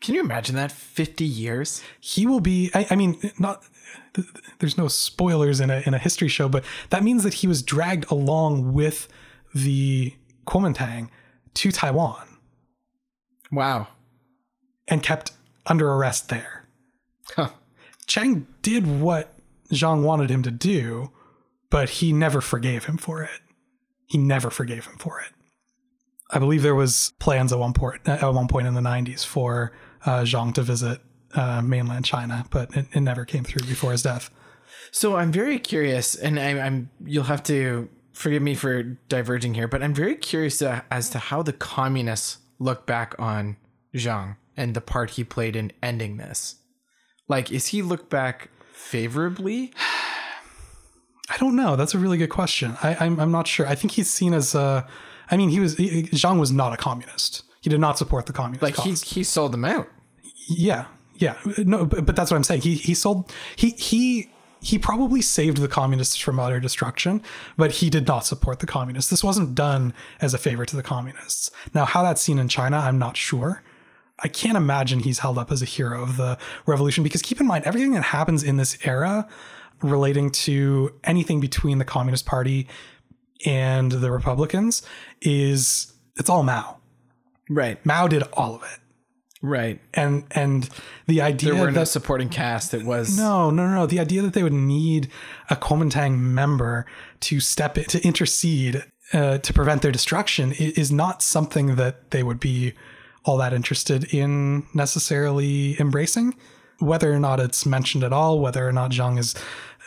Can 0.00 0.14
you 0.14 0.20
imagine 0.20 0.56
that? 0.56 0.72
50 0.72 1.24
years? 1.24 1.82
He 2.00 2.26
will 2.26 2.40
be, 2.40 2.70
I, 2.74 2.86
I 2.90 2.96
mean, 2.96 3.18
not, 3.38 3.62
there's 4.58 4.76
no 4.76 4.88
spoilers 4.88 5.60
in 5.60 5.70
a, 5.70 5.82
in 5.86 5.94
a 5.94 5.98
history 5.98 6.28
show, 6.28 6.48
but 6.48 6.64
that 6.90 7.02
means 7.02 7.22
that 7.22 7.34
he 7.34 7.46
was 7.46 7.62
dragged 7.62 8.10
along 8.10 8.74
with 8.74 9.08
the 9.54 10.14
Kuomintang 10.46 11.08
to 11.54 11.72
Taiwan. 11.72 12.38
Wow. 13.50 13.88
And 14.88 15.02
kept 15.02 15.32
under 15.64 15.90
arrest 15.90 16.28
there. 16.28 16.66
Huh. 17.36 17.50
Chiang 18.06 18.46
did 18.60 19.00
what 19.00 19.38
Zhang 19.70 20.02
wanted 20.02 20.28
him 20.28 20.42
to 20.42 20.50
do 20.50 21.12
but 21.74 21.90
he 21.90 22.12
never 22.12 22.40
forgave 22.40 22.84
him 22.84 22.96
for 22.96 23.24
it. 23.24 23.40
He 24.06 24.16
never 24.16 24.48
forgave 24.48 24.86
him 24.86 24.96
for 24.96 25.18
it. 25.18 25.32
I 26.30 26.38
believe 26.38 26.62
there 26.62 26.76
was 26.76 27.12
plans 27.18 27.52
at 27.52 27.58
one 27.58 27.72
point 27.72 28.00
at 28.06 28.22
one 28.32 28.46
point 28.46 28.68
in 28.68 28.74
the 28.74 28.80
90s 28.80 29.26
for 29.26 29.72
uh, 30.06 30.20
Zhang 30.20 30.54
to 30.54 30.62
visit 30.62 31.00
uh, 31.34 31.62
mainland 31.62 32.04
China, 32.04 32.46
but 32.50 32.72
it, 32.76 32.86
it, 32.92 33.00
never 33.00 33.24
came 33.24 33.42
through 33.42 33.66
before 33.66 33.90
his 33.90 34.04
death. 34.04 34.30
So 34.92 35.16
I'm 35.16 35.32
very 35.32 35.58
curious, 35.58 36.14
and 36.14 36.38
I, 36.38 36.60
I'm 36.60 36.90
you'll 37.04 37.24
have 37.24 37.42
to 37.44 37.88
forgive 38.12 38.40
me 38.40 38.54
for 38.54 38.84
diverging 39.08 39.54
here, 39.54 39.66
but 39.66 39.82
I'm 39.82 39.94
very 39.94 40.14
curious 40.14 40.58
to, 40.58 40.84
as 40.92 41.10
to 41.10 41.18
how 41.18 41.42
the 41.42 41.52
communists 41.52 42.38
look 42.60 42.86
back 42.86 43.16
on 43.18 43.56
Zhang 43.96 44.36
and 44.56 44.74
the 44.74 44.80
part 44.80 45.10
he 45.10 45.24
played 45.24 45.56
in 45.56 45.72
ending 45.82 46.18
this. 46.18 46.54
Like, 47.26 47.50
is 47.50 47.66
he 47.68 47.82
looked 47.82 48.10
back 48.10 48.50
favorably? 48.72 49.72
I 51.28 51.36
don't 51.38 51.56
know. 51.56 51.76
That's 51.76 51.94
a 51.94 51.98
really 51.98 52.18
good 52.18 52.30
question. 52.30 52.76
I, 52.82 52.96
I'm 53.00 53.18
I'm 53.18 53.30
not 53.30 53.46
sure. 53.46 53.66
I 53.66 53.74
think 53.74 53.92
he's 53.92 54.10
seen 54.10 54.34
as 54.34 54.54
a. 54.54 54.86
I 55.30 55.36
mean, 55.36 55.48
he 55.48 55.60
was 55.60 55.76
he, 55.76 56.04
Zhang 56.04 56.38
was 56.38 56.52
not 56.52 56.72
a 56.72 56.76
communist. 56.76 57.44
He 57.60 57.70
did 57.70 57.80
not 57.80 57.96
support 57.96 58.26
the 58.26 58.32
communist. 58.32 58.62
Like 58.62 58.74
cause. 58.74 59.02
he 59.02 59.20
he 59.20 59.24
sold 59.24 59.52
them 59.52 59.64
out. 59.64 59.88
Yeah, 60.48 60.86
yeah. 61.14 61.36
No, 61.58 61.86
but, 61.86 62.04
but 62.04 62.16
that's 62.16 62.30
what 62.30 62.36
I'm 62.36 62.44
saying. 62.44 62.60
He 62.60 62.74
he 62.74 62.94
sold 62.94 63.32
he 63.56 63.70
he 63.70 64.30
he 64.60 64.78
probably 64.78 65.20
saved 65.20 65.58
the 65.58 65.68
communists 65.68 66.16
from 66.16 66.40
utter 66.40 66.58
destruction, 66.60 67.22
but 67.56 67.70
he 67.70 67.90
did 67.90 68.06
not 68.06 68.24
support 68.24 68.60
the 68.60 68.66
communists. 68.66 69.10
This 69.10 69.22
wasn't 69.22 69.54
done 69.54 69.92
as 70.20 70.32
a 70.32 70.38
favor 70.38 70.64
to 70.64 70.76
the 70.76 70.82
communists. 70.82 71.50
Now, 71.74 71.84
how 71.84 72.02
that's 72.02 72.22
seen 72.22 72.38
in 72.38 72.48
China, 72.48 72.78
I'm 72.78 72.98
not 72.98 73.16
sure. 73.16 73.62
I 74.20 74.28
can't 74.28 74.56
imagine 74.56 75.00
he's 75.00 75.18
held 75.18 75.36
up 75.36 75.52
as 75.52 75.60
a 75.60 75.66
hero 75.66 76.02
of 76.02 76.16
the 76.16 76.38
revolution 76.64 77.04
because 77.04 77.20
keep 77.20 77.40
in 77.40 77.46
mind 77.46 77.64
everything 77.64 77.92
that 77.92 78.04
happens 78.04 78.42
in 78.42 78.56
this 78.56 78.78
era 78.84 79.28
relating 79.82 80.30
to 80.30 80.94
anything 81.04 81.40
between 81.40 81.78
the 81.78 81.84
Communist 81.84 82.26
Party 82.26 82.68
and 83.44 83.92
the 83.92 84.10
Republicans 84.10 84.82
is 85.20 85.92
it's 86.16 86.30
all 86.30 86.42
Mao. 86.42 86.78
Right. 87.50 87.84
Mao 87.84 88.08
did 88.08 88.22
all 88.32 88.54
of 88.54 88.62
it. 88.62 88.80
Right. 89.42 89.78
And 89.92 90.24
and 90.30 90.70
the 91.06 91.20
idea 91.20 91.52
there 91.52 91.60
were 91.60 91.70
that, 91.70 91.78
no 91.78 91.84
supporting 91.84 92.30
cast. 92.30 92.72
It 92.72 92.84
was 92.84 93.18
no, 93.18 93.50
no, 93.50 93.68
no, 93.68 93.74
no. 93.74 93.86
The 93.86 94.00
idea 94.00 94.22
that 94.22 94.32
they 94.32 94.42
would 94.42 94.54
need 94.54 95.10
a 95.50 95.56
Kuomintang 95.56 96.18
member 96.18 96.86
to 97.20 97.40
step 97.40 97.76
in, 97.76 97.84
to 97.84 98.02
intercede 98.02 98.84
uh, 99.12 99.38
to 99.38 99.52
prevent 99.52 99.82
their 99.82 99.92
destruction 99.92 100.52
is 100.52 100.90
not 100.90 101.20
something 101.20 101.76
that 101.76 102.10
they 102.10 102.22
would 102.22 102.40
be 102.40 102.72
all 103.24 103.36
that 103.36 103.52
interested 103.52 104.14
in 104.14 104.66
necessarily 104.72 105.78
embracing. 105.78 106.34
Whether 106.84 107.12
or 107.12 107.18
not 107.18 107.40
it's 107.40 107.66
mentioned 107.66 108.04
at 108.04 108.12
all, 108.12 108.38
whether 108.38 108.66
or 108.66 108.72
not 108.72 108.90
Zhang 108.90 109.18
is 109.18 109.34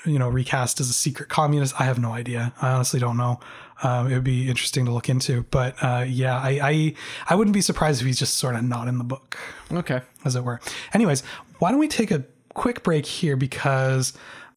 you 0.06 0.18
know 0.20 0.30
recast 0.30 0.80
as 0.80 0.89
a 0.89 0.93
secret 0.93 1.30
communist. 1.30 1.80
I 1.80 1.84
have 1.84 2.00
no 2.00 2.12
idea. 2.12 2.54
I 2.62 2.72
honestly 2.72 3.00
don't 3.00 3.18
know. 3.18 3.39
Um, 3.84 4.12
it 4.12 4.16
would 4.16 4.24
be 4.24 4.50
interesting 4.50 4.86
to 4.86 4.91
look 4.91 5.10
into. 5.10 5.43
But 5.52 5.76
uh, 5.82 6.06
yeah, 6.08 6.38
I, 6.39 6.60
I 6.62 6.93
I 7.30 7.36
wouldn't 7.36 7.54
be 7.54 7.62
surprised 7.62 8.02
if 8.02 8.08
he's 8.08 8.20
just 8.20 8.36
sort 8.36 8.56
of 8.56 8.64
not 8.64 8.88
in 8.88 8.98
the 8.98 9.04
book. 9.04 9.38
Okay, 9.72 10.02
as 10.26 10.36
it 10.36 10.43
were. 10.43 10.60
Anyways, 10.93 11.24
why 11.60 11.72
don't 11.72 11.80
we 11.80 11.88
take 11.88 12.12
a 12.12 12.24
quick 12.54 12.84
break 12.84 13.06
here 13.06 13.36
because 13.36 14.14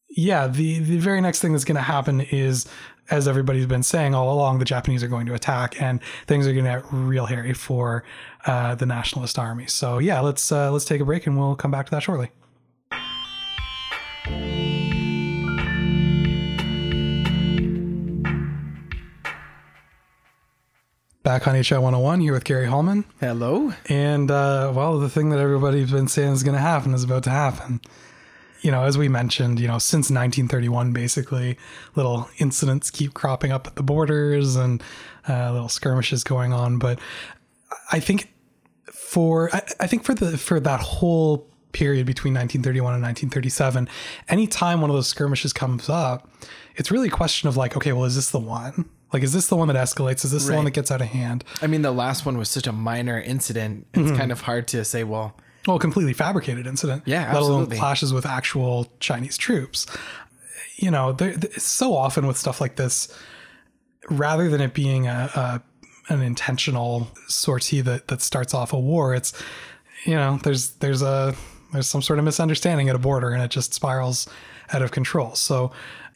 yeah, 0.09 0.47
the 0.47 0.79
the 0.79 0.97
very 0.97 1.21
next 1.21 1.39
thing 1.39 1.51
that's 1.51 1.63
going 1.63 1.75
to 1.75 1.81
happen 1.81 2.21
is 2.21 2.67
as 3.11 3.27
everybody's 3.27 3.65
been 3.65 3.83
saying 3.83 4.15
all 4.15 4.33
along, 4.33 4.59
the 4.59 4.65
Japanese 4.65 5.03
are 5.03 5.07
going 5.07 5.25
to 5.27 5.33
attack, 5.33 5.79
and 5.81 6.01
things 6.25 6.47
are 6.47 6.53
going 6.53 6.65
to 6.65 6.71
get 6.71 6.85
real 6.91 7.25
hairy 7.25 7.53
for 7.53 8.03
uh, 8.45 8.73
the 8.75 8.85
nationalist 8.85 9.37
army. 9.37 9.67
So 9.67 9.99
yeah, 9.99 10.21
let's 10.21 10.51
uh, 10.51 10.71
let's 10.71 10.85
take 10.85 11.01
a 11.01 11.05
break, 11.05 11.27
and 11.27 11.37
we'll 11.37 11.55
come 11.55 11.69
back 11.69 11.85
to 11.87 11.91
that 11.91 12.01
shortly. 12.01 12.31
Back 21.23 21.47
on 21.47 21.53
HI 21.53 21.77
101 21.77 22.19
here 22.21 22.33
with 22.33 22.43
Gary 22.43 22.65
Hallman. 22.65 23.05
Hello. 23.19 23.73
And, 23.87 24.31
uh, 24.31 24.73
well, 24.75 24.99
the 24.99 25.07
thing 25.07 25.29
that 25.29 25.39
everybody's 25.39 25.91
been 25.91 26.07
saying 26.07 26.33
is 26.33 26.41
going 26.41 26.55
to 26.55 26.61
happen 26.61 26.95
is 26.95 27.03
about 27.03 27.23
to 27.25 27.29
happen. 27.29 27.79
You 28.61 28.71
know, 28.71 28.83
as 28.83 28.97
we 28.97 29.09
mentioned, 29.09 29.59
you 29.59 29.67
know, 29.67 29.79
since 29.79 30.11
1931, 30.11 30.93
basically, 30.93 31.57
little 31.95 32.29
incidents 32.37 32.91
keep 32.91 33.13
cropping 33.13 33.51
up 33.51 33.65
at 33.67 33.75
the 33.75 33.83
borders 33.83 34.55
and 34.55 34.81
uh, 35.27 35.51
little 35.51 35.69
skirmishes 35.69 36.23
going 36.23 36.53
on. 36.53 36.77
But 36.77 36.99
I 37.91 37.99
think 37.99 38.31
for, 38.91 39.49
I, 39.53 39.61
I 39.79 39.87
think 39.87 40.03
for 40.03 40.13
the, 40.13 40.37
for 40.37 40.59
that 40.59 40.79
whole 40.79 41.47
period 41.71 42.05
between 42.05 42.33
1931 42.33 42.93
and 42.93 43.01
1937, 43.03 43.89
anytime 44.29 44.81
one 44.81 44.89
of 44.89 44.95
those 44.95 45.07
skirmishes 45.07 45.53
comes 45.53 45.89
up, 45.89 46.29
it's 46.75 46.91
really 46.91 47.07
a 47.07 47.11
question 47.11 47.49
of 47.49 47.57
like, 47.57 47.75
okay, 47.77 47.93
well, 47.93 48.05
is 48.05 48.15
this 48.15 48.29
the 48.31 48.39
one? 48.39 48.89
Like, 49.13 49.23
is 49.23 49.33
this 49.33 49.47
the 49.47 49.57
one 49.57 49.67
that 49.67 49.75
escalates? 49.77 50.23
Is 50.23 50.31
this 50.31 50.45
the 50.45 50.53
one 50.55 50.63
that 50.65 50.71
gets 50.71 50.89
out 50.91 51.01
of 51.01 51.07
hand? 51.07 51.43
I 51.61 51.67
mean, 51.67 51.81
the 51.81 51.91
last 51.91 52.25
one 52.25 52.37
was 52.37 52.47
such 52.49 52.65
a 52.67 52.71
minor 52.71 53.19
incident. 53.19 53.87
It's 53.93 54.03
Mm-hmm. 54.03 54.15
kind 54.17 54.31
of 54.31 54.41
hard 54.41 54.67
to 54.69 54.85
say, 54.85 55.03
well, 55.03 55.35
Well, 55.67 55.77
completely 55.79 56.13
fabricated 56.13 56.65
incident. 56.67 57.03
Yeah, 57.05 57.31
Let 57.33 57.41
alone 57.43 57.65
clashes 57.77 58.13
with 58.13 58.25
actual 58.25 58.91
Chinese 58.99 59.37
troops. 59.37 59.85
You 60.77 60.89
know, 60.91 61.11
there, 61.11 61.35
there- 61.37 61.51
so 61.59 61.95
often 61.95 62.25
with 62.25 62.37
stuff 62.37 62.59
like 62.59 62.75
this, 62.77 63.15
rather 64.09 64.49
than 64.49 64.61
it 64.61 64.73
being 64.73 65.07
a, 65.07 65.29
a 65.35 65.61
an 66.13 66.21
intentional 66.21 67.07
sortie 67.27 67.81
that 67.81 68.07
that 68.07 68.21
starts 68.21 68.53
off 68.53 68.73
a 68.73 68.79
war, 68.79 69.13
it's 69.13 69.33
you 70.05 70.15
know, 70.15 70.39
there's 70.43 70.71
there's 70.79 71.01
a 71.03 71.35
there's 71.73 71.87
some 71.87 72.01
sort 72.01 72.17
of 72.19 72.25
misunderstanding 72.25 72.89
at 72.89 72.95
a 72.95 72.99
border, 72.99 73.29
and 73.29 73.43
it 73.43 73.51
just 73.51 73.73
spirals 73.73 74.27
out 74.73 74.81
of 74.81 74.91
control. 74.91 75.35
So. 75.35 75.71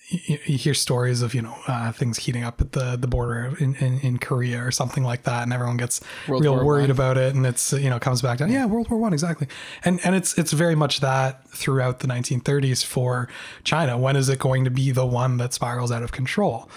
You, 0.08 0.38
you 0.46 0.58
hear 0.58 0.74
stories 0.76 1.22
of 1.24 1.34
you 1.34 1.42
know 1.42 1.56
uh, 1.68 1.92
things 1.92 2.18
heating 2.18 2.44
up 2.44 2.62
at 2.62 2.74
the 2.74 2.96
the 2.96 3.08
border 3.08 3.56
in, 3.60 3.76
in, 3.76 4.00
in 4.02 4.18
Korea 4.20 4.64
or 4.64 4.70
something 4.72 5.04
like 5.04 5.24
that, 5.24 5.44
and 5.44 5.52
everyone 5.52 5.78
gets 5.78 6.00
World 6.28 6.44
real 6.44 6.56
War 6.56 6.66
worried 6.66 6.84
One. 6.84 6.92
about 6.92 7.18
it, 7.18 7.34
and 7.34 7.46
it's 7.46 7.74
you 7.74 7.90
know 7.90 7.98
comes 8.00 8.22
back 8.22 8.38
down. 8.38 8.52
Yeah, 8.52 8.66
World 8.66 8.90
War 8.90 9.00
One 9.00 9.14
exactly, 9.14 9.48
and 9.84 10.00
and 10.06 10.16
it's 10.16 10.38
it's 10.38 10.52
very 10.54 10.76
much 10.76 11.00
that 11.00 11.50
throughout 11.50 12.00
the 12.00 12.08
1930s 12.08 12.86
for 12.86 13.28
China. 13.64 13.98
When 13.98 14.16
is 14.16 14.30
it 14.30 14.38
going 14.38 14.64
to 14.66 14.70
be 14.72 14.92
the 14.92 15.06
one 15.06 15.38
that 15.38 15.54
spirals 15.54 15.92
out 15.92 16.04
of 16.04 16.12
control? 16.12 16.70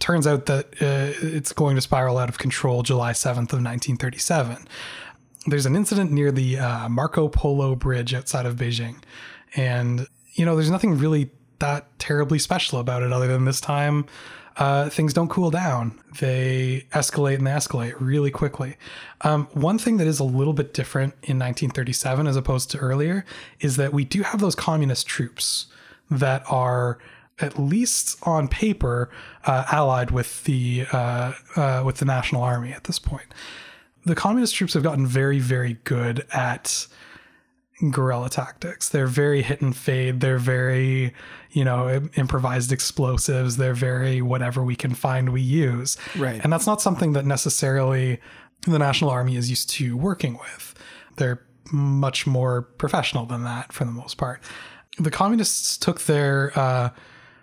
Turns 0.00 0.26
out 0.26 0.46
that 0.46 0.66
uh, 0.82 1.14
it's 1.22 1.52
going 1.52 1.76
to 1.76 1.80
spiral 1.80 2.18
out 2.18 2.28
of 2.28 2.36
control 2.36 2.82
July 2.82 3.12
7th 3.12 3.52
of 3.52 3.62
1937. 3.62 4.66
There's 5.46 5.66
an 5.66 5.76
incident 5.76 6.10
near 6.10 6.32
the 6.32 6.58
uh, 6.58 6.88
Marco 6.88 7.28
Polo 7.28 7.76
Bridge 7.76 8.12
outside 8.12 8.44
of 8.44 8.56
Beijing, 8.56 8.96
and 9.54 10.08
you 10.34 10.44
know 10.44 10.56
there's 10.56 10.70
nothing 10.70 10.98
really 10.98 11.30
that 11.60 11.86
terribly 12.02 12.38
special 12.38 12.80
about 12.80 13.02
it 13.02 13.12
other 13.12 13.28
than 13.28 13.44
this 13.44 13.60
time 13.60 14.06
uh, 14.56 14.88
things 14.90 15.14
don't 15.14 15.28
cool 15.28 15.50
down. 15.50 15.98
They 16.20 16.86
escalate 16.92 17.36
and 17.36 17.46
they 17.46 17.52
escalate 17.52 17.94
really 17.98 18.30
quickly. 18.30 18.76
Um, 19.22 19.48
one 19.52 19.78
thing 19.78 19.96
that 19.96 20.06
is 20.06 20.20
a 20.20 20.24
little 20.24 20.52
bit 20.52 20.74
different 20.74 21.14
in 21.22 21.38
1937 21.38 22.26
as 22.26 22.36
opposed 22.36 22.70
to 22.72 22.78
earlier 22.78 23.24
is 23.60 23.76
that 23.76 23.92
we 23.92 24.04
do 24.04 24.22
have 24.22 24.40
those 24.40 24.54
communist 24.54 25.06
troops 25.06 25.66
that 26.10 26.42
are 26.50 26.98
at 27.38 27.58
least 27.58 28.18
on 28.24 28.46
paper 28.46 29.10
uh, 29.46 29.64
allied 29.72 30.10
with 30.10 30.44
the 30.44 30.86
uh, 30.92 31.32
uh, 31.56 31.82
with 31.84 31.96
the 31.96 32.04
national 32.04 32.42
army 32.42 32.72
at 32.72 32.84
this 32.84 32.98
point. 32.98 33.32
The 34.04 34.14
communist 34.14 34.54
troops 34.54 34.74
have 34.74 34.82
gotten 34.82 35.06
very 35.06 35.38
very 35.38 35.78
good 35.84 36.26
at 36.32 36.86
guerrilla 37.90 38.30
tactics. 38.30 38.88
They're 38.88 39.06
very 39.06 39.42
hit 39.42 39.60
and 39.60 39.76
fade. 39.76 40.20
They're 40.20 40.38
very, 40.38 41.12
you 41.50 41.64
know, 41.64 42.08
improvised 42.14 42.72
explosives. 42.72 43.56
They're 43.56 43.74
very 43.74 44.22
whatever 44.22 44.62
we 44.62 44.76
can 44.76 44.94
find, 44.94 45.30
we 45.30 45.40
use. 45.40 45.96
Right. 46.16 46.40
And 46.42 46.52
that's 46.52 46.66
not 46.66 46.80
something 46.80 47.12
that 47.14 47.24
necessarily 47.24 48.20
the 48.66 48.78
National 48.78 49.10
Army 49.10 49.36
is 49.36 49.50
used 49.50 49.70
to 49.70 49.96
working 49.96 50.38
with. 50.38 50.74
They're 51.16 51.42
much 51.72 52.26
more 52.26 52.62
professional 52.62 53.26
than 53.26 53.44
that 53.44 53.72
for 53.72 53.84
the 53.84 53.90
most 53.90 54.16
part. 54.16 54.42
The 54.98 55.10
communists 55.10 55.76
took 55.76 56.02
their 56.02 56.52
uh, 56.58 56.90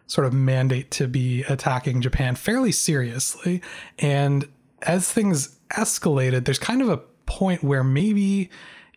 sort 0.08 0.26
of 0.26 0.34
mandate 0.34 0.92
to 0.92 1.08
be 1.08 1.44
attacking 1.44 2.02
Japan 2.02 2.36
fairly 2.36 2.72
seriously. 2.72 3.62
And 3.98 4.48
as 4.84 5.12
things 5.12 5.58
escalated, 5.72 6.46
there's 6.46 6.60
kind 6.60 6.82
of 6.82 6.90
a 6.90 6.98
point 7.26 7.64
where 7.64 7.84
maybe 7.84 8.50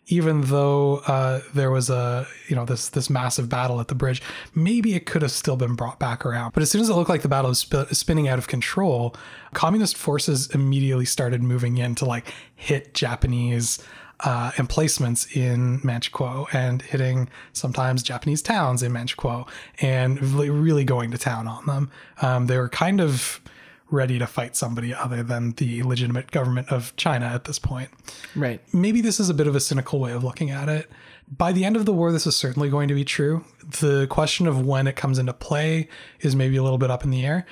even 0.07 0.41
though 0.41 0.97
uh, 1.07 1.41
there 1.53 1.71
was 1.71 1.89
a 1.89 2.27
you 2.47 2.55
know 2.55 2.65
this 2.65 2.89
this 2.89 3.09
massive 3.09 3.49
battle 3.49 3.79
at 3.79 3.87
the 3.87 3.95
bridge, 3.95 4.21
maybe 4.53 4.95
it 4.95 5.05
could 5.05 5.21
have 5.21 5.31
still 5.31 5.55
been 5.55 5.75
brought 5.75 5.99
back 5.99 6.25
around. 6.25 6.53
But 6.53 6.63
as 6.63 6.71
soon 6.71 6.81
as 6.81 6.89
it 6.89 6.93
looked 6.93 7.09
like 7.09 7.21
the 7.21 7.29
battle 7.29 7.49
was 7.49 7.59
sp- 7.63 7.91
spinning 7.91 8.27
out 8.27 8.39
of 8.39 8.47
control, 8.47 9.15
communist 9.53 9.97
forces 9.97 10.49
immediately 10.53 11.05
started 11.05 11.41
moving 11.41 11.77
in 11.77 11.95
to 11.95 12.05
like 12.05 12.33
hit 12.55 12.93
Japanese 12.93 13.83
uh, 14.23 14.51
emplacements 14.57 15.35
in 15.35 15.79
Manchukuo 15.81 16.47
and 16.53 16.81
hitting 16.81 17.29
sometimes 17.51 18.01
Japanese 18.01 18.41
towns 18.41 18.81
in 18.81 18.91
Manchukuo 18.91 19.47
and 19.81 20.21
really, 20.21 20.83
going 20.83 21.11
to 21.11 21.17
town 21.17 21.47
on 21.47 21.65
them. 21.65 21.91
Um, 22.21 22.47
they 22.47 22.57
were 22.57 22.69
kind 22.69 22.99
of 22.99 23.41
ready 23.93 24.17
to 24.17 24.25
fight 24.25 24.55
somebody 24.55 24.93
other 24.93 25.21
than 25.21 25.51
the 25.53 25.83
legitimate 25.83 26.31
government 26.31 26.69
of 26.71 26.95
China 26.95 27.27
at 27.27 27.45
this 27.45 27.59
point 27.59 27.89
right. 28.35 28.59
maybe 28.73 29.01
this 29.01 29.19
is 29.19 29.29
a 29.29 29.33
bit 29.33 29.45
of 29.45 29.55
a 29.55 29.59
cynical 29.59 29.99
way 29.99 30.11
of 30.11 30.23
looking 30.23 30.49
at 30.49 30.67
it. 30.67 30.89
By 31.37 31.51
the 31.51 31.63
end 31.63 31.75
of 31.75 31.85
the 31.85 31.93
war, 31.93 32.11
this 32.11 32.27
is 32.27 32.35
certainly 32.35 32.69
going 32.69 32.87
to 32.87 32.95
be 32.95 33.05
true. 33.05 33.45
The 33.81 34.07
question 34.07 34.47
of 34.47 34.65
when 34.65 34.87
it 34.87 34.95
comes 34.95 35.19
into 35.19 35.33
play 35.33 35.87
is 36.19 36.35
maybe 36.35 36.57
a 36.57 36.63
little 36.63 36.77
bit 36.77 36.91
up 36.91 37.03
in 37.03 37.11
the 37.11 37.25
air. 37.25 37.45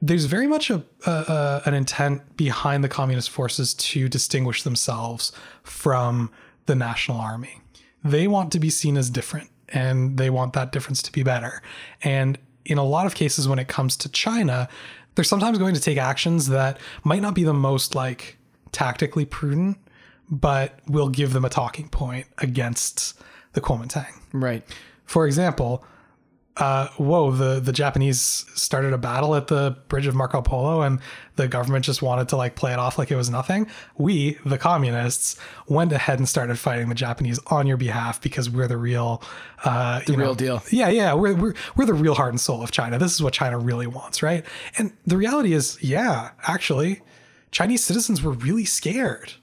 There's 0.00 0.26
very 0.26 0.46
much 0.46 0.70
a, 0.70 0.84
a, 1.06 1.10
a 1.10 1.62
an 1.64 1.74
intent 1.74 2.36
behind 2.36 2.84
the 2.84 2.88
communist 2.88 3.30
forces 3.30 3.74
to 3.74 4.08
distinguish 4.08 4.62
themselves 4.62 5.32
from 5.62 6.30
the 6.66 6.74
national 6.74 7.18
army. 7.18 7.60
They 8.04 8.28
want 8.28 8.52
to 8.52 8.60
be 8.60 8.70
seen 8.70 8.96
as 8.96 9.10
different, 9.10 9.50
and 9.70 10.18
they 10.18 10.30
want 10.30 10.52
that 10.52 10.70
difference 10.70 11.02
to 11.02 11.12
be 11.12 11.22
better. 11.22 11.62
And 12.02 12.38
in 12.64 12.78
a 12.78 12.84
lot 12.84 13.06
of 13.06 13.14
cases, 13.14 13.48
when 13.48 13.58
it 13.58 13.68
comes 13.68 13.96
to 13.98 14.08
China, 14.10 14.68
they're 15.16 15.24
sometimes 15.24 15.58
going 15.58 15.74
to 15.74 15.80
take 15.80 15.98
actions 15.98 16.48
that 16.48 16.78
might 17.02 17.22
not 17.22 17.34
be 17.34 17.42
the 17.42 17.54
most 17.54 17.96
like 17.96 18.38
tactically 18.70 19.24
prudent, 19.24 19.78
but 20.30 20.78
will 20.86 21.08
give 21.08 21.32
them 21.32 21.44
a 21.44 21.48
talking 21.48 21.88
point 21.88 22.26
against 22.38 23.20
the 23.54 23.60
Kuomintang. 23.60 24.12
Right. 24.32 24.62
For 25.04 25.26
example, 25.26 25.84
uh, 26.56 26.88
whoa, 26.96 27.30
the, 27.30 27.60
the 27.60 27.72
Japanese 27.72 28.46
started 28.54 28.92
a 28.94 28.98
battle 28.98 29.34
at 29.34 29.48
the 29.48 29.76
bridge 29.88 30.06
of 30.06 30.14
Marco 30.14 30.40
Polo 30.40 30.80
and 30.80 31.00
the 31.36 31.48
government 31.48 31.84
just 31.84 32.00
wanted 32.00 32.30
to 32.30 32.36
like 32.36 32.56
play 32.56 32.72
it 32.72 32.78
off 32.78 32.98
like 32.98 33.10
it 33.10 33.16
was 33.16 33.28
nothing. 33.28 33.66
We, 33.98 34.38
the 34.44 34.56
communists, 34.56 35.36
went 35.68 35.92
ahead 35.92 36.18
and 36.18 36.26
started 36.26 36.58
fighting 36.58 36.88
the 36.88 36.94
Japanese 36.94 37.38
on 37.48 37.66
your 37.66 37.76
behalf 37.76 38.22
because 38.22 38.48
we're 38.48 38.68
the 38.68 38.78
real, 38.78 39.22
uh, 39.64 40.00
the 40.06 40.16
real 40.16 40.34
deal. 40.34 40.62
Yeah, 40.70 40.88
yeah, 40.88 41.12
we're, 41.12 41.34
we're, 41.34 41.54
we're 41.76 41.86
the 41.86 41.94
real 41.94 42.14
heart 42.14 42.30
and 42.30 42.40
soul 42.40 42.62
of 42.62 42.70
China. 42.70 42.98
This 42.98 43.14
is 43.14 43.22
what 43.22 43.34
China 43.34 43.58
really 43.58 43.86
wants, 43.86 44.22
right? 44.22 44.44
And 44.78 44.92
the 45.06 45.18
reality 45.18 45.52
is, 45.52 45.76
yeah, 45.82 46.30
actually, 46.44 47.02
Chinese 47.50 47.84
citizens 47.84 48.22
were 48.22 48.32
really 48.32 48.64
scared 48.64 49.34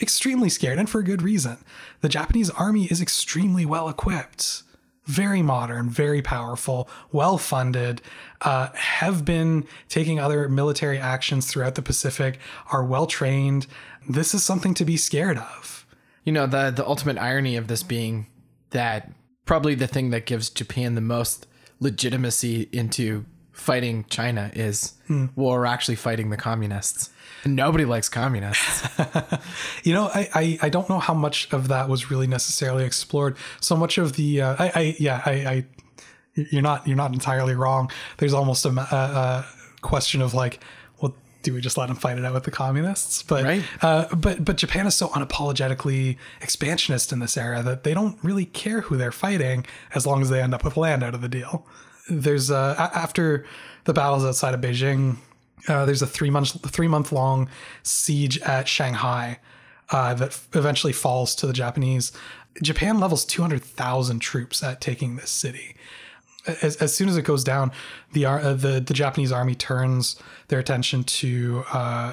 extremely 0.00 0.50
scared 0.50 0.78
and 0.78 0.90
for 0.90 1.00
a 1.00 1.04
good 1.04 1.22
reason. 1.22 1.58
The 2.00 2.08
Japanese 2.08 2.50
army 2.50 2.84
is 2.84 3.00
extremely 3.00 3.64
well 3.64 3.88
equipped, 3.88 4.62
very 5.06 5.40
modern, 5.40 5.88
very 5.88 6.20
powerful, 6.20 6.88
well 7.12 7.38
funded, 7.38 8.02
uh, 8.42 8.68
have 8.74 9.24
been 9.24 9.66
taking 9.88 10.18
other 10.18 10.48
military 10.48 10.98
actions 10.98 11.46
throughout 11.46 11.76
the 11.76 11.82
Pacific, 11.82 12.38
are 12.72 12.84
well 12.84 13.06
trained. 13.06 13.66
This 14.08 14.34
is 14.34 14.42
something 14.42 14.74
to 14.74 14.84
be 14.84 14.96
scared 14.96 15.38
of. 15.38 15.86
You 16.24 16.32
know, 16.32 16.46
the 16.46 16.70
the 16.70 16.86
ultimate 16.86 17.18
irony 17.18 17.56
of 17.56 17.68
this 17.68 17.82
being 17.82 18.26
that 18.70 19.10
probably 19.44 19.74
the 19.74 19.86
thing 19.86 20.10
that 20.10 20.26
gives 20.26 20.50
Japan 20.50 20.96
the 20.96 21.00
most 21.00 21.46
legitimacy 21.78 22.68
into 22.72 23.24
fighting 23.56 24.04
China 24.08 24.50
is 24.54 24.92
well, 25.08 25.30
we're 25.34 25.64
actually 25.66 25.96
fighting 25.96 26.30
the 26.30 26.36
communists. 26.36 27.10
Nobody 27.44 27.84
likes 27.84 28.08
communists. 28.08 28.86
You 29.84 29.94
know, 29.94 30.10
I, 30.12 30.28
I, 30.34 30.58
I 30.62 30.68
don't 30.68 30.88
know 30.90 30.98
how 30.98 31.14
much 31.14 31.52
of 31.52 31.68
that 31.68 31.88
was 31.88 32.10
really 32.10 32.26
necessarily 32.26 32.84
explored. 32.84 33.36
So 33.60 33.76
much 33.76 33.98
of 33.98 34.14
the, 34.14 34.40
uh, 34.42 34.56
I, 34.58 34.72
I, 34.74 34.96
yeah, 34.98 35.22
I, 35.24 35.30
I, 35.32 35.64
you're 36.34 36.62
not, 36.62 36.86
you're 36.88 36.96
not 36.96 37.12
entirely 37.12 37.54
wrong. 37.54 37.90
There's 38.18 38.32
almost 38.34 38.64
a, 38.66 38.70
a, 38.70 38.96
a 38.96 39.46
question 39.80 40.20
of 40.22 40.34
like, 40.34 40.58
well, 41.00 41.14
do 41.42 41.54
we 41.54 41.60
just 41.60 41.76
let 41.78 41.86
them 41.86 41.96
fight 41.96 42.18
it 42.18 42.24
out 42.24 42.34
with 42.34 42.42
the 42.44 42.50
communists? 42.50 43.22
But, 43.22 43.44
Right. 43.44 43.62
uh, 43.80 44.12
but, 44.14 44.44
but 44.44 44.56
Japan 44.56 44.86
is 44.88 44.96
so 44.96 45.08
unapologetically 45.08 46.16
expansionist 46.42 47.12
in 47.12 47.20
this 47.20 47.36
era 47.36 47.62
that 47.62 47.84
they 47.84 47.94
don't 47.94 48.18
really 48.24 48.44
care 48.46 48.80
who 48.82 48.96
they're 48.96 49.12
fighting 49.12 49.64
as 49.94 50.04
long 50.06 50.20
as 50.20 50.30
they 50.30 50.42
end 50.42 50.52
up 50.54 50.64
with 50.64 50.76
land 50.76 51.02
out 51.04 51.14
of 51.14 51.20
the 51.20 51.28
deal. 51.28 51.64
There's, 52.08 52.50
uh, 52.50 52.90
after 52.94 53.44
the 53.84 53.92
battles 53.92 54.24
outside 54.24 54.54
of 54.54 54.60
Beijing, 54.60 55.16
Uh, 55.68 55.84
there's 55.84 56.02
a 56.02 56.06
three 56.06 56.30
month 56.30 56.70
three 56.70 56.86
month 56.86 57.10
long 57.10 57.48
siege 57.82 58.38
at 58.42 58.68
Shanghai 58.68 59.38
uh, 59.90 60.14
that 60.14 60.38
eventually 60.54 60.92
falls 60.92 61.34
to 61.34 61.46
the 61.46 61.52
Japanese. 61.52 62.12
Japan 62.62 63.00
levels 63.00 63.24
200,000 63.24 64.20
troops 64.20 64.62
at 64.62 64.80
taking 64.80 65.16
this 65.16 65.30
city. 65.30 65.74
As, 66.62 66.76
as 66.76 66.94
soon 66.94 67.08
as 67.08 67.16
it 67.16 67.22
goes 67.22 67.42
down, 67.42 67.72
the 68.12 68.26
uh, 68.26 68.52
the 68.54 68.78
the 68.80 68.94
Japanese 68.94 69.32
army 69.32 69.56
turns 69.56 70.16
their 70.48 70.60
attention 70.60 71.02
to 71.04 71.64
uh, 71.72 72.12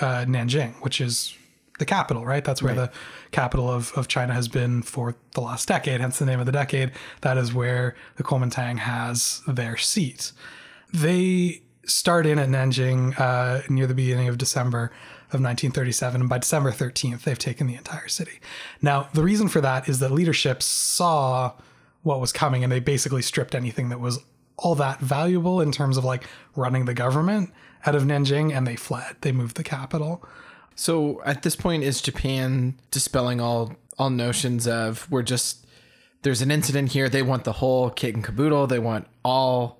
uh, 0.00 0.24
Nanjing, 0.26 0.74
which 0.82 1.00
is 1.00 1.36
the 1.82 1.86
capital, 1.86 2.24
right? 2.24 2.44
That's 2.44 2.62
where 2.62 2.74
the 2.74 2.92
capital 3.32 3.68
of, 3.68 3.92
of 3.96 4.06
China 4.06 4.32
has 4.32 4.46
been 4.46 4.82
for 4.82 5.16
the 5.32 5.40
last 5.40 5.66
decade, 5.66 6.00
hence 6.00 6.20
the 6.20 6.24
name 6.26 6.38
of 6.38 6.46
the 6.46 6.52
decade. 6.52 6.92
That 7.22 7.36
is 7.36 7.52
where 7.52 7.96
the 8.16 8.22
Kuomintang 8.22 8.78
has 8.78 9.42
their 9.48 9.76
seat. 9.76 10.30
They 10.94 11.62
start 11.84 12.24
in 12.24 12.38
at 12.38 12.48
Nanjing 12.48 13.18
uh, 13.18 13.62
near 13.68 13.88
the 13.88 13.94
beginning 13.94 14.28
of 14.28 14.38
December 14.38 14.92
of 15.32 15.40
1937, 15.40 16.20
and 16.20 16.30
by 16.30 16.38
December 16.38 16.70
13th, 16.70 17.22
they've 17.22 17.36
taken 17.36 17.66
the 17.66 17.74
entire 17.74 18.06
city. 18.06 18.38
Now, 18.80 19.08
the 19.12 19.24
reason 19.24 19.48
for 19.48 19.60
that 19.60 19.88
is 19.88 19.98
that 19.98 20.12
leadership 20.12 20.62
saw 20.62 21.54
what 22.02 22.20
was 22.20 22.32
coming, 22.32 22.62
and 22.62 22.70
they 22.70 22.78
basically 22.78 23.22
stripped 23.22 23.56
anything 23.56 23.88
that 23.88 23.98
was 23.98 24.20
all 24.56 24.76
that 24.76 25.00
valuable 25.00 25.60
in 25.60 25.72
terms 25.72 25.96
of 25.96 26.04
like 26.04 26.24
running 26.54 26.84
the 26.84 26.94
government 26.94 27.52
out 27.84 27.96
of 27.96 28.04
Nanjing, 28.04 28.56
and 28.56 28.66
they 28.66 28.76
fled. 28.76 29.16
They 29.22 29.32
moved 29.32 29.56
the 29.56 29.64
capital. 29.64 30.24
So 30.82 31.22
at 31.24 31.42
this 31.42 31.54
point, 31.54 31.84
is 31.84 32.00
Japan 32.00 32.74
dispelling 32.90 33.40
all 33.40 33.76
all 33.98 34.10
notions 34.10 34.66
of 34.66 35.08
we're 35.12 35.22
just 35.22 35.64
there's 36.22 36.42
an 36.42 36.50
incident 36.50 36.90
here. 36.90 37.08
They 37.08 37.22
want 37.22 37.44
the 37.44 37.52
whole 37.52 37.88
kit 37.90 38.16
and 38.16 38.24
caboodle. 38.24 38.66
They 38.66 38.80
want 38.80 39.06
all 39.24 39.78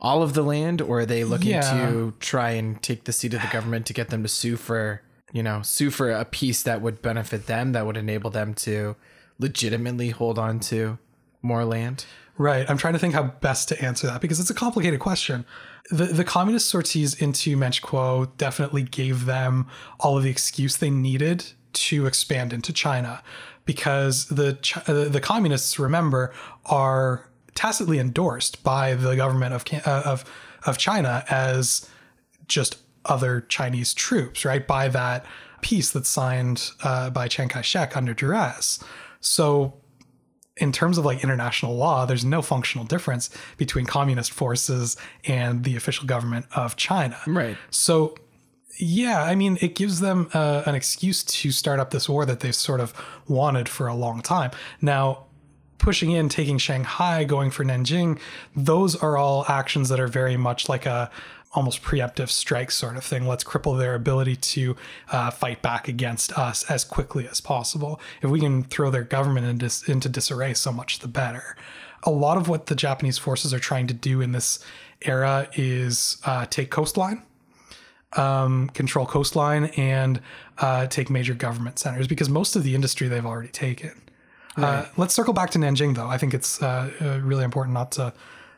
all 0.00 0.20
of 0.20 0.34
the 0.34 0.42
land, 0.42 0.80
or 0.82 1.00
are 1.00 1.06
they 1.06 1.22
looking 1.22 1.50
Yeah. 1.50 1.70
to 1.70 2.14
try 2.18 2.50
and 2.50 2.82
take 2.82 3.04
the 3.04 3.12
seat 3.12 3.34
of 3.34 3.40
the 3.40 3.46
government 3.52 3.86
to 3.86 3.92
get 3.92 4.08
them 4.08 4.24
to 4.24 4.28
sue 4.28 4.56
for 4.56 5.02
you 5.32 5.44
know 5.44 5.62
sue 5.62 5.90
for 5.90 6.10
a 6.10 6.24
piece 6.24 6.64
that 6.64 6.82
would 6.82 7.00
benefit 7.02 7.46
them, 7.46 7.70
that 7.70 7.86
would 7.86 7.96
enable 7.96 8.30
them 8.30 8.52
to 8.66 8.96
legitimately 9.38 10.10
hold 10.10 10.40
on 10.40 10.58
to 10.58 10.98
more 11.40 11.64
land? 11.64 12.04
Right. 12.38 12.68
I'm 12.68 12.78
trying 12.78 12.94
to 12.94 12.98
think 12.98 13.14
how 13.14 13.24
best 13.24 13.68
to 13.68 13.84
answer 13.84 14.06
that 14.06 14.20
because 14.20 14.40
it's 14.40 14.50
a 14.50 14.54
complicated 14.54 15.00
question. 15.00 15.44
The 15.90 16.06
the 16.06 16.24
communist 16.24 16.68
sorties 16.68 17.14
into 17.14 17.56
Manchukuo 17.56 18.36
definitely 18.38 18.82
gave 18.82 19.26
them 19.26 19.66
all 20.00 20.16
of 20.16 20.24
the 20.24 20.30
excuse 20.30 20.76
they 20.76 20.90
needed 20.90 21.44
to 21.74 22.06
expand 22.06 22.52
into 22.52 22.72
China 22.72 23.22
because 23.64 24.26
the 24.26 24.58
uh, 24.86 25.08
the 25.10 25.20
communists 25.20 25.78
remember 25.78 26.32
are 26.66 27.28
tacitly 27.54 27.98
endorsed 27.98 28.62
by 28.62 28.94
the 28.94 29.14
government 29.14 29.54
of 29.54 29.64
uh, 29.86 30.02
of 30.04 30.24
of 30.64 30.78
China 30.78 31.24
as 31.28 31.88
just 32.48 32.78
other 33.04 33.42
Chinese 33.42 33.92
troops, 33.92 34.44
right? 34.44 34.66
By 34.66 34.88
that 34.88 35.26
peace 35.60 35.90
that's 35.90 36.08
signed 36.08 36.70
uh, 36.82 37.10
by 37.10 37.28
Chiang 37.28 37.48
Kai-shek 37.48 37.96
under 37.96 38.14
duress. 38.14 38.82
So 39.20 39.74
in 40.56 40.72
terms 40.72 40.98
of 40.98 41.04
like 41.04 41.22
international 41.22 41.76
law, 41.76 42.04
there's 42.04 42.24
no 42.24 42.42
functional 42.42 42.86
difference 42.86 43.30
between 43.56 43.86
communist 43.86 44.32
forces 44.32 44.96
and 45.24 45.64
the 45.64 45.76
official 45.76 46.06
government 46.06 46.46
of 46.54 46.76
China. 46.76 47.18
Right. 47.26 47.56
So, 47.70 48.14
yeah, 48.78 49.22
I 49.22 49.34
mean, 49.34 49.58
it 49.60 49.74
gives 49.74 50.00
them 50.00 50.28
uh, 50.34 50.62
an 50.66 50.74
excuse 50.74 51.22
to 51.24 51.50
start 51.50 51.78
up 51.80 51.90
this 51.90 52.08
war 52.08 52.26
that 52.26 52.40
they've 52.40 52.54
sort 52.54 52.80
of 52.80 52.92
wanted 53.28 53.68
for 53.68 53.86
a 53.86 53.94
long 53.94 54.20
time. 54.22 54.50
Now, 54.80 55.26
pushing 55.78 56.12
in, 56.12 56.28
taking 56.28 56.58
Shanghai, 56.58 57.24
going 57.24 57.50
for 57.50 57.64
Nanjing, 57.64 58.18
those 58.54 58.94
are 58.96 59.16
all 59.16 59.44
actions 59.48 59.88
that 59.88 60.00
are 60.00 60.06
very 60.06 60.36
much 60.36 60.68
like 60.68 60.86
a 60.86 61.10
almost 61.54 61.82
preemptive 61.82 62.28
strike 62.28 62.70
sort 62.70 62.96
of 62.96 63.04
thing. 63.04 63.26
Let's 63.26 63.44
cripple 63.44 63.78
their 63.78 63.94
ability 63.94 64.36
to 64.36 64.76
uh, 65.10 65.30
fight 65.30 65.62
back 65.62 65.88
against 65.88 66.36
us 66.38 66.68
as 66.70 66.84
quickly 66.84 67.28
as 67.28 67.40
possible. 67.40 68.00
If 68.22 68.30
we 68.30 68.40
can 68.40 68.64
throw 68.64 68.90
their 68.90 69.04
government 69.04 69.46
into, 69.46 69.90
into 69.90 70.08
disarray, 70.08 70.54
so 70.54 70.72
much 70.72 71.00
the 71.00 71.08
better. 71.08 71.56
A 72.04 72.10
lot 72.10 72.36
of 72.36 72.48
what 72.48 72.66
the 72.66 72.74
Japanese 72.74 73.18
forces 73.18 73.54
are 73.54 73.58
trying 73.58 73.86
to 73.86 73.94
do 73.94 74.20
in 74.20 74.32
this 74.32 74.58
era 75.02 75.48
is 75.54 76.16
uh, 76.24 76.46
take 76.46 76.70
coastline 76.70 77.22
um, 78.14 78.68
control 78.70 79.06
coastline 79.06 79.66
and 79.76 80.20
uh, 80.58 80.86
take 80.86 81.10
major 81.10 81.34
government 81.34 81.78
centers 81.78 82.06
because 82.06 82.28
most 82.28 82.56
of 82.56 82.62
the 82.62 82.74
industry 82.74 83.08
they've 83.08 83.26
already 83.26 83.48
taken. 83.48 83.92
Uh, 84.56 84.84
let's 84.98 85.14
circle 85.14 85.32
back 85.32 85.48
to 85.50 85.58
Nanjing, 85.58 85.94
though. 85.94 86.08
I 86.08 86.18
think 86.18 86.34
it's 86.34 86.62
uh, 86.62 86.90
uh, 87.00 87.20
really 87.22 87.42
important 87.42 87.72
not 87.72 87.92
to 87.92 88.12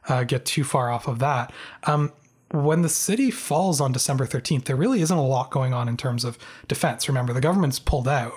uh, 0.09 0.25
get 0.25 0.45
too 0.45 0.65
far 0.65 0.91
off 0.91 1.07
of 1.07 1.21
that. 1.21 1.53
Um, 1.85 2.13
when 2.55 2.83
the 2.83 2.89
city 2.89 3.31
falls 3.31 3.81
on 3.81 3.91
December 3.91 4.27
13th, 4.27 4.65
there 4.65 4.77
really 4.77 5.01
isn't 5.01 5.17
a 5.17 5.27
lot 5.27 5.51
going 5.51 5.75
on 5.75 5.89
in 5.89 5.97
terms 5.97 6.25
of 6.25 6.39
defense. 6.69 7.09
Remember, 7.09 7.33
the 7.33 7.41
government's 7.41 7.81
pulled 7.81 8.07
out, 8.07 8.33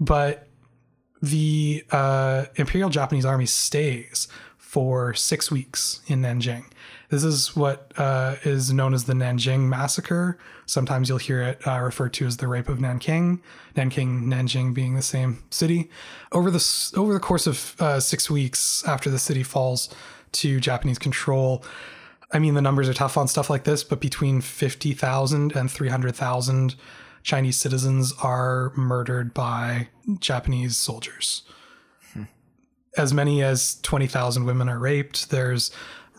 but 0.00 0.48
the 1.20 1.84
uh, 1.90 2.46
Imperial 2.56 2.88
Japanese 2.88 3.26
Army 3.26 3.46
stays 3.46 4.28
for 4.56 5.12
six 5.14 5.50
weeks 5.50 6.00
in 6.06 6.22
Nanjing. 6.22 6.64
This 7.10 7.22
is 7.22 7.54
what 7.54 7.92
uh, 7.96 8.36
is 8.44 8.72
known 8.72 8.94
as 8.94 9.04
the 9.04 9.12
Nanjing 9.12 9.68
Massacre. 9.68 10.38
Sometimes 10.66 11.08
you'll 11.08 11.18
hear 11.18 11.42
it 11.42 11.66
uh, 11.66 11.80
referred 11.80 12.14
to 12.14 12.26
as 12.26 12.38
the 12.38 12.48
Rape 12.48 12.68
of 12.68 12.80
Nanking. 12.80 13.42
Nanking, 13.76 14.22
Nanjing 14.22 14.72
being 14.72 14.94
the 14.94 15.02
same 15.02 15.44
city. 15.50 15.90
Over 16.32 16.50
the 16.50 16.92
over 16.96 17.12
the 17.12 17.20
course 17.20 17.46
of 17.46 17.76
uh, 17.78 18.00
six 18.00 18.30
weeks 18.30 18.82
after 18.88 19.10
the 19.10 19.18
city 19.18 19.42
falls 19.42 19.94
to 20.32 20.58
Japanese 20.58 20.98
control, 20.98 21.62
I 22.32 22.38
mean 22.38 22.54
the 22.54 22.62
numbers 22.62 22.88
are 22.88 22.94
tough 22.94 23.16
on 23.16 23.28
stuff 23.28 23.50
like 23.50 23.64
this, 23.64 23.84
but 23.84 24.00
between 24.00 24.40
50,000 24.40 25.54
and 25.54 25.70
300,000 25.70 26.74
Chinese 27.22 27.56
citizens 27.56 28.12
are 28.22 28.72
murdered 28.76 29.32
by 29.32 29.88
Japanese 30.20 30.76
soldiers 30.76 31.42
as 32.96 33.12
many 33.12 33.42
as 33.42 33.80
20,000 33.82 34.44
women 34.44 34.68
are 34.68 34.78
raped. 34.78 35.30
There's 35.30 35.70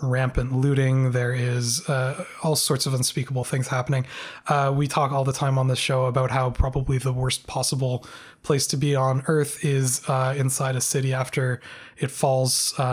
rampant 0.02 0.52
looting. 0.52 1.12
There 1.12 1.34
is 1.34 1.88
uh, 1.88 2.26
all 2.44 2.58
sorts 2.58 2.86
of 2.86 2.94
unspeakable 2.94 3.46
things 3.46 3.70
happening. 3.70 4.06
Uh, 4.48 4.74
we 4.76 4.88
talk 4.88 5.12
all 5.12 5.24
the 5.24 5.34
time 5.34 5.58
on 5.58 5.68
this 5.68 5.80
show 5.80 6.06
about 6.06 6.32
how 6.32 6.50
probably 6.50 6.98
the 6.98 7.14
worst 7.14 7.48
possible 7.48 8.06
place 8.44 8.68
to 8.68 8.78
be 8.78 8.94
on 8.94 9.24
Earth 9.28 9.64
is 9.64 10.02
uh, 10.10 10.36
inside 10.38 10.76
a 10.76 10.82
city 10.82 11.14
after 11.14 11.62
it 11.98 12.12
falls, 12.12 12.74
uh, 12.78 12.84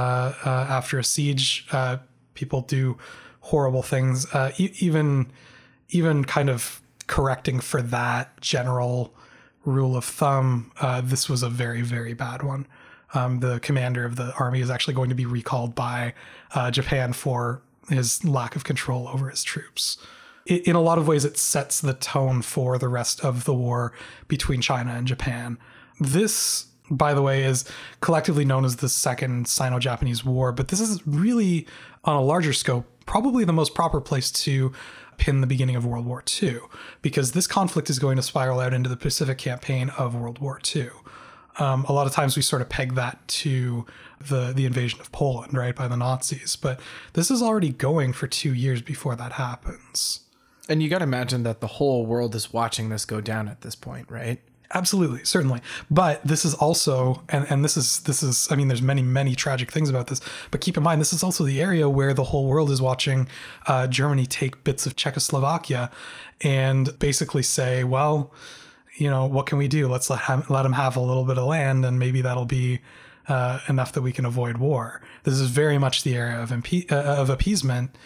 uh, 0.45 0.67
after 0.69 0.99
a 0.99 1.05
siege. 1.05 1.67
People 2.35 2.63
do 2.63 2.97
horrible 3.41 3.83
things. 3.83 4.27
Uh, 4.35 4.53
e- 4.59 4.73
even, 4.79 5.31
even 5.91 6.25
kind 6.25 6.49
of 6.51 6.81
correcting 7.07 7.61
for 7.61 7.83
that 7.83 8.41
general 8.41 9.15
rule 9.65 9.97
of 9.97 10.05
thumb, 10.05 10.73
uh, 10.81 11.01
this 11.01 11.29
was 11.29 11.43
a 11.43 11.49
very, 11.49 11.83
very 11.83 12.15
bad 12.15 12.43
one 12.43 12.67
um, 13.15 13.41
the 13.41 13.61
commander 13.61 14.05
of 14.07 14.17
the 14.17 14.33
army 14.39 14.61
is 14.63 14.71
actually 14.71 14.95
going 14.95 15.11
to 15.11 15.15
be 15.15 15.27
recalled 15.27 15.75
by 15.75 16.15
uh, 16.55 16.71
Japan 16.71 17.13
for 17.13 17.61
his 17.91 18.25
lack 18.25 18.57
of 18.57 18.65
control 18.65 19.07
over 19.09 19.29
his 19.29 19.45
troops. 19.45 19.99
I- 20.49 20.63
In 20.65 20.77
a 20.77 20.81
lot 20.81 20.97
of 20.97 21.07
ways, 21.07 21.25
it 21.25 21.37
sets 21.37 21.81
the 21.81 21.93
tone 21.93 22.41
for 22.41 22.79
the 22.79 22.89
rest 22.89 23.21
of 23.23 23.45
the 23.45 23.53
war 23.55 23.93
between 24.29 24.63
China 24.63 24.93
and 24.95 25.07
Japan. 25.07 25.59
This, 26.01 26.69
by 26.91 27.15
the 27.15 27.23
way, 27.23 27.45
is 27.45 27.65
collectively 28.01 28.45
known 28.45 28.65
as 28.65 28.77
the 28.77 28.89
Second 28.89 29.49
Sino 29.49 29.79
Japanese 29.79 30.25
War, 30.25 30.53
but 30.53 30.69
this 30.69 30.81
is 30.81 31.07
really, 31.07 31.67
on 32.05 32.17
a 32.17 32.23
larger 32.23 32.53
scope, 32.53 32.87
probably 33.07 33.45
the 33.45 33.53
most 33.53 33.75
proper 33.75 34.01
place 34.01 34.31
to 34.31 34.73
pin 35.19 35.41
the 35.41 35.47
beginning 35.47 35.77
of 35.77 35.85
World 35.85 36.07
War 36.07 36.23
II, 36.43 36.59
because 37.01 37.33
this 37.33 37.47
conflict 37.47 37.91
is 37.91 37.99
going 37.99 38.17
to 38.17 38.23
spiral 38.23 38.61
out 38.61 38.75
into 38.75 38.89
the 38.89 38.97
Pacific 38.97 39.39
campaign 39.39 39.91
of 39.91 40.15
World 40.15 40.39
War 40.39 40.61
II 40.75 40.91
um, 41.59 41.85
a 41.89 41.93
lot 41.93 42.07
of 42.07 42.13
times 42.13 42.37
we 42.37 42.43
sort 42.43 42.63
of 42.63 42.69
peg 42.69 42.95
that 42.95 43.27
to 43.29 43.87
the 44.21 44.53
the 44.53 44.65
invasion 44.65 45.01
of 45.01 45.13
Poland, 45.13 45.55
right, 45.55 45.75
by 45.75 45.89
the 45.89 45.97
Nazis. 45.97 46.57
But 46.57 46.81
this 47.13 47.31
is 47.31 47.43
already 47.43 47.71
going 47.71 48.13
for 48.13 48.27
two 48.27 48.55
years 48.55 48.81
before 48.81 49.17
that 49.17 49.33
happens. 49.33 50.21
And 50.69 50.83
you 50.83 50.89
got 50.89 50.99
to 50.99 51.05
imagine 51.05 51.43
that 51.43 51.61
the 51.61 51.67
whole 51.67 52.07
world 52.07 52.35
is 52.35 52.53
watching 52.53 52.89
this 52.89 53.05
go 53.05 53.21
down 53.21 53.49
at 53.49 53.63
this 53.63 53.75
point, 53.75 54.11
right? 54.11 54.41
Absolutely, 54.75 55.23
certainly. 55.25 55.61
But 55.91 56.25
this 56.25 56.45
is 56.45 56.55
also, 56.55 57.23
and, 57.29 57.47
and 57.51 57.63
this 57.63 57.77
is 57.77 58.01
this 58.01 58.23
is, 58.23 58.49
I 58.51 58.57
mean, 58.57 58.69
there's 58.69 58.83
many 58.83 59.03
many 59.03 59.35
tragic 59.35 59.71
things 59.71 59.91
about 59.91 60.07
this. 60.07 60.21
But 60.51 60.61
keep 60.61 60.77
in 60.77 60.83
mind, 60.83 61.01
this 61.01 61.13
is 61.13 61.23
also 61.23 61.45
the 61.45 61.61
area 61.61 61.89
where 61.89 62.15
the 62.15 62.25
whole 62.25 62.47
world 62.47 62.71
is 62.71 62.81
watching 62.81 63.29
uh, 63.67 63.87
Germany 63.87 64.25
take 64.27 64.65
bits 64.65 64.87
of 64.87 64.97
Czechoslovakia 64.97 65.91
and 66.41 66.99
basically 66.99 67.43
say, 67.43 67.85
well, 67.85 68.33
you 68.97 69.11
know, 69.11 69.27
what 69.27 69.47
can 69.47 69.59
we 69.59 69.69
do? 69.69 69.89
Let's 69.89 70.09
let 70.11 70.23
him, 70.23 70.45
let 70.49 70.63
them 70.63 70.73
have 70.73 70.97
a 70.97 71.01
little 71.01 71.25
bit 71.25 71.39
of 71.39 71.45
land, 71.45 71.85
and 71.85 71.99
maybe 71.99 72.23
that'll 72.23 72.45
be 72.45 72.81
uh, 73.29 73.61
enough 73.69 73.93
that 73.93 74.03
we 74.03 74.13
can 74.13 74.25
avoid 74.25 74.57
war. 74.57 75.03
This 75.25 75.35
is 75.35 75.51
very 75.51 75.79
much 75.79 76.03
the 76.03 76.15
area 76.17 76.41
of 76.41 76.51
impe- 76.51 76.91
uh, 76.91 76.97
of 76.97 77.31
appeasement, 77.31 77.97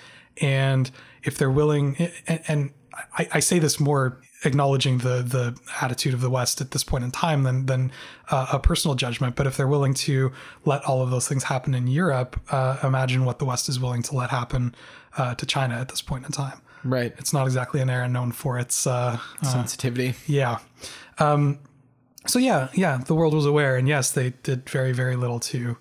and 0.40 0.90
if 1.22 1.38
they're 1.38 1.50
willing, 1.50 1.96
and, 2.26 2.40
and 2.48 2.70
I, 3.18 3.28
I 3.32 3.40
say 3.40 3.58
this 3.58 3.78
more 3.80 4.18
acknowledging 4.44 4.98
the 4.98 5.22
the 5.22 5.56
attitude 5.80 6.14
of 6.14 6.20
the 6.20 6.30
West 6.30 6.60
at 6.60 6.70
this 6.70 6.84
point 6.84 7.04
in 7.04 7.10
time 7.10 7.42
than 7.42 7.66
than 7.66 7.92
uh, 8.30 8.46
a 8.52 8.58
personal 8.58 8.94
judgment. 8.94 9.36
But 9.36 9.46
if 9.46 9.56
they're 9.56 9.68
willing 9.68 9.94
to 9.94 10.32
let 10.64 10.84
all 10.84 11.02
of 11.02 11.10
those 11.10 11.28
things 11.28 11.44
happen 11.44 11.74
in 11.74 11.86
Europe, 11.86 12.40
uh, 12.50 12.78
imagine 12.82 13.24
what 13.24 13.38
the 13.38 13.44
West 13.44 13.68
is 13.68 13.80
willing 13.80 14.02
to 14.02 14.14
let 14.14 14.30
happen 14.30 14.74
uh, 15.16 15.34
to 15.34 15.46
China 15.46 15.74
at 15.76 15.88
this 15.88 16.02
point 16.02 16.26
in 16.26 16.32
time. 16.32 16.60
Right. 16.84 17.14
It's 17.18 17.32
not 17.32 17.46
exactly 17.46 17.80
an 17.80 17.90
era 17.90 18.08
known 18.08 18.32
for 18.32 18.58
its 18.58 18.86
uh, 18.86 19.18
uh, 19.42 19.46
Sensitivity. 19.46 20.14
yeah. 20.26 20.58
Um, 21.18 21.58
so 22.26 22.38
yeah, 22.38 22.68
yeah, 22.74 22.98
the 22.98 23.14
world 23.14 23.34
was 23.34 23.46
aware, 23.46 23.76
and 23.76 23.88
yes, 23.88 24.10
they 24.10 24.30
did 24.42 24.68
very, 24.68 24.92
very 24.92 25.16
little 25.16 25.40
to 25.40 25.76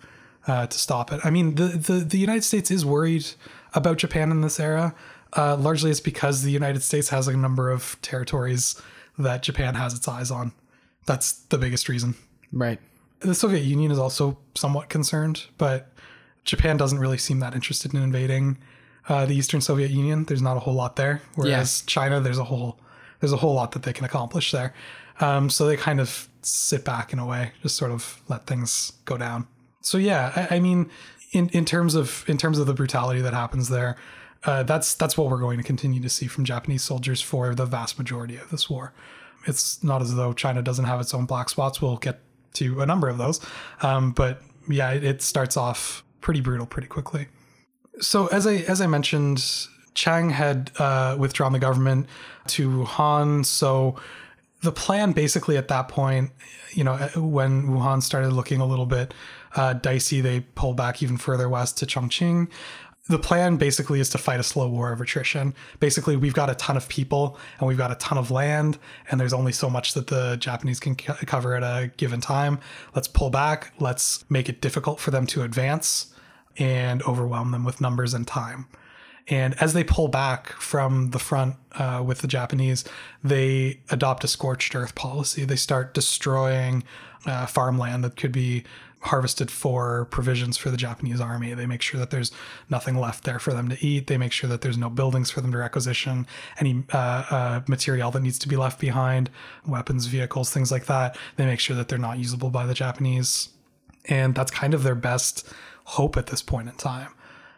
uh, 0.47 0.67
to 0.67 0.77
stop 0.77 1.11
it. 1.11 1.19
I 1.23 1.29
mean, 1.29 1.55
the, 1.55 1.65
the 1.65 1.93
the 1.93 2.17
United 2.17 2.43
States 2.43 2.71
is 2.71 2.85
worried 2.85 3.25
about 3.73 3.97
Japan 3.97 4.31
in 4.31 4.41
this 4.41 4.59
era. 4.59 4.95
Uh, 5.33 5.55
largely, 5.57 5.91
it's 5.91 5.99
because 5.99 6.43
the 6.43 6.51
United 6.51 6.81
States 6.81 7.09
has 7.09 7.27
a 7.27 7.35
number 7.35 7.69
of 7.71 7.97
territories 8.01 8.81
that 9.17 9.43
Japan 9.43 9.75
has 9.75 9.93
its 9.93 10.07
eyes 10.07 10.31
on. 10.31 10.53
That's 11.05 11.33
the 11.33 11.57
biggest 11.57 11.89
reason. 11.89 12.15
Right. 12.51 12.79
The 13.19 13.35
Soviet 13.35 13.63
Union 13.63 13.91
is 13.91 13.99
also 13.99 14.37
somewhat 14.55 14.89
concerned, 14.89 15.45
but 15.57 15.91
Japan 16.43 16.77
doesn't 16.77 16.99
really 16.99 17.17
seem 17.17 17.39
that 17.39 17.53
interested 17.53 17.93
in 17.93 18.01
invading 18.01 18.57
uh, 19.07 19.25
the 19.25 19.35
Eastern 19.35 19.61
Soviet 19.61 19.91
Union. 19.91 20.25
There's 20.25 20.41
not 20.41 20.57
a 20.57 20.59
whole 20.59 20.73
lot 20.73 20.95
there. 20.95 21.21
Whereas 21.35 21.81
China, 21.81 22.19
there's 22.19 22.37
a 22.37 22.43
whole 22.43 22.79
there's 23.19 23.33
a 23.33 23.37
whole 23.37 23.53
lot 23.53 23.71
that 23.71 23.83
they 23.83 23.93
can 23.93 24.05
accomplish 24.05 24.51
there. 24.51 24.73
Um, 25.19 25.49
so 25.49 25.65
they 25.65 25.77
kind 25.77 25.99
of 25.99 26.27
sit 26.41 26.83
back 26.83 27.13
in 27.13 27.19
a 27.19 27.25
way, 27.25 27.51
just 27.61 27.77
sort 27.77 27.91
of 27.91 28.21
let 28.27 28.45
things 28.45 28.93
go 29.05 29.17
down. 29.17 29.47
So 29.81 29.97
yeah, 29.97 30.31
I, 30.35 30.57
I 30.57 30.59
mean, 30.59 30.89
in 31.31 31.49
in 31.49 31.65
terms 31.65 31.95
of 31.95 32.25
in 32.27 32.37
terms 32.37 32.59
of 32.59 32.67
the 32.67 32.73
brutality 32.73 33.21
that 33.21 33.33
happens 33.33 33.69
there, 33.69 33.97
uh, 34.45 34.63
that's 34.63 34.93
that's 34.93 35.17
what 35.17 35.29
we're 35.29 35.39
going 35.39 35.57
to 35.57 35.63
continue 35.63 36.01
to 36.01 36.09
see 36.09 36.27
from 36.27 36.45
Japanese 36.45 36.83
soldiers 36.83 37.21
for 37.21 37.55
the 37.55 37.65
vast 37.65 37.97
majority 37.97 38.37
of 38.37 38.49
this 38.49 38.69
war. 38.69 38.93
It's 39.47 39.83
not 39.83 40.01
as 40.01 40.15
though 40.15 40.33
China 40.33 40.61
doesn't 40.61 40.85
have 40.85 40.99
its 40.99 41.13
own 41.13 41.25
black 41.25 41.49
spots. 41.49 41.81
We'll 41.81 41.97
get 41.97 42.21
to 42.53 42.81
a 42.81 42.85
number 42.85 43.09
of 43.09 43.17
those, 43.17 43.39
um, 43.81 44.11
but 44.11 44.41
yeah, 44.69 44.91
it, 44.91 45.03
it 45.03 45.21
starts 45.21 45.57
off 45.57 46.03
pretty 46.21 46.41
brutal 46.41 46.65
pretty 46.65 46.87
quickly. 46.87 47.27
So 47.99 48.27
as 48.27 48.47
I 48.47 48.55
as 48.67 48.81
I 48.81 48.87
mentioned, 48.87 49.43
Chiang 49.93 50.29
had 50.29 50.71
uh, 50.77 51.15
withdrawn 51.17 51.53
the 51.53 51.59
government 51.59 52.07
to 52.47 52.69
Wuhan. 52.69 53.45
So 53.45 53.95
the 54.61 54.71
plan 54.71 55.11
basically 55.13 55.57
at 55.57 55.67
that 55.69 55.87
point, 55.87 56.31
you 56.71 56.83
know, 56.83 56.95
when 57.15 57.67
Wuhan 57.67 58.03
started 58.03 58.33
looking 58.33 58.59
a 58.59 58.65
little 58.65 58.85
bit 58.85 59.13
uh, 59.55 59.73
dicey, 59.73 60.21
they 60.21 60.41
pulled 60.41 60.75
back 60.75 61.01
even 61.01 61.17
further 61.17 61.47
west 61.47 61.77
to 61.77 61.85
Chongqing. 61.85 62.49
The 63.07 63.19
plan 63.19 63.57
basically 63.57 63.99
is 63.99 64.09
to 64.09 64.17
fight 64.17 64.39
a 64.39 64.43
slow 64.43 64.67
war 64.67 64.91
of 64.91 64.99
attrition. 64.99 65.53
Basically, 65.79 66.15
we've 66.15 66.33
got 66.33 66.49
a 66.49 66.55
ton 66.55 66.75
of 66.75 66.89
people 66.89 67.37
and 67.59 67.67
we've 67.67 67.77
got 67.77 67.91
a 67.91 67.95
ton 67.95 68.17
of 68.17 68.31
land, 68.31 68.79
and 69.11 69.19
there's 69.19 69.33
only 69.33 69.51
so 69.51 69.69
much 69.69 69.93
that 69.93 70.07
the 70.07 70.37
Japanese 70.37 70.79
can 70.79 70.95
cover 70.95 71.53
at 71.53 71.61
a 71.61 71.91
given 71.97 72.19
time. 72.19 72.59
Let's 72.95 73.07
pull 73.07 73.29
back. 73.29 73.73
Let's 73.79 74.25
make 74.31 74.49
it 74.49 74.59
difficult 74.59 74.99
for 74.99 75.11
them 75.11 75.27
to 75.27 75.43
advance 75.43 76.15
and 76.57 77.03
overwhelm 77.03 77.51
them 77.51 77.63
with 77.63 77.79
numbers 77.79 78.15
and 78.15 78.25
time. 78.25 78.67
And 79.27 79.55
as 79.61 79.73
they 79.73 79.83
pull 79.83 80.07
back 80.07 80.49
from 80.53 81.11
the 81.11 81.19
front 81.19 81.55
uh, 81.73 82.03
with 82.05 82.19
the 82.19 82.27
Japanese, 82.27 82.85
they 83.23 83.81
adopt 83.89 84.23
a 84.23 84.27
scorched 84.27 84.75
earth 84.75 84.95
policy. 84.95 85.45
They 85.45 85.55
start 85.55 85.93
destroying 85.93 86.83
uh, 87.25 87.45
farmland 87.45 88.03
that 88.03 88.17
could 88.17 88.31
be 88.31 88.63
harvested 89.05 89.51
for 89.51 90.05
provisions 90.05 90.57
for 90.57 90.69
the 90.69 90.77
Japanese 90.77 91.21
army. 91.21 91.53
They 91.53 91.65
make 91.65 91.81
sure 91.81 91.99
that 91.99 92.09
there's 92.09 92.31
nothing 92.69 92.99
left 92.99 93.23
there 93.23 93.39
for 93.39 93.53
them 93.53 93.69
to 93.69 93.85
eat. 93.85 94.07
They 94.07 94.17
make 94.17 94.31
sure 94.31 94.49
that 94.49 94.61
there's 94.61 94.77
no 94.77 94.89
buildings 94.89 95.29
for 95.29 95.41
them 95.41 95.51
to 95.51 95.57
requisition, 95.57 96.27
any 96.59 96.83
uh, 96.91 97.25
uh, 97.29 97.61
material 97.67 98.11
that 98.11 98.21
needs 98.21 98.39
to 98.39 98.47
be 98.47 98.55
left 98.55 98.79
behind, 98.79 99.29
weapons, 99.65 100.07
vehicles, 100.07 100.51
things 100.51 100.71
like 100.71 100.85
that. 100.85 101.17
They 101.37 101.45
make 101.45 101.59
sure 101.59 101.75
that 101.75 101.87
they're 101.87 101.97
not 101.97 102.17
usable 102.17 102.49
by 102.49 102.65
the 102.65 102.73
Japanese. 102.73 103.49
And 104.05 104.35
that's 104.35 104.51
kind 104.51 104.73
of 104.73 104.83
their 104.83 104.95
best 104.95 105.47
hope 105.85 106.17
at 106.17 106.27
this 106.27 106.41
point 106.41 106.67
in 106.67 106.75
time 106.75 107.09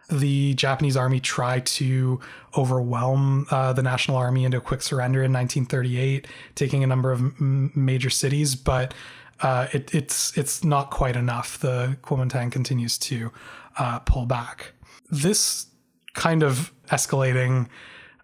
the 0.09 0.53
Japanese 0.53 0.95
army 0.95 1.19
tried 1.19 1.65
to 1.65 2.19
overwhelm 2.57 3.45
uh, 3.51 3.73
the 3.73 3.83
National 3.83 4.15
Army 4.17 4.45
into 4.45 4.57
a 4.57 4.61
quick 4.61 4.81
surrender 4.81 5.21
in 5.21 5.33
1938, 5.33 6.27
taking 6.55 6.83
a 6.83 6.87
number 6.87 7.11
of 7.11 7.19
m- 7.19 7.71
major 7.75 8.09
cities, 8.09 8.55
but 8.55 8.93
uh, 9.41 9.67
it, 9.71 9.93
it's 9.93 10.37
it's 10.37 10.63
not 10.63 10.89
quite 10.89 11.15
enough. 11.15 11.59
The 11.59 11.97
Kuomintang 12.01 12.51
continues 12.51 12.97
to 12.99 13.31
uh, 13.77 13.99
pull 13.99 14.25
back. 14.25 14.73
This 15.09 15.67
kind 16.13 16.43
of 16.43 16.71
escalating 16.89 17.67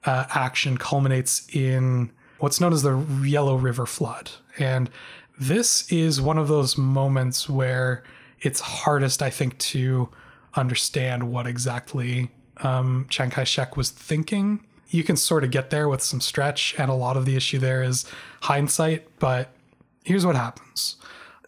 uh, 0.05 0.26
action 0.30 0.78
culminates 0.78 1.47
in 1.53 2.11
what's 2.39 2.59
known 2.59 2.74
as 2.74 2.82
the 2.82 2.97
Yellow 3.24 3.55
River 3.55 3.86
Flood, 3.86 4.32
and 4.57 4.89
this 5.39 5.91
is 5.91 6.22
one 6.22 6.38
of 6.38 6.47
those 6.47 6.78
moments 6.78 7.49
where 7.49 8.03
it's 8.41 8.59
hardest, 8.59 9.22
I 9.22 9.30
think, 9.30 9.57
to 9.59 10.09
understand 10.55 11.32
what 11.32 11.47
exactly 11.47 12.30
um, 12.57 13.07
Chiang 13.09 13.30
Kai 13.30 13.43
shek 13.43 13.78
was 13.78 13.89
thinking. 13.89 14.66
You 14.89 15.03
can 15.03 15.16
sort 15.16 15.43
of 15.43 15.49
get 15.49 15.70
there 15.70 15.89
with 15.89 16.03
some 16.03 16.22
stretch, 16.22 16.76
and 16.78 16.91
a 16.91 16.93
lot 16.93 17.18
of 17.18 17.26
the 17.26 17.36
issue 17.36 17.57
there 17.57 17.82
is 17.82 18.05
hindsight, 18.41 19.07
but 19.20 19.53
here's 20.04 20.26
what 20.26 20.36
happens. 20.36 20.95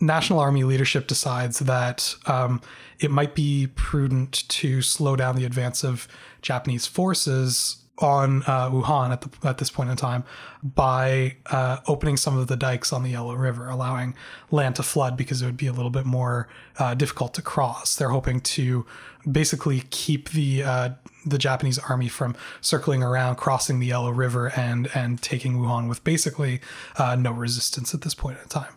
National 0.01 0.39
Army 0.39 0.63
leadership 0.63 1.07
decides 1.07 1.59
that 1.59 2.15
um, 2.25 2.61
it 2.99 3.11
might 3.11 3.35
be 3.35 3.67
prudent 3.75 4.47
to 4.49 4.81
slow 4.81 5.15
down 5.15 5.35
the 5.35 5.45
advance 5.45 5.83
of 5.83 6.07
Japanese 6.41 6.85
forces 6.85 7.77
on 7.99 8.43
uh, 8.43 8.69
Wuhan 8.69 9.11
at, 9.11 9.21
the, 9.21 9.47
at 9.47 9.57
this 9.57 9.69
point 9.69 9.89
in 9.89 9.95
time 9.95 10.23
by 10.61 11.37
uh, 11.47 11.77
opening 11.87 12.17
some 12.17 12.37
of 12.37 12.47
the 12.47 12.57
dikes 12.57 12.91
on 12.91 13.03
the 13.03 13.11
Yellow 13.11 13.35
River, 13.35 13.69
allowing 13.69 14.15
land 14.51 14.75
to 14.75 14.83
flood 14.83 15.15
because 15.15 15.41
it 15.41 15.45
would 15.45 15.57
be 15.57 15.67
a 15.67 15.73
little 15.73 15.89
bit 15.89 16.05
more 16.05 16.49
uh, 16.77 16.93
difficult 16.93 17.33
to 17.35 17.41
cross. 17.41 17.95
They're 17.95 18.09
hoping 18.09 18.41
to 18.41 18.85
basically 19.29 19.83
keep 19.91 20.29
the 20.29 20.63
uh, 20.63 20.89
the 21.25 21.37
Japanese 21.37 21.79
army 21.79 22.09
from 22.09 22.35
circling 22.61 23.01
around, 23.01 23.37
crossing 23.37 23.79
the 23.79 23.87
Yellow 23.87 24.11
River, 24.11 24.51
and 24.55 24.89
and 24.93 25.21
taking 25.21 25.57
Wuhan 25.57 25.87
with 25.87 26.03
basically 26.03 26.59
uh, 26.97 27.15
no 27.15 27.31
resistance 27.31 27.93
at 27.93 28.01
this 28.01 28.13
point 28.13 28.37
in 28.41 28.49
time. 28.49 28.73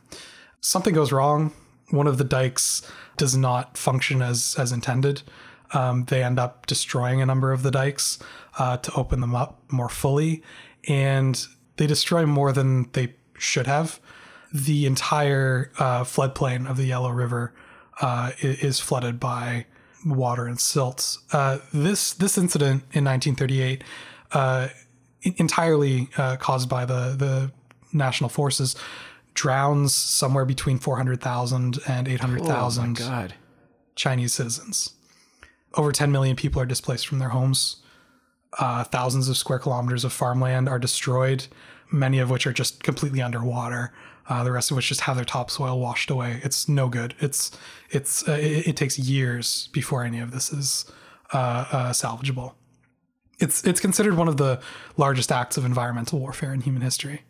Something 0.60 0.94
goes 0.94 1.12
wrong. 1.12 1.52
One 1.90 2.06
of 2.06 2.18
the 2.18 2.24
dikes 2.24 2.82
does 3.16 3.36
not 3.36 3.76
function 3.76 4.22
as 4.22 4.54
as 4.58 4.70
intended. 4.70 5.22
Um, 5.72 6.04
they 6.06 6.22
end 6.22 6.38
up 6.38 6.66
destroying 6.66 7.20
a 7.20 7.26
number 7.26 7.52
of 7.52 7.62
the 7.62 7.70
dikes 7.70 8.18
uh, 8.58 8.76
to 8.78 8.92
open 8.94 9.20
them 9.20 9.34
up 9.34 9.62
more 9.70 9.88
fully, 9.88 10.42
and 10.86 11.46
they 11.76 11.86
destroy 11.86 12.26
more 12.26 12.52
than 12.52 12.90
they 12.92 13.14
should 13.38 13.66
have. 13.66 14.00
The 14.52 14.86
entire 14.86 15.70
uh, 15.78 16.04
floodplain 16.04 16.68
of 16.68 16.76
the 16.76 16.86
Yellow 16.86 17.10
River 17.10 17.54
uh, 18.00 18.32
is 18.40 18.80
flooded 18.80 19.20
by 19.20 19.66
water 20.04 20.46
and 20.46 20.60
silts. 20.60 21.18
Uh, 21.32 21.58
this 21.72 22.12
this 22.14 22.38
incident 22.38 22.82
in 22.92 23.04
1938, 23.04 23.84
uh, 24.32 24.68
entirely 25.22 26.08
uh, 26.16 26.36
caused 26.36 26.68
by 26.68 26.84
the 26.84 27.14
the 27.16 27.52
national 27.92 28.30
forces, 28.30 28.76
drowns 29.34 29.94
somewhere 29.94 30.44
between 30.44 30.78
400,000 30.78 31.78
and 31.88 32.08
800,000 32.08 33.00
Oh 33.00 33.28
Chinese 33.94 34.34
citizens. 34.34 34.94
Over 35.74 35.92
10 35.92 36.10
million 36.10 36.36
people 36.36 36.62
are 36.62 36.66
displaced 36.66 37.06
from 37.06 37.18
their 37.18 37.30
homes. 37.30 37.82
Uh, 38.58 38.84
thousands 38.84 39.28
of 39.28 39.36
square 39.36 39.58
kilometers 39.58 40.04
of 40.04 40.12
farmland 40.12 40.68
are 40.68 40.78
destroyed, 40.78 41.46
many 41.92 42.18
of 42.18 42.30
which 42.30 42.46
are 42.46 42.52
just 42.52 42.82
completely 42.82 43.20
underwater. 43.20 43.92
Uh, 44.28 44.44
the 44.44 44.52
rest 44.52 44.70
of 44.70 44.76
which 44.76 44.88
just 44.88 45.02
have 45.02 45.16
their 45.16 45.24
topsoil 45.24 45.80
washed 45.80 46.10
away. 46.10 46.40
It's 46.44 46.68
no 46.68 46.88
good. 46.88 47.14
It's 47.18 47.50
it's 47.90 48.28
uh, 48.28 48.32
it, 48.32 48.68
it 48.68 48.76
takes 48.76 48.98
years 48.98 49.68
before 49.72 50.04
any 50.04 50.20
of 50.20 50.32
this 50.32 50.52
is 50.52 50.90
uh, 51.32 51.64
uh, 51.72 51.90
salvageable. 51.92 52.52
It's 53.38 53.64
it's 53.64 53.80
considered 53.80 54.14
one 54.14 54.28
of 54.28 54.36
the 54.36 54.60
largest 54.96 55.32
acts 55.32 55.56
of 55.56 55.64
environmental 55.64 56.18
warfare 56.18 56.52
in 56.52 56.60
human 56.60 56.82
history. 56.82 57.22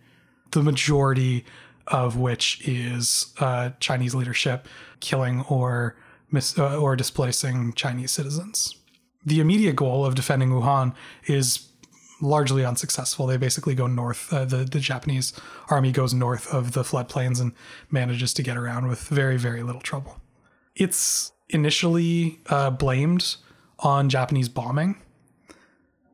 The 0.50 0.62
majority 0.62 1.44
of 1.86 2.16
which 2.16 2.66
is 2.66 3.32
uh, 3.38 3.70
Chinese 3.80 4.14
leadership 4.14 4.66
killing 5.00 5.42
or 5.42 5.96
mis- 6.30 6.58
or 6.58 6.96
displacing 6.96 7.74
Chinese 7.74 8.10
citizens. 8.10 8.77
The 9.28 9.40
immediate 9.40 9.76
goal 9.76 10.06
of 10.06 10.14
defending 10.14 10.50
Wuhan 10.50 10.94
is 11.26 11.68
largely 12.20 12.64
unsuccessful. 12.64 13.26
They 13.26 13.36
basically 13.36 13.74
go 13.74 13.86
north. 13.86 14.32
Uh, 14.32 14.44
the 14.44 14.64
the 14.64 14.80
Japanese 14.80 15.32
army 15.68 15.92
goes 15.92 16.14
north 16.14 16.52
of 16.52 16.72
the 16.72 16.82
floodplains 16.82 17.40
and 17.40 17.52
manages 17.90 18.32
to 18.34 18.42
get 18.42 18.56
around 18.56 18.88
with 18.88 19.00
very 19.08 19.36
very 19.36 19.62
little 19.62 19.80
trouble. 19.82 20.20
It's 20.74 21.32
initially 21.48 22.40
uh, 22.48 22.70
blamed 22.70 23.36
on 23.78 24.08
Japanese 24.08 24.48
bombing, 24.48 24.96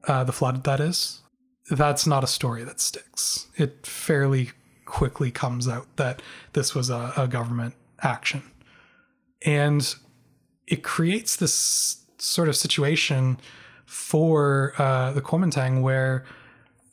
uh, 0.06 0.24
the 0.24 0.32
flood 0.32 0.64
that 0.64 0.80
is. 0.80 1.22
That's 1.70 2.06
not 2.06 2.24
a 2.24 2.26
story 2.26 2.64
that 2.64 2.80
sticks. 2.80 3.46
It 3.56 3.86
fairly 3.86 4.50
quickly 4.84 5.30
comes 5.30 5.66
out 5.66 5.86
that 5.96 6.20
this 6.52 6.74
was 6.74 6.90
a, 6.90 7.12
a 7.16 7.26
government 7.26 7.74
action, 8.02 8.42
and 9.46 9.94
it 10.66 10.82
creates 10.82 11.36
this 11.36 12.03
sort 12.24 12.48
of 12.48 12.56
situation 12.56 13.38
for 13.86 14.72
uh, 14.78 15.12
the 15.12 15.20
Kuomintang 15.20 15.82
where 15.82 16.24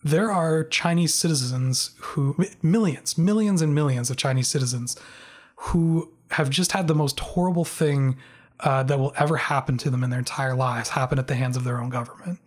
there 0.03 0.31
are 0.31 0.63
Chinese 0.63 1.13
citizens 1.13 1.91
who, 1.99 2.35
millions, 2.61 3.17
millions 3.17 3.61
and 3.61 3.73
millions 3.73 4.09
of 4.09 4.17
Chinese 4.17 4.47
citizens 4.47 4.97
who 5.55 6.11
have 6.31 6.49
just 6.49 6.71
had 6.71 6.87
the 6.87 6.95
most 6.95 7.19
horrible 7.19 7.65
thing 7.65 8.17
uh, 8.61 8.83
that 8.83 8.99
will 8.99 9.13
ever 9.17 9.37
happen 9.37 9.77
to 9.77 9.89
them 9.89 10.03
in 10.03 10.09
their 10.09 10.19
entire 10.19 10.55
lives 10.55 10.89
happen 10.89 11.19
at 11.19 11.27
the 11.27 11.35
hands 11.35 11.57
of 11.57 11.63
their 11.63 11.79
own 11.79 11.89
government. 11.89 12.39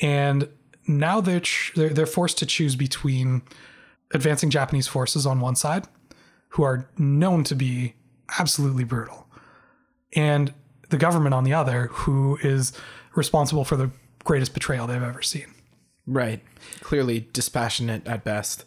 And 0.00 0.48
now 0.86 1.20
they're, 1.20 1.42
they're 1.74 1.90
they're 1.90 2.06
forced 2.06 2.38
to 2.38 2.46
choose 2.46 2.76
between 2.76 3.42
advancing 4.12 4.50
Japanese 4.50 4.86
forces 4.86 5.26
on 5.26 5.40
one 5.40 5.56
side, 5.56 5.86
who 6.50 6.62
are 6.62 6.88
known 6.96 7.44
to 7.44 7.54
be 7.54 7.94
absolutely 8.38 8.84
brutal, 8.84 9.26
and 10.14 10.52
the 10.88 10.96
government 10.96 11.34
on 11.34 11.44
the 11.44 11.52
other, 11.52 11.88
who 11.92 12.38
is 12.42 12.72
responsible 13.14 13.64
for 13.64 13.76
the 13.76 13.90
greatest 14.24 14.54
betrayal 14.54 14.86
they've 14.86 15.02
ever 15.02 15.22
seen. 15.22 15.54
Right. 16.06 16.42
Clearly 16.80 17.28
dispassionate 17.32 18.06
at 18.06 18.24
best. 18.24 18.64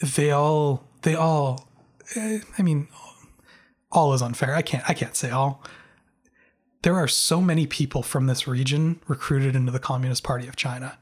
They 0.00 0.30
all 0.30 0.84
they 1.02 1.14
all 1.14 1.68
eh, 2.16 2.40
I 2.56 2.62
mean 2.62 2.88
all 3.92 4.14
is 4.14 4.22
unfair. 4.22 4.54
I 4.54 4.62
can't 4.62 4.88
I 4.88 4.94
can't 4.94 5.16
say 5.16 5.30
all. 5.30 5.62
There 6.82 6.96
are 6.96 7.08
so 7.08 7.42
many 7.42 7.66
people 7.66 8.02
from 8.02 8.26
this 8.26 8.48
region 8.48 9.00
recruited 9.06 9.54
into 9.54 9.70
the 9.70 9.78
Communist 9.78 10.22
Party 10.22 10.48
of 10.48 10.56
China. 10.56 10.96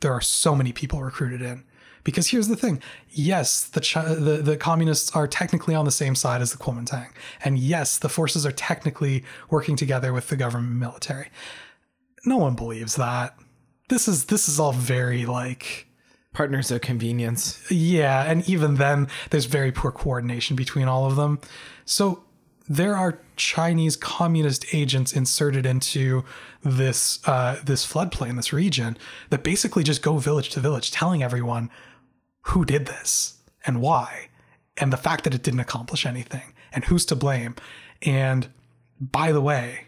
There 0.00 0.12
are 0.12 0.20
so 0.20 0.54
many 0.54 0.72
people 0.72 1.02
recruited 1.02 1.40
in. 1.40 1.64
Because 2.04 2.28
here's 2.28 2.48
the 2.48 2.56
thing: 2.56 2.80
yes, 3.10 3.64
the, 3.64 3.80
Chi- 3.80 4.14
the 4.14 4.38
the 4.38 4.56
communists 4.56 5.14
are 5.14 5.26
technically 5.26 5.74
on 5.74 5.84
the 5.84 5.90
same 5.90 6.14
side 6.14 6.40
as 6.40 6.52
the 6.52 6.58
Kuomintang, 6.58 7.08
and 7.44 7.58
yes, 7.58 7.98
the 7.98 8.08
forces 8.08 8.46
are 8.46 8.52
technically 8.52 9.24
working 9.50 9.76
together 9.76 10.12
with 10.12 10.28
the 10.28 10.36
government 10.36 10.76
military. 10.76 11.28
No 12.24 12.36
one 12.36 12.54
believes 12.54 12.96
that. 12.96 13.36
This 13.88 14.08
is 14.08 14.26
this 14.26 14.48
is 14.48 14.60
all 14.60 14.72
very 14.72 15.26
like 15.26 15.86
Partners 16.32 16.70
of 16.70 16.80
convenience. 16.80 17.60
yeah, 17.72 18.22
and 18.22 18.48
even 18.48 18.76
then, 18.76 19.08
there's 19.30 19.46
very 19.46 19.72
poor 19.72 19.90
coordination 19.90 20.54
between 20.54 20.86
all 20.86 21.04
of 21.04 21.16
them. 21.16 21.40
So 21.84 22.22
there 22.68 22.96
are 22.96 23.18
Chinese 23.34 23.96
communist 23.96 24.64
agents 24.72 25.12
inserted 25.12 25.66
into 25.66 26.22
this 26.62 27.18
uh, 27.26 27.56
this 27.64 27.84
floodplain, 27.84 28.36
this 28.36 28.52
region, 28.52 28.96
that 29.30 29.42
basically 29.42 29.82
just 29.82 30.02
go 30.02 30.18
village 30.18 30.50
to 30.50 30.60
village, 30.60 30.92
telling 30.92 31.20
everyone 31.20 31.68
who 32.42 32.64
did 32.64 32.86
this 32.86 33.38
and 33.66 33.80
why, 33.80 34.28
and 34.76 34.92
the 34.92 34.96
fact 34.96 35.24
that 35.24 35.34
it 35.34 35.42
didn't 35.42 35.60
accomplish 35.60 36.06
anything, 36.06 36.54
and 36.72 36.84
who's 36.84 37.04
to 37.06 37.16
blame. 37.16 37.54
And 38.02 38.48
by 39.00 39.32
the 39.32 39.40
way, 39.40 39.86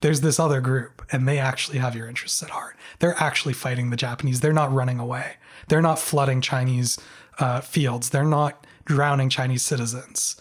there's 0.00 0.20
this 0.20 0.38
other 0.38 0.60
group 0.60 1.02
and 1.10 1.26
they 1.26 1.38
actually 1.38 1.78
have 1.78 1.96
your 1.96 2.08
interests 2.08 2.42
at 2.42 2.50
heart. 2.50 2.76
They're 2.98 3.16
actually 3.18 3.54
fighting 3.54 3.90
the 3.90 3.96
Japanese. 3.96 4.40
They're 4.40 4.52
not 4.52 4.72
running 4.72 4.98
away. 4.98 5.36
They're 5.68 5.82
not 5.82 5.98
flooding 5.98 6.40
Chinese 6.40 6.98
uh, 7.38 7.60
fields. 7.60 8.10
They're 8.10 8.24
not 8.24 8.66
drowning 8.84 9.30
Chinese 9.30 9.62
citizens. 9.62 10.40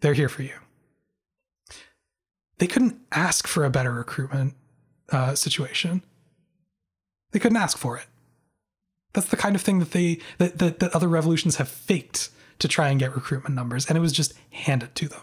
They're 0.00 0.14
here 0.14 0.28
for 0.28 0.42
you. 0.42 0.54
They 2.58 2.66
couldn't 2.66 3.00
ask 3.12 3.46
for 3.46 3.64
a 3.64 3.70
better 3.70 3.92
recruitment 3.92 4.54
uh, 5.10 5.34
situation. 5.34 6.02
They 7.32 7.38
couldn't 7.38 7.58
ask 7.58 7.76
for 7.76 7.98
it. 7.98 8.06
That's 9.16 9.28
the 9.28 9.36
kind 9.36 9.56
of 9.56 9.62
thing 9.62 9.80
that 9.80 9.90
they 9.90 10.20
that, 10.38 10.58
that 10.58 10.78
that 10.78 10.94
other 10.94 11.08
revolutions 11.08 11.56
have 11.56 11.68
faked 11.68 12.30
to 12.60 12.68
try 12.68 12.90
and 12.90 13.00
get 13.00 13.12
recruitment 13.14 13.56
numbers, 13.56 13.86
and 13.86 13.98
it 13.98 14.00
was 14.00 14.12
just 14.12 14.32
handed 14.50 14.94
to 14.94 15.08
them 15.08 15.22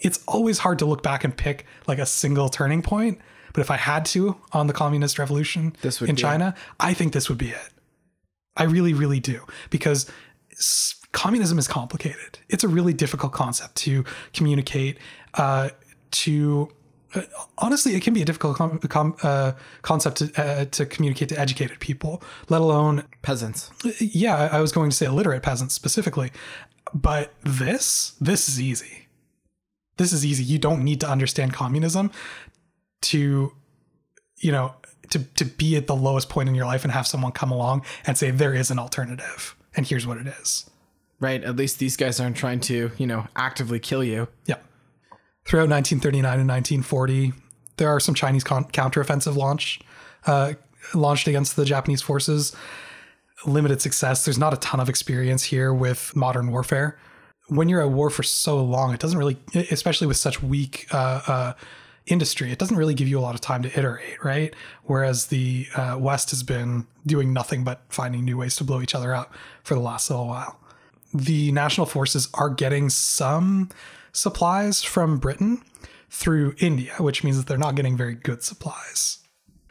it's 0.00 0.22
always 0.26 0.58
hard 0.58 0.78
to 0.80 0.86
look 0.86 1.02
back 1.02 1.24
and 1.24 1.36
pick 1.36 1.66
like 1.86 1.98
a 1.98 2.06
single 2.06 2.48
turning 2.48 2.82
point. 2.82 3.20
But 3.52 3.60
if 3.60 3.70
I 3.70 3.76
had 3.76 4.04
to 4.06 4.36
on 4.52 4.66
the 4.66 4.72
communist 4.72 5.18
revolution 5.18 5.74
in 5.82 6.16
China, 6.16 6.54
I 6.78 6.94
think 6.94 7.12
this 7.12 7.28
would 7.28 7.38
be 7.38 7.50
it. 7.50 7.70
I 8.56 8.64
really, 8.64 8.94
really 8.94 9.20
do 9.20 9.44
because 9.70 10.10
communism 11.12 11.58
is 11.58 11.66
complicated. 11.66 12.38
It's 12.48 12.62
a 12.62 12.68
really 12.68 12.92
difficult 12.92 13.32
concept 13.32 13.76
to 13.76 14.04
communicate. 14.32 14.98
Uh, 15.34 15.70
to 16.12 16.68
honestly, 17.58 17.94
it 17.94 18.02
can 18.02 18.14
be 18.14 18.22
a 18.22 18.24
difficult 18.24 18.56
com- 18.56 18.78
com- 18.78 19.16
uh, 19.22 19.52
concept 19.82 20.18
to, 20.18 20.42
uh, 20.42 20.64
to 20.66 20.86
communicate 20.86 21.28
to 21.30 21.38
educated 21.38 21.80
people, 21.80 22.22
let 22.48 22.60
alone 22.60 23.04
Peasants. 23.22 23.70
yeah, 24.00 24.36
I 24.36 24.58
I 24.58 24.60
was 24.60 24.72
going 24.72 24.90
to 24.90 24.96
say 24.96 25.06
illiterate 25.06 25.42
peasants 25.42 25.74
specifically, 25.74 26.30
but 26.94 27.32
this 27.42 28.14
this 28.20 28.48
is 28.48 28.60
easy. 28.60 29.08
This 29.96 30.12
is 30.12 30.24
easy. 30.24 30.44
You 30.44 30.58
don't 30.58 30.82
need 30.82 31.00
to 31.00 31.08
understand 31.08 31.52
communism 31.52 32.10
to, 33.02 33.52
you 34.38 34.52
know, 34.52 34.74
to 35.10 35.18
to 35.18 35.44
be 35.44 35.76
at 35.76 35.86
the 35.86 35.96
lowest 35.96 36.28
point 36.28 36.48
in 36.48 36.54
your 36.54 36.66
life 36.66 36.84
and 36.84 36.92
have 36.92 37.06
someone 37.06 37.32
come 37.32 37.50
along 37.50 37.84
and 38.06 38.16
say 38.16 38.30
there 38.30 38.54
is 38.54 38.70
an 38.70 38.78
alternative 38.78 39.56
and 39.76 39.86
here's 39.86 40.06
what 40.06 40.16
it 40.16 40.26
is. 40.26 40.70
Right. 41.18 41.44
At 41.44 41.56
least 41.56 41.78
these 41.78 41.98
guys 41.98 42.18
aren't 42.18 42.36
trying 42.36 42.60
to, 42.60 42.92
you 42.96 43.06
know, 43.06 43.26
actively 43.36 43.78
kill 43.78 44.02
you. 44.02 44.28
Yeah. 44.46 44.56
Throughout 45.44 45.68
1939 45.68 46.40
and 46.40 46.48
1940, 46.48 47.32
there 47.76 47.88
are 47.88 47.98
some 48.00 48.14
Chinese 48.14 48.44
con- 48.44 48.66
counteroffensive 48.66 49.36
launch 49.36 49.80
uh, 50.26 50.52
launched 50.94 51.26
against 51.26 51.56
the 51.56 51.64
Japanese 51.64 52.02
forces. 52.02 52.54
Limited 53.46 53.80
success. 53.80 54.24
There's 54.24 54.38
not 54.38 54.52
a 54.52 54.58
ton 54.58 54.80
of 54.80 54.88
experience 54.88 55.44
here 55.44 55.72
with 55.72 56.14
modern 56.14 56.50
warfare. 56.52 56.98
When 57.48 57.68
you're 57.68 57.80
at 57.80 57.90
war 57.90 58.10
for 58.10 58.22
so 58.22 58.62
long, 58.62 58.92
it 58.92 59.00
doesn't 59.00 59.18
really, 59.18 59.38
especially 59.70 60.06
with 60.06 60.18
such 60.18 60.42
weak 60.42 60.86
uh, 60.92 61.20
uh, 61.26 61.52
industry, 62.06 62.52
it 62.52 62.58
doesn't 62.58 62.76
really 62.76 62.94
give 62.94 63.08
you 63.08 63.18
a 63.18 63.22
lot 63.22 63.34
of 63.34 63.40
time 63.40 63.62
to 63.62 63.78
iterate, 63.78 64.22
right? 64.22 64.54
Whereas 64.84 65.26
the 65.26 65.66
uh, 65.74 65.96
West 65.98 66.30
has 66.30 66.42
been 66.42 66.86
doing 67.06 67.32
nothing 67.32 67.64
but 67.64 67.82
finding 67.88 68.24
new 68.24 68.36
ways 68.36 68.56
to 68.56 68.64
blow 68.64 68.82
each 68.82 68.94
other 68.94 69.14
up 69.14 69.34
for 69.64 69.74
the 69.74 69.80
last 69.80 70.10
little 70.10 70.28
while 70.28 70.60
the 71.12 71.50
national 71.52 71.86
forces 71.86 72.28
are 72.34 72.50
getting 72.50 72.88
some 72.88 73.68
supplies 74.12 74.82
from 74.82 75.18
Britain 75.18 75.62
through 76.10 76.54
India, 76.58 76.94
which 76.98 77.22
means 77.22 77.36
that 77.36 77.46
they're 77.46 77.58
not 77.58 77.74
getting 77.74 77.96
very 77.96 78.14
good 78.14 78.42
supplies, 78.42 79.18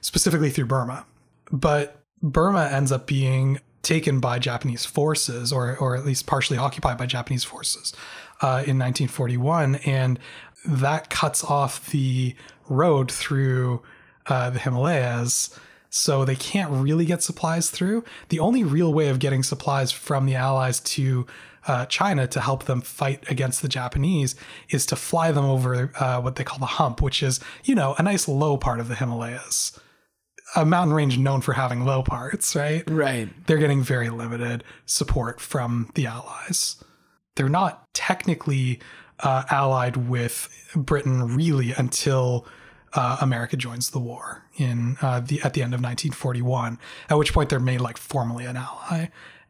specifically 0.01 0.49
through 0.49 0.65
Burma. 0.65 1.05
But 1.51 2.03
Burma 2.21 2.69
ends 2.71 2.91
up 2.91 3.07
being 3.07 3.59
taken 3.81 4.19
by 4.19 4.39
Japanese 4.39 4.85
forces, 4.85 5.51
or, 5.51 5.77
or 5.77 5.95
at 5.95 6.05
least 6.05 6.27
partially 6.27 6.57
occupied 6.57 6.97
by 6.97 7.05
Japanese 7.05 7.43
forces 7.43 7.93
uh, 8.41 8.63
in 8.65 8.77
1941. 8.77 9.75
And 9.75 10.19
that 10.65 11.09
cuts 11.09 11.43
off 11.43 11.89
the 11.91 12.35
road 12.67 13.11
through 13.11 13.81
uh, 14.27 14.49
the 14.49 14.59
Himalayas. 14.59 15.57
So 15.89 16.23
they 16.23 16.35
can't 16.35 16.69
really 16.71 17.05
get 17.05 17.23
supplies 17.23 17.69
through. 17.71 18.03
The 18.29 18.39
only 18.39 18.63
real 18.63 18.93
way 18.93 19.07
of 19.07 19.19
getting 19.19 19.43
supplies 19.43 19.91
from 19.91 20.25
the 20.25 20.35
Allies 20.35 20.79
to 20.81 21.25
uh, 21.67 21.85
China 21.85 22.27
to 22.27 22.39
help 22.39 22.65
them 22.65 22.81
fight 22.81 23.23
against 23.29 23.61
the 23.61 23.67
Japanese 23.67 24.35
is 24.69 24.85
to 24.87 24.95
fly 24.95 25.31
them 25.31 25.45
over 25.45 25.91
uh, 25.99 26.21
what 26.21 26.35
they 26.35 26.43
call 26.43 26.59
the 26.59 26.65
hump, 26.65 27.01
which 27.01 27.21
is, 27.21 27.39
you 27.63 27.75
know, 27.75 27.95
a 27.97 28.03
nice 28.03 28.27
low 28.27 28.57
part 28.57 28.79
of 28.79 28.87
the 28.87 28.95
Himalayas. 28.95 29.79
A 30.55 30.65
mountain 30.65 30.95
range 30.95 31.17
known 31.19 31.41
for 31.41 31.53
having 31.53 31.85
low 31.85 32.01
parts, 32.01 32.55
right? 32.55 32.83
Right. 32.89 33.29
they're 33.45 33.57
getting 33.57 33.83
very 33.83 34.09
limited 34.09 34.63
support 34.85 35.39
from 35.39 35.91
the 35.93 36.07
Allies. 36.07 36.83
They're 37.35 37.49
not 37.49 37.87
technically 37.93 38.79
uh, 39.19 39.43
allied 39.51 39.95
with 39.97 40.49
Britain 40.75 41.35
really 41.35 41.73
until 41.73 42.47
uh, 42.93 43.17
America 43.21 43.55
joins 43.57 43.91
the 43.91 43.99
war 43.99 44.43
in 44.57 44.97
uh, 45.01 45.19
the 45.19 45.41
at 45.41 45.53
the 45.53 45.61
end 45.61 45.73
of 45.73 45.81
1941. 45.81 46.79
At 47.09 47.17
which 47.17 47.33
point 47.33 47.49
they're 47.49 47.59
made 47.59 47.81
like 47.81 47.97
formally 47.97 48.45
an 48.45 48.57
ally. 48.57 49.07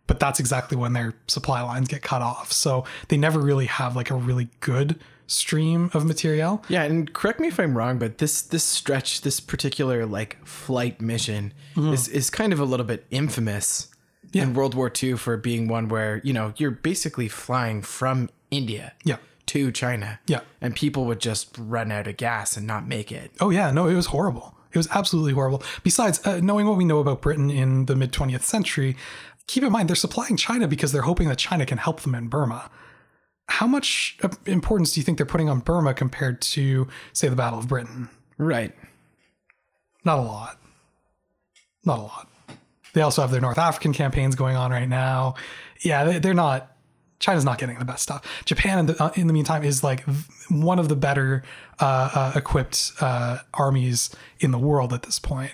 But 0.09 0.19
that's 0.19 0.39
exactly 0.41 0.75
when 0.75 0.91
their 0.91 1.13
supply 1.27 1.61
lines 1.61 1.87
get 1.87 2.01
cut 2.01 2.21
off. 2.21 2.51
So 2.51 2.83
they 3.07 3.15
never 3.15 3.39
really 3.39 3.67
have 3.67 3.95
like 3.95 4.09
a 4.09 4.15
really 4.15 4.49
good 4.59 4.99
stream 5.27 5.91
of 5.93 6.05
material. 6.05 6.63
Yeah, 6.67 6.83
and 6.83 7.13
correct 7.13 7.39
me 7.39 7.47
if 7.47 7.59
I'm 7.59 7.77
wrong, 7.77 7.99
but 7.99 8.17
this 8.17 8.41
this 8.41 8.63
stretch, 8.63 9.21
this 9.21 9.39
particular 9.39 10.05
like 10.07 10.43
flight 10.45 10.99
mission 10.99 11.53
is 11.77 12.07
is 12.09 12.29
kind 12.29 12.51
of 12.51 12.59
a 12.59 12.65
little 12.65 12.85
bit 12.85 13.05
infamous 13.11 13.87
in 14.33 14.53
World 14.53 14.73
War 14.75 14.91
II 15.01 15.13
for 15.17 15.37
being 15.37 15.67
one 15.67 15.87
where, 15.87 16.19
you 16.23 16.33
know, 16.33 16.53
you're 16.57 16.71
basically 16.71 17.27
flying 17.27 17.81
from 17.81 18.29
India 18.51 18.93
Yeah. 19.03 19.17
to 19.47 19.71
China. 19.71 20.19
Yeah. 20.27 20.41
And 20.61 20.75
people 20.75 21.05
would 21.05 21.19
just 21.19 21.55
run 21.57 21.91
out 21.91 22.05
of 22.07 22.17
gas 22.17 22.55
and 22.57 22.67
not 22.67 22.87
make 22.87 23.11
it. 23.11 23.31
Oh 23.39 23.49
yeah, 23.51 23.71
no, 23.71 23.87
it 23.87 23.95
was 23.95 24.07
horrible. 24.07 24.55
It 24.71 24.77
was 24.77 24.87
absolutely 24.91 25.33
horrible. 25.33 25.63
Besides, 25.83 26.21
uh, 26.27 26.41
knowing 26.43 26.67
what 26.67 26.77
we 26.77 26.85
know 26.85 26.99
about 26.99 27.21
Britain 27.23 27.49
in 27.49 27.85
the 27.87 27.95
mid 27.95 28.11
20th 28.11 28.43
century, 28.43 28.95
keep 29.49 29.63
in 29.63 29.71
mind 29.71 29.89
they're 29.89 29.95
supplying 29.95 30.37
China 30.37 30.67
because 30.67 30.91
they're 30.91 31.01
hoping 31.01 31.27
that 31.27 31.39
China 31.39 31.65
can 31.65 31.79
help 31.79 32.01
them 32.01 32.13
in 32.13 32.27
Burma. 32.27 32.69
How 33.47 33.65
much 33.65 34.15
uh, 34.21 34.29
importance 34.45 34.93
do 34.93 34.99
you 34.99 35.03
think 35.03 35.17
they're 35.17 35.25
putting 35.25 35.49
on 35.49 35.59
Burma 35.61 35.95
compared 35.95 36.39
to, 36.53 36.87
say, 37.13 37.29
the 37.29 37.35
Battle 37.35 37.57
of 37.57 37.67
Britain? 37.67 38.09
Right. 38.37 38.75
Not 40.05 40.19
a 40.19 40.21
lot. 40.21 40.59
Not 41.83 41.97
a 41.97 42.01
lot. 42.03 42.29
They 42.93 43.01
also 43.01 43.23
have 43.23 43.31
their 43.31 43.41
North 43.41 43.57
African 43.57 43.91
campaigns 43.91 44.35
going 44.35 44.55
on 44.55 44.69
right 44.69 44.87
now. 44.87 45.33
Yeah, 45.81 46.03
they, 46.03 46.19
they're 46.19 46.35
not. 46.35 46.75
China's 47.19 47.43
not 47.43 47.57
getting 47.57 47.79
the 47.79 47.85
best 47.85 48.03
stuff. 48.03 48.23
Japan, 48.45 48.79
in 48.79 48.85
the, 48.85 49.03
uh, 49.03 49.11
in 49.15 49.25
the 49.25 49.33
meantime, 49.33 49.63
is 49.63 49.83
like 49.83 50.05
one 50.49 50.77
of 50.77 50.89
the 50.89 50.95
better 50.95 51.43
uh, 51.79 52.09
uh, 52.13 52.31
equipped 52.35 52.91
uh, 53.01 53.39
armies 53.55 54.15
in 54.39 54.51
the 54.51 54.59
world 54.59 54.93
at 54.93 55.01
this 55.01 55.17
point. 55.17 55.51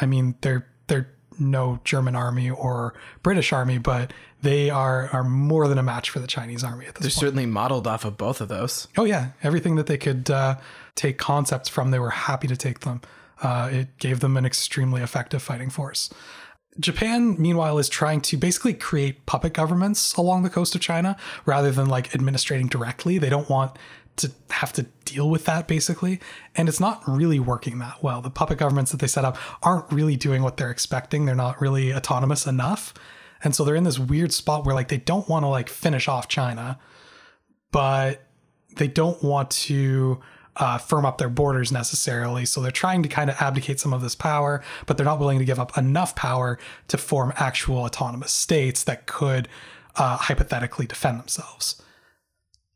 I 0.00 0.06
mean, 0.06 0.34
they're 0.40 0.66
they're 0.86 1.14
no 1.38 1.80
German 1.84 2.16
army 2.16 2.50
or 2.50 2.94
British 3.22 3.52
army, 3.52 3.78
but 3.78 4.12
they 4.42 4.70
are 4.70 5.08
are 5.12 5.24
more 5.24 5.68
than 5.68 5.78
a 5.78 5.82
match 5.82 6.10
for 6.10 6.18
the 6.18 6.26
Chinese 6.26 6.62
army 6.64 6.86
at 6.86 6.94
this 6.94 7.00
point. 7.00 7.02
They're 7.02 7.10
point. 7.10 7.20
certainly 7.20 7.46
modeled 7.46 7.86
off 7.86 8.04
of 8.04 8.16
both 8.16 8.40
of 8.40 8.48
those. 8.48 8.88
Oh 8.96 9.04
yeah, 9.04 9.30
everything 9.42 9.76
that 9.76 9.86
they 9.86 9.98
could 9.98 10.30
uh, 10.30 10.56
take 10.94 11.18
concepts 11.18 11.68
from, 11.68 11.90
they 11.90 11.98
were 11.98 12.10
happy 12.10 12.46
to 12.48 12.56
take 12.56 12.80
them 12.80 13.00
Uh, 13.42 13.68
it 13.72 13.98
gave 13.98 14.20
them 14.20 14.36
an 14.36 14.46
extremely 14.46 15.02
effective 15.02 15.42
fighting 15.42 15.70
force. 15.70 16.08
Japan, 16.80 17.36
meanwhile, 17.38 17.78
is 17.78 17.88
trying 17.88 18.20
to 18.22 18.36
basically 18.36 18.74
create 18.74 19.26
puppet 19.26 19.52
governments 19.52 20.14
along 20.16 20.42
the 20.42 20.50
coast 20.50 20.74
of 20.74 20.80
China 20.80 21.16
rather 21.44 21.70
than 21.70 21.86
like 21.88 22.14
administrating 22.14 22.66
directly. 22.68 23.18
They 23.18 23.30
don't 23.30 23.48
want 23.48 23.76
to 24.16 24.30
have 24.50 24.72
to 24.74 24.84
deal 25.04 25.28
with 25.28 25.44
that 25.44 25.66
basically. 25.66 26.20
And 26.54 26.68
it's 26.68 26.80
not 26.80 27.02
really 27.06 27.38
working 27.38 27.78
that 27.78 28.02
well. 28.02 28.20
The 28.20 28.30
puppet 28.30 28.58
governments 28.58 28.90
that 28.90 29.00
they 29.00 29.06
set 29.06 29.24
up 29.24 29.36
aren't 29.62 29.90
really 29.92 30.16
doing 30.16 30.42
what 30.42 30.56
they're 30.56 30.70
expecting. 30.70 31.24
They're 31.24 31.34
not 31.34 31.60
really 31.60 31.92
autonomous 31.92 32.46
enough. 32.46 32.94
And 33.42 33.54
so 33.54 33.64
they're 33.64 33.74
in 33.74 33.84
this 33.84 33.98
weird 33.98 34.32
spot 34.32 34.64
where 34.64 34.74
like 34.74 34.88
they 34.88 34.98
don't 34.98 35.28
want 35.28 35.44
to 35.44 35.48
like 35.48 35.68
finish 35.68 36.08
off 36.08 36.28
China, 36.28 36.78
but 37.72 38.22
they 38.76 38.88
don't 38.88 39.22
want 39.22 39.50
to 39.50 40.20
uh, 40.56 40.78
firm 40.78 41.04
up 41.04 41.18
their 41.18 41.28
borders 41.28 41.72
necessarily. 41.72 42.44
So 42.44 42.60
they're 42.60 42.70
trying 42.70 43.02
to 43.02 43.08
kind 43.08 43.28
of 43.28 43.40
abdicate 43.40 43.80
some 43.80 43.92
of 43.92 44.02
this 44.02 44.14
power, 44.14 44.62
but 44.86 44.96
they're 44.96 45.04
not 45.04 45.18
willing 45.18 45.38
to 45.40 45.44
give 45.44 45.58
up 45.58 45.76
enough 45.76 46.14
power 46.14 46.58
to 46.88 46.96
form 46.96 47.32
actual 47.36 47.78
autonomous 47.78 48.32
states 48.32 48.84
that 48.84 49.06
could 49.06 49.48
uh, 49.96 50.16
hypothetically 50.16 50.86
defend 50.86 51.18
themselves. 51.18 51.82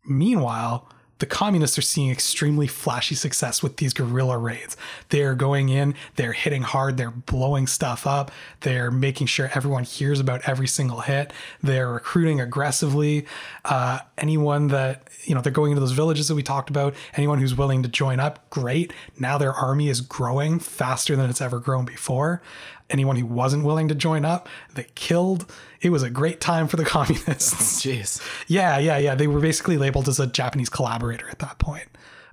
Meanwhile, 0.04 0.88
the 1.18 1.26
communists 1.26 1.78
are 1.78 1.82
seeing 1.82 2.10
extremely 2.10 2.66
flashy 2.66 3.14
success 3.14 3.62
with 3.62 3.76
these 3.76 3.92
guerrilla 3.92 4.38
raids. 4.38 4.76
They're 5.08 5.34
going 5.34 5.68
in, 5.68 5.94
they're 6.16 6.32
hitting 6.32 6.62
hard, 6.62 6.96
they're 6.96 7.10
blowing 7.10 7.66
stuff 7.66 8.06
up, 8.06 8.30
they're 8.60 8.90
making 8.90 9.26
sure 9.26 9.50
everyone 9.54 9.84
hears 9.84 10.20
about 10.20 10.48
every 10.48 10.68
single 10.68 11.00
hit, 11.00 11.32
they're 11.62 11.92
recruiting 11.92 12.40
aggressively. 12.40 13.26
Uh, 13.64 14.00
anyone 14.16 14.68
that, 14.68 15.08
you 15.24 15.34
know, 15.34 15.40
they're 15.40 15.52
going 15.52 15.72
into 15.72 15.80
those 15.80 15.92
villages 15.92 16.28
that 16.28 16.34
we 16.34 16.42
talked 16.42 16.70
about, 16.70 16.94
anyone 17.14 17.38
who's 17.38 17.54
willing 17.54 17.82
to 17.82 17.88
join 17.88 18.20
up, 18.20 18.48
great. 18.50 18.92
Now 19.18 19.38
their 19.38 19.52
army 19.52 19.88
is 19.88 20.00
growing 20.00 20.58
faster 20.58 21.16
than 21.16 21.30
it's 21.30 21.40
ever 21.40 21.58
grown 21.58 21.84
before 21.84 22.42
anyone 22.90 23.16
who 23.16 23.26
wasn't 23.26 23.64
willing 23.64 23.88
to 23.88 23.94
join 23.94 24.24
up, 24.24 24.48
they 24.74 24.86
killed. 24.94 25.50
It 25.80 25.90
was 25.90 26.02
a 26.02 26.10
great 26.10 26.40
time 26.40 26.68
for 26.68 26.76
the 26.76 26.84
communists. 26.96 27.82
Jeez. 27.84 28.20
yeah, 28.46 28.78
yeah, 28.78 28.98
yeah. 28.98 29.14
They 29.14 29.26
were 29.26 29.40
basically 29.40 29.78
labeled 29.78 30.08
as 30.08 30.20
a 30.20 30.26
Japanese 30.26 30.68
collaborator 30.68 31.28
at 31.28 31.38
that 31.40 31.58
point. 31.58 31.88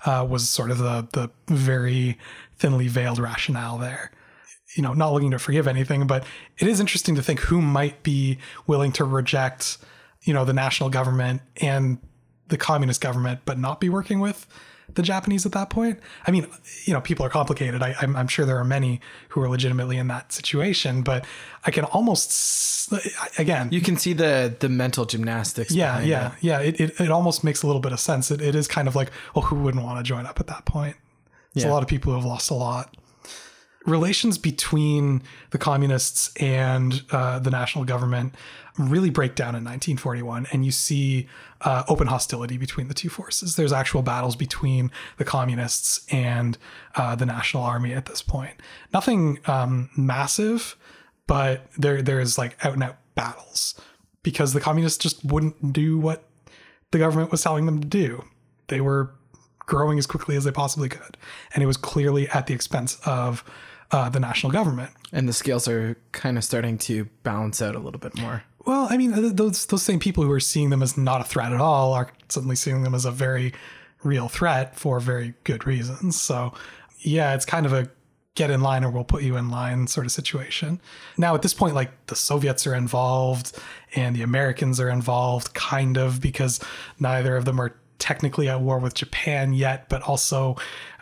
Uh, 0.06 0.26
was 0.30 0.48
sort 0.48 0.70
of 0.70 0.78
the 0.78 1.08
the 1.14 1.32
very 1.48 2.18
thinly 2.58 2.88
veiled 2.88 3.18
rationale 3.18 3.78
there. 3.78 4.12
You 4.76 4.84
know, 4.84 4.94
not 4.94 5.14
looking 5.14 5.32
to 5.32 5.40
forgive 5.40 5.68
anything, 5.68 6.06
but 6.06 6.26
it 6.60 6.68
is 6.68 6.80
interesting 6.80 7.16
to 7.16 7.24
think 7.24 7.40
who 7.40 7.62
might 7.62 8.04
be 8.04 8.38
willing 8.68 8.92
to 8.94 9.06
reject, 9.06 9.78
you 10.24 10.34
know, 10.34 10.46
the 10.46 10.54
national 10.54 10.90
government 10.90 11.42
and 11.62 11.98
the 12.50 12.58
communist 12.58 13.02
government, 13.02 13.40
but 13.46 13.58
not 13.58 13.80
be 13.80 13.90
working 13.90 14.20
with 14.20 14.46
the 14.96 15.02
Japanese 15.02 15.46
at 15.46 15.52
that 15.54 15.70
point. 15.70 16.00
I 16.26 16.32
mean, 16.32 16.48
you 16.86 16.94
know, 16.94 17.02
people 17.02 17.26
are 17.26 17.30
complicated. 17.30 17.82
I, 17.82 17.96
am 18.02 18.16
I'm 18.16 18.28
sure 18.28 18.46
there 18.46 18.58
are 18.58 18.66
many 18.66 19.02
who 19.30 19.42
are 19.42 19.50
legitimately 19.50 19.98
in 19.98 20.08
that 20.08 20.32
situation, 20.32 21.02
but 21.02 21.26
I 21.66 21.72
can 21.72 21.86
almost, 21.86 22.92
again, 23.38 23.70
you 23.72 23.82
can 23.82 23.98
see 23.98 24.14
the 24.14 24.56
the 24.60 24.70
mental 24.70 25.06
gymnastics. 25.06 25.72
Yeah, 25.72 26.02
yeah, 26.02 26.30
that. 26.30 26.38
yeah. 26.42 26.60
It, 26.60 26.80
it, 26.80 27.00
it 27.00 27.12
almost 27.12 27.44
makes 27.44 27.64
a 27.64 27.68
little 27.68 27.82
bit 27.82 27.92
of 27.92 28.00
sense. 28.00 28.32
It, 28.32 28.42
it 28.42 28.56
is 28.56 28.68
kind 28.68 28.88
of 28.88 28.96
like, 28.96 29.12
well, 29.34 29.46
who 29.46 29.58
wouldn't 29.58 29.84
want 29.84 30.00
to 30.00 30.04
join 30.04 30.26
up 30.26 30.40
at 30.40 30.48
that 30.48 30.66
point? 30.66 30.96
There's 31.54 31.66
yeah. 31.66 31.72
a 31.72 31.74
lot 31.74 31.84
of 31.84 31.90
people 31.90 32.12
who 32.12 32.18
have 32.20 32.26
lost 32.26 32.50
a 32.52 32.56
lot 32.56 32.96
relations 33.86 34.38
between 34.38 35.22
the 35.52 35.58
communists 35.58 36.34
and 36.38 37.04
uh, 37.12 37.40
the 37.40 37.52
national 37.52 37.86
government 37.86 38.36
really 38.78 39.10
break 39.10 39.36
down 39.36 39.50
in 39.50 39.64
1941, 39.64 40.48
and 40.52 40.66
you 40.66 40.72
see 40.72 41.28
uh, 41.62 41.84
open 41.88 42.08
hostility 42.08 42.58
between 42.58 42.88
the 42.88 42.94
two 42.94 43.10
forces. 43.10 43.56
There's 43.56 43.72
actual 43.72 44.02
battles 44.02 44.36
between 44.36 44.92
the 45.18 45.24
communists 45.24 46.06
and 46.12 46.58
uh, 46.96 47.16
the 47.16 47.26
national 47.26 47.64
army 47.64 47.94
at 47.94 48.06
this 48.06 48.22
point. 48.22 48.56
Nothing 48.94 49.40
um, 49.46 49.90
massive, 49.96 50.76
but 51.28 51.68
there 51.78 52.02
there 52.02 52.20
is 52.20 52.38
like 52.38 52.64
out 52.66 52.74
and 52.74 52.84
out 52.84 52.98
battles 53.16 53.80
because 54.24 54.54
the 54.54 54.60
communists 54.60 54.98
just 54.98 55.24
wouldn't 55.24 55.72
do 55.72 55.98
what 55.98 56.28
the 56.92 56.98
government 56.98 57.32
was 57.32 57.42
telling 57.42 57.66
them 57.66 57.80
to 57.80 57.88
do. 57.88 58.26
They 58.68 58.82
were 58.82 59.12
growing 59.60 59.98
as 59.98 60.06
quickly 60.06 60.36
as 60.36 60.44
they 60.44 60.52
possibly 60.52 60.90
could, 60.90 61.18
and 61.54 61.64
it 61.64 61.68
was 61.68 61.78
clearly 61.78 62.28
at 62.30 62.48
the 62.48 62.54
expense 62.54 63.00
of 63.06 63.44
uh, 63.92 64.10
the 64.10 64.20
national 64.20 64.52
government. 64.52 64.92
And 65.12 65.28
the 65.28 65.34
scales 65.34 65.68
are 65.68 65.98
kind 66.12 66.38
of 66.38 66.44
starting 66.44 66.78
to 66.80 67.06
balance 67.24 67.62
out 67.62 67.76
a 67.76 67.80
little 67.80 68.00
bit 68.00 68.18
more. 68.20 68.44
Well, 68.66 68.88
I 68.90 68.98
mean, 68.98 69.36
those 69.36 69.68
those 69.68 69.84
same 69.84 70.00
people 70.00 70.24
who 70.24 70.32
are 70.32 70.40
seeing 70.40 70.72
them 70.72 70.82
as 70.82 70.98
not 70.98 71.22
a 71.22 71.24
threat 71.24 71.54
at 71.54 71.62
all 71.62 71.94
are 71.94 72.12
suddenly 72.30 72.56
seeing 72.56 72.84
them 72.84 72.96
as 72.96 73.06
a 73.06 73.12
very 73.12 73.54
real 74.04 74.28
threat 74.28 74.76
for 74.76 75.00
very 75.00 75.34
good 75.44 75.68
reasons. 75.68 76.20
So, 76.20 76.54
yeah, 77.00 77.36
it's 77.36 77.46
kind 77.46 77.66
of 77.66 77.74
a 77.74 77.90
get 78.36 78.52
in 78.52 78.62
line 78.62 78.84
or 78.84 78.90
we'll 78.90 79.04
put 79.04 79.24
you 79.24 79.38
in 79.38 79.50
line 79.50 79.88
sort 79.88 80.06
of 80.06 80.12
situation. 80.12 80.80
Now, 81.18 81.36
at 81.36 81.42
this 81.42 81.54
point, 81.54 81.74
like 81.74 82.08
the 82.08 82.16
Soviets 82.16 82.68
are 82.68 82.76
involved 82.76 83.58
and 83.96 84.16
the 84.16 84.22
Americans 84.22 84.80
are 84.80 84.90
involved, 84.90 85.54
kind 85.54 85.98
of, 85.98 86.20
because 86.20 86.60
neither 87.00 87.38
of 87.38 87.46
them 87.46 87.60
are 87.62 87.76
technically 87.98 88.50
at 88.50 88.60
war 88.60 88.78
with 88.78 88.94
Japan 88.94 89.54
yet, 89.54 89.88
but 89.88 90.02
also 90.02 90.58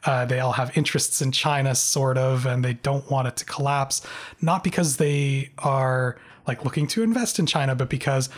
uh, 0.06 0.26
they 0.26 0.40
all 0.40 0.54
have 0.54 0.78
interests 0.78 1.22
in 1.22 1.32
China, 1.32 1.76
sort 1.76 2.18
of, 2.18 2.46
and 2.46 2.64
they 2.64 2.74
don't 2.74 3.10
want 3.10 3.28
it 3.28 3.36
to 3.38 3.46
collapse. 3.46 4.06
Not 4.42 4.64
because 4.64 4.98
they 4.98 5.52
are 5.60 6.18
like 6.48 6.66
looking 6.66 6.88
to 6.88 7.04
invest 7.04 7.40
in 7.40 7.46
China, 7.46 7.76
but 7.76 7.90
because 7.90 8.30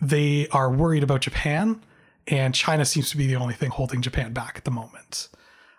they 0.00 0.48
are 0.48 0.70
worried 0.70 1.02
about 1.02 1.20
Japan, 1.20 1.82
and 2.26 2.54
China 2.54 2.84
seems 2.84 3.10
to 3.10 3.16
be 3.16 3.26
the 3.26 3.36
only 3.36 3.54
thing 3.54 3.70
holding 3.70 4.00
Japan 4.00 4.32
back 4.32 4.54
at 4.56 4.64
the 4.64 4.70
moment. 4.70 5.28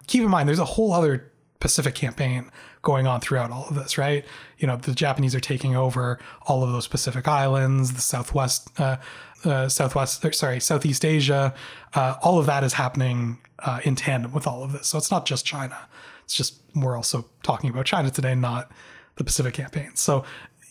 Keep 0.07 0.23
in 0.23 0.29
mind, 0.29 0.47
there's 0.47 0.59
a 0.59 0.65
whole 0.65 0.93
other 0.93 1.31
Pacific 1.59 1.95
campaign 1.95 2.51
going 2.81 3.07
on 3.07 3.21
throughout 3.21 3.51
all 3.51 3.67
of 3.69 3.75
this, 3.75 3.97
right? 3.97 4.25
You 4.57 4.67
know, 4.67 4.75
the 4.75 4.93
Japanese 4.93 5.35
are 5.35 5.39
taking 5.39 5.75
over 5.75 6.19
all 6.47 6.63
of 6.63 6.71
those 6.71 6.87
Pacific 6.87 7.27
islands, 7.27 7.93
the 7.93 8.01
Southwest, 8.01 8.67
uh, 8.79 8.97
uh, 9.45 9.69
Southwest, 9.69 10.25
sorry, 10.33 10.59
Southeast 10.59 11.05
Asia. 11.05 11.53
Uh, 11.93 12.15
all 12.21 12.39
of 12.39 12.45
that 12.45 12.63
is 12.63 12.73
happening 12.73 13.39
uh, 13.59 13.79
in 13.83 13.95
tandem 13.95 14.31
with 14.31 14.47
all 14.47 14.63
of 14.63 14.71
this. 14.71 14.87
So 14.87 14.97
it's 14.97 15.11
not 15.11 15.25
just 15.25 15.45
China. 15.45 15.77
It's 16.23 16.33
just 16.33 16.61
we're 16.75 16.95
also 16.95 17.25
talking 17.43 17.69
about 17.69 17.85
China 17.85 18.09
today, 18.09 18.35
not 18.35 18.71
the 19.15 19.23
Pacific 19.23 19.53
campaign. 19.53 19.95
So 19.95 20.23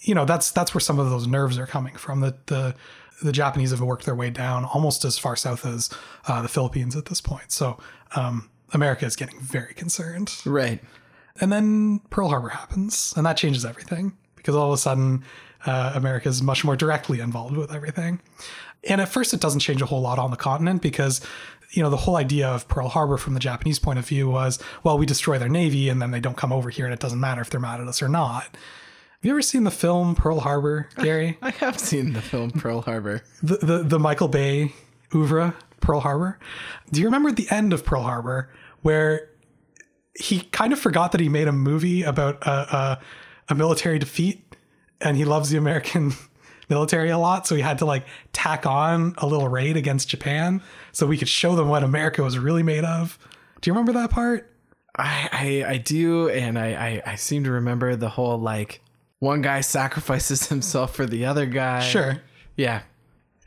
you 0.03 0.15
know 0.15 0.25
that's 0.25 0.51
that's 0.51 0.75
where 0.75 0.81
some 0.81 0.99
of 0.99 1.11
those 1.11 1.27
nerves 1.27 1.59
are 1.59 1.67
coming 1.67 1.97
from. 1.97 2.21
The 2.21 2.37
the 2.47 2.75
the 3.23 3.33
Japanese 3.33 3.71
have 3.71 3.81
worked 3.81 4.07
their 4.07 4.15
way 4.15 4.31
down 4.31 4.65
almost 4.65 5.05
as 5.05 5.19
far 5.19 5.37
south 5.37 5.67
as 5.67 5.91
uh, 6.27 6.41
the 6.41 6.49
Philippines 6.49 6.97
at 6.97 7.07
this 7.07 7.21
point. 7.21 7.53
So 7.53 7.79
um, 8.17 8.49
America 8.73 9.05
is 9.05 9.15
getting 9.15 9.41
very 9.41 9.75
concerned. 9.75 10.35
Right. 10.47 10.83
And 11.41 11.53
then 11.53 12.01
Pearl 12.11 12.29
Harbor 12.29 12.49
happens, 12.49 13.13
and 13.17 13.27
that 13.27 13.37
changes 13.37 13.65
everything 13.65 14.17
because 14.37 14.55
all 14.55 14.69
of 14.69 14.75
a 14.75 14.79
sudden 14.79 15.23
uh, 15.67 15.93
America 15.95 16.29
is 16.29 16.43
much 16.43 16.65
more 16.65 16.77
directly 16.77 17.21
involved 17.21 17.57
with 17.57 17.73
everything. 17.73 18.21
And 18.89 19.01
at 19.01 19.09
first, 19.09 19.35
it 19.35 19.41
doesn't 19.41 19.61
change 19.61 19.83
a 19.83 19.87
whole 19.87 20.01
lot 20.01 20.19
on 20.19 20.31
the 20.31 20.37
continent 20.37 20.81
because, 20.81 21.21
you 21.71 21.83
know, 21.83 21.91
the 21.91 21.99
whole 21.99 22.17
idea 22.17 22.49
of 22.49 22.67
Pearl 22.69 22.89
Harbor 22.89 23.19
from 23.19 23.35
the 23.35 23.41
Japanese 23.41 23.79
point 23.79 23.99
of 23.99 24.07
view 24.07 24.29
was, 24.29 24.59
well, 24.83 24.97
we 24.97 25.05
destroy 25.05 25.39
their 25.39 25.49
navy 25.49 25.89
and 25.89 26.01
then 26.01 26.11
they 26.11 26.21
don't 26.21 26.37
come 26.37 26.53
over 26.53 26.71
here, 26.71 26.87
and 26.87 26.95
it 26.95 27.01
doesn't 27.01 27.21
matter 27.21 27.43
if 27.43 27.51
they're 27.51 27.61
mad 27.61 27.81
at 27.81 27.89
us 27.89 28.03
or 28.03 28.09
not. 28.09 28.45
Have 28.45 29.27
you 29.27 29.33
ever 29.33 29.43
seen 29.43 29.65
the 29.65 29.71
film 29.71 30.15
Pearl 30.15 30.41
Harbor, 30.41 30.89
Gary? 30.97 31.37
I 31.43 31.51
have 31.51 31.79
seen 31.79 32.15
the 32.15 32.23
film 32.23 32.53
Pearl 32.53 32.81
Harbor. 32.81 33.23
The 33.43 33.59
the, 33.59 33.83
the 33.83 33.99
Michael 33.99 34.29
Bay 34.29 34.73
oeuvre, 35.15 35.55
Pearl 35.81 36.01
Harbor. 36.01 36.39
Do 36.91 37.01
you 37.01 37.07
remember 37.07 37.31
the 37.31 37.47
end 37.51 37.75
of 37.75 37.85
Pearl 37.85 38.03
Harbor 38.03 38.49
where 38.81 39.29
he 40.15 40.41
kind 40.41 40.73
of 40.73 40.79
forgot 40.79 41.13
that 41.13 41.21
he 41.21 41.29
made 41.29 41.49
a 41.49 41.53
movie 41.53 42.03
about 42.03 42.47
a, 42.47 42.51
a, 42.51 43.01
a 43.51 43.55
military 43.55 43.99
defeat 43.99 44.43
and 45.01 45.17
he 45.17 45.25
loves 45.25 45.51
the 45.51 45.59
American 45.59 46.13
military 46.69 47.11
a 47.11 47.19
lot, 47.19 47.47
so 47.47 47.55
he 47.55 47.63
had 47.63 47.79
to 47.79 47.85
like 47.85 48.07
tack 48.33 48.67
on 48.67 49.15
a 49.19 49.27
little 49.27 49.49
raid 49.49 49.77
against 49.77 50.09
Japan 50.09 50.63
so 50.93 51.07
we 51.07 51.19
could 51.19 51.29
show 51.29 51.57
them 51.57 51.69
what 51.69 51.83
America 51.83 52.23
was 52.23 52.39
really 52.39 52.63
made 52.63 52.85
of. 52.85 53.19
Do 53.61 53.71
you 53.71 53.75
remember 53.75 53.93
that 53.93 54.11
part? 54.11 54.53
I 54.97 55.63
I, 55.67 55.71
I 55.73 55.77
do, 55.79 56.29
and 56.29 56.59
I, 56.59 57.03
I 57.07 57.13
I 57.13 57.15
seem 57.17 57.45
to 57.45 57.51
remember 57.53 57.97
the 57.97 58.09
whole 58.09 58.39
like 58.39 58.83
one 59.19 59.43
guy 59.43 59.61
sacrifices 59.63 60.49
himself 60.49 60.95
for 60.95 61.07
the 61.07 61.27
other 61.27 61.47
guy. 61.47 61.81
Sure. 61.81 62.23
Yeah. 62.57 62.83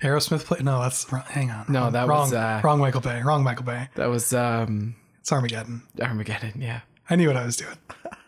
Aerosmith 0.01 0.45
play. 0.45 0.59
No, 0.61 0.81
that's 0.81 1.11
wrong. 1.13 1.23
hang 1.27 1.49
on. 1.49 1.65
No, 1.69 1.89
that 1.89 2.07
wrong, 2.07 2.21
was 2.21 2.33
uh, 2.33 2.61
wrong. 2.63 2.79
Michael 2.79 2.99
Bay. 2.99 3.21
Wrong. 3.21 3.43
Michael 3.43 3.63
Bay. 3.65 3.89
That 3.95 4.07
was 4.07 4.33
um. 4.33 4.95
It's 5.21 5.31
Armageddon. 5.31 5.83
Armageddon. 6.01 6.59
Yeah. 6.61 6.81
I 7.09 7.15
knew 7.15 7.27
what 7.27 7.37
I 7.37 7.45
was 7.45 7.55
doing. 7.55 7.77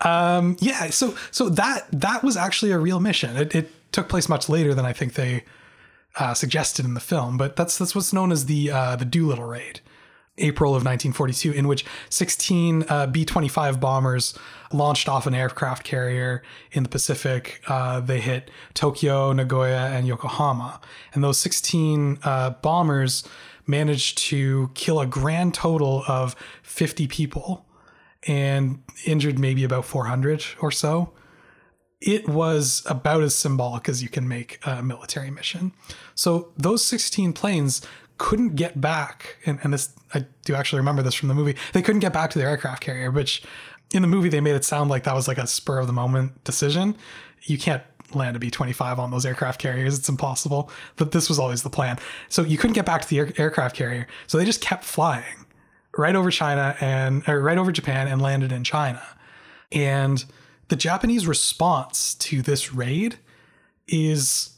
um. 0.00 0.56
Yeah. 0.60 0.90
So 0.90 1.14
so 1.30 1.48
that 1.50 1.86
that 1.92 2.22
was 2.22 2.36
actually 2.36 2.72
a 2.72 2.78
real 2.78 3.00
mission. 3.00 3.36
It, 3.36 3.54
it 3.54 3.92
took 3.92 4.08
place 4.08 4.28
much 4.28 4.48
later 4.48 4.74
than 4.74 4.86
I 4.86 4.92
think 4.92 5.14
they 5.14 5.44
uh, 6.18 6.34
suggested 6.34 6.84
in 6.84 6.94
the 6.94 7.00
film, 7.00 7.36
but 7.36 7.56
that's 7.56 7.78
that's 7.78 7.94
what's 7.94 8.12
known 8.12 8.32
as 8.32 8.46
the 8.46 8.70
uh, 8.70 8.96
the 8.96 9.04
Doolittle 9.04 9.46
raid. 9.46 9.80
April 10.38 10.70
of 10.70 10.84
1942, 10.84 11.52
in 11.52 11.68
which 11.68 11.84
16 12.08 12.84
uh, 12.88 13.06
B 13.06 13.24
25 13.24 13.78
bombers 13.78 14.38
launched 14.72 15.08
off 15.08 15.26
an 15.26 15.34
aircraft 15.34 15.84
carrier 15.84 16.42
in 16.72 16.82
the 16.82 16.88
Pacific. 16.88 17.62
Uh, 17.66 18.00
they 18.00 18.20
hit 18.20 18.50
Tokyo, 18.72 19.32
Nagoya, 19.32 19.88
and 19.88 20.06
Yokohama. 20.06 20.80
And 21.12 21.22
those 21.22 21.38
16 21.38 22.20
uh, 22.22 22.50
bombers 22.62 23.22
managed 23.66 24.18
to 24.18 24.70
kill 24.74 25.00
a 25.00 25.06
grand 25.06 25.52
total 25.52 26.04
of 26.08 26.34
50 26.62 27.06
people 27.06 27.66
and 28.26 28.82
injured 29.06 29.38
maybe 29.38 29.64
about 29.64 29.84
400 29.84 30.44
or 30.60 30.70
so. 30.70 31.12
It 32.00 32.28
was 32.28 32.82
about 32.86 33.22
as 33.22 33.34
symbolic 33.34 33.88
as 33.88 34.02
you 34.02 34.08
can 34.08 34.26
make 34.26 34.58
a 34.64 34.82
military 34.82 35.30
mission. 35.30 35.72
So 36.14 36.52
those 36.56 36.84
16 36.84 37.34
planes 37.34 37.82
couldn't 38.16 38.54
get 38.54 38.80
back, 38.80 39.36
and, 39.46 39.58
and 39.62 39.72
this 39.72 39.94
I 40.14 40.26
do 40.44 40.54
actually 40.54 40.80
remember 40.80 41.02
this 41.02 41.14
from 41.14 41.28
the 41.28 41.34
movie. 41.34 41.56
They 41.72 41.82
couldn't 41.82 42.00
get 42.00 42.12
back 42.12 42.30
to 42.30 42.38
their 42.38 42.48
aircraft 42.48 42.82
carrier, 42.82 43.10
which 43.10 43.42
in 43.92 44.02
the 44.02 44.08
movie 44.08 44.28
they 44.28 44.40
made 44.40 44.54
it 44.54 44.64
sound 44.64 44.90
like 44.90 45.04
that 45.04 45.14
was 45.14 45.28
like 45.28 45.38
a 45.38 45.46
spur 45.46 45.78
of 45.78 45.86
the 45.86 45.92
moment 45.92 46.42
decision. 46.44 46.96
You 47.42 47.58
can't 47.58 47.82
land 48.14 48.36
a 48.36 48.38
B 48.38 48.50
25 48.50 48.98
on 48.98 49.10
those 49.10 49.24
aircraft 49.24 49.60
carriers. 49.60 49.98
It's 49.98 50.08
impossible. 50.08 50.70
But 50.96 51.12
this 51.12 51.28
was 51.28 51.38
always 51.38 51.62
the 51.62 51.70
plan. 51.70 51.98
So 52.28 52.42
you 52.42 52.58
couldn't 52.58 52.74
get 52.74 52.86
back 52.86 53.02
to 53.02 53.08
the 53.08 53.18
air- 53.18 53.32
aircraft 53.36 53.76
carrier. 53.76 54.06
So 54.26 54.38
they 54.38 54.44
just 54.44 54.60
kept 54.60 54.84
flying 54.84 55.46
right 55.96 56.14
over 56.14 56.30
China 56.30 56.76
and 56.80 57.26
right 57.26 57.58
over 57.58 57.72
Japan 57.72 58.08
and 58.08 58.22
landed 58.22 58.52
in 58.52 58.64
China. 58.64 59.02
And 59.72 60.24
the 60.68 60.76
Japanese 60.76 61.26
response 61.26 62.14
to 62.14 62.42
this 62.42 62.72
raid 62.72 63.18
is 63.88 64.50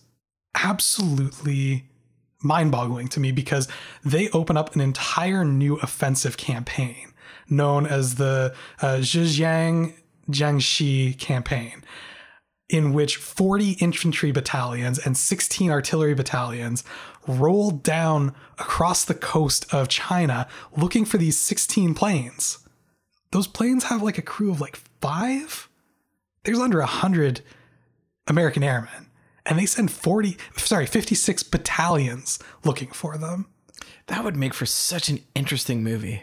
absolutely 0.55 1.87
mind-boggling 2.43 3.09
to 3.09 3.21
me 3.21 3.33
because 3.33 3.69
they 4.05 4.29
open 4.31 4.57
up 4.57 4.75
an 4.75 4.81
entire 4.81 5.45
new 5.45 5.77
offensive 5.77 6.37
campaign 6.37 7.13
known 7.49 7.87
as 7.87 8.17
the 8.17 8.55
uh, 8.81 8.97
Zhejiang 8.97 9.95
Jiangxi 10.31 11.19
campaign 11.19 11.83
in 12.69 12.93
which 12.93 13.17
40 13.17 13.73
infantry 13.73 14.33
battalions 14.33 14.99
and 14.99 15.17
16 15.17 15.71
artillery 15.71 16.15
battalions 16.15 16.85
rolled 17.27 17.83
down 17.83 18.35
across 18.59 19.05
the 19.05 19.15
coast 19.15 19.73
of 19.73 19.89
China 19.89 20.49
looking 20.77 21.05
for 21.05 21.19
these 21.19 21.39
16 21.39 21.95
planes. 21.95 22.59
Those 23.31 23.47
planes 23.47 23.85
have 23.85 24.03
like 24.03 24.19
a 24.19 24.23
crew 24.23 24.51
of 24.51 24.61
like 24.61 24.77
five? 25.01 25.69
There's 26.45 26.59
under 26.59 26.79
100 26.79 27.41
American 28.27 28.63
airmen. 28.63 29.09
And 29.45 29.59
they 29.59 29.67
send 29.67 29.91
40, 29.91 30.37
sorry, 30.57 30.87
56 30.87 31.43
battalions 31.45 32.39
looking 32.65 32.89
for 32.89 33.19
them. 33.19 33.47
That 34.07 34.25
would 34.25 34.37
make 34.37 34.55
for 34.55 34.67
such 34.67 35.09
an 35.09 35.21
interesting 35.35 35.83
movie. 35.83 36.23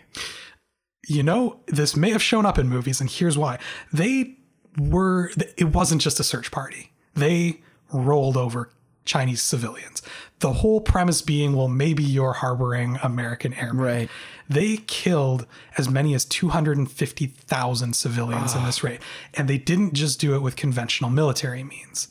You 1.07 1.23
know, 1.23 1.59
this 1.67 1.95
may 1.95 2.11
have 2.11 2.21
shown 2.21 2.45
up 2.45 2.59
in 2.59 2.69
movies, 2.69 3.01
and 3.01 3.09
here's 3.09 3.37
why. 3.37 3.57
They 3.91 4.37
were 4.77 5.31
it 5.57 5.73
wasn't 5.73 6.01
just 6.01 6.19
a 6.19 6.23
search 6.23 6.51
party. 6.51 6.93
They 7.15 7.61
rolled 7.91 8.37
over 8.37 8.71
Chinese 9.05 9.41
civilians. 9.41 10.01
The 10.39 10.53
whole 10.53 10.79
premise 10.79 11.21
being, 11.21 11.55
well, 11.55 11.67
maybe 11.67 12.03
you're 12.03 12.33
harboring 12.33 12.97
American 13.03 13.53
airmen. 13.53 13.85
Right. 13.85 14.09
They 14.49 14.77
killed 14.77 15.45
as 15.77 15.89
many 15.89 16.13
as 16.13 16.25
250,000 16.25 17.95
civilians 17.95 18.55
in 18.55 18.63
this 18.63 18.83
ah. 18.83 18.87
raid. 18.87 18.99
And 19.33 19.47
they 19.47 19.57
didn't 19.57 19.93
just 19.93 20.19
do 20.19 20.35
it 20.35 20.41
with 20.41 20.55
conventional 20.55 21.09
military 21.09 21.63
means. 21.63 22.07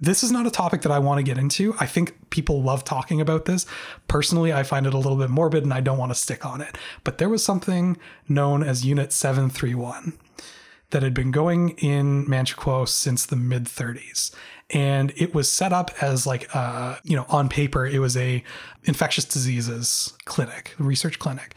This 0.00 0.22
is 0.22 0.32
not 0.32 0.46
a 0.46 0.50
topic 0.50 0.82
that 0.82 0.92
I 0.92 0.98
want 0.98 1.18
to 1.18 1.22
get 1.22 1.38
into. 1.38 1.74
I 1.80 1.86
think 1.86 2.30
people 2.30 2.62
love 2.62 2.84
talking 2.84 3.20
about 3.20 3.44
this. 3.44 3.64
Personally, 4.08 4.52
I 4.52 4.62
find 4.62 4.86
it 4.86 4.94
a 4.94 4.98
little 4.98 5.16
bit 5.16 5.30
morbid 5.30 5.62
and 5.62 5.72
I 5.72 5.80
don't 5.80 5.98
want 5.98 6.10
to 6.10 6.18
stick 6.18 6.44
on 6.44 6.60
it. 6.60 6.76
But 7.04 7.18
there 7.18 7.28
was 7.28 7.44
something 7.44 7.96
known 8.28 8.62
as 8.62 8.84
Unit 8.84 9.12
731 9.12 10.18
that 10.90 11.02
had 11.02 11.14
been 11.14 11.30
going 11.30 11.70
in 11.70 12.26
Manchukuo 12.26 12.86
since 12.86 13.26
the 13.26 13.36
mid 13.36 13.64
30s. 13.64 14.34
And 14.70 15.12
it 15.16 15.34
was 15.34 15.50
set 15.50 15.72
up 15.72 15.90
as 16.02 16.26
like, 16.26 16.54
uh, 16.54 16.96
you 17.04 17.16
know, 17.16 17.26
on 17.28 17.48
paper, 17.48 17.86
it 17.86 17.98
was 17.98 18.16
a 18.16 18.42
infectious 18.84 19.24
diseases 19.24 20.14
clinic, 20.24 20.74
research 20.78 21.18
clinic. 21.18 21.54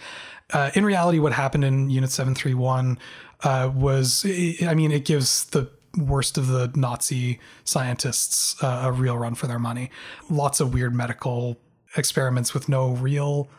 Uh, 0.54 0.72
in 0.76 0.86
reality, 0.86 1.20
what 1.20 1.34
happened 1.34 1.64
in 1.64 1.90
Unit 1.90 2.10
731 2.10 2.98
uh, 3.44 3.72
was, 3.74 4.26
I 4.26 4.74
mean, 4.74 4.92
it 4.92 5.06
gives 5.06 5.46
the 5.46 5.70
worst 5.98 6.38
of 6.38 6.48
the 6.48 6.72
Nazi 6.76 7.40
scientists 7.64 8.62
uh, 8.64 8.84
a 8.86 8.92
real 8.92 9.18
run 9.18 9.36
for 9.36 9.48
their 9.48 9.60
money. 9.60 9.90
Lots 10.30 10.60
of 10.60 10.74
weird 10.74 10.94
medical 10.94 11.58
experiments 11.96 12.54
with 12.54 12.70
no 12.70 12.92
real 12.92 13.50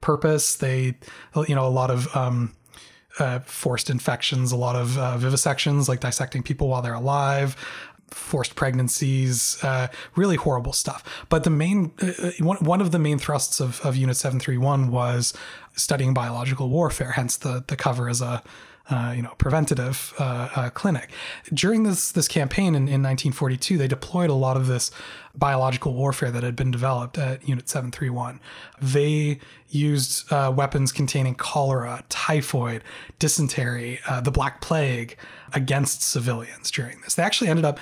purpose. 0.00 0.56
They, 0.56 0.96
you 1.46 1.54
know, 1.54 1.66
a 1.66 1.68
lot 1.68 1.90
of 1.90 2.14
um, 2.16 2.54
uh, 3.18 3.40
forced 3.40 3.90
infections, 3.90 4.52
a 4.52 4.56
lot 4.56 4.76
of 4.76 4.98
uh, 4.98 5.16
vivisections, 5.18 5.88
like 5.88 6.00
dissecting 6.00 6.42
people 6.42 6.68
while 6.68 6.82
they're 6.82 6.94
alive, 6.94 7.56
forced 8.14 8.54
pregnancies, 8.54 9.62
uh, 9.62 9.88
really 10.16 10.36
horrible 10.36 10.72
stuff. 10.72 11.02
But 11.28 11.44
the 11.44 11.50
main, 11.50 11.92
uh, 12.00 12.30
one, 12.40 12.58
one 12.58 12.80
of 12.80 12.92
the 12.92 12.98
main 12.98 13.18
thrusts 13.18 13.60
of, 13.60 13.80
of 13.82 13.96
Unit 13.96 14.16
731 14.16 14.90
was 14.90 15.34
studying 15.74 16.14
biological 16.14 16.68
warfare, 16.68 17.12
hence 17.12 17.36
the, 17.36 17.64
the 17.66 17.76
cover 17.76 18.08
as 18.08 18.20
a 18.20 18.42
uh, 18.90 19.14
you 19.16 19.22
know, 19.22 19.32
preventative 19.38 20.12
uh, 20.18 20.48
uh, 20.54 20.70
clinic. 20.70 21.10
During 21.52 21.84
this 21.84 22.12
this 22.12 22.28
campaign 22.28 22.74
in, 22.74 22.82
in 22.82 23.02
1942, 23.02 23.78
they 23.78 23.88
deployed 23.88 24.28
a 24.28 24.34
lot 24.34 24.58
of 24.58 24.66
this 24.66 24.90
biological 25.34 25.94
warfare 25.94 26.30
that 26.30 26.42
had 26.42 26.54
been 26.54 26.70
developed 26.70 27.16
at 27.16 27.48
Unit 27.48 27.68
731. 27.68 28.40
They 28.80 29.40
used 29.70 30.30
uh, 30.30 30.52
weapons 30.54 30.92
containing 30.92 31.34
cholera, 31.34 32.04
typhoid, 32.08 32.84
dysentery, 33.18 34.00
uh, 34.06 34.20
the 34.20 34.30
Black 34.30 34.60
Plague 34.60 35.16
against 35.54 36.02
civilians 36.02 36.70
during 36.70 37.00
this. 37.00 37.14
They 37.14 37.22
actually 37.22 37.48
ended 37.48 37.64
up 37.64 37.78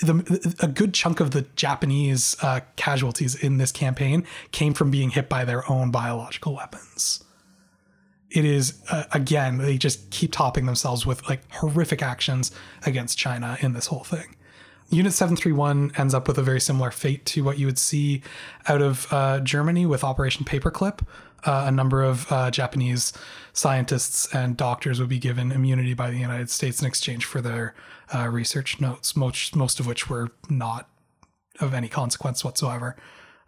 the, 0.00 0.56
a 0.60 0.68
good 0.68 0.94
chunk 0.94 1.20
of 1.20 1.32
the 1.32 1.42
Japanese 1.56 2.36
uh, 2.42 2.60
casualties 2.76 3.34
in 3.34 3.58
this 3.58 3.72
campaign 3.72 4.24
came 4.52 4.72
from 4.72 4.90
being 4.90 5.10
hit 5.10 5.28
by 5.28 5.44
their 5.44 5.68
own 5.70 5.90
biological 5.90 6.54
weapons 6.54 7.24
it 8.30 8.44
is 8.44 8.82
uh, 8.90 9.04
again 9.12 9.58
they 9.58 9.78
just 9.78 10.10
keep 10.10 10.32
topping 10.32 10.66
themselves 10.66 11.06
with 11.06 11.26
like 11.28 11.50
horrific 11.52 12.02
actions 12.02 12.50
against 12.84 13.16
China 13.16 13.56
in 13.60 13.72
this 13.72 13.86
whole 13.86 14.04
thing. 14.04 14.36
Unit 14.90 15.12
731 15.12 15.92
ends 15.96 16.14
up 16.14 16.28
with 16.28 16.38
a 16.38 16.42
very 16.42 16.60
similar 16.60 16.92
fate 16.92 17.24
to 17.26 17.42
what 17.42 17.58
you 17.58 17.66
would 17.66 17.78
see 17.78 18.22
out 18.68 18.80
of 18.80 19.12
uh, 19.12 19.40
Germany 19.40 19.84
with 19.84 20.04
Operation 20.04 20.44
Paperclip. 20.44 21.04
Uh, 21.44 21.64
a 21.66 21.70
number 21.70 22.02
of 22.02 22.30
uh, 22.30 22.50
Japanese 22.50 23.12
scientists 23.52 24.32
and 24.34 24.56
doctors 24.56 24.98
would 24.98 25.08
be 25.08 25.18
given 25.18 25.52
immunity 25.52 25.94
by 25.94 26.10
the 26.10 26.18
United 26.18 26.50
States 26.50 26.80
in 26.80 26.86
exchange 26.88 27.24
for 27.24 27.40
their 27.40 27.74
uh, 28.14 28.26
research 28.28 28.80
notes, 28.80 29.16
most, 29.16 29.54
most 29.54 29.78
of 29.78 29.86
which 29.86 30.10
were 30.10 30.30
not 30.48 30.88
of 31.60 31.72
any 31.72 31.88
consequence 31.88 32.44
whatsoever 32.44 32.96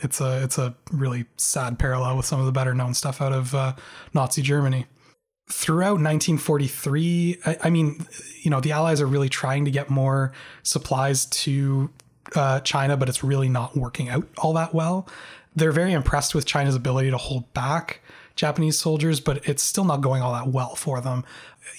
it's 0.00 0.20
a 0.20 0.42
it's 0.42 0.58
a 0.58 0.74
really 0.92 1.26
sad 1.36 1.78
parallel 1.78 2.16
with 2.16 2.26
some 2.26 2.40
of 2.40 2.46
the 2.46 2.52
better 2.52 2.74
known 2.74 2.94
stuff 2.94 3.20
out 3.20 3.32
of 3.32 3.54
uh, 3.54 3.74
Nazi 4.14 4.42
Germany. 4.42 4.86
Throughout 5.50 5.94
1943, 5.94 7.38
I, 7.46 7.56
I, 7.64 7.70
mean, 7.70 8.06
you 8.42 8.50
know, 8.50 8.60
the 8.60 8.72
Allies 8.72 9.00
are 9.00 9.06
really 9.06 9.30
trying 9.30 9.64
to 9.64 9.70
get 9.70 9.88
more 9.88 10.30
supplies 10.62 11.24
to 11.24 11.88
uh, 12.36 12.60
China, 12.60 12.98
but 12.98 13.08
it's 13.08 13.24
really 13.24 13.48
not 13.48 13.74
working 13.74 14.10
out 14.10 14.28
all 14.36 14.52
that 14.52 14.74
well. 14.74 15.08
They're 15.58 15.72
very 15.72 15.92
impressed 15.92 16.34
with 16.34 16.46
China's 16.46 16.74
ability 16.74 17.10
to 17.10 17.16
hold 17.16 17.52
back 17.52 18.00
Japanese 18.36 18.78
soldiers, 18.78 19.18
but 19.20 19.46
it's 19.48 19.62
still 19.62 19.84
not 19.84 20.00
going 20.00 20.22
all 20.22 20.32
that 20.32 20.48
well 20.48 20.76
for 20.76 21.00
them, 21.00 21.24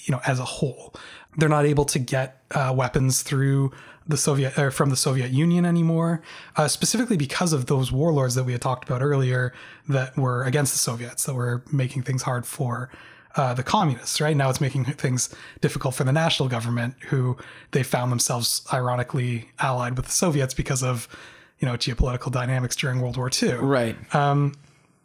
you 0.04 0.12
know, 0.12 0.22
as 0.28 0.40
a 0.40 0.46
whole. 0.46 0.94
They're 1.38 1.50
not 1.50 1.66
able 1.66 1.86
to 1.86 2.00
get 2.00 2.44
uh, 2.52 2.74
weapons 2.76 3.22
through 3.22 3.72
the 4.06 4.18
Soviet 4.18 4.58
or 4.58 4.72
from 4.72 4.90
the 4.90 4.96
Soviet 4.96 5.32
Union 5.32 5.66
anymore, 5.66 6.22
uh, 6.58 6.68
specifically 6.68 7.16
because 7.16 7.54
of 7.54 7.68
those 7.68 7.92
warlords 7.92 8.36
that 8.36 8.44
we 8.44 8.52
had 8.52 8.62
talked 8.62 8.90
about 8.90 9.02
earlier 9.02 9.54
that 9.88 10.18
were 10.18 10.44
against 10.44 10.74
the 10.74 10.80
Soviets, 10.80 11.24
that 11.26 11.36
were 11.36 11.64
making 11.72 12.02
things 12.02 12.24
hard 12.24 12.46
for 12.46 12.90
uh, 13.36 13.54
the 13.54 13.64
communists. 13.64 14.20
Right 14.20 14.36
now, 14.36 14.50
it's 14.50 14.60
making 14.60 14.86
things 14.86 15.34
difficult 15.62 15.96
for 15.96 16.04
the 16.04 16.12
national 16.12 16.50
government, 16.50 16.96
who 17.10 17.38
they 17.72 17.84
found 17.84 18.12
themselves 18.12 18.66
ironically 18.74 19.50
allied 19.60 19.96
with 19.96 20.08
the 20.08 20.12
Soviets 20.12 20.54
because 20.54 20.84
of 20.84 21.08
you 21.60 21.68
know 21.68 21.74
geopolitical 21.74 22.32
dynamics 22.32 22.76
during 22.76 23.02
World 23.02 23.18
War 23.18 23.30
II. 23.42 23.56
Right. 23.56 24.16
Um, 24.16 24.56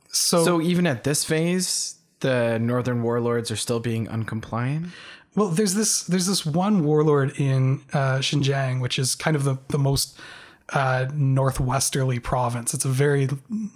so, 0.09 0.45
so 0.45 0.61
even 0.61 0.87
at 0.87 1.05
this 1.05 1.25
phase, 1.25 1.97
the 2.21 2.59
northern 2.59 3.03
warlords 3.03 3.51
are 3.51 3.57
still 3.57 3.81
being 3.81 4.07
uncompliant. 4.07 4.91
Well, 5.35 5.49
there's 5.49 5.75
this 5.75 6.05
there's 6.05 6.27
this 6.27 6.47
one 6.47 6.85
warlord 6.85 7.39
in 7.39 7.83
uh, 7.93 8.19
Xinjiang, 8.19 8.81
which 8.81 8.99
is 8.99 9.15
kind 9.15 9.37
of 9.37 9.45
the 9.45 9.59
the 9.69 9.79
most 9.79 10.19
uh, 10.73 11.07
northwesterly 11.13 12.19
province. 12.19 12.73
It's 12.75 12.85
a 12.85 12.89
very 12.89 13.29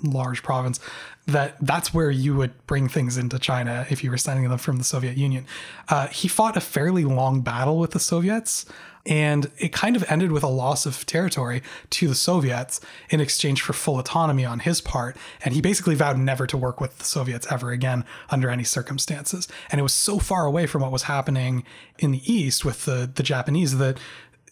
large 0.02 0.42
province. 0.42 0.80
That 1.26 1.56
that's 1.60 1.92
where 1.92 2.10
you 2.10 2.34
would 2.36 2.66
bring 2.66 2.88
things 2.88 3.18
into 3.18 3.38
China 3.38 3.86
if 3.90 4.02
you 4.02 4.10
were 4.10 4.16
sending 4.16 4.48
them 4.48 4.58
from 4.58 4.78
the 4.78 4.84
Soviet 4.84 5.16
Union. 5.18 5.46
Uh, 5.88 6.06
he 6.08 6.26
fought 6.26 6.56
a 6.56 6.60
fairly 6.60 7.04
long 7.04 7.42
battle 7.42 7.78
with 7.78 7.90
the 7.90 8.00
Soviets, 8.00 8.64
and 9.04 9.50
it 9.58 9.70
kind 9.70 9.94
of 9.94 10.10
ended 10.10 10.32
with 10.32 10.42
a 10.42 10.48
loss 10.48 10.86
of 10.86 11.04
territory 11.04 11.62
to 11.90 12.08
the 12.08 12.14
Soviets 12.14 12.80
in 13.10 13.20
exchange 13.20 13.60
for 13.60 13.74
full 13.74 13.98
autonomy 13.98 14.46
on 14.46 14.60
his 14.60 14.80
part. 14.80 15.16
And 15.44 15.54
he 15.54 15.60
basically 15.60 15.94
vowed 15.94 16.18
never 16.18 16.46
to 16.46 16.56
work 16.56 16.80
with 16.80 16.98
the 16.98 17.04
Soviets 17.04 17.46
ever 17.50 17.72
again 17.72 18.06
under 18.30 18.48
any 18.48 18.64
circumstances. 18.64 19.48
And 19.70 19.78
it 19.78 19.82
was 19.82 19.94
so 19.94 20.18
far 20.18 20.46
away 20.46 20.66
from 20.66 20.80
what 20.80 20.92
was 20.92 21.04
happening 21.04 21.64
in 21.98 22.12
the 22.12 22.32
East 22.32 22.64
with 22.64 22.86
the, 22.86 23.10
the 23.12 23.22
Japanese 23.22 23.76
that 23.78 23.98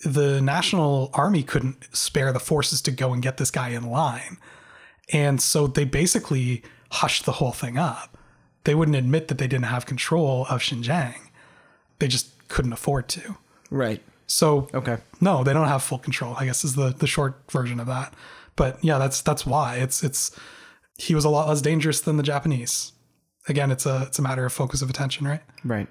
the 0.07 0.41
National 0.41 1.11
Army 1.15 1.43
couldn't 1.43 1.85
spare 1.95 2.33
the 2.33 2.39
forces 2.41 2.81
to 2.83 2.91
go 2.91 3.13
and 3.13 3.23
get 3.23 3.37
this 3.37 3.51
guy 3.51 3.71
in 3.71 3.85
line. 3.91 4.39
And 5.13 5.41
so 5.41 5.67
they 5.67 5.85
basically 5.85 6.63
hushed 6.93 7.25
the 7.27 7.33
whole 7.33 7.53
thing 7.53 7.77
up. 7.79 8.17
They 8.65 8.75
wouldn't 8.75 8.97
admit 8.97 9.29
that 9.29 9.39
they 9.39 9.47
didn't 9.47 9.67
have 9.67 9.87
control 9.87 10.47
of 10.49 10.61
Xinjiang 10.63 11.15
they 11.99 12.09
just 12.09 12.47
couldn't 12.49 12.73
afford 12.75 13.09
to. 13.09 13.37
Right. 13.71 14.03
So 14.27 14.69
Okay. 14.75 14.99
no, 15.21 15.43
they 15.43 15.53
don't 15.55 15.69
have 15.69 15.83
full 15.83 15.99
control. 15.99 16.35
I 16.39 16.45
guess 16.45 16.63
is 16.65 16.75
the 16.75 16.91
the 16.91 17.07
short 17.07 17.41
version 17.51 17.81
of 17.81 17.87
that. 17.87 18.13
But 18.55 18.79
yeah, 18.85 18.99
that's 18.99 19.23
that's 19.23 19.47
why 19.47 19.77
it's 19.77 20.03
it's 20.05 20.31
he 20.99 21.15
was 21.15 21.25
a 21.25 21.31
lot 21.31 21.49
less 21.49 21.63
dangerous 21.63 22.01
than 22.03 22.17
the 22.19 22.23
Japanese. 22.23 22.93
Again, 23.49 23.71
it's 23.71 23.87
a 23.87 24.03
it's 24.09 24.19
a 24.19 24.23
matter 24.23 24.45
of 24.45 24.53
focus 24.53 24.83
of 24.83 24.91
attention, 24.91 25.27
right? 25.27 25.41
Right. 25.65 25.89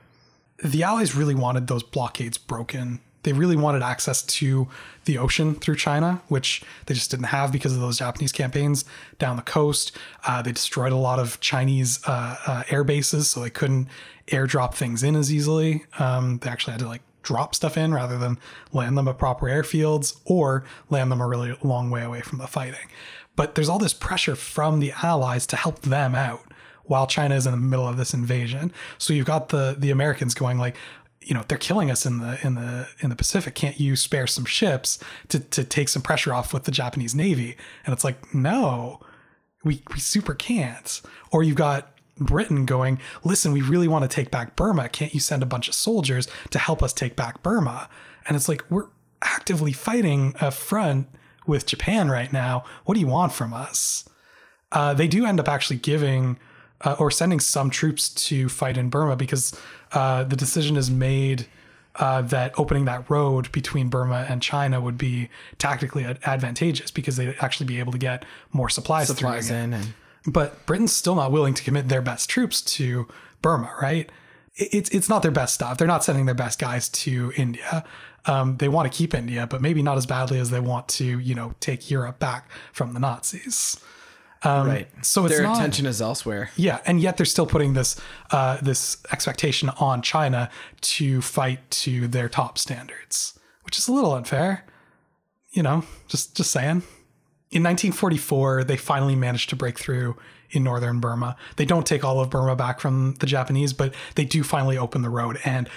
The 0.63 0.83
Allies 0.83 1.15
really 1.15 1.35
wanted 1.35 1.67
those 1.67 1.83
blockades 1.83 2.37
broken. 2.37 2.99
They 3.25 3.33
really 3.33 3.55
wanted 3.55 3.81
access 3.81 4.21
to 4.21 4.67
the 5.05 5.17
ocean 5.17 5.55
through 5.55 5.75
China, 5.75 6.21
which 6.27 6.63
they 6.85 6.93
just 6.93 7.11
didn't 7.11 7.25
have 7.27 7.51
because 7.51 7.73
of 7.73 7.81
those 7.81 7.97
Japanese 7.97 8.31
campaigns 8.31 8.85
down 9.19 9.35
the 9.35 9.41
coast. 9.41 9.91
Uh, 10.25 10.41
they 10.41 10.51
destroyed 10.51 10.91
a 10.91 10.97
lot 10.97 11.19
of 11.19 11.39
Chinese 11.39 11.99
uh, 12.07 12.35
uh, 12.45 12.63
air 12.69 12.83
bases, 12.83 13.29
so 13.29 13.41
they 13.41 13.49
couldn't 13.49 13.87
airdrop 14.27 14.75
things 14.75 15.03
in 15.03 15.15
as 15.15 15.33
easily. 15.33 15.85
Um, 15.99 16.37
they 16.39 16.49
actually 16.49 16.71
had 16.71 16.81
to 16.81 16.87
like 16.87 17.01
drop 17.23 17.55
stuff 17.55 17.75
in 17.75 17.93
rather 17.93 18.17
than 18.17 18.37
land 18.71 18.97
them 18.97 19.07
at 19.07 19.17
proper 19.17 19.47
airfields 19.47 20.17
or 20.25 20.63
land 20.89 21.11
them 21.11 21.21
a 21.21 21.27
really 21.27 21.57
long 21.63 21.89
way 21.89 22.03
away 22.03 22.21
from 22.21 22.37
the 22.37 22.47
fighting. 22.47 22.87
But 23.35 23.55
there's 23.55 23.67
all 23.67 23.79
this 23.79 23.93
pressure 23.93 24.35
from 24.35 24.79
the 24.79 24.93
Allies 25.03 25.47
to 25.47 25.55
help 25.55 25.81
them 25.81 26.15
out 26.15 26.43
while 26.85 27.07
China 27.07 27.35
is 27.35 27.47
in 27.47 27.51
the 27.51 27.57
middle 27.57 27.87
of 27.87 27.97
this 27.97 28.13
invasion. 28.13 28.71
So 28.97 29.13
you've 29.13 29.25
got 29.25 29.49
the 29.49 29.75
the 29.77 29.91
Americans 29.91 30.33
going 30.33 30.57
like, 30.57 30.77
you 31.25 31.33
know, 31.33 31.43
they're 31.47 31.57
killing 31.57 31.89
us 31.89 32.05
in 32.05 32.19
the 32.19 32.39
in 32.45 32.55
the 32.55 32.87
in 32.99 33.09
the 33.09 33.15
Pacific. 33.15 33.55
Can't 33.55 33.79
you 33.79 33.95
spare 33.95 34.27
some 34.27 34.45
ships 34.45 34.99
to 35.29 35.39
to 35.39 35.63
take 35.63 35.89
some 35.89 36.01
pressure 36.01 36.33
off 36.33 36.53
with 36.53 36.63
the 36.63 36.71
Japanese 36.71 37.15
Navy? 37.15 37.57
And 37.85 37.93
it's 37.93 38.03
like, 38.03 38.33
no, 38.33 39.01
we 39.63 39.81
we 39.91 39.99
super 39.99 40.35
can't. 40.35 41.01
Or 41.31 41.43
you've 41.43 41.55
got 41.55 41.91
Britain 42.17 42.65
going, 42.65 42.99
listen, 43.23 43.51
we 43.51 43.61
really 43.61 43.87
want 43.87 44.03
to 44.03 44.07
take 44.07 44.31
back 44.31 44.55
Burma. 44.55 44.87
Can't 44.87 45.13
you 45.13 45.19
send 45.19 45.43
a 45.43 45.47
bunch 45.47 45.67
of 45.67 45.73
soldiers 45.73 46.27
to 46.51 46.59
help 46.59 46.81
us 46.81 46.93
take 46.93 47.15
back 47.15 47.43
Burma? 47.43 47.89
And 48.27 48.37
it's 48.37 48.47
like, 48.47 48.63
we're 48.69 48.87
actively 49.21 49.73
fighting 49.73 50.35
a 50.39 50.51
front 50.51 51.07
with 51.45 51.65
Japan 51.65 52.09
right 52.09 52.31
now. 52.31 52.63
What 52.85 52.93
do 52.93 53.01
you 53.01 53.07
want 53.07 53.33
from 53.33 53.53
us? 53.53 54.07
Uh, 54.71 54.93
they 54.93 55.07
do 55.07 55.25
end 55.25 55.39
up 55.39 55.49
actually 55.49 55.77
giving 55.77 56.39
uh, 56.81 56.95
or 56.99 57.11
sending 57.11 57.39
some 57.39 57.69
troops 57.69 58.09
to 58.09 58.49
fight 58.49 58.77
in 58.77 58.89
Burma 58.89 59.15
because 59.15 59.59
uh, 59.91 60.23
the 60.23 60.35
decision 60.35 60.77
is 60.77 60.89
made 60.89 61.47
uh, 61.97 62.21
that 62.21 62.53
opening 62.59 62.85
that 62.85 63.09
road 63.09 63.51
between 63.51 63.89
Burma 63.89 64.25
and 64.27 64.41
China 64.41 64.81
would 64.81 64.97
be 64.97 65.29
tactically 65.57 66.03
advantageous 66.03 66.91
because 66.91 67.15
they'd 67.15 67.35
actually 67.39 67.67
be 67.67 67.79
able 67.79 67.91
to 67.93 67.97
get 67.97 68.25
more 68.51 68.69
supplies, 68.69 69.07
Supplies 69.07 69.49
in 69.49 69.73
and 69.73 69.93
But 70.25 70.65
Britain's 70.65 70.91
still 70.93 71.15
not 71.15 71.31
willing 71.31 71.53
to 71.53 71.63
commit 71.63 71.87
their 71.87 72.01
best 72.01 72.29
troops 72.29 72.61
to 72.61 73.07
Burma, 73.41 73.71
right? 73.81 74.09
It's 74.55 74.89
it's 74.89 75.09
not 75.09 75.21
their 75.21 75.31
best 75.31 75.53
stuff. 75.53 75.77
They're 75.77 75.87
not 75.87 76.03
sending 76.03 76.25
their 76.25 76.35
best 76.35 76.59
guys 76.59 76.89
to 76.89 77.31
India. 77.35 77.83
Um, 78.25 78.57
they 78.57 78.67
want 78.67 78.91
to 78.91 78.97
keep 78.97 79.13
India, 79.13 79.45
but 79.47 79.61
maybe 79.61 79.83
not 79.83 79.97
as 79.97 80.05
badly 80.05 80.39
as 80.39 80.49
they 80.49 80.59
want 80.59 80.87
to, 80.89 81.19
you 81.19 81.35
know, 81.35 81.53
take 81.59 81.91
Europe 81.91 82.17
back 82.17 82.49
from 82.73 82.93
the 82.93 82.99
Nazis. 82.99 83.79
Right. 84.45 84.87
so 85.01 85.25
it's 85.25 85.35
their 85.35 85.43
not- 85.43 85.57
attention 85.57 85.85
is 85.85 86.01
elsewhere. 86.01 86.49
Yeah, 86.55 86.79
and 86.85 86.99
yet 86.99 87.17
they're 87.17 87.25
still 87.25 87.47
putting 87.47 87.73
this 87.73 87.99
uh, 88.31 88.57
this 88.61 88.97
expectation 89.11 89.69
on 89.79 90.01
China 90.01 90.49
to 90.81 91.21
fight 91.21 91.69
to 91.71 92.07
their 92.07 92.29
top 92.29 92.57
standards, 92.57 93.37
which 93.63 93.77
is 93.77 93.87
a 93.87 93.93
little 93.93 94.13
unfair. 94.13 94.65
You 95.51 95.63
know, 95.63 95.83
just 96.07 96.35
just 96.35 96.51
saying. 96.51 96.83
In 97.51 97.63
1944, 97.63 98.65
they 98.65 98.75
finally 98.75 99.15
managed 99.15 99.49
to 99.51 99.55
break 99.55 99.79
through 99.79 100.17
in 100.49 100.63
northern 100.63 100.99
Burma. 100.99 101.37
They 101.55 101.65
don't 101.65 101.85
take 101.85 102.03
all 102.03 102.19
of 102.19 102.29
Burma 102.29 102.55
back 102.55 102.79
from 102.79 103.15
the 103.19 103.25
Japanese, 103.25 103.71
but 103.71 103.93
they 104.15 104.25
do 104.25 104.43
finally 104.43 104.77
open 104.77 105.01
the 105.03 105.09
road, 105.09 105.39
and 105.45 105.69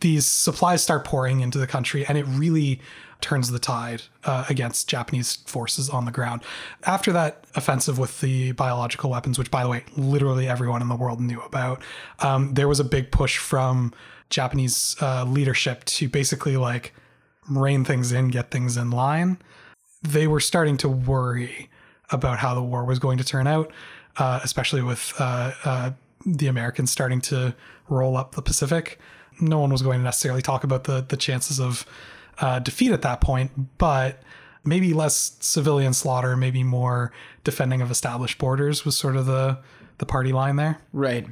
these 0.00 0.26
supplies 0.26 0.82
start 0.82 1.04
pouring 1.04 1.40
into 1.40 1.58
the 1.58 1.66
country, 1.66 2.06
and 2.06 2.16
it 2.18 2.24
really 2.24 2.80
turns 3.24 3.50
the 3.50 3.58
tide 3.58 4.02
uh, 4.24 4.44
against 4.50 4.86
Japanese 4.86 5.36
forces 5.46 5.88
on 5.88 6.04
the 6.04 6.10
ground. 6.12 6.42
After 6.84 7.10
that 7.12 7.46
offensive 7.54 7.98
with 7.98 8.20
the 8.20 8.52
biological 8.52 9.08
weapons, 9.08 9.38
which, 9.38 9.50
by 9.50 9.62
the 9.62 9.68
way, 9.70 9.82
literally 9.96 10.46
everyone 10.46 10.82
in 10.82 10.88
the 10.88 10.94
world 10.94 11.22
knew 11.22 11.40
about, 11.40 11.80
um, 12.20 12.52
there 12.52 12.68
was 12.68 12.80
a 12.80 12.84
big 12.84 13.10
push 13.10 13.38
from 13.38 13.94
Japanese 14.28 14.94
uh, 15.00 15.24
leadership 15.24 15.84
to 15.86 16.06
basically 16.06 16.58
like 16.58 16.92
rein 17.48 17.82
things 17.82 18.12
in, 18.12 18.28
get 18.28 18.50
things 18.50 18.76
in 18.76 18.90
line. 18.90 19.38
They 20.02 20.26
were 20.26 20.40
starting 20.40 20.76
to 20.78 20.88
worry 20.90 21.70
about 22.10 22.38
how 22.40 22.54
the 22.54 22.62
war 22.62 22.84
was 22.84 22.98
going 22.98 23.16
to 23.16 23.24
turn 23.24 23.46
out, 23.46 23.72
uh, 24.18 24.40
especially 24.44 24.82
with 24.82 25.14
uh, 25.18 25.52
uh, 25.64 25.90
the 26.26 26.46
Americans 26.46 26.90
starting 26.90 27.22
to 27.22 27.54
roll 27.88 28.18
up 28.18 28.34
the 28.34 28.42
Pacific. 28.42 29.00
No 29.40 29.60
one 29.60 29.70
was 29.70 29.80
going 29.80 30.00
to 30.00 30.04
necessarily 30.04 30.42
talk 30.42 30.62
about 30.62 30.84
the 30.84 31.00
the 31.00 31.16
chances 31.16 31.58
of 31.58 31.86
uh, 32.38 32.58
defeat 32.58 32.92
at 32.92 33.02
that 33.02 33.20
point, 33.20 33.78
but 33.78 34.22
maybe 34.64 34.92
less 34.92 35.36
civilian 35.40 35.92
slaughter, 35.92 36.36
maybe 36.36 36.62
more 36.62 37.12
defending 37.44 37.82
of 37.82 37.90
established 37.90 38.38
borders 38.38 38.84
was 38.84 38.96
sort 38.96 39.16
of 39.16 39.26
the 39.26 39.58
the 39.98 40.06
party 40.06 40.32
line 40.32 40.56
there. 40.56 40.78
Right. 40.92 41.26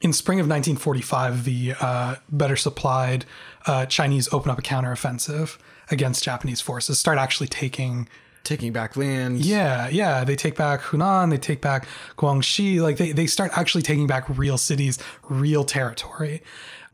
In 0.00 0.12
spring 0.12 0.38
of 0.40 0.44
1945, 0.46 1.44
the 1.44 1.74
uh, 1.80 2.16
better 2.28 2.56
supplied 2.56 3.24
uh, 3.66 3.86
Chinese 3.86 4.32
open 4.32 4.50
up 4.50 4.58
a 4.58 4.62
counteroffensive 4.62 5.58
against 5.90 6.22
Japanese 6.24 6.60
forces, 6.60 6.98
start 6.98 7.18
actually 7.18 7.48
taking 7.48 8.08
Taking 8.44 8.72
back 8.72 8.96
land. 8.96 9.44
yeah, 9.44 9.88
yeah. 9.88 10.24
They 10.24 10.34
take 10.34 10.56
back 10.56 10.80
Hunan, 10.80 11.28
they 11.30 11.36
take 11.36 11.60
back 11.60 11.86
Guangxi. 12.16 12.80
Like 12.80 12.96
they, 12.96 13.12
they 13.12 13.26
start 13.26 13.50
actually 13.54 13.82
taking 13.82 14.06
back 14.06 14.26
real 14.28 14.56
cities, 14.56 14.98
real 15.28 15.64
territory. 15.64 16.42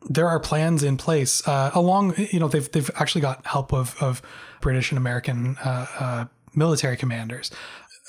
There 0.06 0.28
are 0.28 0.38
plans 0.38 0.82
in 0.82 0.96
place 0.96 1.46
uh, 1.48 1.70
along, 1.74 2.14
you 2.16 2.38
know, 2.38 2.48
they've, 2.48 2.70
they've 2.70 2.90
actually 2.96 3.22
got 3.22 3.46
help 3.46 3.72
of, 3.72 3.96
of 4.02 4.22
British 4.60 4.90
and 4.90 4.98
American 4.98 5.56
uh, 5.64 5.86
uh, 5.98 6.24
military 6.54 6.96
commanders. 6.96 7.50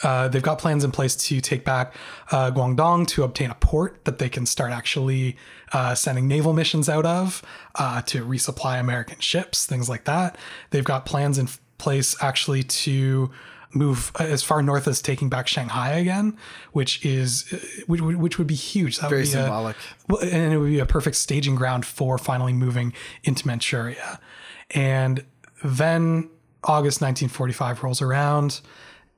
Uh, 0.04 0.28
they've 0.28 0.44
got 0.44 0.60
plans 0.60 0.84
in 0.84 0.92
place 0.92 1.16
to 1.16 1.40
take 1.40 1.64
back 1.64 1.96
uh, 2.32 2.52
Guangdong 2.52 3.08
to 3.08 3.24
obtain 3.24 3.50
a 3.50 3.56
port 3.56 4.04
that 4.04 4.20
they 4.20 4.28
can 4.28 4.46
start 4.46 4.72
actually 4.72 5.38
sending 5.94 6.28
naval 6.28 6.54
missions 6.54 6.90
out 6.90 7.06
of 7.06 7.42
to 8.06 8.26
resupply 8.26 8.80
American 8.80 9.20
ships, 9.20 9.66
things 9.66 9.88
like 9.88 10.04
that. 10.04 10.38
They've 10.72 10.84
got 10.84 11.06
plans 11.06 11.38
in 11.38 11.48
place 11.78 12.16
actually 12.22 12.64
to 12.64 13.32
move 13.76 14.12
as 14.20 14.42
far 14.42 14.64
north 14.64 14.88
as 14.88 15.02
taking 15.02 15.30
back 15.30 15.48
Shanghai 15.48 15.92
again, 15.92 16.38
which 16.72 17.06
is 17.06 17.46
uh, 17.54 17.58
which, 17.88 18.02
would- 18.02 18.16
which 18.16 18.38
would 18.38 18.48
be 18.48 18.56
huge. 18.56 18.98
That 18.98 19.10
Very 19.10 19.22
would 19.22 19.26
be 19.26 19.32
symbolic. 19.32 19.76
well, 20.10 20.22
and 20.24 20.54
it 20.54 20.58
would 20.58 20.70
be 20.70 20.80
a 20.80 20.86
perfect 20.86 21.18
staging 21.18 21.56
ground 21.56 21.86
for 21.86 22.18
finally 22.18 22.54
moving 22.54 22.94
into 23.24 23.46
Manchuria. 23.46 24.20
And 24.72 25.26
then 25.64 26.30
August 26.64 27.02
1945 27.02 27.84
rolls 27.84 28.02
around, 28.02 28.62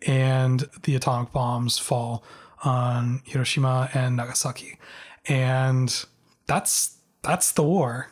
and 0.05 0.67
the 0.83 0.95
atomic 0.95 1.31
bombs 1.31 1.77
fall 1.77 2.23
on 2.63 3.21
Hiroshima 3.25 3.89
and 3.93 4.15
Nagasaki, 4.17 4.77
and 5.27 6.05
that's 6.47 6.97
that's 7.21 7.51
the 7.51 7.63
war. 7.63 8.11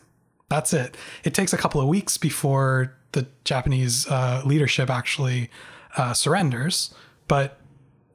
That's 0.50 0.74
it. 0.74 0.96
It 1.24 1.34
takes 1.34 1.54
a 1.54 1.58
couple 1.58 1.82
of 1.82 1.88
weeks 1.88 2.18
before 2.18 2.96
the 3.14 3.26
Japanese 3.46 4.08
uh, 4.08 4.42
leadership 4.46 4.90
actually 4.90 5.50
uh, 5.96 6.14
surrenders, 6.14 6.94
but 7.28 7.60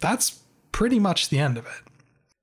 that's 0.00 0.40
pretty 0.72 0.98
much 0.98 1.28
the 1.28 1.38
end 1.38 1.56
of 1.58 1.66
it. 1.66 1.72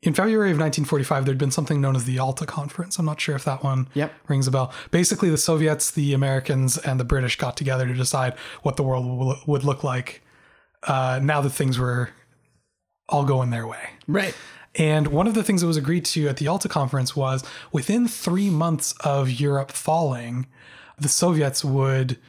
In 0.03 0.14
February 0.14 0.51
of 0.51 0.57
1945, 0.59 1.26
there'd 1.26 1.38
been 1.39 1.51
something 1.51 1.81
known 1.81 1.95
as 1.95 2.05
the 2.05 2.14
Yalta 2.14 2.45
Conference. 2.45 2.99
I'm 2.99 3.05
not 3.05 3.19
sure 3.19 3.35
if 3.35 3.43
that 3.45 3.64
one 3.64 3.88
Yep. 3.95 4.14
rings 4.27 4.47
a 4.47 4.51
bell. 4.51 4.72
Basically, 4.91 5.30
the 5.30 5.38
Soviets, 5.39 5.89
the 5.89 6.14
Americans, 6.14 6.77
and 6.77 6.99
the 6.99 7.03
British 7.03 7.35
got 7.38 7.57
together 7.57 7.88
to 7.88 7.93
decide 7.93 8.35
what 8.61 8.76
the 8.77 8.84
world 8.84 9.05
w- 9.05 9.39
would 9.47 9.64
look 9.64 9.84
like 9.84 10.22
uh, 10.84 11.19
now 11.22 11.41
that 11.41 11.49
things 11.49 11.80
were 11.80 12.11
all 13.09 13.26
going 13.26 13.49
their 13.49 13.65
way. 13.65 13.89
Right. 14.07 14.35
And 14.76 15.07
one 15.07 15.26
of 15.27 15.34
the 15.34 15.43
things 15.43 15.61
that 15.61 15.68
was 15.68 15.77
agreed 15.77 16.05
to 16.05 16.27
at 16.27 16.38
the 16.38 16.45
Yalta 16.45 16.69
conference 16.69 17.15
was 17.15 17.43
within 17.72 18.07
three 18.07 18.51
months 18.51 18.93
of 19.03 19.31
Europe 19.31 19.72
falling, 19.72 20.45
the 20.99 21.09
Soviets 21.09 21.65
would 21.65 22.19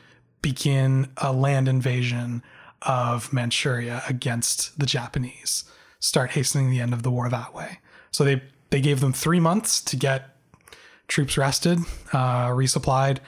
begin 0.40 1.10
a 1.18 1.32
land 1.32 1.68
invasion 1.68 2.42
of 2.82 3.32
Manchuria 3.32 4.02
against 4.08 4.78
the 4.78 4.86
Japanese, 4.86 5.64
start 5.98 6.30
hastening 6.30 6.70
the 6.70 6.80
end 6.80 6.92
of 6.92 7.02
the 7.02 7.10
war 7.10 7.28
that 7.28 7.54
way. 7.54 7.78
So 8.10 8.24
they, 8.24 8.42
they 8.70 8.80
gave 8.80 9.00
them 9.00 9.12
three 9.12 9.40
months 9.40 9.80
to 9.82 9.96
get 9.96 10.36
troops 11.08 11.36
rested, 11.36 11.78
uh, 12.12 12.48
resupplied, 12.48 13.18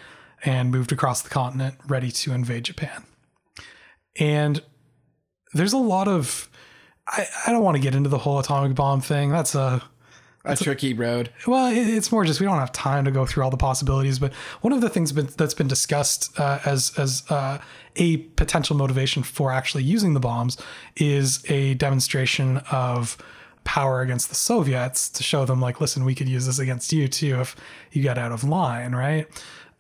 and 0.45 0.71
moved 0.71 0.93
across 0.93 1.23
the 1.23 1.31
continent 1.31 1.77
ready 1.87 2.11
to 2.11 2.33
invade 2.33 2.65
Japan. 2.65 3.05
And 4.19 4.63
there's 5.53 5.73
a 5.73 5.79
lot 5.79 6.09
of 6.09 6.49
I, 7.11 7.27
I 7.47 7.53
don't 7.53 7.65
want 7.65 7.77
to 7.77 7.83
get 7.83 7.95
into 7.95 8.09
the 8.09 8.19
whole 8.19 8.39
atomic 8.39 8.75
bomb 8.75 9.01
thing. 9.01 9.31
That's 9.31 9.55
a 9.55 9.83
A 10.45 10.57
tricky 10.57 10.95
road. 10.95 11.31
well, 11.47 11.71
it, 11.71 11.87
it's 11.87 12.11
more 12.11 12.25
just 12.25 12.41
we 12.41 12.47
don't 12.47 12.59
have 12.59 12.73
time 12.73 13.05
to 13.05 13.11
go 13.11 13.27
through 13.27 13.45
all 13.45 13.51
the 13.51 13.59
possibilities. 13.59 14.19
But 14.19 14.33
one 14.63 14.73
of 14.73 14.81
the 14.81 14.89
things 14.89 15.13
been, 15.13 15.29
that's 15.37 15.53
been 15.53 15.69
discussed 15.69 16.39
uh, 16.41 16.61
as 16.65 16.93
as 16.97 17.25
uh, 17.29 17.59
a 17.97 18.17
potential 18.17 18.75
motivation 18.75 19.23
for 19.23 19.53
actually 19.53 19.83
using 19.83 20.15
the 20.15 20.21
bombs 20.21 20.57
is 20.97 21.45
a 21.51 21.75
demonstration 21.75 22.59
of 22.71 23.19
power 23.65 24.01
against 24.01 24.31
the 24.31 24.35
Soviets 24.35 25.11
to 25.11 25.23
show 25.23 25.45
them, 25.45 25.61
like, 25.61 25.81
listen, 25.81 26.05
we 26.05 26.15
could 26.15 26.29
use 26.29 26.47
this 26.47 26.59
against 26.59 26.93
you 26.93 27.09
too 27.09 27.41
if 27.41 27.57
you 27.93 28.03
get 28.03 28.17
out 28.17 28.33
of 28.33 28.43
line, 28.43 28.95
right? 28.95 29.27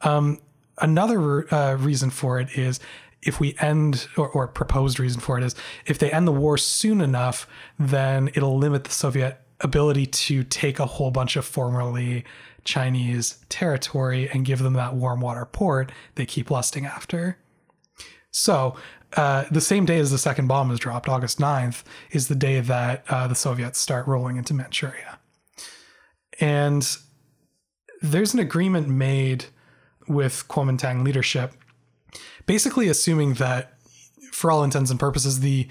Um, 0.02 0.38
another 0.78 1.52
uh, 1.52 1.76
reason 1.76 2.10
for 2.10 2.38
it 2.38 2.58
is 2.58 2.80
if 3.22 3.40
we 3.40 3.54
end, 3.58 4.08
or, 4.16 4.28
or 4.28 4.48
proposed 4.48 5.00
reason 5.00 5.20
for 5.20 5.38
it 5.38 5.44
is 5.44 5.54
if 5.86 5.98
they 5.98 6.10
end 6.10 6.26
the 6.26 6.32
war 6.32 6.58
soon 6.58 7.00
enough, 7.00 7.46
then 7.78 8.28
it'll 8.34 8.58
limit 8.58 8.84
the 8.84 8.90
Soviet 8.90 9.40
ability 9.60 10.06
to 10.06 10.44
take 10.44 10.78
a 10.78 10.86
whole 10.86 11.10
bunch 11.10 11.36
of 11.36 11.44
formerly 11.44 12.24
Chinese 12.64 13.38
territory 13.48 14.28
and 14.30 14.44
give 14.44 14.60
them 14.60 14.74
that 14.74 14.94
warm 14.94 15.20
water 15.20 15.44
port 15.44 15.92
they 16.14 16.26
keep 16.26 16.50
lusting 16.50 16.86
after. 16.86 17.38
So, 18.30 18.76
uh, 19.16 19.44
the 19.50 19.60
same 19.60 19.86
day 19.86 19.98
as 19.98 20.10
the 20.10 20.18
second 20.18 20.46
bomb 20.46 20.70
is 20.70 20.78
dropped, 20.78 21.08
August 21.08 21.38
9th, 21.38 21.82
is 22.12 22.28
the 22.28 22.36
day 22.36 22.60
that 22.60 23.04
uh, 23.08 23.26
the 23.26 23.34
Soviets 23.34 23.78
start 23.78 24.06
rolling 24.06 24.36
into 24.36 24.54
Manchuria. 24.54 25.18
And 26.38 26.86
there's 28.00 28.32
an 28.32 28.40
agreement 28.40 28.88
made 28.88 29.46
with 30.06 30.44
Kuomintang 30.48 31.04
leadership, 31.04 31.52
basically 32.46 32.88
assuming 32.88 33.34
that, 33.34 33.74
for 34.32 34.50
all 34.50 34.62
intents 34.62 34.90
and 34.90 35.00
purposes, 35.00 35.40
the 35.40 35.66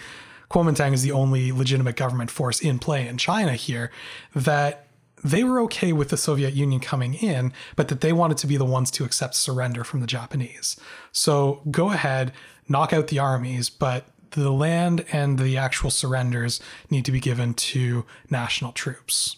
Kuomintang 0.50 0.94
is 0.94 1.04
the 1.04 1.12
only 1.12 1.52
legitimate 1.52 1.96
government 1.96 2.32
force 2.32 2.60
in 2.60 2.80
play 2.80 3.08
in 3.08 3.18
China 3.18 3.54
here, 3.54 3.92
that 4.34 4.88
they 5.24 5.44
were 5.44 5.60
okay 5.62 5.92
with 5.94 6.10
the 6.10 6.18
Soviet 6.18 6.54
Union 6.54 6.80
coming 6.80 7.14
in, 7.14 7.54
but 7.76 7.90
that 7.90 8.02
they 8.02 8.14
wanted 8.14 8.38
to 8.38 8.48
be 8.48 8.58
the 8.58 8.66
ones 8.66 8.90
to 8.92 9.04
accept 9.04 9.36
surrender 9.36 9.84
from 9.84 10.00
the 10.00 10.08
Japanese. 10.08 10.80
So 11.12 11.62
go 11.70 11.92
ahead, 11.92 12.32
knock 12.68 12.94
out 12.94 13.08
the 13.08 13.20
armies, 13.20 13.70
but 13.70 14.06
the 14.32 14.52
land 14.52 15.06
and 15.12 15.38
the 15.40 15.58
actual 15.58 15.90
surrenders 15.90 16.62
need 16.90 17.06
to 17.06 17.12
be 17.12 17.20
given 17.20 17.54
to 17.54 18.06
national 18.30 18.72
troops. 18.72 19.38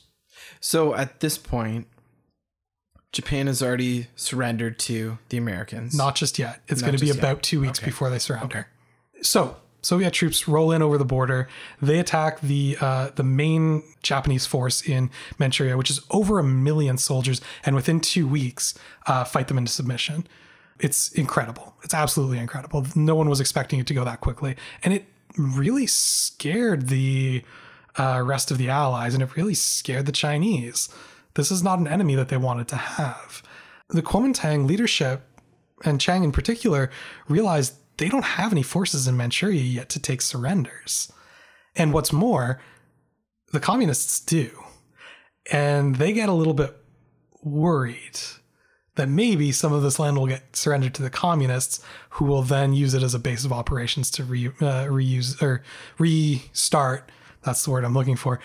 So 0.59 0.93
at 0.93 1.21
this 1.21 1.37
point, 1.37 1.87
Japan 3.11 3.47
has 3.47 3.61
already 3.61 4.07
surrendered 4.15 4.79
to 4.79 5.17
the 5.29 5.37
Americans. 5.37 5.95
Not 5.97 6.15
just 6.15 6.39
yet. 6.39 6.61
It's 6.67 6.81
Not 6.81 6.87
going 6.87 6.97
to 6.97 7.01
be 7.01 7.07
yet. 7.07 7.17
about 7.17 7.43
two 7.43 7.59
weeks 7.59 7.79
before 7.79 8.09
they 8.09 8.19
surrender. 8.19 8.45
Okay. 8.45 9.23
So 9.23 9.57
Soviet 9.81 10.11
troops 10.13 10.47
roll 10.47 10.71
in 10.71 10.81
over 10.81 10.97
the 10.97 11.05
border. 11.05 11.47
They 11.81 11.99
attack 11.99 12.41
the 12.41 12.77
uh, 12.79 13.09
the 13.15 13.23
main 13.23 13.83
Japanese 14.03 14.45
force 14.45 14.81
in 14.81 15.09
Manchuria, 15.39 15.77
which 15.77 15.89
is 15.89 16.01
over 16.11 16.39
a 16.39 16.43
million 16.43 16.97
soldiers, 16.97 17.41
and 17.65 17.75
within 17.75 17.99
two 17.99 18.27
weeks, 18.27 18.77
uh, 19.07 19.23
fight 19.23 19.47
them 19.47 19.57
into 19.57 19.71
submission. 19.71 20.27
It's 20.79 21.11
incredible. 21.11 21.75
It's 21.83 21.93
absolutely 21.93 22.39
incredible. 22.39 22.85
No 22.95 23.15
one 23.15 23.29
was 23.29 23.39
expecting 23.39 23.79
it 23.79 23.87
to 23.87 23.93
go 23.93 24.03
that 24.03 24.21
quickly, 24.21 24.55
and 24.83 24.93
it 24.93 25.05
really 25.37 25.87
scared 25.87 26.87
the 26.87 27.43
uh, 27.97 28.21
rest 28.23 28.51
of 28.51 28.57
the 28.57 28.69
Allies, 28.69 29.13
and 29.13 29.23
it 29.23 29.35
really 29.35 29.53
scared 29.53 30.05
the 30.05 30.11
Chinese. 30.11 30.89
This 31.35 31.51
is 31.51 31.63
not 31.63 31.79
an 31.79 31.87
enemy 31.87 32.15
that 32.15 32.29
they 32.29 32.37
wanted 32.37 32.67
to 32.69 32.75
have. 32.75 33.41
The 33.89 34.01
Kuomintang 34.01 34.67
leadership 34.67 35.21
and 35.83 35.99
Chiang 35.99 36.23
in 36.23 36.31
particular 36.31 36.89
realized 37.27 37.75
they 38.01 38.09
don't 38.09 38.25
have 38.25 38.51
any 38.51 38.63
forces 38.63 39.07
in 39.07 39.15
Manchuria 39.15 39.61
yet 39.61 39.87
to 39.89 39.99
take 39.99 40.23
surrenders. 40.23 41.13
And 41.75 41.93
what's 41.93 42.11
more, 42.11 42.59
the 43.53 43.59
communists 43.59 44.19
do. 44.19 44.49
And 45.51 45.97
they 45.97 46.11
get 46.11 46.27
a 46.27 46.33
little 46.33 46.55
bit 46.55 46.75
worried 47.43 48.19
that 48.95 49.07
maybe 49.07 49.51
some 49.51 49.71
of 49.71 49.83
this 49.83 49.99
land 49.99 50.17
will 50.17 50.25
get 50.25 50.55
surrendered 50.55 50.95
to 50.95 51.03
the 51.03 51.11
communists, 51.11 51.79
who 52.09 52.25
will 52.25 52.41
then 52.41 52.73
use 52.73 52.95
it 52.95 53.03
as 53.03 53.13
a 53.13 53.19
base 53.19 53.45
of 53.45 53.53
operations 53.53 54.09
to 54.11 54.23
re, 54.23 54.47
uh, 54.47 54.85
reuse 54.85 55.39
or 55.39 55.61
restart. 55.99 57.11
That's 57.43 57.63
the 57.63 57.69
word 57.69 57.85
I'm 57.85 57.93
looking 57.93 58.15
for. 58.15 58.39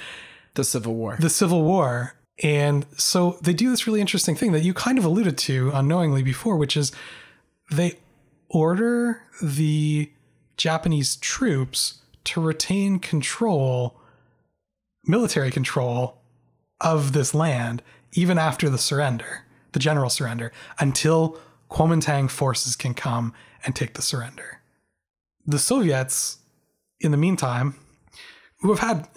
the 0.52 0.64
Civil 0.64 0.94
War. 0.94 1.16
The 1.18 1.30
Civil 1.30 1.62
War. 1.62 2.14
And 2.42 2.84
so 2.98 3.38
they 3.40 3.54
do 3.54 3.70
this 3.70 3.86
really 3.86 4.02
interesting 4.02 4.36
thing 4.36 4.52
that 4.52 4.64
you 4.64 4.74
kind 4.74 4.98
of 4.98 5.06
alluded 5.06 5.38
to 5.38 5.70
unknowingly 5.72 6.22
before, 6.22 6.58
which 6.58 6.76
is 6.76 6.92
they 7.70 7.94
order 8.48 9.22
the 9.42 10.10
Japanese 10.56 11.16
troops 11.16 12.00
to 12.24 12.40
retain 12.40 12.98
control, 12.98 14.00
military 15.04 15.50
control 15.50 16.18
of 16.80 17.12
this 17.12 17.34
land, 17.34 17.82
even 18.12 18.38
after 18.38 18.68
the 18.68 18.78
surrender, 18.78 19.44
the 19.72 19.78
general 19.78 20.10
surrender, 20.10 20.52
until 20.78 21.38
Kuomintang 21.70 22.30
forces 22.30 22.76
can 22.76 22.94
come 22.94 23.32
and 23.64 23.74
take 23.74 23.94
the 23.94 24.02
surrender. 24.02 24.60
The 25.46 25.58
Soviets, 25.58 26.38
in 27.00 27.10
the 27.10 27.16
meantime, 27.16 27.76
who 28.60 28.72
have 28.72 28.80
had 28.80 29.08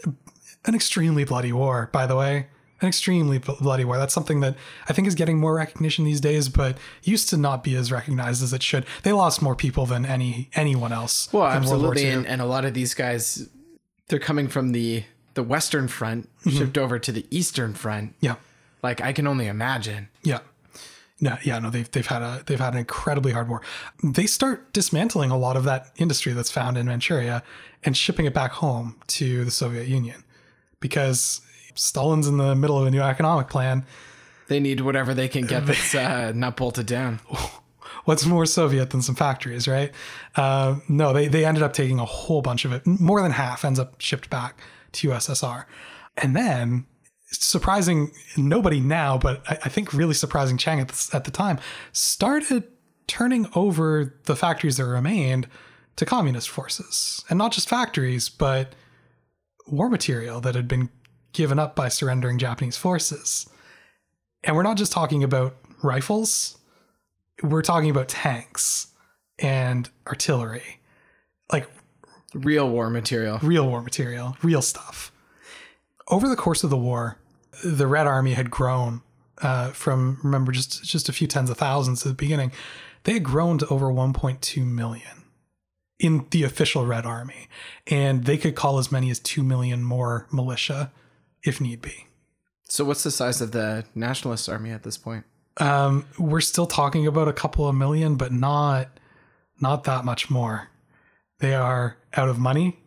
an 0.65 0.75
extremely 0.75 1.23
bloody 1.23 1.51
war, 1.51 1.89
by 1.91 2.05
the 2.05 2.15
way, 2.15 2.47
an 2.81 2.87
extremely 2.87 3.37
bloody 3.39 3.83
war. 3.85 3.97
That's 3.97 4.13
something 4.13 4.39
that 4.41 4.55
I 4.87 4.93
think 4.93 5.07
is 5.07 5.15
getting 5.15 5.37
more 5.39 5.53
recognition 5.55 6.05
these 6.05 6.21
days, 6.21 6.49
but 6.49 6.77
used 7.03 7.29
to 7.29 7.37
not 7.37 7.63
be 7.63 7.75
as 7.75 7.91
recognized 7.91 8.41
as 8.43 8.53
it 8.53 8.63
should. 8.63 8.85
They 9.03 9.11
lost 9.11 9.41
more 9.41 9.55
people 9.55 9.85
than 9.85 10.05
any 10.05 10.49
anyone 10.53 10.91
else. 10.93 11.31
well, 11.33 11.43
in 11.45 11.63
World 11.63 11.81
War 11.81 11.91
absolutely, 11.91 12.09
and, 12.09 12.25
and 12.27 12.41
a 12.41 12.45
lot 12.45 12.65
of 12.65 12.73
these 12.73 12.93
guys, 12.93 13.49
they're 14.07 14.19
coming 14.19 14.47
from 14.47 14.71
the 14.71 15.03
the 15.35 15.43
Western 15.43 15.87
Front, 15.87 16.27
Mm-hmm. 16.45 16.57
shipped 16.57 16.77
over 16.77 16.99
to 16.99 17.11
the 17.11 17.25
Eastern 17.29 17.73
Front. 17.73 18.13
yeah, 18.21 18.35
Like 18.81 19.01
I 19.01 19.13
can 19.13 19.27
only 19.27 19.47
imagine. 19.47 20.07
yeah. 20.23 20.39
No, 21.21 21.37
yeah, 21.43 21.59
no, 21.59 21.69
they've 21.69 21.91
they've 21.91 22.07
had 22.07 22.21
a 22.21 22.43
they've 22.45 22.61
had 22.61 22.71
an 22.73 22.79
incredibly 22.79 23.33
hard 23.33 23.49
war. 23.49 23.61
They 24.01 24.25
start 24.25 24.71
dismantling 24.71 25.31
a 25.31 25.37
lot 25.37 25.57
of 25.57 25.65
that 25.65 25.91
industry 25.97 26.31
that's 26.31 26.49
found 26.49 26.77
in 26.77 26.85
Manchuria 26.85 27.43
and 27.83 27.97
shipping 27.97 28.25
it 28.25 28.33
back 28.33 28.51
home 28.53 28.95
to 29.07 29.43
the 29.43 29.51
Soviet 29.51 29.87
Union 29.89 30.23
because 30.79 31.41
Stalin's 31.75 32.27
in 32.27 32.37
the 32.37 32.55
middle 32.55 32.79
of 32.79 32.87
a 32.87 32.91
new 32.91 33.01
economic 33.01 33.47
plan. 33.49 33.85
They 34.47 34.59
need 34.59 34.81
whatever 34.81 35.13
they 35.13 35.27
can 35.27 35.45
get 35.45 35.65
that's 35.67 35.95
uh, 35.95 36.31
not 36.35 36.57
bolted 36.57 36.85
down. 36.85 37.19
what's 38.05 38.25
more 38.25 38.45
Soviet 38.45 38.89
than 38.89 39.01
some 39.01 39.15
factories, 39.15 39.67
right? 39.67 39.91
Uh, 40.35 40.77
no, 40.87 41.13
they, 41.13 41.27
they 41.27 41.45
ended 41.45 41.63
up 41.63 41.73
taking 41.73 41.99
a 41.99 42.05
whole 42.05 42.41
bunch 42.41 42.65
of 42.65 42.73
it. 42.73 42.85
More 42.85 43.21
than 43.21 43.31
half 43.31 43.63
ends 43.63 43.79
up 43.79 44.01
shipped 44.01 44.29
back 44.29 44.59
to 44.93 45.09
USSR. 45.09 45.65
And 46.17 46.35
then, 46.35 46.85
surprising 47.27 48.11
nobody 48.35 48.79
now, 48.79 49.17
but 49.17 49.43
I, 49.47 49.59
I 49.65 49.69
think 49.69 49.93
really 49.93 50.15
surprising 50.15 50.57
Chiang 50.57 50.79
at 50.79 50.87
the, 50.87 51.09
at 51.15 51.25
the 51.25 51.31
time, 51.31 51.59
started 51.91 52.63
turning 53.07 53.47
over 53.55 54.15
the 54.25 54.35
factories 54.35 54.77
that 54.77 54.85
remained 54.85 55.47
to 55.95 56.05
communist 56.05 56.49
forces. 56.49 57.23
And 57.29 57.37
not 57.37 57.51
just 57.51 57.69
factories, 57.69 58.29
but 58.29 58.73
war 59.67 59.89
material 59.89 60.41
that 60.41 60.55
had 60.55 60.67
been 60.67 60.89
given 61.33 61.59
up 61.59 61.75
by 61.75 61.89
surrendering 61.89 62.37
Japanese 62.37 62.77
forces. 62.77 63.49
And 64.43 64.55
we're 64.55 64.63
not 64.63 64.77
just 64.77 64.91
talking 64.91 65.23
about 65.23 65.55
rifles, 65.83 66.57
we're 67.43 67.61
talking 67.61 67.89
about 67.89 68.07
tanks 68.07 68.87
and 69.37 69.89
artillery, 70.07 70.79
like 71.51 71.67
Real 72.33 72.69
war 72.69 72.89
material. 72.89 73.39
real 73.41 73.67
war 73.67 73.81
material, 73.81 74.37
real 74.43 74.61
stuff. 74.61 75.11
Over 76.09 76.27
the 76.27 76.35
course 76.35 76.63
of 76.63 76.69
the 76.69 76.77
war, 76.77 77.17
the 77.63 77.87
Red 77.87 78.07
Army 78.07 78.33
had 78.33 78.51
grown 78.51 79.01
uh, 79.41 79.69
from 79.71 80.19
remember 80.23 80.51
just 80.51 80.83
just 80.83 81.09
a 81.09 81.13
few 81.13 81.27
tens 81.27 81.49
of 81.49 81.57
thousands 81.57 82.05
at 82.05 82.09
the 82.09 82.15
beginning. 82.15 82.51
They 83.03 83.13
had 83.13 83.23
grown 83.23 83.57
to 83.59 83.67
over 83.67 83.87
1.2 83.87 84.65
million 84.65 85.23
in 85.99 86.25
the 86.31 86.43
official 86.43 86.85
Red 86.85 87.05
Army, 87.05 87.47
and 87.87 88.25
they 88.25 88.37
could 88.37 88.55
call 88.55 88.77
as 88.77 88.91
many 88.91 89.09
as 89.09 89.19
two 89.19 89.43
million 89.43 89.83
more 89.83 90.27
militia 90.31 90.91
if 91.43 91.61
need 91.61 91.81
be. 91.81 92.07
So 92.63 92.85
what's 92.85 93.03
the 93.03 93.11
size 93.11 93.41
of 93.41 93.51
the 93.51 93.85
Nationalist 93.95 94.47
Army 94.47 94.71
at 94.71 94.83
this 94.83 94.97
point? 94.97 95.25
Um, 95.57 96.05
we're 96.17 96.41
still 96.41 96.67
talking 96.67 97.07
about 97.07 97.27
a 97.27 97.33
couple 97.33 97.67
of 97.67 97.75
million, 97.75 98.15
but 98.15 98.31
not 98.31 98.89
not 99.61 99.83
that 99.83 100.05
much 100.05 100.29
more. 100.29 100.69
They 101.39 101.53
are 101.53 101.97
out 102.13 102.29
of 102.29 102.39
money. 102.39 102.79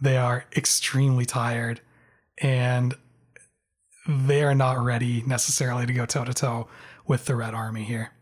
They 0.00 0.16
are 0.16 0.44
extremely 0.56 1.24
tired, 1.24 1.80
and 2.38 2.94
they 4.06 4.42
are 4.42 4.54
not 4.54 4.78
ready 4.82 5.22
necessarily 5.26 5.86
to 5.86 5.92
go 5.92 6.06
toe 6.06 6.24
to 6.24 6.34
toe 6.34 6.68
with 7.06 7.24
the 7.24 7.36
Red 7.36 7.54
Army 7.54 7.84
here. 7.84 8.12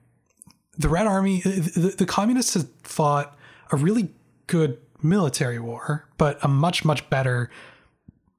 The 0.78 0.88
Red 0.88 1.06
Army, 1.06 1.40
the, 1.40 1.94
the 1.98 2.06
communists 2.06 2.54
had 2.54 2.68
fought 2.82 3.36
a 3.70 3.76
really 3.76 4.10
good 4.46 4.78
military 5.02 5.58
war, 5.58 6.08
but 6.18 6.38
a 6.42 6.48
much 6.48 6.84
much 6.84 7.08
better 7.10 7.50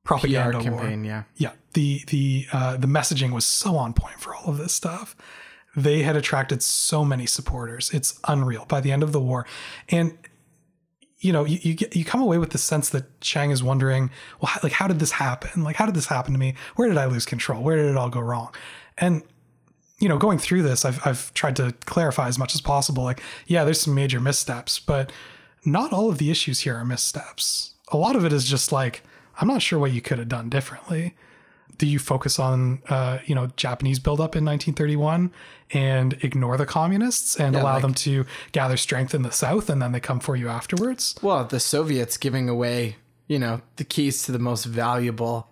PR 0.04 0.16
propaganda 0.16 0.58
war 0.58 0.80
campaign, 0.80 1.04
yeah. 1.04 1.24
yeah 1.38 1.52
the 1.74 2.04
the 2.08 2.48
uh, 2.52 2.78
the 2.78 2.88
messaging 2.88 3.32
was 3.32 3.46
so 3.46 3.76
on 3.76 3.94
point 3.94 4.20
for 4.20 4.36
all 4.36 4.50
of 4.50 4.58
this 4.58 4.74
stuff. 4.74 5.16
They 5.76 6.04
had 6.04 6.16
attracted 6.16 6.62
so 6.62 7.06
many 7.06 7.26
supporters. 7.26 7.92
It's 7.92 8.20
unreal. 8.28 8.66
By 8.66 8.82
the 8.82 8.92
end 8.92 9.04
of 9.04 9.12
the 9.12 9.22
war 9.22 9.46
and 9.90 10.18
you 11.20 11.32
know 11.32 11.46
you 11.46 11.60
you, 11.62 11.74
get, 11.76 11.96
you 11.96 12.04
come 12.04 12.22
away 12.22 12.38
with 12.38 12.50
the 12.50 12.58
sense 12.58 12.90
that 12.90 13.22
chiang 13.22 13.52
is 13.52 13.64
wondering 13.64 14.10
well 14.42 14.48
how, 14.48 14.60
like 14.64 14.74
how 14.74 14.88
did 14.88 15.00
this 15.00 15.12
happen? 15.12 15.64
Like 15.64 15.76
how 15.76 15.86
did 15.86 15.96
this 15.96 16.08
happen 16.08 16.34
to 16.34 16.40
me? 16.40 16.56
Where 16.76 16.88
did 16.88 16.98
i 16.98 17.06
lose 17.06 17.26
control? 17.26 17.64
Where 17.64 17.78
did 17.78 17.86
it 17.86 17.98
all 17.98 18.10
go 18.10 18.20
wrong? 18.20 18.54
And 18.98 19.24
you 20.00 20.10
know 20.10 20.18
going 20.18 20.40
through 20.40 20.64
this 20.64 20.84
i've, 20.84 21.00
I've 21.06 21.32
tried 21.36 21.56
to 21.58 21.76
clarify 21.86 22.28
as 22.28 22.40
much 22.40 22.56
as 22.56 22.62
possible 22.62 23.04
like 23.04 23.22
yeah 23.46 23.64
there's 23.64 23.80
some 23.80 23.94
major 23.94 24.20
missteps 24.20 24.80
but 24.80 25.12
not 25.66 25.94
all 25.94 26.10
of 26.10 26.18
the 26.18 26.32
issues 26.32 26.62
here 26.62 26.76
are 26.76 26.86
missteps. 26.86 27.76
A 27.92 27.98
lot 27.98 28.16
of 28.16 28.26
it 28.26 28.34
is 28.34 28.46
just 28.46 28.72
like 28.72 29.04
I'm 29.40 29.48
not 29.48 29.62
sure 29.62 29.80
what 29.80 29.92
you 29.92 30.02
could 30.02 30.20
have 30.20 30.30
done 30.30 30.50
differently. 30.50 31.16
Do 31.78 31.88
you 31.88 32.00
focus 32.00 32.38
on, 32.38 32.82
uh, 32.90 33.20
you 33.26 33.34
know, 33.34 33.48
Japanese 33.56 33.98
buildup 33.98 34.36
in 34.36 34.46
1931 34.46 35.32
and 35.72 36.14
ignore 36.22 36.58
the 36.58 36.66
communists 36.66 37.40
and 37.40 37.56
allow 37.56 37.74
like- 37.74 37.82
them 37.82 37.94
to 37.96 38.26
gather 38.52 38.78
strength 38.78 39.16
in 39.16 39.24
the 39.24 39.32
south 39.32 39.70
and 39.70 39.82
then 39.82 39.92
they 39.92 40.00
come 40.00 40.20
for 40.20 40.36
you 40.36 40.48
afterwards? 40.48 41.16
Well, 41.22 41.46
the 41.46 41.60
Soviets 41.60 42.18
giving 42.18 42.50
away, 42.50 42.98
you 43.28 43.40
know, 43.40 43.62
the 43.78 43.84
keys 43.84 44.24
to 44.24 44.32
the 44.32 44.40
most 44.40 44.66
valuable 44.66 45.48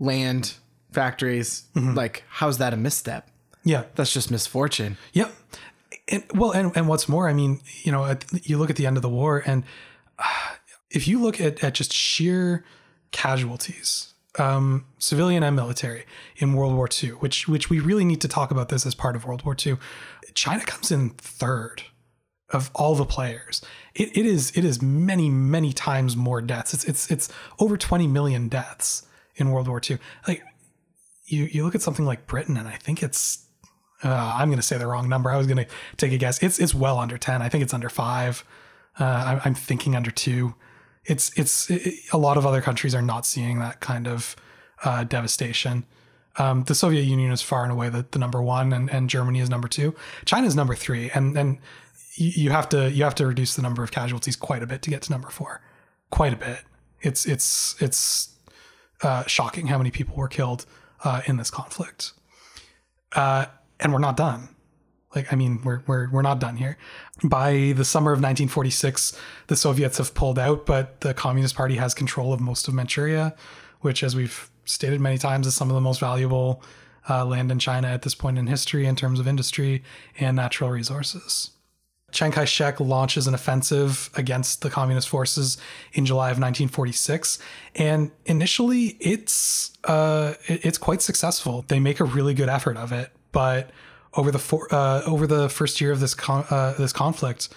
land 0.00 0.54
factories, 0.92 1.64
like, 1.74 2.24
how's 2.28 2.58
that 2.58 2.72
a 2.72 2.76
misstep? 2.76 3.28
Yeah. 3.64 3.84
That's 3.94 4.12
just 4.12 4.30
misfortune. 4.30 4.96
Yep. 5.12 5.32
And, 6.08 6.24
well, 6.34 6.50
and, 6.52 6.76
and 6.76 6.88
what's 6.88 7.08
more, 7.08 7.28
I 7.28 7.32
mean, 7.32 7.60
you 7.82 7.92
know, 7.92 8.04
at, 8.04 8.24
you 8.42 8.58
look 8.58 8.70
at 8.70 8.76
the 8.76 8.86
end 8.86 8.96
of 8.96 9.02
the 9.02 9.08
war, 9.08 9.42
and 9.46 9.64
uh, 10.18 10.24
if 10.90 11.08
you 11.08 11.20
look 11.20 11.40
at, 11.40 11.62
at 11.64 11.74
just 11.74 11.92
sheer 11.92 12.64
casualties, 13.14 14.12
um, 14.38 14.84
civilian 14.98 15.42
and 15.42 15.56
military 15.56 16.04
in 16.36 16.52
World 16.52 16.74
War 16.74 16.88
II, 17.02 17.10
which 17.10 17.48
which 17.48 17.70
we 17.70 17.80
really 17.80 18.04
need 18.04 18.20
to 18.20 18.28
talk 18.28 18.50
about 18.50 18.68
this 18.68 18.84
as 18.84 18.94
part 18.94 19.16
of 19.16 19.24
World 19.24 19.44
War 19.44 19.56
II, 19.64 19.76
China 20.34 20.64
comes 20.64 20.90
in 20.90 21.10
third 21.10 21.84
of 22.50 22.70
all 22.74 22.94
the 22.94 23.06
players. 23.06 23.62
It, 23.94 24.16
it 24.16 24.26
is 24.26 24.50
it 24.56 24.64
is 24.64 24.82
many 24.82 25.30
many 25.30 25.72
times 25.72 26.16
more 26.16 26.42
deaths. 26.42 26.74
It's 26.74 26.84
it's 26.84 27.10
it's 27.10 27.28
over 27.58 27.76
20 27.76 28.06
million 28.08 28.48
deaths 28.48 29.06
in 29.36 29.50
World 29.50 29.68
War 29.68 29.80
II. 29.88 29.98
Like 30.28 30.42
you 31.24 31.44
you 31.44 31.64
look 31.64 31.76
at 31.76 31.82
something 31.82 32.04
like 32.04 32.26
Britain, 32.26 32.56
and 32.56 32.68
I 32.68 32.76
think 32.76 33.02
it's 33.02 33.46
uh, 34.02 34.34
I'm 34.36 34.48
going 34.48 34.58
to 34.58 34.66
say 34.66 34.76
the 34.76 34.88
wrong 34.88 35.08
number. 35.08 35.30
I 35.30 35.36
was 35.36 35.46
going 35.46 35.64
to 35.64 35.66
take 35.96 36.12
a 36.12 36.18
guess. 36.18 36.42
It's 36.42 36.58
it's 36.58 36.74
well 36.74 36.98
under 36.98 37.16
ten. 37.16 37.40
I 37.40 37.48
think 37.48 37.62
it's 37.62 37.74
under 37.74 37.88
five. 37.88 38.44
Uh, 38.98 39.04
I'm, 39.04 39.40
I'm 39.44 39.54
thinking 39.54 39.96
under 39.96 40.10
two. 40.10 40.54
It's 41.06 41.30
it's 41.36 41.70
it, 41.70 41.94
a 42.12 42.18
lot 42.18 42.36
of 42.36 42.46
other 42.46 42.60
countries 42.60 42.94
are 42.94 43.02
not 43.02 43.26
seeing 43.26 43.58
that 43.58 43.80
kind 43.80 44.06
of 44.06 44.36
uh, 44.84 45.04
devastation. 45.04 45.84
Um, 46.36 46.64
the 46.64 46.74
Soviet 46.74 47.02
Union 47.02 47.30
is 47.30 47.42
far 47.42 47.62
and 47.62 47.70
away 47.70 47.88
the, 47.90 48.04
the 48.10 48.18
number 48.18 48.42
one, 48.42 48.72
and, 48.72 48.90
and 48.90 49.08
Germany 49.08 49.38
is 49.38 49.48
number 49.48 49.68
two. 49.68 49.94
China 50.24 50.46
is 50.46 50.56
number 50.56 50.74
three, 50.74 51.10
and 51.10 51.36
and 51.36 51.58
you, 52.16 52.50
have 52.50 52.68
to 52.70 52.90
you 52.90 53.04
have 53.04 53.14
to 53.16 53.26
reduce 53.26 53.56
the 53.56 53.62
number 53.62 53.82
of 53.82 53.90
casualties 53.90 54.36
quite 54.36 54.62
a 54.62 54.66
bit 54.66 54.82
to 54.82 54.90
get 54.90 55.02
to 55.02 55.12
number 55.12 55.30
four. 55.30 55.60
Quite 56.10 56.32
a 56.32 56.36
bit. 56.36 56.60
It's 57.00 57.26
it's 57.26 57.80
it's 57.80 58.34
uh, 59.02 59.24
shocking 59.26 59.66
how 59.66 59.78
many 59.78 59.90
people 59.90 60.16
were 60.16 60.28
killed 60.28 60.66
uh, 61.02 61.22
in 61.26 61.36
this 61.36 61.50
conflict. 61.50 62.12
Uh, 63.14 63.46
and 63.80 63.92
we're 63.92 63.98
not 63.98 64.16
done. 64.16 64.53
Like, 65.14 65.32
I 65.32 65.36
mean, 65.36 65.60
we're, 65.62 65.82
we're, 65.86 66.10
we're 66.10 66.22
not 66.22 66.40
done 66.40 66.56
here. 66.56 66.76
By 67.22 67.72
the 67.76 67.84
summer 67.84 68.10
of 68.10 68.18
1946, 68.18 69.18
the 69.46 69.56
Soviets 69.56 69.98
have 69.98 70.14
pulled 70.14 70.38
out, 70.38 70.66
but 70.66 71.00
the 71.00 71.14
Communist 71.14 71.54
Party 71.54 71.76
has 71.76 71.94
control 71.94 72.32
of 72.32 72.40
most 72.40 72.68
of 72.68 72.74
Manchuria, 72.74 73.34
which, 73.80 74.02
as 74.02 74.16
we've 74.16 74.50
stated 74.64 75.00
many 75.00 75.18
times, 75.18 75.46
is 75.46 75.54
some 75.54 75.68
of 75.70 75.74
the 75.74 75.80
most 75.80 76.00
valuable 76.00 76.62
uh, 77.08 77.24
land 77.24 77.52
in 77.52 77.58
China 77.58 77.88
at 77.88 78.02
this 78.02 78.14
point 78.14 78.38
in 78.38 78.46
history 78.46 78.86
in 78.86 78.96
terms 78.96 79.20
of 79.20 79.28
industry 79.28 79.82
and 80.18 80.36
natural 80.36 80.70
resources. 80.70 81.50
Chiang 82.14 82.30
Kai 82.30 82.44
shek 82.44 82.78
launches 82.78 83.26
an 83.26 83.34
offensive 83.34 84.08
against 84.14 84.62
the 84.62 84.70
communist 84.70 85.08
forces 85.08 85.58
in 85.92 86.06
July 86.06 86.26
of 86.26 86.38
1946. 86.38 87.40
And 87.74 88.12
initially, 88.24 88.96
it's, 89.00 89.72
uh, 89.82 90.34
it's 90.46 90.78
quite 90.78 91.02
successful. 91.02 91.64
They 91.66 91.80
make 91.80 91.98
a 91.98 92.04
really 92.04 92.32
good 92.32 92.48
effort 92.48 92.76
of 92.76 92.92
it. 92.92 93.10
But 93.32 93.70
over 94.16 94.30
the, 94.30 94.38
for, 94.38 94.72
uh, 94.72 95.02
over 95.02 95.26
the 95.26 95.48
first 95.48 95.80
year 95.80 95.92
of 95.92 96.00
this, 96.00 96.14
con- 96.14 96.44
uh, 96.50 96.74
this 96.78 96.92
conflict, 96.92 97.48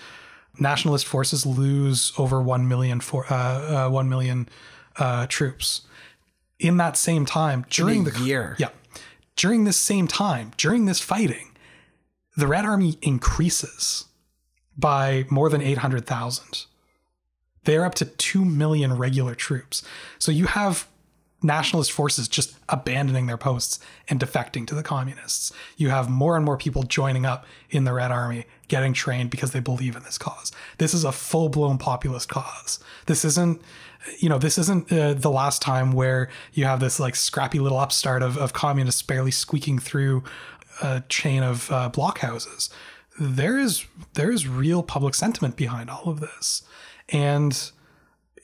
nationalist 0.60 1.06
forces 1.06 1.46
lose 1.46 2.14
over 2.18 2.42
1 2.42 2.68
million, 2.68 3.00
for, 3.00 3.26
uh, 3.32 3.88
uh, 3.88 3.90
1 3.90 4.10
million 4.10 4.50
uh, 4.98 5.28
troops. 5.28 5.82
In 6.60 6.78
that 6.78 6.98
same 6.98 7.26
time, 7.26 7.66
during 7.70 8.04
the 8.04 8.20
year. 8.20 8.56
yeah. 8.58 8.70
During 9.36 9.66
this 9.66 9.78
same 9.78 10.08
time, 10.08 10.52
during 10.58 10.86
this 10.86 11.00
fighting, 11.00 11.56
the 12.36 12.48
Red 12.48 12.66
Army 12.66 12.98
increases 13.04 14.06
by 14.76 15.26
more 15.30 15.50
than 15.50 15.62
800,000. 15.62 16.66
They're 17.64 17.86
up 17.86 17.96
to 17.96 18.06
2 18.06 18.44
million 18.46 18.98
regular 18.98 19.36
troops. 19.36 19.84
So 20.18 20.32
you 20.32 20.46
have 20.48 20.88
nationalist 21.48 21.91
forces 21.91 22.28
just 22.28 22.56
abandoning 22.69 23.26
their 23.26 23.38
posts 23.38 23.80
and 24.07 24.19
defecting 24.19 24.68
to 24.68 24.76
the 24.76 24.84
communists. 24.84 25.52
You 25.78 25.90
have 25.90 26.10
more 26.10 26.36
and 26.36 26.45
more 26.45 26.57
people 26.57 26.84
joining 26.84 27.26
up 27.26 27.45
in 27.72 27.86
the 27.86 27.94
Red 27.94 28.11
Army, 28.11 28.45
getting 28.68 28.94
trained 28.94 29.32
because 29.32 29.52
they 29.52 29.60
believe 29.60 29.95
in 29.95 30.03
this 30.03 30.18
cause. 30.19 30.52
This 30.78 30.94
is 30.94 31.03
a 31.03 31.11
full 31.11 31.49
blown 31.49 31.78
populist 31.80 32.30
cause. 32.30 32.80
This 33.07 33.26
isn't, 33.26 33.61
you 34.19 34.30
know, 34.30 34.38
this 34.38 34.57
isn't 34.60 34.91
uh, 34.91 35.14
the 35.14 35.32
last 35.32 35.61
time 35.61 35.94
where 35.94 36.30
you 36.53 36.65
have 36.65 36.80
this 36.80 36.99
like 36.99 37.15
scrappy 37.15 37.60
little 37.60 37.80
upstart 37.80 38.22
of, 38.22 38.38
of 38.38 38.53
communists 38.53 39.02
barely 39.02 39.32
squeaking 39.32 39.80
through 39.80 40.24
a 40.84 41.02
chain 41.10 41.41
of 41.41 41.72
uh, 41.72 41.90
blockhouses. 41.91 42.69
There 43.19 43.57
is 43.57 43.86
there 44.14 44.32
is 44.32 44.48
real 44.48 44.84
public 44.84 45.15
sentiment 45.15 45.56
behind 45.56 45.90
all 45.90 46.07
of 46.07 46.19
this, 46.19 46.61
and 47.10 47.72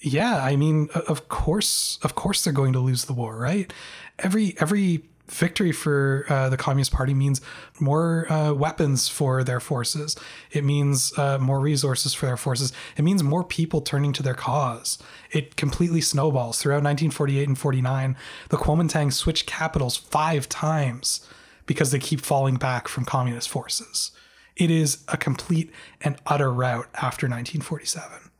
yeah, 0.03 0.43
I 0.43 0.57
mean, 0.57 0.89
of 1.07 1.29
course, 1.29 1.97
of 2.03 2.13
course, 2.13 2.43
they're 2.43 2.51
going 2.51 2.73
to 2.73 2.79
lose 2.79 3.05
the 3.05 3.13
war, 3.13 3.37
right? 3.37 3.71
Every 4.19 4.55
every 4.59 5.03
victory 5.29 5.71
for 5.71 6.25
uh, 6.27 6.49
the 6.49 6.57
Communist 6.57 6.91
Party 6.91 7.13
means 7.13 7.39
more 7.79 8.31
uh, 8.31 8.53
weapons 8.53 9.07
for 9.07 9.45
their 9.45 9.61
forces. 9.61 10.17
It 10.51 10.65
means 10.65 11.17
uh, 11.17 11.37
more 11.39 11.61
resources 11.61 12.13
for 12.13 12.25
their 12.25 12.35
forces. 12.35 12.73
It 12.97 13.03
means 13.03 13.23
more 13.23 13.45
people 13.45 13.79
turning 13.79 14.11
to 14.13 14.23
their 14.23 14.33
cause. 14.33 14.99
It 15.31 15.55
completely 15.55 16.01
snowballs 16.01 16.61
throughout 16.61 16.83
1948 16.83 17.47
and 17.47 17.57
49. 17.57 18.17
The 18.49 18.57
Kuomintang 18.57 19.13
switched 19.13 19.47
capitals 19.47 19.95
five 19.95 20.49
times 20.49 21.25
because 21.65 21.91
they 21.91 21.99
keep 21.99 22.19
falling 22.19 22.57
back 22.57 22.89
from 22.89 23.05
communist 23.05 23.47
forces. 23.47 24.11
It 24.57 24.69
is 24.69 25.05
a 25.07 25.15
complete 25.15 25.71
and 26.01 26.17
utter 26.27 26.51
rout 26.51 26.87
after 26.95 27.27
1947 27.27 28.32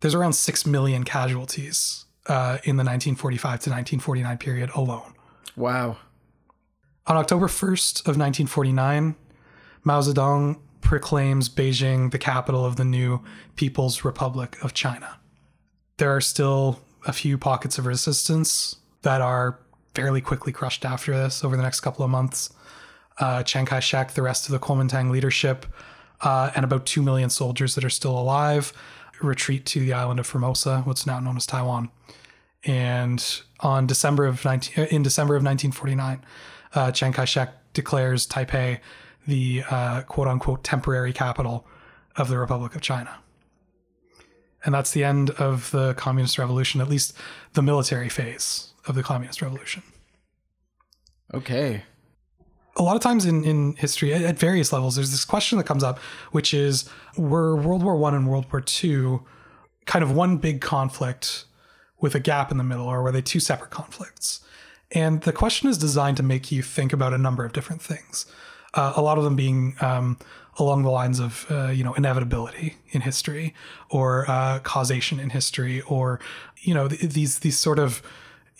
there's 0.00 0.14
around 0.14 0.34
6 0.34 0.66
million 0.66 1.04
casualties 1.04 2.04
uh, 2.26 2.58
in 2.64 2.76
the 2.76 2.84
1945 2.84 3.42
to 3.42 3.70
1949 3.70 4.38
period 4.38 4.70
alone. 4.74 5.14
Wow. 5.56 5.96
On 7.06 7.16
October 7.16 7.46
1st 7.46 8.00
of 8.00 8.16
1949, 8.18 9.16
Mao 9.82 10.00
Zedong 10.00 10.60
proclaims 10.80 11.48
Beijing 11.48 12.10
the 12.10 12.18
capital 12.18 12.64
of 12.64 12.76
the 12.76 12.84
new 12.84 13.22
People's 13.56 14.04
Republic 14.04 14.56
of 14.62 14.74
China. 14.74 15.18
There 15.96 16.14
are 16.14 16.20
still 16.20 16.80
a 17.06 17.12
few 17.12 17.38
pockets 17.38 17.78
of 17.78 17.86
resistance 17.86 18.76
that 19.02 19.20
are 19.20 19.58
fairly 19.94 20.20
quickly 20.20 20.52
crushed 20.52 20.84
after 20.84 21.12
this 21.12 21.42
over 21.42 21.56
the 21.56 21.62
next 21.62 21.80
couple 21.80 22.04
of 22.04 22.10
months. 22.10 22.52
Uh, 23.18 23.42
Chiang 23.42 23.66
Kai 23.66 23.80
shek, 23.80 24.12
the 24.12 24.22
rest 24.22 24.46
of 24.46 24.52
the 24.52 24.58
Kuomintang 24.58 25.10
leadership, 25.10 25.66
uh, 26.20 26.50
and 26.54 26.64
about 26.64 26.86
2 26.86 27.02
million 27.02 27.30
soldiers 27.30 27.74
that 27.74 27.84
are 27.84 27.90
still 27.90 28.16
alive 28.16 28.72
retreat 29.20 29.66
to 29.66 29.80
the 29.80 29.92
island 29.92 30.20
of 30.20 30.26
Formosa, 30.26 30.82
what's 30.84 31.06
now 31.06 31.20
known 31.20 31.36
as 31.36 31.46
Taiwan. 31.46 31.90
And 32.64 33.24
on 33.60 33.86
December 33.86 34.26
of 34.26 34.44
19, 34.44 34.84
uh, 34.84 34.86
in 34.88 35.02
December 35.02 35.34
of 35.34 35.42
1949, 35.42 36.24
uh, 36.74 36.92
Chiang 36.92 37.12
Kai-shek 37.12 37.72
declares 37.72 38.26
Taipei 38.26 38.80
the 39.26 39.62
uh, 39.70 40.02
quote 40.02 40.28
unquote 40.28 40.64
temporary 40.64 41.12
capital 41.12 41.66
of 42.16 42.28
the 42.28 42.38
Republic 42.38 42.74
of 42.74 42.80
China. 42.80 43.18
And 44.64 44.74
that's 44.74 44.90
the 44.90 45.04
end 45.04 45.30
of 45.30 45.70
the 45.70 45.94
communist 45.94 46.38
revolution, 46.38 46.80
at 46.80 46.88
least 46.88 47.14
the 47.52 47.62
military 47.62 48.08
phase 48.08 48.72
of 48.86 48.94
the 48.94 49.02
communist 49.02 49.40
revolution. 49.40 49.82
Okay. 51.32 51.84
A 52.78 52.82
lot 52.82 52.96
of 52.96 53.02
times 53.02 53.26
in, 53.26 53.44
in 53.44 53.74
history 53.76 54.14
at, 54.14 54.38
various 54.38 54.72
levels 54.72 54.96
there's 54.96 55.10
this 55.10 55.24
question 55.24 55.58
that 55.58 55.64
comes 55.64 55.82
up 55.82 55.98
which 56.32 56.54
is 56.54 56.88
were 57.16 57.56
world 57.56 57.82
war 57.82 57.96
one 57.96 58.14
and 58.14 58.28
world 58.28 58.46
war 58.52 58.60
two 58.60 59.22
kind 59.86 60.02
of 60.02 60.12
one 60.12 60.36
big 60.36 60.60
conflict 60.60 61.44
with 62.00 62.14
a 62.14 62.20
gap 62.20 62.50
in 62.50 62.58
the 62.58 62.64
middle 62.64 62.86
or 62.86 63.02
were 63.02 63.10
they 63.10 63.22
two 63.22 63.40
separate 63.40 63.70
conflicts? 63.70 64.40
And 64.92 65.22
the 65.22 65.32
question 65.32 65.68
is 65.68 65.76
designed 65.76 66.16
to 66.18 66.22
make 66.22 66.52
you 66.52 66.62
think 66.62 66.92
about 66.92 67.12
a 67.12 67.18
number 67.18 67.44
of 67.44 67.52
different 67.52 67.82
things 67.82 68.26
uh, 68.74 68.92
a 68.96 69.02
lot 69.02 69.18
of 69.18 69.24
them 69.24 69.36
being 69.36 69.74
um, 69.80 70.18
along 70.58 70.82
the 70.82 70.90
lines 70.90 71.20
of 71.20 71.46
uh, 71.50 71.68
you 71.68 71.84
know 71.84 71.94
inevitability 71.94 72.76
in 72.90 73.00
history 73.00 73.54
or 73.90 74.28
uh, 74.30 74.58
causation 74.60 75.20
in 75.20 75.30
history 75.30 75.80
or 75.82 76.20
you 76.58 76.74
know 76.74 76.88
th- 76.88 77.12
these 77.12 77.40
these 77.40 77.58
sort 77.58 77.78
of 77.78 78.02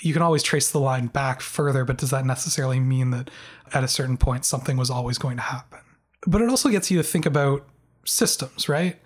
you 0.01 0.13
can 0.13 0.23
always 0.23 0.43
trace 0.43 0.71
the 0.71 0.81
line 0.81 1.07
back 1.09 1.41
further, 1.41 1.85
but 1.85 1.99
does 1.99 2.11
that 2.11 2.25
necessarily 2.25 2.81
mean 2.81 3.11
that 3.11 3.31
at 3.75 3.83
a 3.85 3.89
certain 3.89 4.17
point 4.17 4.45
something 4.45 4.77
was 4.77 4.91
always 4.91 5.19
going 5.19 5.37
to 5.37 5.43
happen? 5.43 5.81
But 6.27 6.41
it 6.41 6.49
also 6.49 6.69
gets 6.69 6.91
you 6.91 6.99
to 6.99 7.03
think 7.03 7.27
about 7.27 7.67
systems, 8.05 8.69
right? 8.69 8.97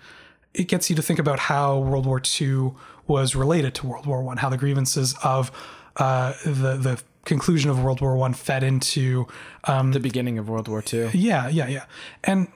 It 0.55 0.64
gets 0.69 0.90
you 0.90 0.97
to 0.97 1.02
think 1.02 1.19
about 1.19 1.39
how 1.39 1.78
World 1.78 2.06
War 2.06 2.20
II 2.40 2.73
was 3.06 3.35
related 3.35 3.74
to 3.77 3.86
World 3.86 4.06
War 4.06 4.23
One, 4.23 4.36
how 4.36 4.48
the 4.48 4.59
grievances 4.59 5.14
of 5.23 5.51
uh, 5.97 6.35
the 6.44 6.77
the 6.77 7.02
conclusion 7.24 7.70
of 7.70 7.82
World 7.82 8.01
War 8.01 8.16
One 8.16 8.35
fed 8.35 8.62
into 8.62 9.27
The 9.66 10.01
beginning 10.01 10.39
of 10.39 10.48
World 10.48 10.69
War 10.69 10.82
II. 10.93 11.10
yeah, 11.14 11.48
yeah, 11.48 11.69
yeah. 11.69 11.85
And 12.24 12.48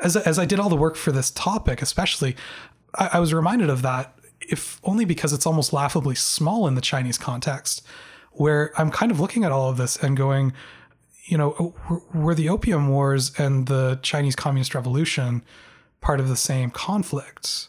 as 0.00 0.16
as 0.16 0.38
I 0.38 0.44
did 0.44 0.60
all 0.60 0.68
the 0.68 0.76
work 0.76 0.96
for 0.96 1.12
this 1.12 1.30
topic, 1.30 1.82
especially, 1.82 2.36
I, 2.94 3.10
I 3.14 3.20
was 3.20 3.34
reminded 3.34 3.70
of 3.70 3.82
that 3.82 4.15
if 4.40 4.80
only 4.84 5.04
because 5.04 5.32
it's 5.32 5.46
almost 5.46 5.72
laughably 5.72 6.14
small 6.14 6.66
in 6.66 6.74
the 6.74 6.80
Chinese 6.80 7.18
context, 7.18 7.82
where 8.32 8.72
I'm 8.76 8.90
kind 8.90 9.10
of 9.10 9.20
looking 9.20 9.44
at 9.44 9.52
all 9.52 9.70
of 9.70 9.76
this 9.76 9.96
and 9.96 10.16
going, 10.16 10.52
you 11.24 11.38
know, 11.38 11.74
were 12.14 12.34
the 12.34 12.48
Opium 12.48 12.88
Wars 12.88 13.32
and 13.38 13.66
the 13.66 13.98
Chinese 14.02 14.36
Communist 14.36 14.74
Revolution 14.74 15.42
part 16.00 16.20
of 16.20 16.28
the 16.28 16.36
same 16.36 16.70
conflict? 16.70 17.68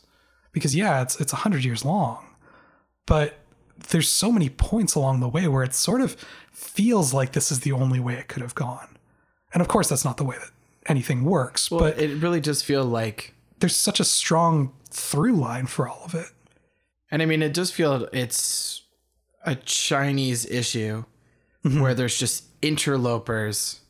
Because 0.51 0.75
yeah, 0.75 1.01
it's 1.01 1.19
it's 1.19 1.33
a 1.33 1.37
hundred 1.37 1.63
years 1.63 1.85
long, 1.85 2.27
but 3.05 3.39
there's 3.89 4.09
so 4.09 4.31
many 4.31 4.49
points 4.49 4.95
along 4.95 5.19
the 5.19 5.29
way 5.29 5.47
where 5.47 5.63
it 5.63 5.73
sort 5.73 6.01
of 6.01 6.15
feels 6.51 7.13
like 7.13 7.33
this 7.33 7.51
is 7.51 7.61
the 7.61 7.71
only 7.71 7.99
way 7.99 8.15
it 8.15 8.27
could 8.27 8.41
have 8.41 8.55
gone. 8.55 8.97
And 9.53 9.61
of 9.61 9.67
course, 9.67 9.89
that's 9.89 10.05
not 10.05 10.17
the 10.17 10.23
way 10.23 10.35
that 10.39 10.51
anything 10.87 11.23
works. 11.23 11.69
Well, 11.69 11.79
but 11.79 11.99
it 11.99 12.21
really 12.21 12.41
does 12.41 12.61
feel 12.61 12.83
like 12.83 13.33
there's 13.59 13.75
such 13.75 13.99
a 13.99 14.03
strong 14.03 14.73
through 14.89 15.33
line 15.33 15.67
for 15.67 15.87
all 15.87 16.01
of 16.05 16.13
it. 16.15 16.27
And 17.11 17.21
I 17.21 17.25
mean, 17.25 17.41
it 17.41 17.53
does 17.53 17.71
feel 17.71 18.07
it's 18.11 18.83
a 19.45 19.55
Chinese 19.55 20.45
issue 20.45 21.05
mm-hmm. 21.63 21.81
where 21.81 21.93
there's 21.93 22.17
just 22.17 22.45
interlopers 22.61 23.81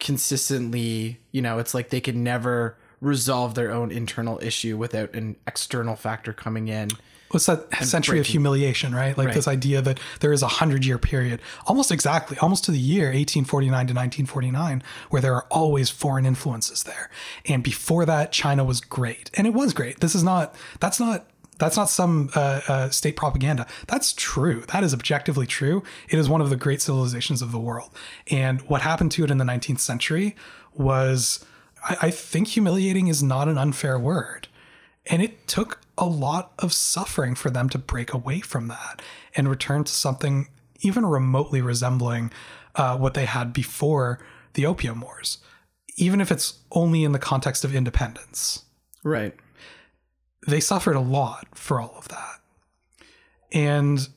consistently, 0.00 1.20
you 1.30 1.42
know, 1.42 1.58
it's 1.58 1.74
like 1.74 1.90
they 1.90 2.00
can 2.00 2.22
never 2.22 2.76
resolve 3.00 3.54
their 3.54 3.70
own 3.70 3.90
internal 3.90 4.38
issue 4.42 4.76
without 4.76 5.14
an 5.14 5.36
external 5.46 5.96
factor 5.96 6.32
coming 6.32 6.68
in. 6.68 6.88
What's 7.30 7.46
that 7.46 7.74
century 7.84 8.18
breaking. 8.18 8.20
of 8.20 8.26
humiliation, 8.28 8.94
right? 8.94 9.18
Like 9.18 9.26
right. 9.26 9.34
this 9.34 9.48
idea 9.48 9.82
that 9.82 9.98
there 10.20 10.32
is 10.32 10.42
a 10.42 10.48
hundred 10.48 10.84
year 10.84 10.98
period, 10.98 11.40
almost 11.66 11.90
exactly, 11.90 12.38
almost 12.38 12.64
to 12.64 12.70
the 12.70 12.78
year 12.78 13.06
1849 13.06 13.72
to 13.72 13.92
1949, 13.92 14.82
where 15.10 15.20
there 15.20 15.34
are 15.34 15.46
always 15.50 15.90
foreign 15.90 16.26
influences 16.26 16.84
there. 16.84 17.10
And 17.46 17.64
before 17.64 18.06
that, 18.06 18.30
China 18.30 18.62
was 18.62 18.80
great. 18.80 19.32
And 19.34 19.48
it 19.48 19.52
was 19.52 19.72
great. 19.72 19.98
This 19.98 20.14
is 20.14 20.22
not, 20.22 20.54
that's 20.78 21.00
not 21.00 21.26
that's 21.58 21.76
not 21.76 21.88
some 21.88 22.30
uh, 22.34 22.60
uh, 22.66 22.90
state 22.90 23.16
propaganda. 23.16 23.66
That's 23.86 24.12
true. 24.12 24.64
That 24.72 24.82
is 24.82 24.92
objectively 24.92 25.46
true. 25.46 25.82
It 26.08 26.18
is 26.18 26.28
one 26.28 26.40
of 26.40 26.50
the 26.50 26.56
great 26.56 26.82
civilizations 26.82 27.42
of 27.42 27.52
the 27.52 27.58
world. 27.58 27.90
And 28.30 28.60
what 28.62 28.82
happened 28.82 29.12
to 29.12 29.24
it 29.24 29.30
in 29.30 29.38
the 29.38 29.44
19th 29.44 29.80
century 29.80 30.36
was 30.74 31.44
I, 31.84 31.96
I 32.02 32.10
think 32.10 32.48
humiliating 32.48 33.08
is 33.08 33.22
not 33.22 33.48
an 33.48 33.58
unfair 33.58 33.98
word. 33.98 34.48
And 35.06 35.22
it 35.22 35.46
took 35.46 35.80
a 35.98 36.06
lot 36.06 36.52
of 36.58 36.72
suffering 36.72 37.34
for 37.34 37.50
them 37.50 37.68
to 37.68 37.78
break 37.78 38.12
away 38.12 38.40
from 38.40 38.68
that 38.68 39.02
and 39.36 39.48
return 39.48 39.84
to 39.84 39.92
something 39.92 40.48
even 40.80 41.06
remotely 41.06 41.60
resembling 41.60 42.32
uh, 42.74 42.96
what 42.96 43.14
they 43.14 43.26
had 43.26 43.52
before 43.52 44.18
the 44.54 44.66
Opium 44.66 45.00
Wars, 45.00 45.38
even 45.96 46.20
if 46.20 46.32
it's 46.32 46.60
only 46.72 47.04
in 47.04 47.12
the 47.12 47.18
context 47.18 47.64
of 47.64 47.74
independence. 47.74 48.64
Right. 49.02 49.34
They 50.46 50.60
suffered 50.60 50.96
a 50.96 51.00
lot 51.00 51.46
for 51.54 51.80
all 51.80 51.94
of 51.96 52.08
that. 52.08 52.40
And 53.52 54.08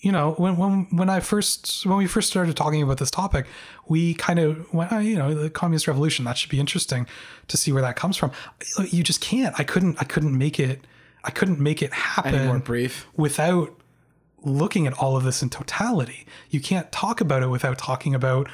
you 0.00 0.12
know, 0.12 0.32
when 0.32 0.56
when 0.56 0.86
when 0.90 1.08
I 1.08 1.20
first 1.20 1.86
when 1.86 1.96
we 1.96 2.06
first 2.06 2.28
started 2.28 2.56
talking 2.56 2.82
about 2.82 2.98
this 2.98 3.10
topic, 3.10 3.46
we 3.88 4.14
kind 4.14 4.38
of 4.38 4.72
went, 4.72 4.92
oh, 4.92 4.98
you 4.98 5.16
know, 5.16 5.34
the 5.34 5.50
communist 5.50 5.88
revolution. 5.88 6.24
That 6.24 6.36
should 6.36 6.50
be 6.50 6.60
interesting 6.60 7.06
to 7.48 7.56
see 7.56 7.72
where 7.72 7.82
that 7.82 7.96
comes 7.96 8.16
from. 8.16 8.30
You 8.90 9.02
just 9.02 9.20
can't. 9.20 9.58
I 9.58 9.64
couldn't. 9.64 9.96
I 10.00 10.04
couldn't 10.04 10.36
make 10.36 10.60
it. 10.60 10.86
I 11.24 11.30
couldn't 11.30 11.58
make 11.58 11.82
it 11.82 11.92
happen. 11.92 12.34
Any 12.34 12.46
more 12.46 12.58
brief 12.58 13.06
without 13.16 13.74
looking 14.46 14.86
at 14.86 14.92
all 14.94 15.16
of 15.16 15.24
this 15.24 15.42
in 15.42 15.50
totality. 15.50 16.24
You 16.50 16.60
can't 16.60 16.90
talk 16.92 17.20
about 17.20 17.42
it 17.42 17.48
without 17.48 17.78
talking 17.78 18.14
about 18.14 18.48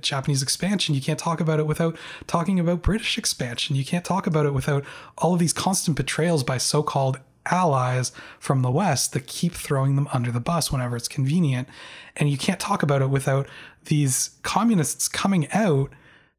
Japanese 0.00 0.42
expansion. 0.42 0.94
You 0.94 1.00
can't 1.00 1.18
talk 1.18 1.40
about 1.40 1.60
it 1.60 1.66
without 1.66 1.96
talking 2.26 2.58
about 2.58 2.82
British 2.82 3.18
expansion. 3.18 3.76
You 3.76 3.84
can't 3.84 4.04
talk 4.04 4.26
about 4.26 4.46
it 4.46 4.54
without 4.54 4.84
all 5.18 5.34
of 5.34 5.38
these 5.38 5.52
constant 5.52 5.96
betrayals 5.96 6.44
by 6.44 6.58
so-called 6.58 7.20
allies 7.46 8.10
from 8.40 8.62
the 8.62 8.70
West 8.70 9.12
that 9.12 9.26
keep 9.26 9.52
throwing 9.52 9.94
them 9.94 10.08
under 10.12 10.32
the 10.32 10.40
bus 10.40 10.72
whenever 10.72 10.96
it's 10.96 11.08
convenient. 11.08 11.68
And 12.16 12.28
you 12.28 12.36
can't 12.36 12.58
talk 12.58 12.82
about 12.82 13.02
it 13.02 13.10
without 13.10 13.46
these 13.84 14.30
communists 14.42 15.06
coming 15.06 15.48
out 15.52 15.90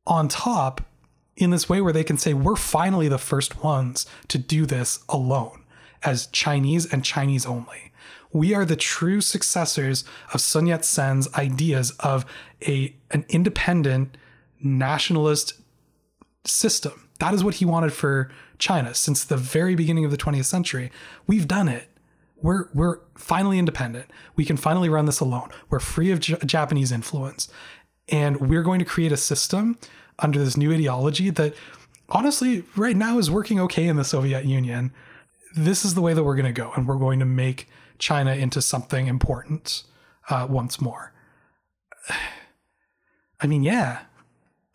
on 0.06 0.28
top 0.28 0.82
in 1.36 1.52
this 1.52 1.70
way 1.70 1.80
where 1.80 1.94
they 1.94 2.04
can 2.04 2.18
say, 2.18 2.34
we're 2.34 2.56
finally 2.56 3.08
the 3.08 3.18
first 3.18 3.64
ones 3.64 4.06
to 4.28 4.38
do 4.38 4.66
this 4.66 5.00
alone 5.08 5.64
as 6.04 6.28
Chinese 6.28 6.92
and 6.92 7.06
Chinese 7.06 7.46
only. 7.46 7.87
We 8.32 8.54
are 8.54 8.66
the 8.66 8.76
true 8.76 9.22
successors 9.22 10.04
of 10.34 10.42
Sun 10.42 10.68
Yat 10.68 10.86
sen's 10.86 11.32
ideas 11.34 11.92
of 12.00 12.26
a, 12.66 12.96
an 13.12 13.26
independent 13.30 14.18
nationalist 14.62 15.54
system. 16.46 17.08
That 17.20 17.34
is 17.34 17.44
what 17.44 17.56
he 17.56 17.66
wanted 17.66 17.94
for 17.94 18.30
China 18.60 18.94
since 18.94 19.24
the 19.24 19.38
very 19.38 19.76
beginning 19.76 20.06
of 20.06 20.12
the 20.12 20.18
20th 20.18 20.46
century. 20.46 20.92
We've 21.26 21.48
done 21.48 21.68
it. 21.68 21.90
We're 22.40 22.70
we're 22.74 23.00
finally 23.16 23.58
independent. 23.58 24.12
We 24.36 24.46
can 24.46 24.58
finally 24.58 24.90
run 24.90 25.06
this 25.06 25.20
alone. 25.20 25.50
We're 25.70 25.80
free 25.80 26.12
of 26.12 26.20
J- 26.20 26.38
Japanese 26.46 26.92
influence, 26.92 27.50
and 28.10 28.40
we're 28.50 28.62
going 28.62 28.78
to 28.80 28.86
create 28.86 29.12
a 29.12 29.18
system 29.18 29.78
under 30.20 30.38
this 30.38 30.56
new 30.56 30.72
ideology 30.72 31.32
that, 31.32 31.56
honestly, 32.10 32.64
right 32.76 32.96
now 32.96 33.18
is 33.18 33.32
working 33.32 33.60
okay 33.62 33.88
in 33.88 33.96
the 33.96 34.04
Soviet 34.04 34.46
Union. 34.46 34.92
This 35.56 35.84
is 35.84 35.96
the 35.96 36.02
way 36.02 36.14
that 36.14 36.24
we're 36.24 36.36
going 36.36 36.46
to 36.46 36.52
go, 36.52 36.72
and 36.76 36.88
we're 36.88 36.98
going 36.98 37.18
to 37.20 37.26
make 37.26 37.68
China 38.00 38.34
into 38.34 38.62
something 38.62 39.08
important 39.08 39.84
uh, 40.30 40.48
once 40.50 40.80
more. 40.80 41.14
I 43.40 43.48
mean, 43.48 43.64
yeah. 43.64 44.00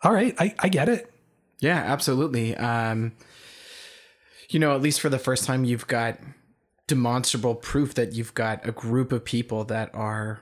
All 0.01 0.13
right, 0.13 0.35
I, 0.39 0.55
I 0.59 0.69
get 0.69 0.89
it. 0.89 1.13
Yeah, 1.59 1.77
absolutely. 1.77 2.55
Um, 2.55 3.13
you 4.49 4.59
know, 4.59 4.75
at 4.75 4.81
least 4.81 5.01
for 5.01 5.09
the 5.09 5.19
first 5.19 5.45
time, 5.45 5.63
you've 5.63 5.87
got 5.87 6.19
demonstrable 6.87 7.55
proof 7.55 7.93
that 7.95 8.13
you've 8.13 8.33
got 8.33 8.67
a 8.67 8.71
group 8.71 9.11
of 9.11 9.23
people 9.23 9.63
that 9.65 9.93
are, 9.93 10.41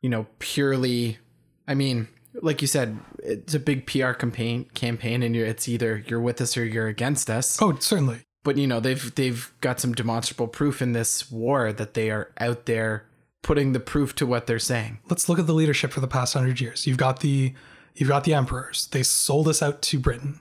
you 0.00 0.08
know, 0.08 0.26
purely. 0.38 1.18
I 1.66 1.74
mean, 1.74 2.08
like 2.40 2.62
you 2.62 2.68
said, 2.68 2.98
it's 3.22 3.54
a 3.54 3.60
big 3.60 3.86
PR 3.86 4.12
campaign 4.12 4.66
campaign, 4.74 5.22
and 5.22 5.36
it's 5.36 5.68
either 5.68 6.02
you're 6.06 6.20
with 6.20 6.40
us 6.40 6.56
or 6.56 6.64
you're 6.64 6.88
against 6.88 7.28
us. 7.30 7.60
Oh, 7.60 7.76
certainly. 7.78 8.20
But 8.44 8.56
you 8.56 8.66
know, 8.66 8.80
they've 8.80 9.14
they've 9.14 9.52
got 9.60 9.80
some 9.80 9.94
demonstrable 9.94 10.48
proof 10.48 10.80
in 10.80 10.92
this 10.92 11.30
war 11.30 11.72
that 11.72 11.94
they 11.94 12.10
are 12.10 12.32
out 12.38 12.66
there 12.66 13.04
putting 13.42 13.72
the 13.72 13.80
proof 13.80 14.14
to 14.16 14.26
what 14.26 14.46
they're 14.46 14.58
saying. 14.58 14.98
Let's 15.08 15.28
look 15.28 15.38
at 15.38 15.46
the 15.46 15.54
leadership 15.54 15.92
for 15.92 16.00
the 16.00 16.08
past 16.08 16.34
hundred 16.34 16.60
years. 16.60 16.86
You've 16.86 16.98
got 16.98 17.20
the 17.20 17.54
you've 17.94 18.08
got 18.08 18.24
the 18.24 18.34
emperors. 18.34 18.88
They 18.92 19.02
sold 19.02 19.48
us 19.48 19.62
out 19.62 19.82
to 19.82 19.98
Britain 19.98 20.40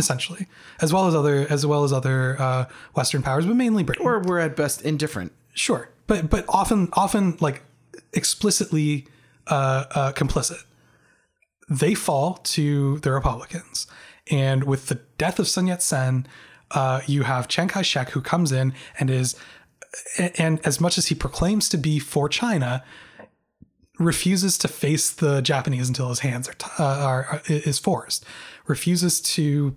essentially, 0.00 0.48
as 0.80 0.92
well 0.92 1.06
as 1.06 1.14
other 1.14 1.46
as 1.48 1.64
well 1.64 1.84
as 1.84 1.92
other 1.92 2.36
uh, 2.40 2.64
Western 2.94 3.22
powers, 3.22 3.46
but 3.46 3.54
mainly 3.54 3.84
Britain. 3.84 4.04
Or 4.04 4.18
we're 4.20 4.40
at 4.40 4.56
best 4.56 4.82
indifferent. 4.82 5.32
Sure, 5.54 5.90
but 6.08 6.28
but 6.28 6.44
often 6.48 6.88
often 6.94 7.36
like 7.40 7.62
explicitly 8.12 9.06
uh, 9.46 9.84
uh, 9.92 10.12
complicit. 10.12 10.64
They 11.68 11.94
fall 11.94 12.34
to 12.34 12.98
the 12.98 13.12
Republicans, 13.12 13.86
and 14.30 14.64
with 14.64 14.86
the 14.86 15.00
death 15.18 15.38
of 15.38 15.46
Sun 15.46 15.68
Yat 15.68 15.82
Sen, 15.82 16.26
uh, 16.72 17.00
you 17.06 17.22
have 17.22 17.48
Chiang 17.48 17.68
Kai 17.68 17.82
Shek 17.82 18.10
who 18.10 18.20
comes 18.20 18.52
in 18.52 18.72
and 18.98 19.10
is, 19.10 19.36
and 20.38 20.64
as 20.64 20.80
much 20.80 20.98
as 20.98 21.08
he 21.08 21.14
proclaims 21.14 21.68
to 21.70 21.76
be 21.78 21.98
for 21.98 22.28
China, 22.28 22.84
refuses 23.98 24.56
to 24.58 24.68
face 24.68 25.10
the 25.10 25.42
Japanese 25.42 25.88
until 25.88 26.08
his 26.08 26.20
hands 26.20 26.48
are, 26.48 26.54
t- 26.54 26.70
uh, 26.78 26.84
are, 26.84 27.24
are 27.24 27.42
is 27.48 27.78
forced, 27.78 28.24
refuses 28.66 29.20
to 29.20 29.76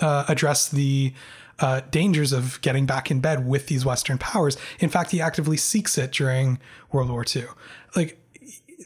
uh, 0.00 0.24
address 0.28 0.68
the 0.68 1.14
uh, 1.60 1.80
dangers 1.90 2.32
of 2.32 2.60
getting 2.60 2.86
back 2.86 3.10
in 3.10 3.20
bed 3.20 3.46
with 3.46 3.66
these 3.66 3.84
Western 3.84 4.18
powers. 4.18 4.56
In 4.78 4.88
fact, 4.88 5.10
he 5.10 5.20
actively 5.20 5.56
seeks 5.56 5.98
it 5.98 6.12
during 6.12 6.58
World 6.92 7.10
War 7.10 7.24
II. 7.34 7.46
Like, 7.96 8.22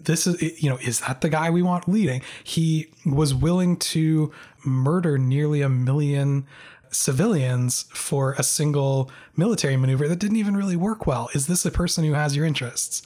this 0.00 0.26
is, 0.26 0.62
you 0.62 0.70
know, 0.70 0.78
is 0.78 1.00
that 1.00 1.20
the 1.20 1.28
guy 1.28 1.50
we 1.50 1.62
want 1.62 1.88
leading? 1.88 2.22
He 2.42 2.90
was 3.04 3.34
willing 3.34 3.76
to 3.78 4.32
murder 4.64 5.18
nearly 5.18 5.60
a 5.60 5.68
million 5.68 6.46
civilians 6.92 7.84
for 7.92 8.34
a 8.34 8.42
single 8.42 9.10
military 9.36 9.76
maneuver 9.76 10.06
that 10.08 10.18
didn't 10.18 10.36
even 10.36 10.56
really 10.56 10.76
work 10.76 11.06
well. 11.06 11.28
Is 11.34 11.46
this 11.46 11.64
a 11.64 11.70
person 11.70 12.04
who 12.04 12.12
has 12.12 12.36
your 12.36 12.46
interests? 12.46 13.02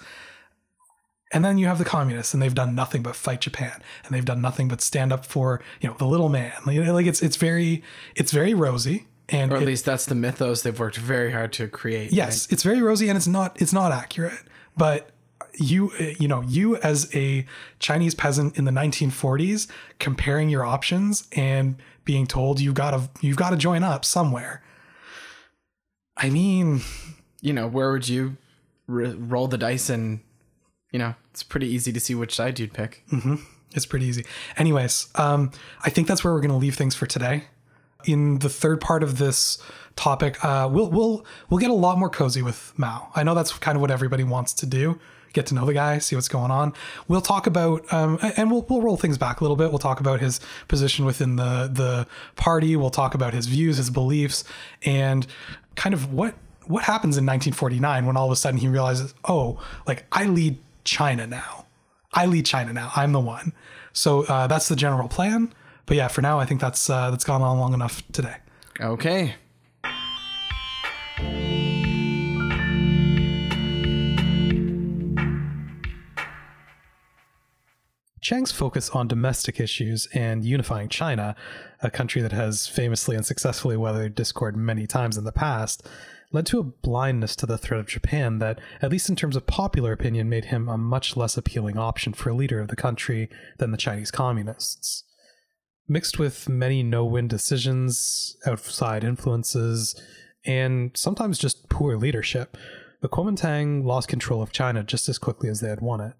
And 1.33 1.45
then 1.45 1.59
you 1.59 1.67
have 1.67 1.79
the 1.79 1.85
communists, 1.85 2.35
and 2.35 2.43
they've 2.43 2.55
done 2.55 2.75
nothing 2.75 3.03
but 3.03 3.17
fight 3.17 3.41
Japan, 3.41 3.83
and 4.05 4.15
they've 4.15 4.25
done 4.25 4.41
nothing 4.41 4.69
but 4.69 4.81
stand 4.81 5.13
up 5.13 5.25
for 5.25 5.61
you 5.81 5.89
know 5.89 5.97
the 5.99 6.07
little 6.07 6.29
man. 6.29 6.53
Like, 6.65 7.07
it's 7.07 7.21
it's 7.21 7.37
very 7.37 7.83
it's 8.15 8.31
very 8.31 8.55
rosy, 8.55 9.09
and 9.29 9.53
or 9.53 9.57
at 9.57 9.63
it, 9.63 9.67
least 9.67 9.85
that's 9.85 10.07
the 10.07 10.15
mythos 10.15 10.63
they've 10.63 10.79
worked 10.79 10.97
very 10.97 11.33
hard 11.33 11.53
to 11.55 11.67
create. 11.67 12.13
Yes, 12.13 12.47
right? 12.47 12.53
it's 12.53 12.63
very 12.63 12.81
rosy, 12.81 13.09
and 13.09 13.17
it's 13.17 13.27
not 13.27 13.61
it's 13.61 13.73
not 13.73 13.91
accurate. 13.91 14.39
But 14.77 15.11
you 15.55 15.91
you 16.19 16.29
know 16.29 16.43
you 16.43 16.77
as 16.77 17.15
a 17.15 17.45
Chinese 17.81 18.15
peasant 18.15 18.57
in 18.57 18.65
the 18.65 18.71
1940s, 18.71 19.67
comparing 19.99 20.49
your 20.49 20.65
options 20.65 21.27
and 21.33 21.77
being 22.07 22.27
told 22.27 22.59
you've 22.61 22.73
got 22.75 22.93
to 22.93 23.11
you've 23.21 23.37
got 23.37 23.51
to 23.51 23.57
join 23.59 23.83
up 23.83 24.07
somewhere. 24.07 24.63
I 26.17 26.31
mean, 26.31 26.81
you 27.43 27.53
know, 27.53 27.67
where 27.69 27.93
would 27.93 28.09
you 28.09 28.39
roll 28.87 29.49
the 29.49 29.59
dice 29.59 29.91
and 29.91 30.21
you 30.93 30.99
know, 30.99 31.15
it's 31.33 31.43
pretty 31.43 31.67
easy 31.67 31.93
to 31.93 32.01
see 32.01 32.15
which 32.15 32.35
side 32.35 32.59
you'd 32.59 32.73
pick. 32.73 33.03
Mm-hmm. 33.13 33.35
It's 33.75 33.85
pretty 33.85 34.07
easy. 34.07 34.25
Anyways, 34.57 35.09
um, 35.17 35.51
I 35.85 35.91
think 35.91 36.09
that's 36.09 36.25
where 36.25 36.33
we're 36.33 36.41
going 36.41 36.51
to 36.53 36.57
leave 36.57 36.77
things 36.77 36.95
for 36.95 37.05
today. 37.05 37.45
in 38.07 38.39
the 38.39 38.49
third 38.49 38.81
part 38.81 39.03
of 39.03 39.19
this 39.19 39.59
topic, 39.97 40.43
uh, 40.45 40.69
we'll 40.71 40.91
we'll 40.91 41.27
we'll 41.51 41.61
get 41.61 41.71
a 41.71 41.75
lot 41.75 41.99
more 41.99 42.11
cozy 42.11 42.43
with 42.43 42.73
Mao. 42.77 43.11
I 43.15 43.23
know 43.23 43.35
that's 43.35 43.53
kind 43.59 43.77
of 43.77 43.83
what 43.83 43.91
everybody 43.91 44.25
wants 44.25 44.53
to 44.55 44.67
do. 44.67 44.99
Get 45.37 45.45
to 45.49 45.55
know 45.55 45.67
the 45.67 45.75
guy, 45.75 45.99
see 45.99 46.17
what's 46.17 46.29
going 46.29 46.51
on. 46.51 46.73
We'll 47.09 47.21
talk 47.21 47.47
about, 47.47 47.93
um, 47.93 48.19
and 48.39 48.51
we'll 48.51 48.63
we'll 48.71 48.81
roll 48.81 48.97
things 48.97 49.19
back 49.19 49.43
a 49.43 49.45
little 49.45 49.55
bit. 49.55 49.69
We'll 49.69 49.79
talk 49.79 50.01
about 50.01 50.19
his 50.19 50.41
position 50.67 51.05
within 51.05 51.37
the 51.37 51.69
the 51.71 52.07
party. 52.37 52.75
We'll 52.75 52.89
talk 52.89 53.15
about 53.15 53.35
his 53.35 53.45
views, 53.45 53.77
his 53.77 53.91
beliefs, 53.91 54.45
and 54.87 55.27
kind 55.75 55.93
of 55.93 56.11
what 56.11 56.37
what 56.65 56.85
happens 56.85 57.19
in 57.19 57.27
1949 57.27 58.07
when 58.07 58.17
all 58.17 58.25
of 58.25 58.33
a 58.33 58.37
sudden 58.37 58.59
he 58.59 58.67
realizes, 58.67 59.13
oh, 59.27 59.61
like 59.87 60.07
I 60.11 60.25
lead 60.25 60.57
China 60.85 61.27
now. 61.27 61.67
I 62.15 62.25
lead 62.25 62.47
China 62.47 62.73
now. 62.73 62.91
I'm 62.97 63.13
the 63.13 63.21
one. 63.21 63.53
So 63.93 64.23
uh, 64.23 64.47
that's 64.47 64.69
the 64.69 64.77
general 64.77 65.09
plan. 65.09 65.53
But 65.85 65.99
yeah, 65.99 66.09
for 66.09 66.23
now, 66.23 66.41
I 66.41 66.47
think 66.47 66.63
that's 66.63 66.89
uh, 66.89 67.11
that's 67.11 67.25
gone 67.25 67.43
on 67.43 67.59
long 67.59 67.75
enough 67.75 68.03
today. 68.11 68.37
Okay. 68.81 69.35
Chiang's 78.27 78.51
focus 78.51 78.91
on 78.91 79.07
domestic 79.07 79.61
issues 79.61 80.09
and 80.13 80.45
unifying 80.45 80.89
China, 80.89 81.37
a 81.81 81.93
country 81.93 82.21
that 82.23 82.33
has 82.33 82.67
famously 82.67 83.15
and 83.15 83.25
successfully 83.25 83.77
weathered 83.77 84.17
discord 84.17 84.57
many 84.57 84.85
times 84.85 85.17
in 85.17 85.23
the 85.23 85.31
past, 85.31 85.87
led 86.33 86.45
to 86.47 86.59
a 86.59 86.65
blindness 86.65 87.37
to 87.37 87.47
the 87.47 87.57
threat 87.57 87.79
of 87.79 87.87
Japan 87.87 88.41
that, 88.41 88.59
at 88.83 88.91
least 88.91 89.09
in 89.09 89.15
terms 89.15 89.37
of 89.37 89.47
popular 89.47 89.93
opinion, 89.93 90.29
made 90.29 90.47
him 90.47 90.69
a 90.69 90.77
much 90.77 91.17
less 91.17 91.37
appealing 91.37 91.79
option 91.79 92.13
for 92.13 92.31
a 92.31 92.35
leader 92.35 92.59
of 92.59 92.67
the 92.67 92.75
country 92.75 93.31
than 93.59 93.71
the 93.71 93.77
Chinese 93.77 94.11
communists. 94.11 95.05
Mixed 95.87 96.19
with 96.19 96.49
many 96.49 96.83
no 96.83 97.05
win 97.05 97.29
decisions, 97.29 98.37
outside 98.45 99.05
influences, 99.05 99.95
and 100.45 100.91
sometimes 100.97 101.39
just 101.39 101.69
poor 101.69 101.97
leadership, 101.97 102.57
the 103.03 103.09
Kuomintang 103.09 103.85
lost 103.85 104.09
control 104.09 104.43
of 104.43 104.51
China 104.51 104.83
just 104.83 105.09
as 105.09 105.17
quickly 105.17 105.49
as 105.49 105.61
they 105.61 105.69
had 105.69 105.81
won 105.81 106.01
it. 106.01 106.15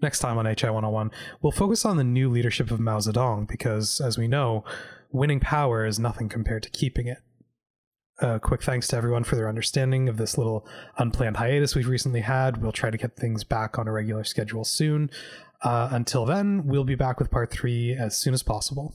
Next 0.00 0.18
time 0.18 0.38
on 0.38 0.46
HI 0.46 0.70
101, 0.70 1.10
we'll 1.40 1.52
focus 1.52 1.84
on 1.84 1.96
the 1.96 2.04
new 2.04 2.30
leadership 2.30 2.70
of 2.70 2.80
Mao 2.80 2.98
Zedong 2.98 3.46
because, 3.48 4.00
as 4.00 4.18
we 4.18 4.28
know, 4.28 4.64
winning 5.10 5.40
power 5.40 5.84
is 5.86 5.98
nothing 5.98 6.28
compared 6.28 6.62
to 6.64 6.70
keeping 6.70 7.06
it. 7.06 7.18
A 8.20 8.38
quick 8.38 8.62
thanks 8.62 8.88
to 8.88 8.96
everyone 8.96 9.24
for 9.24 9.36
their 9.36 9.48
understanding 9.48 10.08
of 10.08 10.16
this 10.16 10.38
little 10.38 10.66
unplanned 10.98 11.38
hiatus 11.38 11.74
we've 11.74 11.88
recently 11.88 12.20
had. 12.20 12.62
We'll 12.62 12.72
try 12.72 12.90
to 12.90 12.98
get 12.98 13.16
things 13.16 13.42
back 13.42 13.78
on 13.78 13.88
a 13.88 13.92
regular 13.92 14.24
schedule 14.24 14.64
soon. 14.64 15.10
Uh, 15.62 15.88
until 15.92 16.24
then, 16.24 16.66
we'll 16.66 16.84
be 16.84 16.94
back 16.94 17.18
with 17.18 17.30
part 17.30 17.50
three 17.50 17.94
as 17.94 18.16
soon 18.16 18.34
as 18.34 18.42
possible. 18.42 18.94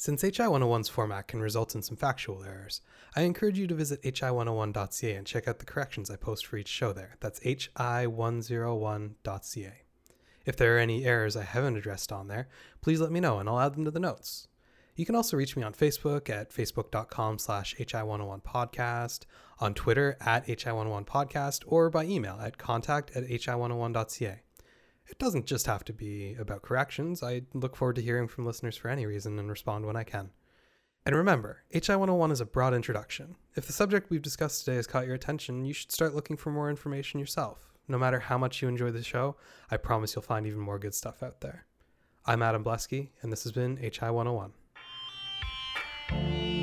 Since 0.00 0.22
HI 0.22 0.30
101's 0.30 0.88
format 0.88 1.28
can 1.28 1.42
result 1.42 1.74
in 1.74 1.82
some 1.82 1.98
factual 1.98 2.42
errors, 2.42 2.80
I 3.14 3.20
encourage 3.20 3.58
you 3.58 3.66
to 3.66 3.74
visit 3.74 4.02
hi101.ca 4.02 5.14
and 5.14 5.26
check 5.26 5.46
out 5.46 5.58
the 5.58 5.66
corrections 5.66 6.10
I 6.10 6.16
post 6.16 6.46
for 6.46 6.56
each 6.56 6.68
show 6.68 6.94
there. 6.94 7.18
That's 7.20 7.38
hi101.ca. 7.40 9.72
If 10.46 10.56
there 10.56 10.74
are 10.74 10.78
any 10.78 11.04
errors 11.04 11.36
I 11.36 11.42
haven't 11.42 11.76
addressed 11.76 12.12
on 12.12 12.28
there, 12.28 12.48
please 12.80 12.98
let 12.98 13.12
me 13.12 13.20
know 13.20 13.40
and 13.40 13.46
I'll 13.46 13.60
add 13.60 13.74
them 13.74 13.84
to 13.84 13.90
the 13.90 14.00
notes. 14.00 14.48
You 14.96 15.04
can 15.04 15.14
also 15.14 15.36
reach 15.36 15.54
me 15.54 15.64
on 15.64 15.74
Facebook 15.74 16.30
at 16.30 16.50
facebook.com 16.50 17.38
slash 17.38 17.76
hi101podcast, 17.76 19.26
on 19.58 19.74
Twitter 19.74 20.16
at 20.22 20.46
hi101podcast, 20.46 21.64
or 21.66 21.90
by 21.90 22.06
email 22.06 22.38
at 22.40 22.56
contact 22.56 23.14
at 23.14 23.24
hi101.ca. 23.24 24.40
It 25.10 25.18
doesn't 25.18 25.46
just 25.46 25.66
have 25.66 25.84
to 25.84 25.92
be 25.92 26.36
about 26.38 26.62
corrections. 26.62 27.22
I 27.22 27.42
look 27.52 27.74
forward 27.74 27.96
to 27.96 28.02
hearing 28.02 28.28
from 28.28 28.46
listeners 28.46 28.76
for 28.76 28.88
any 28.88 29.06
reason 29.06 29.38
and 29.40 29.50
respond 29.50 29.84
when 29.84 29.96
I 29.96 30.04
can. 30.04 30.30
And 31.04 31.16
remember, 31.16 31.64
HI 31.72 31.96
101 31.96 32.30
is 32.30 32.40
a 32.40 32.46
broad 32.46 32.74
introduction. 32.74 33.34
If 33.56 33.66
the 33.66 33.72
subject 33.72 34.08
we've 34.08 34.22
discussed 34.22 34.64
today 34.64 34.76
has 34.76 34.86
caught 34.86 35.06
your 35.06 35.16
attention, 35.16 35.64
you 35.64 35.72
should 35.72 35.90
start 35.90 36.14
looking 36.14 36.36
for 36.36 36.52
more 36.52 36.70
information 36.70 37.18
yourself. 37.18 37.72
No 37.88 37.98
matter 37.98 38.20
how 38.20 38.38
much 38.38 38.62
you 38.62 38.68
enjoy 38.68 38.92
the 38.92 39.02
show, 39.02 39.34
I 39.68 39.78
promise 39.78 40.14
you'll 40.14 40.22
find 40.22 40.46
even 40.46 40.60
more 40.60 40.78
good 40.78 40.94
stuff 40.94 41.24
out 41.24 41.40
there. 41.40 41.66
I'm 42.24 42.42
Adam 42.42 42.62
Blesky, 42.62 43.08
and 43.22 43.32
this 43.32 43.42
has 43.42 43.52
been 43.52 43.78
HI 43.78 44.10
101. 44.10 46.59